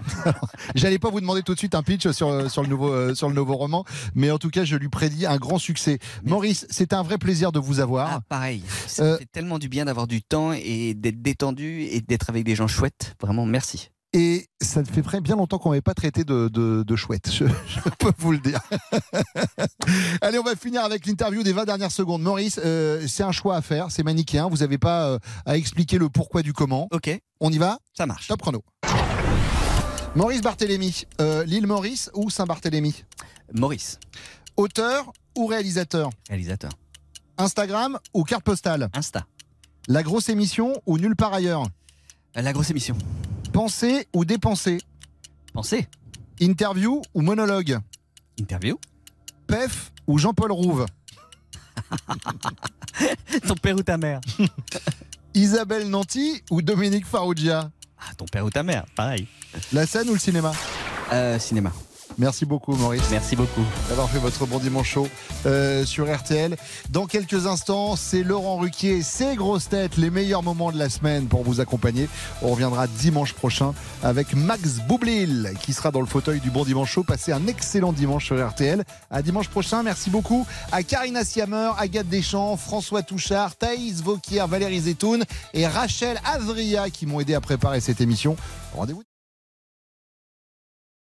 J'allais 0.76 1.01
pas 1.01 1.11
vous 1.11 1.20
demander 1.20 1.43
tout 1.43 1.53
de 1.53 1.59
suite 1.59 1.74
un 1.74 1.83
pitch 1.83 2.09
sur, 2.11 2.49
sur, 2.51 2.62
le 2.62 2.68
nouveau, 2.68 2.93
euh, 2.93 3.14
sur 3.14 3.29
le 3.29 3.35
nouveau 3.35 3.57
roman, 3.57 3.85
mais 4.14 4.31
en 4.31 4.39
tout 4.39 4.51
cas, 4.51 4.64
je 4.64 4.76
lui 4.76 4.89
prédis 4.89 5.26
un 5.26 5.37
grand 5.37 5.59
succès. 5.59 5.99
Maurice, 6.24 6.64
c'est 6.70 6.93
un 6.93 7.03
vrai 7.03 7.18
plaisir 7.18 7.51
de 7.51 7.59
vous 7.59 7.81
avoir. 7.81 8.09
Ah, 8.12 8.20
pareil. 8.29 8.62
Ça 8.87 9.03
Euh, 9.03 9.18
fait 9.18 9.26
tellement 9.26 9.59
du 9.59 9.68
bien 9.68 9.85
d'avoir 9.87 10.07
du 10.07 10.22
temps 10.22 10.53
et 10.53 10.95
d'être 10.95 11.20
détendu 11.20 11.83
et 11.91 12.01
d'être 12.01 12.31
avec 12.31 12.45
des 12.45 12.55
gens 12.55 12.68
chouettes. 12.68 13.16
Vraiment, 13.20 13.47
merci. 13.47 13.91
Et 14.15 14.47
ça 14.63 14.83
fait 14.85 15.03
bien 15.21 15.37
longtemps 15.37 15.59
qu'on 15.59 15.71
n'avait 15.71 15.83
pas 15.83 15.93
traité 15.93 16.25
de, 16.25 16.49
de, 16.49 16.83
de 16.83 16.97
chouette, 16.97 17.31
je, 17.31 17.45
je 17.67 17.81
peux 17.99 18.13
vous 18.19 18.33
le 18.33 18.39
dire. 18.39 18.61
Allez, 20.23 20.39
on 20.39 20.43
va 20.43 20.57
finir 20.57 20.83
avec 20.83 21.05
l'interview 21.07 21.43
des 21.43 21.53
20 21.53 21.67
dernières 21.67 21.93
secondes. 21.93 22.23
Maurice, 22.23 22.59
euh, 22.65 23.07
c'est 23.07 23.23
un 23.23 23.33
choix 23.33 23.57
à 23.57 23.63
faire, 23.63 23.91
c'est 23.91 24.03
manichéen, 24.03 24.49
vous 24.49 24.59
n'avez 24.59 24.79
pas 24.79 25.09
euh, 25.09 25.19
à 25.45 25.57
expliquer 25.59 25.99
le 25.99 26.09
pourquoi 26.09 26.43
du 26.43 26.55
comment. 26.55 26.89
Ok. 26.91 27.11
On 27.41 27.53
y 27.53 27.59
va? 27.59 27.79
Ça 27.93 28.07
marche. 28.07 28.29
Top 28.29 28.41
chrono. 28.41 28.65
Maurice 30.15 30.41
Barthélémy, 30.41 31.05
euh, 31.21 31.45
l'île 31.45 31.67
Maurice 31.67 32.11
ou 32.15 32.31
Saint-Barthélemy 32.31 33.05
Maurice, 33.53 33.99
Auteur 34.57 35.13
ou 35.37 35.47
réalisateur? 35.47 36.11
Réalisateur. 36.29 36.73
Instagram 37.37 37.99
ou 38.15 38.25
carte 38.25 38.43
postale? 38.43 38.89
Insta. 38.95 39.27
La 39.87 40.03
grosse 40.03 40.29
émission 40.31 40.73
ou 40.87 40.99
nulle 40.99 41.15
part 41.15 41.33
ailleurs? 41.33 41.65
La 42.35 42.53
grosse 42.53 42.71
émission. 42.71 42.97
Penser 43.59 44.07
ou 44.15 44.25
dépenser 44.25 44.79
Pensez. 45.53 45.89
Interview 46.41 47.03
ou 47.13 47.23
monologue 47.23 47.81
Interview. 48.39 48.79
Pef 49.49 49.91
ou 50.07 50.17
Jean-Paul 50.17 50.53
Rouve 50.53 50.87
Ton 53.49 53.57
père 53.57 53.75
ou 53.75 53.83
ta 53.83 53.97
mère 53.99 54.21
Isabelle 55.35 55.89
Nanty 55.91 56.41
ou 56.53 56.63
Dominique 56.63 57.05
Farrugia 57.05 57.73
Ah, 57.99 58.15
ton 58.17 58.27
père 58.27 58.45
ou 58.45 58.51
ta 58.51 58.63
mère, 58.63 58.85
pareil. 58.95 59.27
La 59.73 59.89
scène 59.89 60.09
ou 60.09 60.13
le 60.13 60.21
cinéma 60.21 60.53
Euh, 61.13 61.37
cinéma. 61.41 61.73
Merci 62.19 62.47
beaucoup 62.47 62.75
Maurice 62.75 63.09
Merci 63.12 63.37
beaucoup. 63.37 63.62
d'avoir 63.89 64.11
fait 64.11 64.19
votre 64.19 64.45
bon 64.45 64.59
dimanche 64.59 64.91
chaud 64.91 65.09
euh, 65.47 65.85
sur 65.85 66.12
RTL. 66.12 66.57
Dans 66.91 67.07
quelques 67.07 67.47
instants, 67.47 67.95
c'est 67.95 68.25
Laurent 68.25 68.57
Ruquier 68.57 69.03
ses 69.03 69.37
grosses 69.37 69.69
têtes, 69.69 69.97
les 69.97 70.11
meilleurs 70.11 70.43
moments 70.43 70.73
de 70.73 70.79
la 70.79 70.89
semaine 70.89 71.27
pour 71.27 71.45
vous 71.45 71.61
accompagner. 71.61 72.09
On 72.43 72.51
reviendra 72.51 72.89
dimanche 72.89 73.35
prochain 73.35 73.73
avec 74.03 74.35
Max 74.35 74.81
Boublil 74.89 75.53
qui 75.62 75.73
sera 75.73 75.93
dans 75.93 76.01
le 76.01 76.07
fauteuil 76.07 76.41
du 76.41 76.51
bon 76.51 76.64
dimanche 76.64 76.91
chaud. 76.91 77.05
Passez 77.05 77.33
un 77.33 77.47
excellent 77.47 77.93
dimanche 77.93 78.27
sur 78.27 78.49
RTL. 78.49 78.83
À 79.11 79.23
dimanche 79.23 79.49
prochain. 79.49 79.85
Merci 79.85 80.11
beaucoup 80.11 80.45
à 80.73 80.83
Karina 80.83 81.25
Siamer, 81.25 81.73
Agathe 81.79 82.09
Deschamps, 82.09 82.57
François 82.57 83.03
Touchard, 83.03 83.55
Thaïs 83.55 84.03
Vauquier, 84.03 84.45
Valérie 84.49 84.81
Zetoun 84.81 85.25
et 85.55 85.66
Rachel 85.69 86.21
Azria 86.25 86.91
qui 86.91 87.07
m'ont 87.07 87.21
aidé 87.21 87.35
à 87.35 87.41
préparer 87.41 87.81
cette 87.81 88.01
émission. 88.01 88.37
Rendez-vous 88.75 89.08